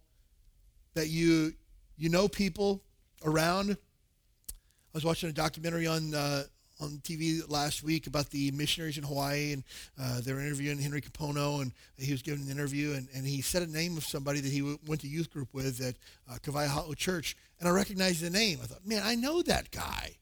that 0.94 1.10
you 1.10 1.54
you 1.98 2.10
know 2.10 2.30
people 2.30 2.82
around. 3.26 3.72
I 3.72 4.54
was 4.94 5.04
watching 5.04 5.30
a 5.30 5.34
documentary 5.34 5.88
on 5.88 6.14
uh, 6.14 6.44
on 6.82 7.00
TV 7.04 7.42
last 7.50 7.84
week 7.84 8.08
about 8.08 8.30
the 8.30 8.52
missionaries 8.52 8.98
in 8.98 9.04
Hawaii, 9.04 9.54
and 9.54 9.64
uh, 10.00 10.22
they 10.22 10.34
were 10.34 10.42
interviewing 10.42 10.78
Henry 10.78 11.02
Kapono, 11.02 11.62
and 11.62 11.72
he 11.98 12.12
was 12.12 12.22
giving 12.22 12.46
an 12.46 12.52
interview, 12.52 12.94
and, 12.94 13.08
and 13.16 13.26
he 13.26 13.42
said 13.42 13.64
a 13.64 13.72
name 13.72 13.98
of 13.98 14.04
somebody 14.04 14.42
that 14.42 14.52
he 14.52 14.60
w- 14.60 14.78
went 14.86 15.02
to 15.02 15.08
youth 15.08 15.32
group 15.32 15.54
with 15.54 15.82
at 15.82 15.96
uh, 16.30 16.38
Kawaiahaʻo 16.40 16.96
Church, 16.98 17.38
and 17.60 17.68
I 17.68 17.72
recognized 17.72 18.22
the 18.22 18.30
name. 18.30 18.60
I 18.62 18.66
thought, 18.66 18.86
man, 18.86 19.02
I 19.04 19.16
know 19.16 19.42
that 19.44 19.72
guy. 19.72 20.18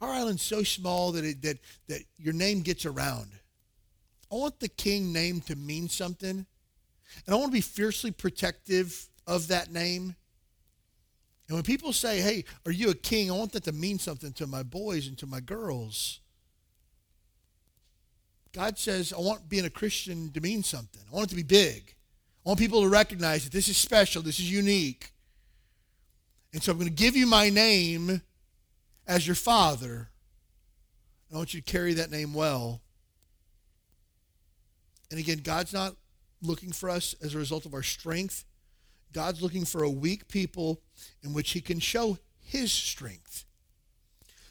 Our 0.00 0.10
island's 0.10 0.42
so 0.42 0.62
small 0.62 1.12
that 1.12 1.24
it, 1.24 1.42
that 1.42 1.58
that 1.88 2.02
your 2.18 2.34
name 2.34 2.60
gets 2.60 2.86
around. 2.86 3.30
I 4.30 4.36
want 4.36 4.60
the 4.60 4.68
king 4.68 5.12
name 5.12 5.40
to 5.42 5.56
mean 5.56 5.88
something, 5.88 6.30
and 7.26 7.34
I 7.34 7.34
want 7.34 7.46
to 7.46 7.56
be 7.56 7.62
fiercely 7.62 8.10
protective 8.10 9.08
of 9.26 9.48
that 9.48 9.72
name. 9.72 10.14
And 11.48 11.56
when 11.56 11.64
people 11.64 11.94
say, 11.94 12.20
hey, 12.20 12.44
are 12.66 12.72
you 12.72 12.90
a 12.90 12.94
king? 12.94 13.30
I 13.30 13.34
want 13.34 13.52
that 13.52 13.64
to 13.64 13.72
mean 13.72 13.98
something 13.98 14.32
to 14.34 14.46
my 14.46 14.62
boys 14.62 15.08
and 15.08 15.16
to 15.18 15.26
my 15.26 15.40
girls. 15.40 16.20
God 18.52 18.78
says, 18.78 19.12
I 19.12 19.20
want 19.20 19.48
being 19.48 19.64
a 19.64 19.70
Christian 19.70 20.30
to 20.32 20.40
mean 20.40 20.62
something. 20.62 21.02
I 21.10 21.14
want 21.14 21.28
it 21.28 21.30
to 21.30 21.36
be 21.36 21.42
big. 21.42 21.94
I 22.44 22.50
want 22.50 22.58
people 22.58 22.82
to 22.82 22.88
recognize 22.88 23.44
that 23.44 23.52
this 23.52 23.68
is 23.68 23.76
special, 23.76 24.20
this 24.20 24.38
is 24.38 24.50
unique. 24.50 25.12
And 26.52 26.62
so 26.62 26.72
I'm 26.72 26.78
going 26.78 26.88
to 26.88 26.94
give 26.94 27.16
you 27.16 27.26
my 27.26 27.50
name 27.50 28.22
as 29.06 29.26
your 29.26 29.36
father. 29.36 30.08
I 31.32 31.36
want 31.36 31.54
you 31.54 31.60
to 31.60 31.70
carry 31.70 31.94
that 31.94 32.10
name 32.10 32.34
well. 32.34 32.80
And 35.10 35.18
again, 35.18 35.38
God's 35.42 35.72
not 35.72 35.94
looking 36.42 36.72
for 36.72 36.90
us 36.90 37.14
as 37.22 37.34
a 37.34 37.38
result 37.38 37.66
of 37.66 37.74
our 37.74 37.82
strength. 37.82 38.44
God's 39.12 39.42
looking 39.42 39.64
for 39.64 39.82
a 39.82 39.90
weak 39.90 40.28
people 40.28 40.80
in 41.22 41.32
which 41.32 41.52
he 41.52 41.60
can 41.60 41.80
show 41.80 42.18
his 42.40 42.72
strength. 42.72 43.44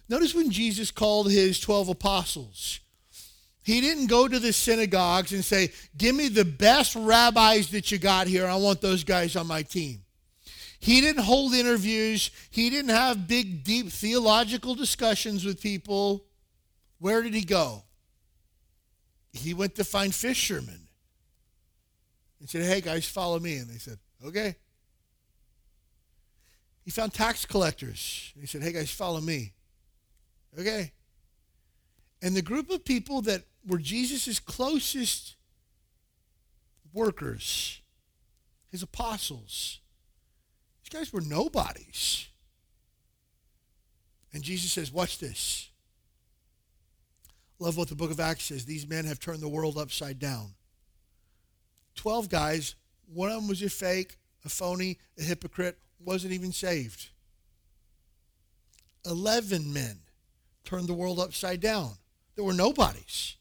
Notice 0.09 0.33
when 0.33 0.51
Jesus 0.51 0.91
called 0.91 1.29
his 1.29 1.59
12 1.59 1.89
apostles, 1.89 2.79
he 3.63 3.81
didn't 3.81 4.07
go 4.07 4.27
to 4.27 4.39
the 4.39 4.53
synagogues 4.53 5.33
and 5.33 5.43
say, 5.43 5.71
Give 5.97 6.15
me 6.15 6.29
the 6.29 6.45
best 6.45 6.95
rabbis 6.95 7.71
that 7.71 7.91
you 7.91 7.97
got 7.97 8.27
here. 8.27 8.47
I 8.47 8.55
want 8.55 8.79
those 8.79 9.03
guys 9.03 9.35
on 9.35 9.45
my 9.45 9.61
team. 9.63 10.03
He 10.79 11.01
didn't 11.01 11.23
hold 11.23 11.53
interviews. 11.53 12.31
He 12.49 12.69
didn't 12.69 12.91
have 12.91 13.27
big, 13.27 13.63
deep 13.63 13.89
theological 13.89 14.73
discussions 14.73 15.43
with 15.43 15.61
people. 15.61 16.23
Where 16.99 17.21
did 17.21 17.33
he 17.33 17.43
go? 17.43 17.83
He 19.33 19.53
went 19.53 19.75
to 19.75 19.83
find 19.83 20.15
fishermen 20.15 20.87
and 22.39 22.49
said, 22.49 22.63
Hey, 22.63 22.79
guys, 22.79 23.05
follow 23.05 23.39
me. 23.39 23.57
And 23.57 23.69
they 23.69 23.79
said, 23.79 23.97
Okay. 24.27 24.55
He 26.83 26.91
found 26.91 27.13
tax 27.13 27.45
collectors. 27.45 28.33
He 28.39 28.45
said, 28.45 28.61
Hey, 28.61 28.71
guys, 28.71 28.91
follow 28.91 29.21
me. 29.21 29.53
Okay. 30.59 30.91
And 32.21 32.35
the 32.35 32.41
group 32.41 32.69
of 32.69 32.83
people 32.83 33.21
that 33.23 33.43
were 33.65 33.77
Jesus' 33.77 34.39
closest 34.39 35.35
workers, 36.93 37.81
his 38.71 38.83
apostles, 38.83 39.79
these 40.83 40.89
guys 40.89 41.13
were 41.13 41.21
nobodies. 41.21 42.27
And 44.33 44.43
Jesus 44.43 44.71
says, 44.71 44.91
Watch 44.91 45.19
this. 45.19 45.69
Love 47.59 47.77
what 47.77 47.89
the 47.89 47.95
book 47.95 48.11
of 48.11 48.19
Acts 48.19 48.45
says. 48.45 48.65
These 48.65 48.87
men 48.87 49.05
have 49.05 49.19
turned 49.19 49.39
the 49.39 49.49
world 49.49 49.77
upside 49.77 50.19
down. 50.19 50.53
Twelve 51.95 52.29
guys, 52.29 52.75
one 53.11 53.29
of 53.29 53.35
them 53.35 53.47
was 53.47 53.61
a 53.61 53.69
fake, 53.69 54.17
a 54.45 54.49
phony, 54.49 54.97
a 55.17 55.23
hypocrite, 55.23 55.77
wasn't 55.99 56.33
even 56.33 56.51
saved. 56.51 57.09
Eleven 59.05 59.71
men 59.71 59.99
turned 60.65 60.87
the 60.87 60.93
world 60.93 61.19
upside 61.19 61.61
down. 61.61 61.93
There 62.35 62.43
were 62.43 62.53
nobodies. 62.53 63.35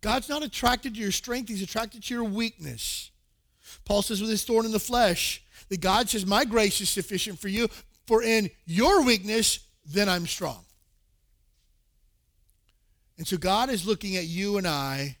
God's 0.00 0.28
not 0.28 0.42
attracted 0.42 0.94
to 0.94 1.00
your 1.00 1.12
strength, 1.12 1.48
He's 1.48 1.62
attracted 1.62 2.02
to 2.04 2.14
your 2.14 2.24
weakness. 2.24 3.10
Paul 3.84 4.02
says, 4.02 4.20
with 4.20 4.30
his 4.30 4.44
thorn 4.44 4.66
in 4.66 4.72
the 4.72 4.78
flesh, 4.78 5.42
that 5.68 5.80
God 5.80 6.08
says, 6.08 6.26
My 6.26 6.44
grace 6.44 6.80
is 6.80 6.90
sufficient 6.90 7.38
for 7.38 7.48
you, 7.48 7.68
for 8.06 8.22
in 8.22 8.50
your 8.66 9.02
weakness, 9.02 9.60
then 9.86 10.08
I'm 10.08 10.26
strong. 10.26 10.64
And 13.18 13.26
so 13.26 13.36
God 13.36 13.70
is 13.70 13.86
looking 13.86 14.16
at 14.16 14.24
you 14.24 14.58
and 14.58 14.66
I, 14.66 15.16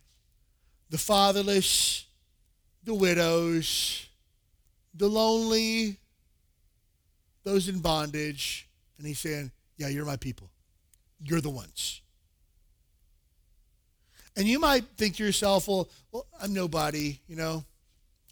the 0.90 0.98
fatherless, 0.98 2.06
the 2.84 2.94
widows, 2.94 4.06
the 4.94 5.08
lonely, 5.08 5.96
those 7.44 7.68
in 7.68 7.80
bondage, 7.80 8.68
and 8.98 9.06
he's 9.06 9.18
saying, 9.18 9.50
Yeah, 9.76 9.88
you're 9.88 10.04
my 10.04 10.16
people. 10.16 10.50
You're 11.20 11.40
the 11.40 11.50
ones. 11.50 12.00
And 14.36 14.46
you 14.46 14.58
might 14.58 14.84
think 14.96 15.16
to 15.16 15.24
yourself, 15.24 15.68
well, 15.68 15.88
well, 16.10 16.26
I'm 16.40 16.54
nobody, 16.54 17.18
you 17.28 17.36
know. 17.36 17.64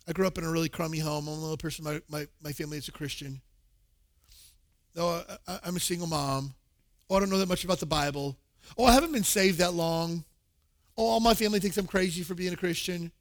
I 0.08 0.12
grew 0.12 0.26
up 0.26 0.38
in 0.38 0.44
a 0.44 0.50
really 0.50 0.68
crummy 0.68 0.98
home. 0.98 1.28
I'm 1.28 1.38
the 1.40 1.44
only 1.44 1.56
person 1.56 1.84
my, 1.84 2.00
my, 2.08 2.26
my 2.42 2.52
family 2.52 2.78
is 2.78 2.88
a 2.88 2.92
Christian. 2.92 3.40
No, 4.96 5.22
I, 5.46 5.60
I'm 5.64 5.76
a 5.76 5.80
single 5.80 6.06
mom. 6.06 6.54
Oh, 7.08 7.16
I 7.16 7.20
don't 7.20 7.30
know 7.30 7.38
that 7.38 7.48
much 7.48 7.64
about 7.64 7.80
the 7.80 7.86
Bible. 7.86 8.36
Oh, 8.78 8.86
I 8.86 8.92
haven't 8.92 9.12
been 9.12 9.24
saved 9.24 9.58
that 9.58 9.74
long. 9.74 10.24
Oh, 10.96 11.06
all 11.06 11.20
my 11.20 11.34
family 11.34 11.60
thinks 11.60 11.76
I'm 11.76 11.86
crazy 11.86 12.22
for 12.22 12.34
being 12.34 12.52
a 12.52 12.56
Christian. 12.56 13.12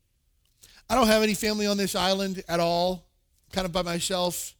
I 0.89 0.95
don't 0.95 1.07
have 1.07 1.21
any 1.21 1.35
family 1.35 1.67
on 1.67 1.77
this 1.77 1.95
island 1.95 2.43
at 2.47 2.59
all. 2.59 3.05
kind 3.51 3.65
of 3.65 3.71
by 3.71 3.81
myself. 3.81 4.53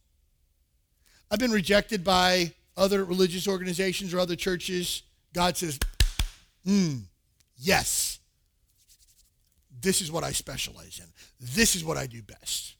I've 1.30 1.38
been 1.38 1.52
rejected 1.52 2.02
by 2.02 2.52
other 2.76 3.04
religious 3.04 3.46
organizations 3.46 4.12
or 4.12 4.18
other 4.18 4.36
churches. 4.36 5.02
God 5.32 5.56
says, 5.56 5.78
hmm, 6.64 6.96
yes, 7.56 8.18
this 9.80 10.00
is 10.00 10.10
what 10.10 10.24
I 10.24 10.32
specialize 10.32 10.98
in. 10.98 11.06
This 11.40 11.76
is 11.76 11.84
what 11.84 11.96
I 11.96 12.06
do 12.06 12.22
best. 12.22 12.74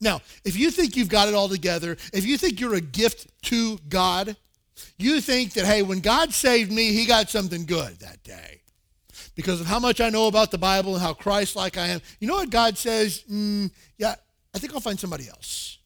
Now, 0.00 0.20
if 0.44 0.56
you 0.56 0.70
think 0.70 0.96
you've 0.96 1.08
got 1.08 1.28
it 1.28 1.34
all 1.34 1.48
together, 1.48 1.96
if 2.12 2.26
you 2.26 2.36
think 2.36 2.60
you're 2.60 2.74
a 2.74 2.80
gift 2.80 3.28
to 3.44 3.78
God, 3.88 4.36
you 4.98 5.20
think 5.20 5.52
that, 5.52 5.64
hey, 5.64 5.82
when 5.82 6.00
God 6.00 6.32
saved 6.32 6.72
me, 6.72 6.92
he 6.92 7.06
got 7.06 7.30
something 7.30 7.64
good 7.64 8.00
that 8.00 8.22
day. 8.22 8.61
Because 9.34 9.60
of 9.60 9.66
how 9.66 9.78
much 9.78 10.00
I 10.00 10.10
know 10.10 10.26
about 10.26 10.50
the 10.50 10.58
Bible 10.58 10.94
and 10.94 11.02
how 11.02 11.14
Christ 11.14 11.56
like 11.56 11.78
I 11.78 11.88
am. 11.88 12.00
You 12.20 12.28
know 12.28 12.34
what 12.34 12.50
God 12.50 12.76
says? 12.76 13.24
Mm, 13.30 13.70
yeah, 13.96 14.14
I 14.54 14.58
think 14.58 14.74
I'll 14.74 14.80
find 14.80 15.00
somebody 15.00 15.28
else. 15.28 15.78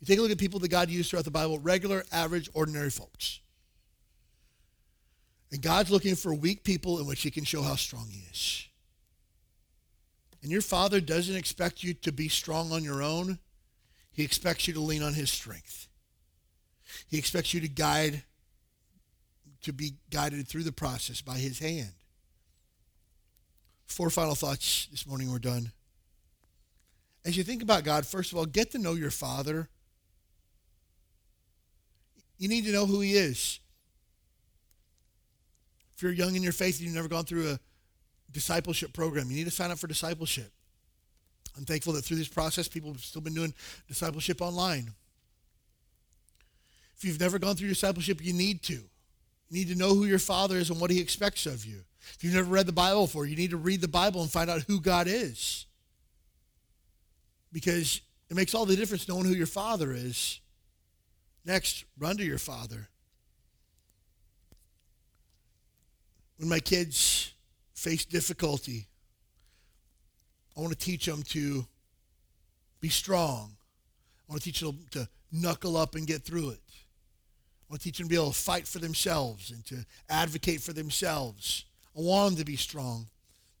You 0.00 0.06
take 0.06 0.18
a 0.18 0.22
look 0.22 0.30
at 0.30 0.38
people 0.38 0.58
that 0.60 0.68
God 0.68 0.88
used 0.88 1.10
throughout 1.10 1.24
the 1.26 1.30
Bible 1.30 1.58
regular, 1.58 2.04
average, 2.10 2.48
ordinary 2.54 2.90
folks. 2.90 3.40
And 5.52 5.60
God's 5.60 5.90
looking 5.90 6.16
for 6.16 6.34
weak 6.34 6.64
people 6.64 6.98
in 6.98 7.06
which 7.06 7.22
he 7.22 7.30
can 7.30 7.44
show 7.44 7.62
how 7.62 7.76
strong 7.76 8.08
he 8.10 8.24
is. 8.32 8.66
And 10.42 10.50
your 10.50 10.62
father 10.62 11.00
doesn't 11.00 11.36
expect 11.36 11.84
you 11.84 11.94
to 11.94 12.10
be 12.10 12.28
strong 12.28 12.72
on 12.72 12.82
your 12.82 13.02
own. 13.02 13.38
He 14.12 14.24
expects 14.24 14.66
you 14.66 14.74
to 14.74 14.80
lean 14.80 15.02
on 15.02 15.14
his 15.14 15.30
strength. 15.30 15.88
He 17.06 17.18
expects 17.18 17.54
you 17.54 17.60
to 17.60 17.68
guide, 17.68 18.24
to 19.62 19.72
be 19.72 19.94
guided 20.10 20.46
through 20.48 20.64
the 20.64 20.72
process 20.72 21.20
by 21.20 21.36
his 21.36 21.58
hand. 21.58 21.92
Four 23.86 24.10
final 24.10 24.34
thoughts 24.34 24.88
this 24.90 25.06
morning, 25.06 25.30
we're 25.30 25.38
done. 25.38 25.72
As 27.24 27.36
you 27.36 27.44
think 27.44 27.62
about 27.62 27.84
God, 27.84 28.06
first 28.06 28.32
of 28.32 28.38
all, 28.38 28.46
get 28.46 28.72
to 28.72 28.78
know 28.78 28.94
your 28.94 29.10
father. 29.10 29.68
You 32.38 32.48
need 32.48 32.64
to 32.64 32.72
know 32.72 32.86
who 32.86 33.00
he 33.00 33.14
is. 33.14 33.60
If 35.94 36.02
you're 36.02 36.12
young 36.12 36.34
in 36.34 36.42
your 36.42 36.52
faith 36.52 36.78
and 36.78 36.86
you've 36.86 36.96
never 36.96 37.08
gone 37.08 37.24
through 37.24 37.50
a 37.50 37.60
discipleship 38.32 38.92
program, 38.92 39.30
you 39.30 39.36
need 39.36 39.44
to 39.44 39.50
sign 39.50 39.70
up 39.70 39.78
for 39.78 39.86
discipleship. 39.86 40.50
I'm 41.56 41.64
thankful 41.64 41.92
that 41.92 42.04
through 42.04 42.16
this 42.16 42.28
process, 42.28 42.66
people 42.66 42.92
have 42.92 43.02
still 43.02 43.22
been 43.22 43.34
doing 43.34 43.54
discipleship 43.86 44.40
online. 44.40 44.94
If 46.96 47.04
you've 47.04 47.20
never 47.20 47.38
gone 47.38 47.56
through 47.56 47.68
discipleship, 47.68 48.24
you 48.24 48.32
need 48.32 48.62
to. 48.64 48.82
You 49.52 49.58
need 49.58 49.68
to 49.68 49.78
know 49.78 49.94
who 49.94 50.06
your 50.06 50.18
father 50.18 50.56
is 50.56 50.70
and 50.70 50.80
what 50.80 50.90
he 50.90 50.98
expects 50.98 51.44
of 51.44 51.66
you. 51.66 51.80
If 52.14 52.24
you've 52.24 52.32
never 52.32 52.48
read 52.48 52.64
the 52.64 52.72
Bible 52.72 53.04
before, 53.04 53.26
you 53.26 53.36
need 53.36 53.50
to 53.50 53.58
read 53.58 53.82
the 53.82 53.86
Bible 53.86 54.22
and 54.22 54.30
find 54.30 54.48
out 54.48 54.62
who 54.62 54.80
God 54.80 55.06
is. 55.06 55.66
Because 57.52 58.00
it 58.30 58.34
makes 58.34 58.54
all 58.54 58.64
the 58.64 58.76
difference 58.76 59.06
knowing 59.06 59.26
who 59.26 59.34
your 59.34 59.46
father 59.46 59.92
is. 59.92 60.40
Next, 61.44 61.84
run 61.98 62.16
to 62.16 62.24
your 62.24 62.38
father. 62.38 62.88
When 66.38 66.48
my 66.48 66.60
kids 66.60 67.34
face 67.74 68.06
difficulty, 68.06 68.86
I 70.56 70.62
want 70.62 70.72
to 70.72 70.78
teach 70.78 71.04
them 71.04 71.22
to 71.24 71.66
be 72.80 72.88
strong. 72.88 73.50
I 74.26 74.32
want 74.32 74.40
to 74.40 74.50
teach 74.50 74.60
them 74.60 74.78
to 74.92 75.06
knuckle 75.30 75.76
up 75.76 75.94
and 75.94 76.06
get 76.06 76.22
through 76.22 76.50
it. 76.50 76.61
I 77.72 77.74
want 77.74 77.80
to 77.80 77.84
teach 77.88 77.96
them 77.96 78.08
to 78.08 78.10
be 78.10 78.16
able 78.16 78.32
to 78.32 78.38
fight 78.38 78.68
for 78.68 78.80
themselves 78.80 79.50
and 79.50 79.64
to 79.64 79.86
advocate 80.10 80.60
for 80.60 80.74
themselves. 80.74 81.64
I 81.96 82.02
want 82.02 82.32
them 82.32 82.40
to 82.40 82.44
be 82.44 82.56
strong. 82.56 83.06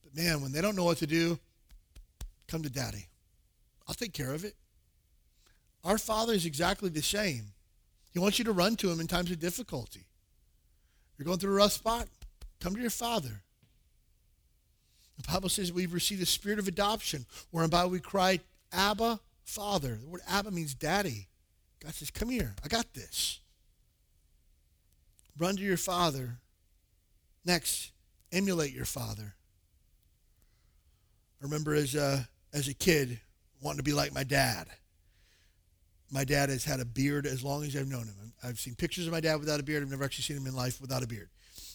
But 0.04 0.14
man, 0.14 0.42
when 0.42 0.52
they 0.52 0.60
don't 0.60 0.76
know 0.76 0.84
what 0.84 0.98
to 0.98 1.06
do, 1.06 1.38
come 2.46 2.62
to 2.62 2.68
daddy. 2.68 3.06
I'll 3.88 3.94
take 3.94 4.12
care 4.12 4.34
of 4.34 4.44
it. 4.44 4.54
Our 5.82 5.96
Father 5.96 6.34
is 6.34 6.44
exactly 6.44 6.90
the 6.90 7.00
same. 7.00 7.54
He 8.12 8.18
wants 8.18 8.38
you 8.38 8.44
to 8.44 8.52
run 8.52 8.76
to 8.76 8.90
him 8.90 9.00
in 9.00 9.06
times 9.06 9.30
of 9.30 9.40
difficulty. 9.40 10.04
You're 11.16 11.24
going 11.24 11.38
through 11.38 11.54
a 11.54 11.56
rough 11.56 11.72
spot, 11.72 12.06
come 12.60 12.74
to 12.74 12.82
your 12.82 12.90
Father. 12.90 13.40
The 15.16 15.32
Bible 15.32 15.48
says 15.48 15.72
we've 15.72 15.94
received 15.94 16.20
the 16.20 16.26
spirit 16.26 16.58
of 16.58 16.68
adoption, 16.68 17.24
whereby 17.50 17.86
we 17.86 17.98
cry, 17.98 18.40
Abba, 18.72 19.20
Father. 19.42 19.98
The 20.02 20.06
word 20.06 20.20
Abba 20.28 20.50
means 20.50 20.74
daddy. 20.74 21.28
God 21.82 21.94
says, 21.94 22.10
Come 22.10 22.28
here, 22.28 22.54
I 22.62 22.68
got 22.68 22.92
this. 22.92 23.38
Run 25.38 25.56
to 25.56 25.62
your 25.62 25.76
father. 25.76 26.38
Next, 27.44 27.92
emulate 28.30 28.72
your 28.72 28.84
father. 28.84 29.34
I 31.40 31.44
remember 31.44 31.74
as 31.74 31.94
a, 31.94 32.28
as 32.52 32.68
a 32.68 32.74
kid 32.74 33.20
wanting 33.60 33.78
to 33.78 33.82
be 33.82 33.92
like 33.92 34.14
my 34.14 34.24
dad. 34.24 34.68
My 36.10 36.24
dad 36.24 36.50
has 36.50 36.64
had 36.64 36.80
a 36.80 36.84
beard 36.84 37.26
as 37.26 37.42
long 37.42 37.64
as 37.64 37.74
I've 37.74 37.88
known 37.88 38.04
him. 38.04 38.32
I've 38.44 38.60
seen 38.60 38.74
pictures 38.74 39.06
of 39.06 39.12
my 39.12 39.20
dad 39.20 39.36
without 39.40 39.60
a 39.60 39.62
beard. 39.62 39.82
I've 39.82 39.90
never 39.90 40.04
actually 40.04 40.24
seen 40.24 40.36
him 40.36 40.46
in 40.46 40.54
life 40.54 40.80
without 40.80 41.02
a 41.02 41.06
beard. 41.06 41.30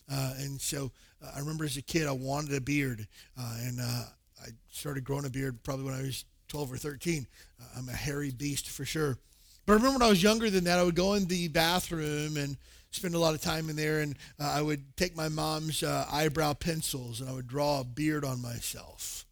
Uh, 0.09 0.33
and 0.37 0.61
so 0.61 0.91
uh, 1.23 1.31
I 1.35 1.39
remember 1.39 1.65
as 1.65 1.75
a 1.77 1.81
kid, 1.81 2.07
I 2.07 2.11
wanted 2.11 2.55
a 2.55 2.61
beard. 2.61 3.07
Uh, 3.37 3.57
and 3.61 3.79
uh, 3.81 4.03
I 4.41 4.49
started 4.69 5.03
growing 5.03 5.25
a 5.25 5.29
beard 5.29 5.63
probably 5.63 5.85
when 5.85 5.95
I 5.95 6.01
was 6.03 6.25
12 6.49 6.73
or 6.73 6.77
13. 6.77 7.25
Uh, 7.59 7.65
I'm 7.77 7.89
a 7.89 7.93
hairy 7.93 8.31
beast 8.31 8.69
for 8.69 8.85
sure. 8.85 9.17
But 9.65 9.73
I 9.73 9.75
remember 9.77 9.99
when 9.99 10.07
I 10.07 10.09
was 10.09 10.23
younger 10.23 10.49
than 10.49 10.63
that, 10.65 10.79
I 10.79 10.83
would 10.83 10.95
go 10.95 11.15
in 11.15 11.25
the 11.25 11.47
bathroom 11.49 12.37
and 12.37 12.57
spend 12.91 13.15
a 13.15 13.19
lot 13.19 13.33
of 13.33 13.41
time 13.41 13.69
in 13.69 13.75
there, 13.75 13.99
and 13.99 14.15
uh, 14.39 14.51
I 14.55 14.61
would 14.61 14.95
take 14.97 15.15
my 15.15 15.29
mom's 15.29 15.83
uh, 15.83 16.05
eyebrow 16.11 16.53
pencils 16.53 17.21
and 17.21 17.29
I 17.29 17.33
would 17.33 17.47
draw 17.47 17.81
a 17.81 17.83
beard 17.83 18.25
on 18.25 18.41
myself 18.41 19.25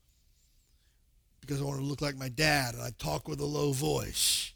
because 1.41 1.61
I 1.61 1.65
wanted 1.65 1.81
to 1.81 1.85
look 1.85 2.01
like 2.01 2.17
my 2.17 2.29
dad, 2.29 2.73
and 2.73 2.83
I'd 2.83 2.97
talk 2.97 3.27
with 3.27 3.39
a 3.39 3.45
low 3.45 3.71
voice, 3.71 4.51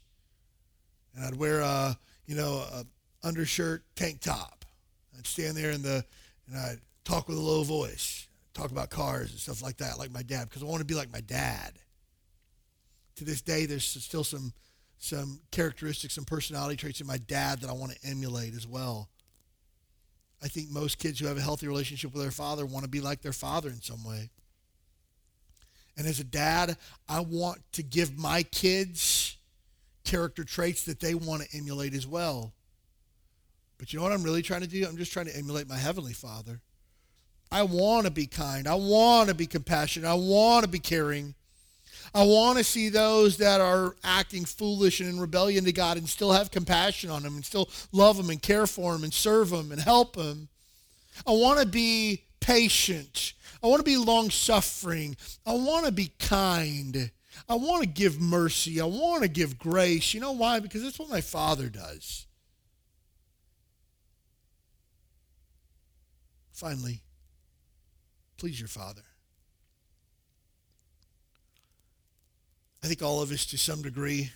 and 1.14 1.24
I'd 1.24 1.36
wear 1.36 1.60
a 1.60 1.98
you 2.26 2.34
know 2.34 2.64
a 2.72 2.84
undershirt 3.22 3.84
tank 3.94 4.20
top. 4.20 4.64
I'd 5.16 5.26
stand 5.26 5.56
there 5.56 5.70
in 5.70 5.82
the 5.82 6.04
and 6.48 6.58
I'd 6.58 6.80
talk 7.04 7.28
with 7.28 7.38
a 7.38 7.42
low 7.42 7.62
voice, 7.62 8.26
talk 8.54 8.70
about 8.70 8.90
cars 8.90 9.30
and 9.30 9.38
stuff 9.38 9.62
like 9.62 9.78
that, 9.78 9.98
like 9.98 10.10
my 10.10 10.22
dad, 10.22 10.48
because 10.48 10.62
I 10.62 10.66
want 10.66 10.80
to 10.80 10.86
be 10.86 10.94
like 10.94 11.12
my 11.12 11.20
dad. 11.20 11.72
To 13.16 13.24
this 13.24 13.42
day, 13.42 13.66
there's 13.66 13.84
still 13.84 14.24
some 14.24 14.52
some 15.00 15.40
characteristics 15.50 16.18
and 16.18 16.26
personality 16.26 16.76
traits 16.76 17.00
in 17.00 17.06
my 17.06 17.16
dad 17.16 17.62
that 17.62 17.70
I 17.70 17.72
want 17.72 17.92
to 17.92 18.08
emulate 18.08 18.54
as 18.54 18.66
well. 18.66 19.08
I 20.42 20.48
think 20.48 20.70
most 20.70 20.98
kids 20.98 21.18
who 21.18 21.26
have 21.26 21.38
a 21.38 21.42
healthy 21.42 21.66
relationship 21.66 22.12
with 22.12 22.22
their 22.22 22.30
father 22.30 22.66
want 22.66 22.84
to 22.84 22.90
be 22.90 23.00
like 23.00 23.22
their 23.22 23.32
father 23.32 23.70
in 23.70 23.80
some 23.80 24.04
way. 24.04 24.30
And 25.96 26.06
as 26.06 26.20
a 26.20 26.24
dad, 26.24 26.76
I 27.08 27.20
want 27.20 27.60
to 27.72 27.82
give 27.82 28.18
my 28.18 28.42
kids 28.42 29.36
character 30.04 30.44
traits 30.44 30.84
that 30.84 31.00
they 31.00 31.14
want 31.14 31.42
to 31.42 31.56
emulate 31.56 31.94
as 31.94 32.06
well. 32.06 32.52
But 33.78 33.92
you 33.92 33.98
know 33.98 34.02
what 34.02 34.12
I'm 34.12 34.22
really 34.22 34.42
trying 34.42 34.60
to 34.60 34.66
do? 34.66 34.86
I'm 34.86 34.98
just 34.98 35.12
trying 35.12 35.26
to 35.26 35.36
emulate 35.36 35.68
my 35.68 35.76
heavenly 35.76 36.12
father. 36.12 36.60
I 37.50 37.62
want 37.62 38.04
to 38.04 38.12
be 38.12 38.26
kind. 38.26 38.68
I 38.68 38.74
want 38.74 39.30
to 39.30 39.34
be 39.34 39.46
compassionate. 39.46 40.08
I 40.08 40.14
want 40.14 40.64
to 40.64 40.70
be 40.70 40.78
caring. 40.78 41.34
I 42.14 42.24
want 42.24 42.58
to 42.58 42.64
see 42.64 42.88
those 42.88 43.36
that 43.36 43.60
are 43.60 43.94
acting 44.02 44.44
foolish 44.44 45.00
and 45.00 45.08
in 45.08 45.20
rebellion 45.20 45.64
to 45.64 45.72
God 45.72 45.96
and 45.96 46.08
still 46.08 46.32
have 46.32 46.50
compassion 46.50 47.10
on 47.10 47.22
them 47.22 47.36
and 47.36 47.44
still 47.44 47.68
love 47.92 48.16
them 48.16 48.30
and 48.30 48.42
care 48.42 48.66
for 48.66 48.92
them 48.92 49.04
and 49.04 49.14
serve 49.14 49.50
them 49.50 49.70
and 49.70 49.80
help 49.80 50.16
them. 50.16 50.48
I 51.26 51.32
want 51.32 51.60
to 51.60 51.66
be 51.66 52.24
patient. 52.40 53.34
I 53.62 53.68
want 53.68 53.80
to 53.80 53.84
be 53.84 53.96
long 53.96 54.30
suffering. 54.30 55.16
I 55.46 55.54
want 55.54 55.86
to 55.86 55.92
be 55.92 56.12
kind. 56.18 57.10
I 57.48 57.54
want 57.54 57.82
to 57.82 57.88
give 57.88 58.20
mercy. 58.20 58.80
I 58.80 58.86
want 58.86 59.22
to 59.22 59.28
give 59.28 59.58
grace. 59.58 60.14
You 60.14 60.20
know 60.20 60.32
why? 60.32 60.60
Because 60.60 60.82
that's 60.82 60.98
what 60.98 61.10
my 61.10 61.20
Father 61.20 61.68
does. 61.68 62.26
Finally, 66.52 67.00
please 68.36 68.58
your 68.58 68.68
Father. 68.68 69.02
I 72.82 72.86
think 72.86 73.02
all 73.02 73.22
of 73.22 73.30
us, 73.30 73.46
to 73.46 73.58
some 73.58 73.82
degree, 73.82 74.30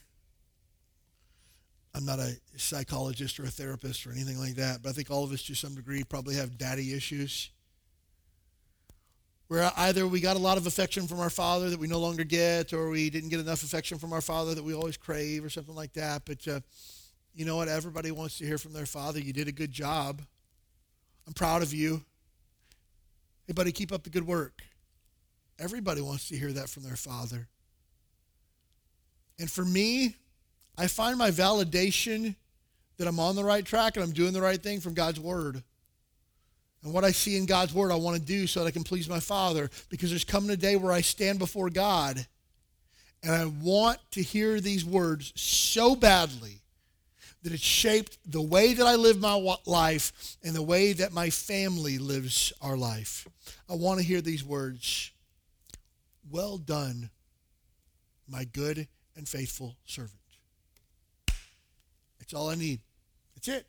I'm 1.94 2.04
not 2.04 2.18
a 2.18 2.36
psychologist 2.56 3.38
or 3.38 3.44
a 3.44 3.50
therapist 3.50 4.06
or 4.06 4.12
anything 4.12 4.38
like 4.38 4.56
that, 4.56 4.82
but 4.82 4.90
I 4.90 4.92
think 4.92 5.10
all 5.10 5.24
of 5.24 5.32
us, 5.32 5.42
to 5.44 5.54
some 5.54 5.74
degree, 5.74 6.02
probably 6.04 6.34
have 6.34 6.58
daddy 6.58 6.92
issues. 6.92 7.50
Where 9.48 9.70
either 9.76 10.06
we 10.06 10.20
got 10.20 10.36
a 10.36 10.40
lot 10.40 10.56
of 10.56 10.66
affection 10.66 11.06
from 11.06 11.20
our 11.20 11.30
father 11.30 11.70
that 11.70 11.78
we 11.78 11.86
no 11.86 12.00
longer 12.00 12.24
get, 12.24 12.72
or 12.72 12.88
we 12.88 13.10
didn't 13.10 13.28
get 13.28 13.40
enough 13.40 13.62
affection 13.62 13.98
from 13.98 14.12
our 14.12 14.20
father 14.20 14.54
that 14.54 14.64
we 14.64 14.74
always 14.74 14.96
crave, 14.96 15.44
or 15.44 15.50
something 15.50 15.74
like 15.74 15.92
that. 15.92 16.22
But 16.24 16.48
uh, 16.48 16.60
you 17.34 17.44
know 17.44 17.56
what? 17.56 17.68
Everybody 17.68 18.10
wants 18.10 18.38
to 18.38 18.46
hear 18.46 18.58
from 18.58 18.72
their 18.72 18.86
father. 18.86 19.20
You 19.20 19.32
did 19.32 19.48
a 19.48 19.52
good 19.52 19.70
job. 19.70 20.22
I'm 21.26 21.32
proud 21.32 21.62
of 21.62 21.72
you. 21.72 22.02
Hey, 23.46 23.52
buddy, 23.52 23.72
keep 23.72 23.92
up 23.92 24.02
the 24.02 24.10
good 24.10 24.26
work. 24.26 24.62
Everybody 25.58 26.00
wants 26.00 26.28
to 26.28 26.36
hear 26.36 26.52
that 26.52 26.68
from 26.68 26.82
their 26.82 26.96
father. 26.96 27.48
And 29.38 29.50
for 29.50 29.64
me, 29.64 30.16
I 30.76 30.86
find 30.86 31.18
my 31.18 31.30
validation 31.30 32.34
that 32.96 33.08
I'm 33.08 33.20
on 33.20 33.36
the 33.36 33.44
right 33.44 33.64
track 33.64 33.96
and 33.96 34.04
I'm 34.04 34.12
doing 34.12 34.32
the 34.32 34.40
right 34.40 34.62
thing 34.62 34.80
from 34.80 34.94
God's 34.94 35.20
word. 35.20 35.62
And 36.82 36.92
what 36.92 37.04
I 37.04 37.12
see 37.12 37.36
in 37.36 37.46
God's 37.46 37.72
word, 37.72 37.90
I 37.90 37.96
want 37.96 38.16
to 38.16 38.22
do 38.22 38.46
so 38.46 38.60
that 38.60 38.66
I 38.66 38.70
can 38.70 38.84
please 38.84 39.08
my 39.08 39.20
Father 39.20 39.70
because 39.88 40.10
there's 40.10 40.24
coming 40.24 40.50
a 40.50 40.56
day 40.56 40.76
where 40.76 40.92
I 40.92 41.00
stand 41.00 41.38
before 41.38 41.70
God 41.70 42.26
And 43.22 43.32
I 43.32 43.46
want 43.46 43.98
to 44.12 44.22
hear 44.22 44.60
these 44.60 44.84
words 44.84 45.32
so 45.34 45.96
badly 45.96 46.60
that 47.42 47.52
it 47.52 47.60
shaped 47.60 48.18
the 48.30 48.42
way 48.42 48.74
that 48.74 48.86
I 48.86 48.96
live 48.96 49.18
my 49.18 49.56
life 49.66 50.36
and 50.42 50.54
the 50.54 50.62
way 50.62 50.92
that 50.92 51.12
my 51.12 51.30
family 51.30 51.98
lives 51.98 52.52
our 52.60 52.76
life. 52.76 53.26
I 53.68 53.74
want 53.74 53.98
to 53.98 54.06
hear 54.06 54.20
these 54.20 54.44
words 54.44 55.10
Well 56.30 56.58
done, 56.58 57.10
my 58.28 58.44
good 58.44 58.88
and 59.16 59.28
faithful 59.28 59.76
servant. 59.84 60.18
That's 62.18 62.34
all 62.34 62.48
I 62.48 62.54
need. 62.54 62.80
That's 63.34 63.48
it. 63.48 63.66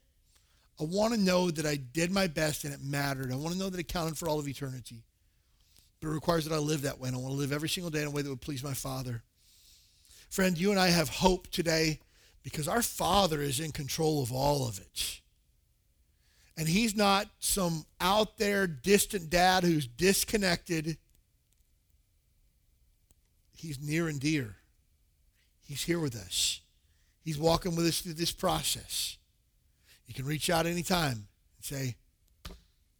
I 0.79 0.83
want 0.83 1.13
to 1.13 1.19
know 1.19 1.51
that 1.51 1.65
I 1.65 1.75
did 1.75 2.11
my 2.11 2.27
best 2.27 2.63
and 2.63 2.73
it 2.73 2.81
mattered. 2.83 3.31
I 3.31 3.35
want 3.35 3.53
to 3.53 3.59
know 3.59 3.69
that 3.69 3.79
it 3.79 3.87
counted 3.87 4.17
for 4.17 4.27
all 4.27 4.39
of 4.39 4.47
eternity. 4.47 5.03
But 5.99 6.09
it 6.09 6.13
requires 6.13 6.45
that 6.45 6.53
I 6.53 6.59
live 6.59 6.81
that 6.81 6.99
way. 6.99 7.07
And 7.07 7.17
I 7.17 7.19
want 7.19 7.33
to 7.33 7.39
live 7.39 7.53
every 7.53 7.69
single 7.69 7.89
day 7.89 8.01
in 8.01 8.07
a 8.07 8.11
way 8.11 8.21
that 8.21 8.29
would 8.29 8.41
please 8.41 8.63
my 8.63 8.73
Father. 8.73 9.23
Friend, 10.29 10.57
you 10.57 10.71
and 10.71 10.79
I 10.79 10.87
have 10.87 11.09
hope 11.09 11.47
today 11.47 11.99
because 12.43 12.67
our 12.67 12.81
Father 12.81 13.41
is 13.41 13.59
in 13.59 13.71
control 13.71 14.21
of 14.21 14.31
all 14.31 14.67
of 14.67 14.79
it. 14.79 15.21
And 16.57 16.67
He's 16.67 16.95
not 16.95 17.27
some 17.39 17.85
out 17.99 18.37
there 18.37 18.67
distant 18.67 19.29
dad 19.29 19.63
who's 19.63 19.87
disconnected. 19.87 20.97
He's 23.53 23.81
near 23.81 24.07
and 24.07 24.19
dear. 24.19 24.57
He's 25.67 25.83
here 25.83 25.99
with 25.99 26.15
us. 26.15 26.61
He's 27.21 27.37
walking 27.37 27.75
with 27.75 27.87
us 27.87 28.01
through 28.01 28.13
this 28.13 28.31
process. 28.31 29.17
You 30.07 30.13
can 30.13 30.25
reach 30.25 30.49
out 30.49 30.65
anytime 30.65 31.11
and 31.57 31.61
say, 31.61 31.95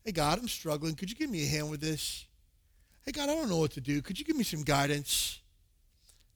Hey, 0.04 0.12
God, 0.12 0.40
I'm 0.40 0.48
struggling. 0.48 0.96
Could 0.96 1.10
you 1.10 1.16
give 1.16 1.30
me 1.30 1.44
a 1.44 1.48
hand 1.48 1.70
with 1.70 1.82
this? 1.82 2.26
Hey, 3.06 3.12
God, 3.12 3.30
I 3.30 3.36
don't 3.36 3.50
know 3.50 3.58
what 3.58 3.72
to 3.72 3.82
do. 3.82 4.02
Could 4.02 4.20
you 4.20 4.26
give 4.26 4.36
me 4.36 4.44
some 4.44 4.64
guidance? 4.64 5.40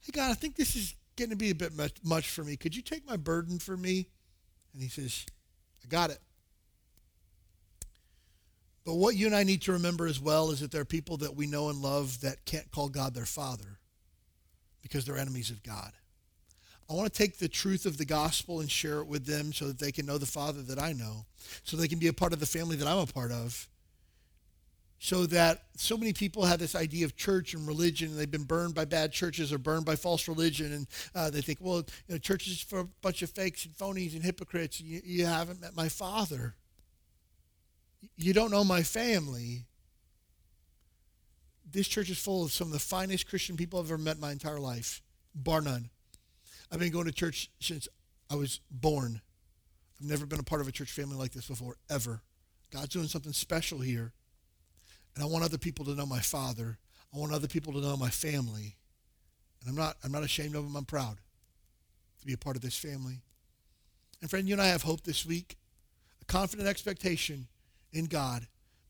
Hey, 0.02 0.12
God, 0.12 0.32
I 0.32 0.34
think 0.34 0.56
this 0.56 0.76
is 0.76 0.96
getting 1.16 1.32
to 1.32 1.36
be 1.36 1.52
a 1.52 1.56
bit 1.56 1.74
much, 2.04 2.30
for 2.30 2.44
me. 2.44 2.56
Could 2.58 2.76
you 2.76 2.82
take 2.82 3.06
my 3.06 3.18
burden 3.18 3.60
for 3.60 3.78
me? 3.78 4.08
And 4.74 4.82
he 4.82 4.90
says, 4.90 5.26
I 5.84 5.88
got 5.88 6.10
it. 6.10 6.20
But 8.86 8.96
what 8.96 9.16
you 9.16 9.28
and 9.28 9.36
I 9.36 9.44
need 9.44 9.62
to 9.64 9.74
remember 9.74 10.08
as 10.08 10.20
well 10.20 10.50
is 10.50 10.62
that 10.62 10.72
there 10.72 10.82
are 10.82 10.86
people 10.86 11.18
that 11.18 11.36
we 11.36 11.46
know 11.46 11.70
and 11.70 11.80
love 11.80 12.22
that 12.22 12.46
can't 12.46 12.72
call 12.72 12.90
God 12.90 13.14
their 13.14 13.26
father 13.26 13.80
because 14.82 15.06
they're 15.06 15.18
enemies 15.18 15.52
of 15.52 15.62
God. 15.62 15.92
I 16.90 16.94
want 16.94 17.14
to 17.14 17.18
take 17.18 17.38
the 17.38 17.48
truth 17.48 17.86
of 17.86 17.98
the 17.98 18.06
gospel 18.06 18.62
and 18.62 18.72
share 18.72 19.00
it 19.00 19.08
with 19.08 19.26
them 19.26 19.54
so 19.54 19.66
that 19.66 19.78
they 19.78 19.92
can 19.92 20.08
know 20.08 20.18
the 20.18 20.26
Father 20.26 20.64
that 20.64 20.80
I 20.80 20.92
know, 20.94 21.26
so 21.64 21.78
they 21.78 21.88
can 21.88 22.00
be 22.00 22.08
a 22.08 22.14
part 22.14 22.34
of 22.34 22.40
the 22.40 22.48
family 22.48 22.76
that 22.78 22.88
I'm 22.88 22.98
a 22.98 23.06
part 23.06 23.32
of. 23.32 23.68
So 24.98 25.28
that 25.28 25.64
so 25.78 25.96
many 25.96 26.14
people 26.14 26.46
have 26.46 26.60
this 26.60 26.76
idea 26.76 27.06
of 27.06 27.16
church 27.16 27.54
and 27.54 27.68
religion, 27.68 28.10
and 28.10 28.18
they've 28.18 28.30
been 28.30 28.44
burned 28.44 28.74
by 28.74 28.86
bad 28.86 29.14
churches 29.14 29.54
or 29.54 29.60
burned 29.60 29.86
by 29.86 29.96
false 29.96 30.28
religion, 30.28 30.74
and 30.74 30.88
uh, 31.14 31.30
they 31.30 31.42
think, 31.42 31.60
well, 31.62 31.78
you 32.08 32.16
know, 32.16 32.18
church 32.18 32.48
is 32.48 32.60
for 32.60 32.80
a 32.80 32.86
bunch 33.02 33.22
of 33.22 33.30
fakes 33.30 33.66
and 33.66 33.74
phonies 33.76 34.14
and 34.14 34.24
hypocrites. 34.24 34.82
You, 34.82 35.00
you 35.06 35.26
haven't 35.26 35.62
met 35.62 35.76
my 35.76 35.90
Father. 35.90 36.56
You 38.18 38.34
don't 38.34 38.52
know 38.52 38.64
my 38.64 38.82
family. 38.82 39.66
This 41.72 41.88
church 41.88 42.10
is 42.10 42.18
full 42.18 42.44
of 42.44 42.52
some 42.52 42.68
of 42.68 42.74
the 42.74 42.80
finest 42.80 43.30
Christian 43.30 43.56
people 43.56 43.80
I've 43.80 43.86
ever 43.86 43.98
met 43.98 44.16
in 44.16 44.22
my 44.22 44.32
entire 44.32 44.60
life, 44.60 45.02
bar 45.36 45.62
none. 45.62 45.92
I've 46.72 46.80
been 46.80 46.92
going 46.92 47.06
to 47.06 47.12
church 47.12 47.50
since 47.60 47.88
I 48.30 48.36
was 48.36 48.60
born. 48.70 49.22
I've 50.00 50.08
never 50.08 50.26
been 50.26 50.40
a 50.40 50.44
part 50.44 50.62
of 50.62 50.68
a 50.68 50.72
church 50.72 50.92
family 50.92 51.16
like 51.16 51.32
this 51.32 51.48
before, 51.48 51.78
ever. 51.90 52.22
God's 52.72 52.90
doing 52.90 53.08
something 53.08 53.34
special 53.34 53.80
here. 53.80 54.14
And 55.16 55.24
I 55.24 55.28
want 55.28 55.44
other 55.44 55.58
people 55.58 55.86
to 55.86 55.96
know 55.96 56.06
my 56.06 56.20
father. 56.20 56.78
I 57.14 57.18
want 57.18 57.34
other 57.34 57.48
people 57.48 57.74
to 57.74 57.82
know 57.82 57.98
my 57.98 58.10
family. 58.10 58.76
And 59.62 59.70
I'm 59.70 59.76
not, 59.76 59.98
I'm 60.04 60.12
not 60.12 60.24
ashamed 60.24 60.56
of 60.56 60.64
them. 60.64 60.76
I'm 60.76 60.86
proud 60.86 61.18
to 62.20 62.26
be 62.26 62.34
a 62.34 62.38
part 62.38 62.56
of 62.56 62.62
this 62.62 62.78
family. 62.78 63.22
And 64.22 64.30
friend, 64.30 64.48
you 64.48 64.54
and 64.54 64.62
I 64.62 64.68
have 64.68 64.84
hope 64.84 65.02
this 65.02 65.26
week, 65.26 65.58
a 66.22 66.26
confident 66.26 66.68
expectation 66.68 67.48
in 67.92 68.06
God 68.06 68.48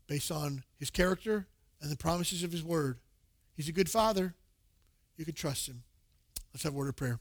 based 0.07 0.31
on 0.31 0.63
his 0.77 0.89
character 0.89 1.47
and 1.81 1.91
the 1.91 1.97
promises 1.97 2.43
of 2.43 2.51
his 2.51 2.63
word. 2.63 2.99
He's 3.55 3.69
a 3.69 3.73
good 3.73 3.89
father. 3.89 4.35
You 5.17 5.25
can 5.25 5.35
trust 5.35 5.67
him. 5.67 5.83
Let's 6.53 6.63
have 6.63 6.73
a 6.73 6.77
word 6.77 6.89
of 6.89 6.95
prayer. 6.95 7.19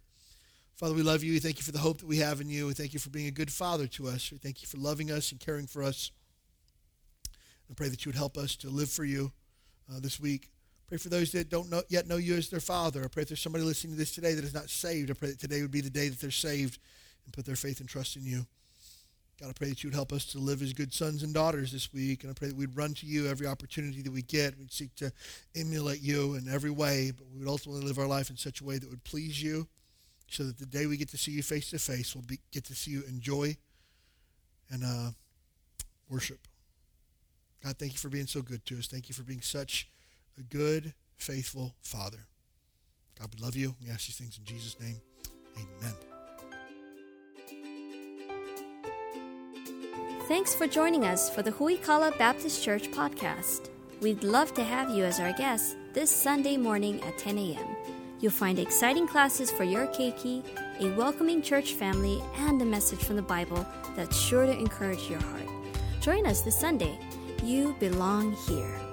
Father, 0.78 0.94
we 0.94 1.02
love 1.02 1.24
you. 1.24 1.32
We 1.32 1.40
thank 1.40 1.58
you 1.58 1.64
for 1.64 1.72
the 1.72 1.80
hope 1.80 1.98
that 1.98 2.06
we 2.06 2.18
have 2.18 2.40
in 2.40 2.48
you. 2.48 2.68
We 2.68 2.72
thank 2.72 2.94
you 2.94 3.00
for 3.00 3.10
being 3.10 3.26
a 3.26 3.32
good 3.32 3.50
father 3.50 3.88
to 3.88 4.06
us. 4.06 4.30
We 4.30 4.38
thank 4.38 4.62
you 4.62 4.68
for 4.68 4.76
loving 4.76 5.10
us 5.10 5.32
and 5.32 5.40
caring 5.40 5.66
for 5.66 5.82
us. 5.82 6.12
I 7.68 7.74
pray 7.74 7.88
that 7.88 8.04
you 8.04 8.10
would 8.10 8.16
help 8.16 8.38
us 8.38 8.54
to 8.58 8.70
live 8.70 8.88
for 8.88 9.04
you 9.04 9.32
uh, 9.90 9.98
this 9.98 10.20
week. 10.20 10.52
Pray 10.86 10.98
for 10.98 11.08
those 11.08 11.32
that 11.32 11.48
don't 11.48 11.68
know, 11.68 11.82
yet 11.88 12.06
know 12.06 12.16
you 12.16 12.36
as 12.36 12.48
their 12.48 12.60
father. 12.60 13.02
I 13.02 13.08
pray 13.08 13.22
if 13.24 13.28
there's 13.30 13.42
somebody 13.42 13.64
listening 13.64 13.94
to 13.94 13.98
this 13.98 14.14
today 14.14 14.34
that 14.34 14.44
is 14.44 14.54
not 14.54 14.70
saved, 14.70 15.10
I 15.10 15.14
pray 15.14 15.30
that 15.30 15.40
today 15.40 15.62
would 15.62 15.72
be 15.72 15.80
the 15.80 15.90
day 15.90 16.08
that 16.10 16.20
they're 16.20 16.30
saved 16.30 16.78
and 17.24 17.34
put 17.34 17.44
their 17.44 17.56
faith 17.56 17.80
and 17.80 17.88
trust 17.88 18.14
in 18.14 18.24
you. 18.24 18.46
God, 19.40 19.50
I 19.50 19.54
pray 19.54 19.70
that 19.70 19.82
you 19.82 19.88
would 19.88 19.96
help 19.96 20.12
us 20.12 20.26
to 20.26 20.38
live 20.38 20.62
as 20.62 20.72
good 20.72 20.94
sons 20.94 21.24
and 21.24 21.34
daughters 21.34 21.72
this 21.72 21.92
week. 21.92 22.22
And 22.22 22.30
I 22.30 22.34
pray 22.34 22.48
that 22.48 22.56
we'd 22.56 22.76
run 22.76 22.94
to 22.94 23.06
you 23.06 23.26
every 23.26 23.48
opportunity 23.48 24.00
that 24.02 24.12
we 24.12 24.22
get. 24.22 24.56
We'd 24.56 24.72
seek 24.72 24.94
to 24.96 25.12
emulate 25.56 26.02
you 26.02 26.34
in 26.34 26.48
every 26.48 26.70
way, 26.70 27.10
but 27.10 27.26
we 27.32 27.40
would 27.40 27.48
ultimately 27.48 27.82
live 27.82 27.98
our 27.98 28.06
life 28.06 28.30
in 28.30 28.36
such 28.36 28.60
a 28.60 28.64
way 28.64 28.78
that 28.78 28.88
would 28.88 29.02
please 29.02 29.42
you 29.42 29.66
so 30.28 30.44
that 30.44 30.58
the 30.58 30.66
day 30.66 30.86
we 30.86 30.96
get 30.96 31.08
to 31.10 31.18
see 31.18 31.32
you 31.32 31.42
face 31.42 31.70
to 31.70 31.78
face, 31.78 32.14
we'll 32.14 32.24
be, 32.24 32.38
get 32.52 32.64
to 32.64 32.74
see 32.74 32.90
you 32.90 33.02
enjoy 33.08 33.56
and 34.70 34.84
uh, 34.84 35.10
worship. 36.08 36.46
God, 37.64 37.76
thank 37.78 37.92
you 37.92 37.98
for 37.98 38.08
being 38.08 38.26
so 38.26 38.42
good 38.42 38.64
to 38.66 38.78
us. 38.78 38.86
Thank 38.86 39.08
you 39.08 39.14
for 39.14 39.22
being 39.22 39.40
such 39.40 39.88
a 40.38 40.42
good, 40.42 40.94
faithful 41.16 41.74
Father. 41.82 42.26
God, 43.18 43.34
we 43.34 43.44
love 43.44 43.56
you. 43.56 43.74
We 43.82 43.90
ask 43.90 44.06
these 44.06 44.16
things 44.16 44.38
in 44.38 44.44
Jesus' 44.44 44.78
name. 44.80 45.00
Amen. 45.56 45.94
Thanks 50.28 50.54
for 50.54 50.66
joining 50.66 51.04
us 51.04 51.30
for 51.30 51.42
the 51.42 51.50
Huikala 51.50 52.16
Baptist 52.18 52.62
Church 52.62 52.90
podcast. 52.90 53.70
We'd 54.00 54.22
love 54.22 54.52
to 54.54 54.62
have 54.62 54.90
you 54.90 55.04
as 55.04 55.18
our 55.18 55.32
guest 55.32 55.76
this 55.94 56.10
Sunday 56.10 56.56
morning 56.56 57.02
at 57.02 57.18
10 57.18 57.38
a.m. 57.38 57.97
You'll 58.20 58.32
find 58.32 58.58
exciting 58.58 59.06
classes 59.06 59.50
for 59.50 59.62
your 59.64 59.86
keiki, 59.88 60.42
a 60.80 60.90
welcoming 60.96 61.40
church 61.40 61.74
family, 61.74 62.20
and 62.36 62.60
a 62.60 62.64
message 62.64 62.98
from 62.98 63.16
the 63.16 63.22
Bible 63.22 63.64
that's 63.94 64.18
sure 64.18 64.44
to 64.44 64.58
encourage 64.58 65.08
your 65.08 65.20
heart. 65.20 65.48
Join 66.00 66.26
us 66.26 66.40
this 66.42 66.58
Sunday. 66.58 66.98
You 67.44 67.76
belong 67.78 68.32
here. 68.48 68.87